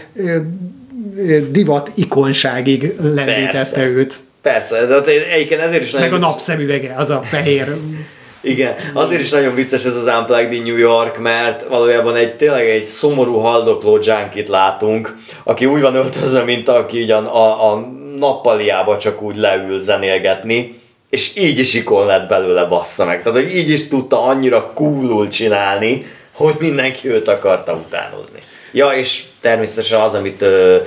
divat 1.50 1.92
ikonságig 1.96 2.94
lendítette 3.02 3.52
Persze. 3.52 3.86
őt. 3.86 4.20
Persze, 4.48 4.86
de 4.86 5.02
egyébként 5.34 5.62
ezért 5.62 5.84
is 5.84 5.92
nagyon... 5.92 6.10
Meg 6.10 6.24
a 6.24 6.28
napszemüvege, 6.28 6.94
az 6.98 7.10
a 7.10 7.22
fehér... 7.24 7.76
Igen, 8.42 8.76
azért 8.94 9.22
is 9.22 9.30
nagyon 9.30 9.56
vicces 9.56 9.86
ez 9.86 9.96
az 9.96 10.06
Unplugged 10.20 10.54
in 10.54 10.64
New 10.64 10.78
York, 10.78 11.18
mert 11.18 11.68
valójában 11.68 12.16
egy 12.16 12.36
tényleg 12.36 12.70
egy 12.70 12.84
szomorú 12.84 13.38
haldokló 13.38 14.00
junkit 14.02 14.48
látunk, 14.48 15.18
aki 15.44 15.66
úgy 15.66 15.82
van 15.82 15.96
öltözve, 15.96 16.44
mint 16.44 16.70
aki 16.70 17.02
ugyan 17.02 17.26
a, 17.26 17.72
a 17.72 17.92
nappaliába 18.20 18.98
csak 18.98 19.22
úgy 19.22 19.38
leül 19.38 19.80
zenélgetni, 19.80 20.82
és 21.10 21.36
így 21.36 21.60
is 21.60 21.74
ikon 21.74 22.06
lett 22.06 22.28
belőle 22.28 22.64
bassza 22.64 23.06
meg. 23.06 23.24
Tehát, 23.24 23.42
hogy 23.42 23.56
így 23.56 23.70
is 23.70 23.88
tudta 23.88 24.24
annyira 24.24 24.72
coolul 24.74 25.28
csinálni, 25.28 26.06
hogy 26.32 26.56
mindenki 26.60 27.10
őt 27.10 27.28
akarta 27.28 27.74
utánozni. 27.74 28.40
Ja, 28.72 28.88
és 28.88 29.24
természetesen 29.42 30.00
az, 30.00 30.14
amit 30.14 30.42
ö, 30.42 30.78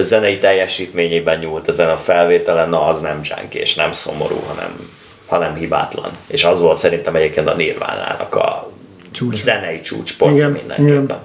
zenei 0.00 0.38
teljesítményében 0.38 1.38
nyúlt 1.38 1.68
ezen 1.68 1.88
a 1.88 1.96
felvételen, 1.96 2.68
na 2.68 2.86
az 2.86 3.00
nem 3.00 3.20
junkie 3.22 3.60
és 3.60 3.74
nem 3.74 3.92
szomorú, 3.92 4.36
hanem, 4.46 4.90
hanem 5.26 5.54
hibátlan. 5.54 6.10
És 6.26 6.44
az 6.44 6.60
volt 6.60 6.78
szerintem 6.78 7.14
egyébként 7.14 7.48
a 7.48 7.54
Nirvánának 7.54 8.34
a 8.34 8.72
Csúcs. 9.10 9.36
zenei 9.36 9.80
csúcspont 9.80 10.52
mindenképpen. 10.52 11.04
Igen. 11.04 11.20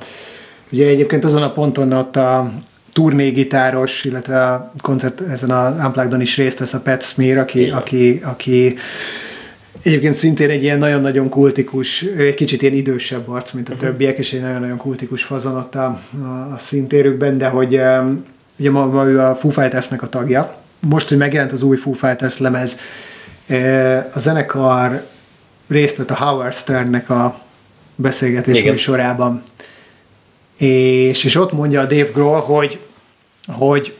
Ugye 0.71 0.87
egyébként 0.87 1.25
azon 1.25 1.43
a 1.43 1.51
ponton 1.51 1.91
ott 1.91 2.15
a 2.15 2.51
turnégitáros, 2.93 4.03
illetve 4.03 4.43
a 4.43 4.71
koncert 4.81 5.21
ezen 5.21 5.51
a 5.51 5.85
Unplugged-on 5.85 6.21
is 6.21 6.37
részt 6.37 6.59
vesz 6.59 6.73
a 6.73 6.79
Pat 6.79 7.03
Smear, 7.03 7.37
aki, 7.37 7.69
aki, 7.69 8.21
aki 8.23 8.75
Egyébként 9.83 10.13
szintén 10.13 10.49
egy 10.49 10.63
ilyen 10.63 10.77
nagyon-nagyon 10.77 11.29
kultikus, 11.29 12.01
egy 12.01 12.33
kicsit 12.33 12.61
ilyen 12.61 12.73
idősebb 12.73 13.29
arc, 13.29 13.51
mint 13.51 13.69
a 13.69 13.75
többiek, 13.75 14.17
és 14.17 14.33
egy 14.33 14.41
nagyon-nagyon 14.41 14.77
kultikus 14.77 15.23
fazon 15.23 15.55
ott 15.55 15.75
a, 15.75 15.99
a, 16.23 16.27
a 16.27 16.57
szintérükben, 16.57 17.37
de 17.37 17.47
hogy 17.47 17.79
ugye 18.57 18.71
ma, 18.71 18.85
ma 18.85 19.05
ő 19.05 19.19
a 19.19 19.35
Foo 19.35 19.51
Fighters-nek 19.51 20.01
a 20.01 20.09
tagja. 20.09 20.55
Most, 20.79 21.09
hogy 21.09 21.17
megjelent 21.17 21.51
az 21.51 21.63
új 21.63 21.77
Foo 21.77 21.93
Fighters 21.93 22.37
lemez, 22.37 22.79
a 24.13 24.19
zenekar 24.19 25.05
részt 25.67 25.95
vett 25.95 26.11
a 26.11 26.25
Howard 26.25 26.53
Sternnek 26.53 27.09
a 27.09 27.39
beszélgetés 27.95 28.57
Igen. 28.57 28.71
műsorában. 28.71 29.43
És, 30.57 31.23
és 31.23 31.35
ott 31.35 31.51
mondja 31.51 31.81
a 31.81 31.85
Dave 31.85 32.09
Grohl, 32.13 32.39
hogy, 32.39 32.79
hogy 33.47 33.95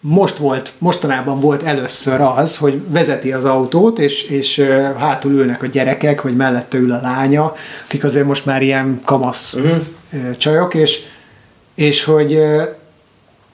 most 0.00 0.36
volt, 0.36 0.72
mostanában 0.78 1.40
volt 1.40 1.62
először 1.62 2.20
az, 2.20 2.56
hogy 2.56 2.80
vezeti 2.88 3.32
az 3.32 3.44
autót, 3.44 3.98
és, 3.98 4.22
és 4.22 4.58
hátul 4.98 5.32
ülnek 5.32 5.62
a 5.62 5.66
gyerekek, 5.66 6.22
vagy 6.22 6.36
mellette 6.36 6.78
ül 6.78 6.92
a 6.92 7.00
lánya, 7.00 7.54
akik 7.84 8.04
azért 8.04 8.26
most 8.26 8.46
már 8.46 8.62
ilyen 8.62 9.00
kamasz 9.04 9.54
uh-huh. 9.54 10.36
csajok, 10.36 10.74
és, 10.74 11.00
és 11.74 12.04
hogy 12.04 12.40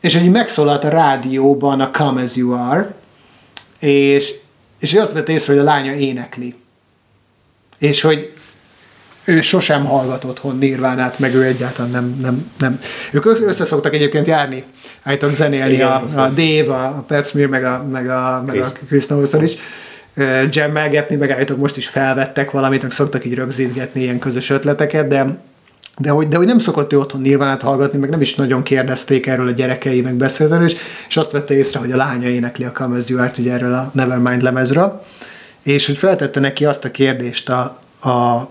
és 0.07 0.15
hogy 0.15 0.31
megszólalt 0.31 0.85
a 0.85 0.89
rádióban 0.89 1.81
a 1.81 1.91
Come 1.91 2.23
As 2.23 2.37
You 2.37 2.53
Are, 2.53 2.95
és, 3.79 4.35
és 4.81 4.95
azt 4.95 5.13
vett 5.13 5.29
észre, 5.29 5.53
hogy 5.53 5.63
a 5.63 5.65
lánya 5.65 5.93
énekli. 5.95 6.55
És 7.79 8.01
hogy 8.01 8.33
ő 9.25 9.41
sosem 9.41 9.85
hallgat 9.85 10.25
otthon 10.25 10.59
Nirvánát, 10.59 11.19
meg 11.19 11.35
ő 11.35 11.43
egyáltalán 11.43 11.91
nem, 11.91 12.19
nem, 12.21 12.51
nem. 12.59 12.81
Ők 13.13 13.25
össze 13.25 13.65
szoktak 13.65 13.95
egyébként 13.95 14.27
járni, 14.27 14.65
állítólag 15.03 15.35
zenélni 15.35 15.73
Igen, 15.73 15.89
a, 15.89 16.23
a 16.23 16.29
Dave, 16.29 16.75
a 16.75 17.05
Pat 17.07 17.29
Smear, 17.29 17.49
meg 17.49 17.65
a, 17.65 17.85
meg 17.91 18.09
a, 18.09 18.43
meg 18.47 18.59
a 18.59 18.67
Chris 18.87 19.07
Nolson 19.07 19.45
is 19.45 19.53
jammelgetni, 20.51 21.17
meg 21.17 21.31
állítólag 21.31 21.63
most 21.63 21.77
is 21.77 21.89
felvettek 21.89 22.51
valamit, 22.51 22.83
meg 22.83 22.91
szoktak 22.91 23.25
így 23.25 23.35
rögzítgetni 23.35 24.01
ilyen 24.01 24.19
közös 24.19 24.51
ötleteket, 24.51 25.07
de 25.07 25.39
de 25.99 26.11
hogy, 26.11 26.29
de 26.29 26.37
hogy 26.37 26.47
nem 26.47 26.59
szokott 26.59 26.93
ő 26.93 26.99
otthon 26.99 27.21
Nirvánát 27.21 27.63
hallgatni, 27.63 27.99
meg 27.99 28.11
nem 28.11 28.21
is 28.21 28.35
nagyon 28.35 28.63
kérdezték 28.63 29.27
erről 29.27 29.49
a 29.49 29.51
gyerekei, 29.51 30.01
meg 30.01 30.15
beszélt 30.15 30.63
és, 30.63 30.77
és 31.09 31.17
azt 31.17 31.31
vette 31.31 31.55
észre, 31.55 31.79
hogy 31.79 31.93
a 31.93 31.97
lánya 31.97 32.29
énekli 32.29 32.65
a 32.65 32.73
Come 32.73 32.99
Are, 33.17 33.33
ugye 33.39 33.53
erről 33.53 33.75
a 33.75 33.91
Nevermind 33.95 34.43
lemezről, 34.43 35.03
és 35.63 35.87
hogy 35.87 35.97
feltette 35.99 36.41
neki 36.41 36.65
azt 36.65 36.85
a 36.85 36.91
kérdést 36.91 37.49
a, 37.49 37.63
a 38.11 38.49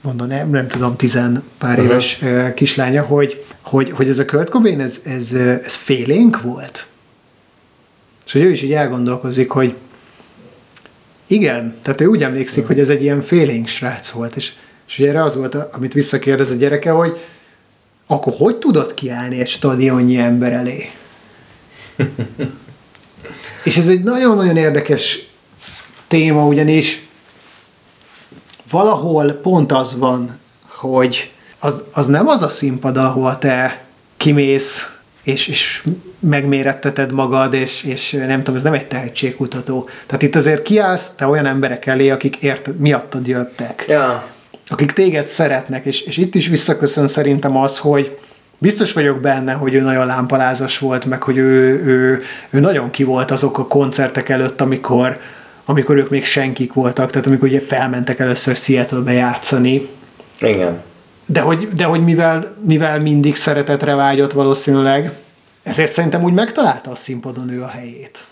mondom, 0.00 0.26
nem, 0.26 0.50
nem 0.50 0.68
tudom, 0.68 0.96
tizen 0.96 1.42
pár 1.58 1.70
uh-huh. 1.70 1.84
éves 1.84 2.22
kislánya, 2.54 3.02
hogy, 3.02 3.44
hogy, 3.60 3.90
hogy 3.90 4.08
ez 4.08 4.18
a 4.18 4.24
Kurt 4.24 4.50
Cobain, 4.50 4.80
ez, 4.80 5.00
ez, 5.04 5.32
ez 5.64 5.74
félénk 5.74 6.40
volt? 6.40 6.86
És 8.26 8.32
hogy 8.32 8.42
ő 8.42 8.50
is 8.50 8.62
így 8.62 8.72
elgondolkozik, 8.72 9.50
hogy 9.50 9.74
igen, 11.26 11.76
tehát 11.82 12.00
ő 12.00 12.06
úgy 12.06 12.22
emlékszik, 12.22 12.62
uh-huh. 12.62 12.76
hogy 12.76 12.80
ez 12.80 12.88
egy 12.88 13.02
ilyen 13.02 13.22
félénk 13.22 13.66
srác 13.66 14.10
volt, 14.10 14.36
és, 14.36 14.52
és 14.92 14.98
ugye 14.98 15.08
erre 15.08 15.22
az 15.22 15.36
volt, 15.36 15.54
amit 15.54 15.92
visszakérdez 15.92 16.50
a 16.50 16.54
gyereke, 16.54 16.90
hogy 16.90 17.20
akkor 18.06 18.32
hogy 18.36 18.56
tudod 18.56 18.94
kiállni 18.94 19.40
egy 19.40 19.48
stadionnyi 19.48 20.16
ember 20.16 20.52
elé? 20.52 20.90
és 23.64 23.76
ez 23.76 23.88
egy 23.88 24.02
nagyon-nagyon 24.02 24.56
érdekes 24.56 25.28
téma, 26.08 26.46
ugyanis 26.46 27.06
valahol 28.70 29.32
pont 29.32 29.72
az 29.72 29.98
van, 29.98 30.38
hogy 30.66 31.32
az, 31.60 31.82
az 31.92 32.06
nem 32.06 32.28
az 32.28 32.42
a 32.42 32.48
színpad, 32.48 32.96
ahol 32.96 33.38
te 33.38 33.84
kimész, 34.16 34.92
és, 35.22 35.48
és 35.48 35.86
megméretteted 36.18 37.12
magad, 37.12 37.54
és, 37.54 37.84
és 37.84 38.10
nem 38.10 38.38
tudom, 38.38 38.54
ez 38.54 38.62
nem 38.62 38.72
egy 38.72 38.88
tehetségkutató. 38.88 39.88
Tehát 40.06 40.22
itt 40.22 40.34
azért 40.34 40.62
kiállsz 40.62 41.10
te 41.16 41.26
olyan 41.26 41.46
emberek 41.46 41.86
elé, 41.86 42.10
akik 42.10 42.36
ért, 42.36 42.78
miattad 42.78 43.26
jöttek. 43.26 43.84
Ja. 43.88 44.31
Akik 44.72 44.92
téged 44.92 45.26
szeretnek, 45.26 45.84
és, 45.84 46.00
és 46.00 46.16
itt 46.16 46.34
is 46.34 46.48
visszaköszön 46.48 47.08
szerintem 47.08 47.56
az, 47.56 47.78
hogy 47.78 48.18
biztos 48.58 48.92
vagyok 48.92 49.20
benne, 49.20 49.52
hogy 49.52 49.74
ő 49.74 49.80
nagyon 49.80 50.06
lámpalázas 50.06 50.78
volt, 50.78 51.04
meg 51.04 51.22
hogy 51.22 51.36
ő, 51.36 51.84
ő, 51.84 52.20
ő 52.50 52.60
nagyon 52.60 52.90
ki 52.90 53.04
volt 53.04 53.30
azok 53.30 53.58
a 53.58 53.66
koncertek 53.66 54.28
előtt, 54.28 54.60
amikor, 54.60 55.18
amikor 55.64 55.96
ők 55.96 56.10
még 56.10 56.24
senkik 56.24 56.72
voltak, 56.72 57.10
tehát 57.10 57.26
amikor 57.26 57.48
ugye 57.48 57.60
felmentek 57.60 58.18
először 58.18 58.56
Seattle-be 58.56 59.12
játszani. 59.12 59.88
Igen. 60.40 60.82
De 61.26 61.40
hogy, 61.40 61.68
de 61.72 61.84
hogy 61.84 62.04
mivel, 62.04 62.56
mivel 62.66 63.00
mindig 63.00 63.36
szeretetre 63.36 63.94
vágyott 63.94 64.32
valószínűleg, 64.32 65.12
ezért 65.62 65.92
szerintem 65.92 66.22
úgy 66.22 66.32
megtalálta 66.32 66.90
a 66.90 66.94
színpadon 66.94 67.50
ő 67.50 67.62
a 67.62 67.68
helyét. 67.68 68.26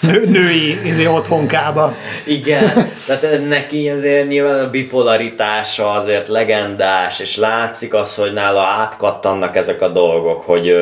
Nő, 0.00 0.22
női 0.26 0.86
izé, 0.86 1.06
otthonkába. 1.06 1.94
Igen, 2.24 2.92
tehát 3.06 3.48
neki 3.48 3.88
azért 3.88 4.28
nyilván 4.28 4.64
a 4.64 4.70
bipolaritása 4.70 5.90
azért 5.90 6.28
legendás, 6.28 7.20
és 7.20 7.36
látszik 7.36 7.94
az, 7.94 8.14
hogy 8.14 8.32
nála 8.32 8.60
átkattannak 8.60 9.56
ezek 9.56 9.82
a 9.82 9.88
dolgok, 9.88 10.40
hogy 10.40 10.74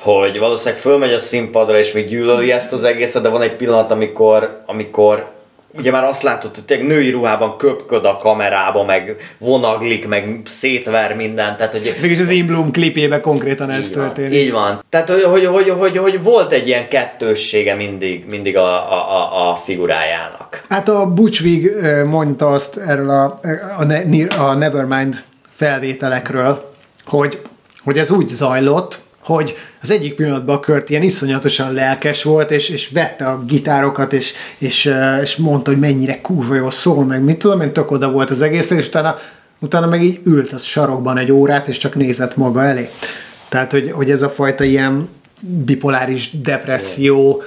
hogy 0.00 0.38
valószínűleg 0.38 0.80
fölmegy 0.80 1.12
a 1.12 1.18
színpadra, 1.18 1.78
és 1.78 1.92
még 1.92 2.06
gyűlöli 2.06 2.52
ezt 2.52 2.72
az 2.72 2.84
egészet, 2.84 3.22
de 3.22 3.28
van 3.28 3.42
egy 3.42 3.56
pillanat, 3.56 3.90
amikor, 3.90 4.60
amikor 4.66 5.35
ugye 5.78 5.90
már 5.90 6.04
azt 6.04 6.22
látod, 6.22 6.54
hogy 6.54 6.64
tényleg 6.64 6.86
női 6.86 7.10
ruhában 7.10 7.56
köpköd 7.56 8.04
a 8.04 8.16
kamerába, 8.16 8.84
meg 8.84 9.16
vonaglik, 9.38 10.08
meg 10.08 10.40
szétver 10.44 11.16
mindent. 11.16 11.56
Tehát, 11.56 11.72
hogy 11.72 11.96
Mégis 12.00 12.20
az 12.20 12.28
In 12.28 12.46
Bloom 12.46 12.70
klipjében 12.70 13.20
konkrétan 13.20 13.70
ez 13.70 13.90
történik. 13.90 14.38
Így 14.38 14.52
van. 14.52 14.84
Tehát, 14.90 15.10
hogy, 15.10 15.22
hogy, 15.22 15.44
hogy, 15.44 15.68
hogy, 15.68 15.96
hogy, 15.96 16.22
volt 16.22 16.52
egy 16.52 16.66
ilyen 16.66 16.88
kettőssége 16.88 17.74
mindig, 17.74 18.24
mindig 18.28 18.56
a, 18.56 18.92
a, 18.92 19.50
a 19.50 19.54
figurájának. 19.54 20.62
Hát 20.68 20.88
a 20.88 21.06
Butch 21.06 21.42
Vig 21.42 21.70
mondta 22.06 22.50
azt 22.50 22.76
erről 22.76 23.10
a, 23.10 23.38
a, 23.78 23.84
a 24.38 24.54
Nevermind 24.54 25.24
felvételekről, 25.48 26.72
hogy, 27.06 27.40
hogy 27.84 27.98
ez 27.98 28.10
úgy 28.10 28.28
zajlott, 28.28 29.00
hogy 29.24 29.56
az 29.90 29.92
egyik 29.92 30.14
pillanatban 30.14 30.56
a 30.56 30.60
Kurt 30.60 30.90
ilyen 30.90 31.02
iszonyatosan 31.02 31.72
lelkes 31.72 32.22
volt, 32.22 32.50
és, 32.50 32.68
és 32.68 32.88
vette 32.88 33.26
a 33.26 33.44
gitárokat, 33.44 34.12
és, 34.12 34.32
és, 34.58 34.92
és 35.22 35.36
mondta, 35.36 35.70
hogy 35.70 35.80
mennyire 35.80 36.20
kurva 36.20 36.54
jó 36.54 36.70
szól, 36.70 37.04
meg 37.04 37.22
mit 37.22 37.38
tudom, 37.38 37.60
én 37.60 37.72
tök 37.72 37.90
oda 37.90 38.10
volt 38.10 38.30
az 38.30 38.40
egész, 38.40 38.70
és 38.70 38.86
utána, 38.86 39.18
utána 39.58 39.86
meg 39.86 40.02
így 40.02 40.20
ült 40.24 40.52
a 40.52 40.58
sarokban 40.58 41.18
egy 41.18 41.32
órát, 41.32 41.68
és 41.68 41.78
csak 41.78 41.94
nézett 41.94 42.36
maga 42.36 42.64
elé. 42.64 42.88
Tehát, 43.48 43.70
hogy, 43.70 43.90
hogy 43.90 44.10
ez 44.10 44.22
a 44.22 44.28
fajta 44.28 44.64
ilyen 44.64 45.08
bipoláris 45.40 46.40
depresszió, 46.40 47.42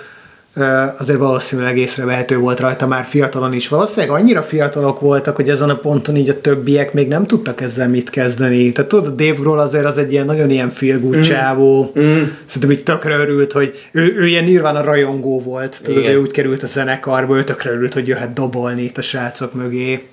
azért 0.98 1.20
valószínűleg 1.20 1.78
észrevehető 1.78 2.38
volt 2.38 2.60
rajta 2.60 2.88
már 2.88 3.04
fiatalon 3.04 3.54
is. 3.54 3.68
Valószínűleg 3.68 4.20
annyira 4.20 4.44
fiatalok 4.44 5.00
voltak, 5.00 5.36
hogy 5.36 5.50
ezen 5.50 5.70
a 5.70 5.76
ponton 5.76 6.16
így 6.16 6.30
a 6.30 6.42
többiek 6.42 6.94
még 6.94 7.08
nem 7.08 7.26
tudtak 7.26 7.62
ezzel 7.62 7.90
mit 7.90 8.10
kezdeni. 8.10 8.72
Tehát 8.72 8.90
tudod, 8.90 9.16
Dave 9.16 9.40
Grohl 9.40 9.60
azért 9.60 9.86
az 9.86 9.98
egy 9.98 10.12
ilyen 10.12 10.26
nagyon 10.26 10.50
ilyen 10.50 10.70
feel 10.70 10.98
mm. 10.98 11.22
csávó. 11.22 11.92
Mm. 12.00 12.22
Szerintem 12.46 12.78
így 12.78 12.84
tökre 12.84 13.18
örült, 13.18 13.52
hogy 13.52 13.90
ő, 13.92 14.16
ő 14.18 14.28
ilyen 14.28 14.44
nyilván 14.44 14.76
a 14.76 14.84
rajongó 14.84 15.42
volt. 15.42 15.80
Tudod, 15.84 16.02
Igen. 16.02 16.14
ő 16.14 16.20
úgy 16.20 16.32
került 16.32 16.64
a 16.64 16.68
zenekarba, 16.68 17.38
ő 17.38 17.44
tökre 17.44 17.72
örült, 17.72 17.94
hogy 17.94 18.08
jöhet 18.08 18.34
dobolni 18.34 18.82
itt 18.82 18.98
a 18.98 19.02
srácok 19.02 19.54
mögé. 19.54 20.08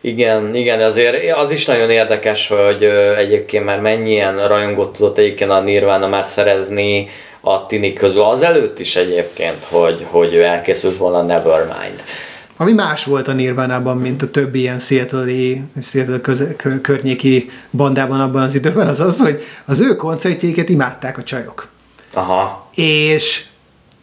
Igen, 0.00 0.54
igen, 0.54 0.80
azért 0.80 1.32
az 1.36 1.50
is 1.50 1.64
nagyon 1.64 1.90
érdekes, 1.90 2.48
hogy 2.48 2.82
egyébként 3.18 3.64
már 3.64 3.80
mennyien 3.80 4.48
rajongót 4.48 4.92
tudott 4.92 5.18
egyébként 5.18 5.50
a 5.50 5.60
Nirvana 5.60 6.08
már 6.08 6.24
szerezni, 6.24 7.08
a 7.40 7.66
tinik 7.66 7.98
közül, 7.98 8.22
az 8.22 8.42
előtt 8.42 8.78
is 8.78 8.96
egyébként, 8.96 9.64
hogy, 9.64 10.06
hogy 10.10 10.34
ő 10.34 10.42
elkészült 10.42 10.96
volna 10.96 11.22
Nevermind. 11.22 12.02
Ami 12.56 12.72
más 12.72 13.04
volt 13.04 13.28
a 13.28 13.32
Nirvánában, 13.32 13.96
mint 13.96 14.22
a 14.22 14.30
többi 14.30 14.58
ilyen 14.58 14.78
Seattle-i, 14.78 15.62
Seattle 15.82 16.20
köze, 16.20 16.56
kör, 16.56 16.80
környéki 16.80 17.50
bandában 17.70 18.20
abban 18.20 18.42
az 18.42 18.54
időben, 18.54 18.86
az 18.86 19.00
az, 19.00 19.20
hogy 19.20 19.40
az 19.66 19.80
ő 19.80 19.96
koncertjéket 19.96 20.68
imádták 20.68 21.18
a 21.18 21.22
csajok. 21.22 21.68
Aha. 22.12 22.70
És 22.74 23.44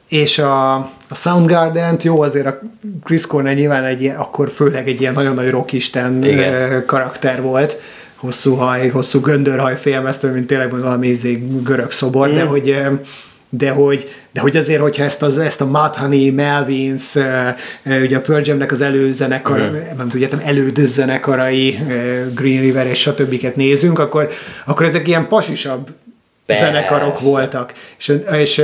és 0.10 0.38
a, 0.38 0.74
a 1.10 1.16
Soundgarden-t, 1.16 2.04
jó, 2.04 2.22
azért 2.22 2.46
a 2.46 2.60
Chris 3.04 3.28
Cornell 3.28 3.54
nyilván 3.54 3.84
egy, 3.84 4.06
akkor 4.06 4.50
főleg 4.50 4.88
egy 4.88 5.02
ilyen 5.02 5.14
nagyon 5.14 5.36
nagy 5.36 5.50
rockisten 5.50 6.24
Igen. 6.24 6.86
karakter 6.86 7.42
volt, 7.42 7.82
hosszú 8.16 8.54
haj, 8.54 8.90
hosszú 8.90 9.20
göndörhaj 9.20 9.78
félmeztő, 9.78 10.32
mint 10.32 10.48
tényleg 10.48 10.80
valami 10.80 11.08
izé 11.08 11.44
görög 11.64 11.92
szobor, 11.92 12.30
mm. 12.30 12.34
de 12.34 12.44
hogy 12.44 12.76
de 13.50 13.70
hogy, 13.70 14.10
de 14.32 14.40
hogy 14.42 14.58
azért, 14.58 14.82
hogyha 14.82 15.04
ezt, 15.04 15.22
az, 15.22 15.38
ezt 15.38 15.62
a 15.62 15.66
Mudhoney, 15.66 16.32
Melvins, 16.32 17.16
ugye 18.02 18.18
a 18.18 18.22
Pearl 18.22 18.42
Jam-nek 18.44 18.72
az 18.72 18.82
előzenekar, 18.82 19.60
mm. 19.60 19.98
nem 19.98 20.10
tudjátok, 20.10 20.44
elődös 20.44 20.90
zenekarai, 20.90 21.80
Green 22.34 22.62
River 22.62 22.88
és 22.88 23.00
stb. 23.00 23.52
nézünk, 23.56 24.00
akkor, 24.00 24.30
akkor 24.66 24.86
ezek 24.86 25.08
ilyen 25.08 25.28
pasisabb 25.28 25.90
Persze. 26.46 26.66
zenekarok 26.66 27.20
voltak. 27.20 27.74
És, 27.98 28.20
és, 28.32 28.58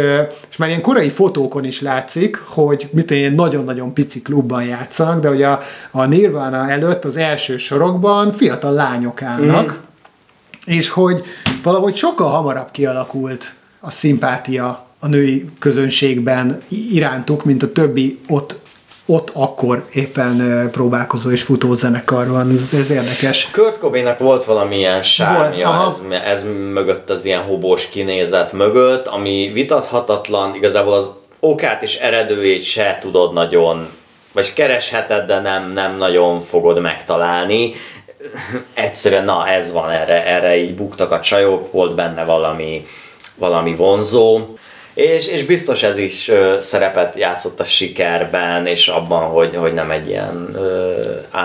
és 0.50 0.58
már 0.58 0.70
ilyen 0.70 0.82
korai 0.82 1.10
fotókon 1.10 1.66
is 1.66 1.82
látszik, 1.82 2.38
hogy 2.38 2.90
mit 2.92 3.12
ilyen 3.12 3.34
nagyon-nagyon 3.34 3.94
pici 3.94 4.22
klubban 4.22 4.64
játszanak, 4.64 5.22
de 5.22 5.28
hogy 5.28 5.44
a, 5.44 5.62
a 5.92 6.06
Nirvana 6.06 6.70
előtt 6.70 7.06
az 7.06 7.18
első 7.18 7.58
sorokban 7.58 8.32
fiatal 8.32 8.74
lányok 8.74 9.22
állnak, 9.22 9.72
mm. 9.72 10.74
és 10.74 10.90
hogy 10.90 11.24
valahogy 11.64 11.96
sokkal 11.96 12.30
hamarabb 12.30 12.72
kialakult 12.72 13.54
a 13.80 13.92
szimpátia 13.92 14.86
a 15.00 15.08
női 15.08 15.50
közönségben 15.60 16.62
irántuk, 16.70 17.46
mint 17.46 17.64
a 17.64 17.72
többi 17.72 18.20
ott 18.28 18.60
ott 19.06 19.30
akkor 19.34 19.86
éppen 19.94 20.70
próbálkozó 20.72 21.32
és 21.32 21.42
futó 21.42 21.74
zenekar 21.74 22.30
van, 22.30 22.52
ez, 22.52 22.74
ez 22.74 22.90
érdekes. 22.90 23.52
Kurt 23.52 23.80
Cobainnak 23.80 24.20
volt 24.20 24.44
valamilyen 24.44 25.04
sármja, 25.04 25.96
ez, 26.12 26.22
ez 26.26 26.44
mögött 26.74 27.10
az 27.10 27.26
ilyen 27.26 27.42
hobós 27.42 27.90
kinézet 27.90 28.52
mögött, 28.52 29.08
ami 29.08 29.52
vitathatatlan, 29.54 30.56
igazából 30.56 30.94
az 30.94 31.10
okát 31.40 31.84
és 31.84 31.98
eredőjét 31.98 32.64
se 32.64 32.98
tudod 33.02 33.34
nagyon, 33.34 33.88
vagy 34.34 34.54
keresheted, 34.54 35.26
de 35.26 35.40
nem, 35.40 35.72
nem 35.72 35.98
nagyon 35.98 36.42
fogod 36.42 36.80
megtalálni. 36.80 37.74
Egyszerűen, 38.74 39.24
na 39.24 39.48
ez 39.48 39.72
van, 39.72 39.90
erre, 39.90 40.26
erre 40.26 40.58
így 40.58 40.76
buktak 40.76 41.12
a 41.12 41.20
csajok, 41.20 41.72
volt 41.72 41.96
benne 41.96 42.24
valami, 42.24 42.88
valami 43.36 43.76
vonzó. 43.76 44.40
És, 44.94 45.28
és 45.28 45.46
biztos 45.46 45.84
ez 45.84 45.98
is 45.98 46.28
ö, 46.28 46.56
szerepet 46.60 47.16
játszott 47.16 47.60
a 47.60 47.64
sikerben, 47.64 48.66
és 48.66 48.88
abban, 48.88 49.22
hogy, 49.22 49.56
hogy 49.56 49.74
nem 49.74 49.92
egy 49.92 50.08
ilyen 50.08 50.50
ö, 50.56 50.92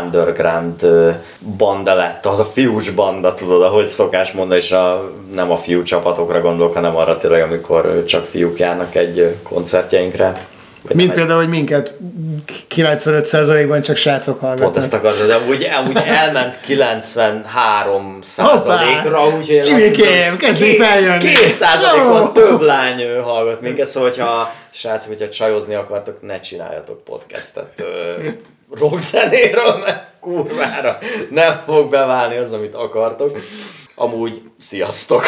underground 0.02 0.82
ö, 0.82 1.10
banda 1.56 1.94
lett, 1.94 2.26
az 2.26 2.38
a 2.38 2.44
fiús 2.44 2.90
banda, 2.90 3.34
tudod, 3.34 3.62
ahogy 3.62 3.86
szokás 3.86 4.32
mondani, 4.32 4.60
és 4.60 4.72
a, 4.72 5.10
nem 5.34 5.50
a 5.50 5.56
fiú 5.56 5.82
csapatokra 5.82 6.40
gondolok, 6.40 6.74
hanem 6.74 6.96
arra 6.96 7.16
tényleg, 7.16 7.42
amikor 7.42 8.04
csak 8.06 8.26
fiúk 8.26 8.58
járnak 8.58 8.94
egy 8.94 9.34
koncertjeinkre. 9.42 10.46
Mint 10.94 11.12
például, 11.12 11.38
hogy 11.38 11.48
minket 11.48 11.94
95%-ban 12.74 13.80
csak 13.80 13.96
srácok 13.96 14.40
hallgatnak. 14.40 14.72
Pont 14.72 14.84
ezt 14.84 14.94
akarod, 14.94 15.26
de 15.26 15.34
amúgy, 15.34 15.68
amúgy 15.78 15.96
elment 15.96 16.60
93 16.60 18.18
százalékra, 18.22 19.26
úgyhogy 19.26 19.48
én 19.50 19.74
azt 19.74 20.36
kezdjük 20.38 20.82
feljönni. 20.82 21.32
2 21.32 21.46
százalékon 21.46 22.32
több 22.32 22.60
lány 22.60 23.20
hallgat 23.22 23.60
minket, 23.60 23.86
szóval 23.86 24.08
hogyha 24.08 24.52
srácok, 24.70 25.08
hogyha 25.08 25.28
csajozni 25.28 25.74
akartok, 25.74 26.22
ne 26.22 26.40
csináljatok 26.40 27.04
podcastet 27.04 27.82
rockzenéről, 28.74 29.76
mert 29.84 30.04
kurvára 30.20 30.98
nem 31.30 31.62
fog 31.66 31.90
beválni 31.90 32.36
az, 32.36 32.52
amit 32.52 32.74
akartok. 32.74 33.38
Amúgy, 33.94 34.42
sziasztok! 34.58 35.24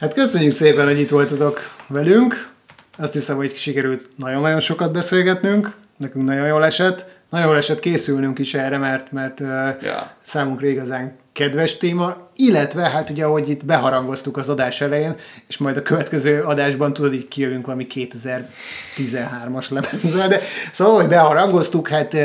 Hát 0.00 0.14
köszönjük 0.14 0.52
szépen, 0.52 0.86
hogy 0.86 1.00
itt 1.00 1.10
voltatok 1.10 1.70
velünk. 1.86 2.54
Azt 2.96 3.12
hiszem, 3.12 3.36
hogy 3.36 3.54
sikerült 3.56 4.08
nagyon-nagyon 4.16 4.60
sokat 4.60 4.92
beszélgetnünk, 4.92 5.76
nekünk 5.96 6.24
nagyon 6.24 6.46
jól 6.46 6.64
esett. 6.64 7.14
Nagyon 7.30 7.46
jól 7.46 7.56
esett 7.56 7.80
készülnünk 7.80 8.38
is 8.38 8.54
erre, 8.54 8.78
mert, 8.78 9.12
mert 9.12 9.40
yeah. 9.40 10.06
számunkra 10.20 10.66
igazán 10.66 11.16
kedves 11.32 11.76
téma, 11.76 12.16
illetve 12.36 12.82
hát 12.82 13.10
ugye, 13.10 13.24
ahogy 13.24 13.48
itt 13.48 13.64
beharangoztuk 13.64 14.36
az 14.36 14.48
adás 14.48 14.80
elején, 14.80 15.14
és 15.48 15.58
majd 15.58 15.76
a 15.76 15.82
következő 15.82 16.42
adásban 16.42 16.92
tudod, 16.92 17.14
így 17.14 17.28
kijövünk 17.28 17.66
valami 17.66 17.86
2013-as 17.94 19.70
lemezzel, 19.70 20.28
de 20.28 20.40
szóval, 20.72 20.94
hogy 20.94 21.08
beharangoztuk, 21.08 21.88
hát 21.88 22.16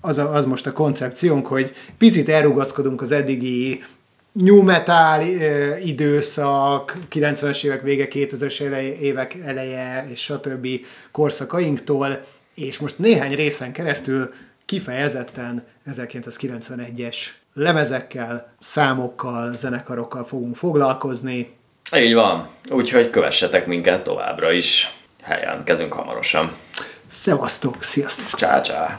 az, 0.00 0.18
a, 0.18 0.34
az 0.34 0.44
most 0.44 0.66
a 0.66 0.72
koncepciónk, 0.72 1.46
hogy 1.46 1.74
picit 1.98 2.28
elrugaszkodunk 2.28 3.02
az 3.02 3.10
eddigi 3.10 3.82
new 4.38 4.62
metal 4.62 5.22
időszak, 5.82 6.92
90-es 7.12 7.64
évek 7.64 7.82
vége, 7.82 8.08
2000-es 8.10 8.60
évek 9.00 9.34
eleje, 9.44 10.06
és 10.10 10.22
stb. 10.22 10.68
korszakainktól, 11.10 12.24
és 12.54 12.78
most 12.78 12.98
néhány 12.98 13.34
részen 13.34 13.72
keresztül 13.72 14.30
kifejezetten 14.66 15.66
1991-es 15.90 17.16
lemezekkel, 17.54 18.52
számokkal, 18.58 19.56
zenekarokkal 19.56 20.24
fogunk 20.24 20.56
foglalkozni. 20.56 21.56
Így 21.96 22.14
van, 22.14 22.48
úgyhogy 22.70 23.10
kövessetek 23.10 23.66
minket 23.66 24.02
továbbra 24.02 24.52
is. 24.52 24.94
Helyen 25.22 25.64
kezünk 25.64 25.92
hamarosan. 25.92 26.52
Szevasztok, 27.06 27.82
sziasztok! 27.82 28.38
Csá, 28.38 28.60
csá! 28.60 28.96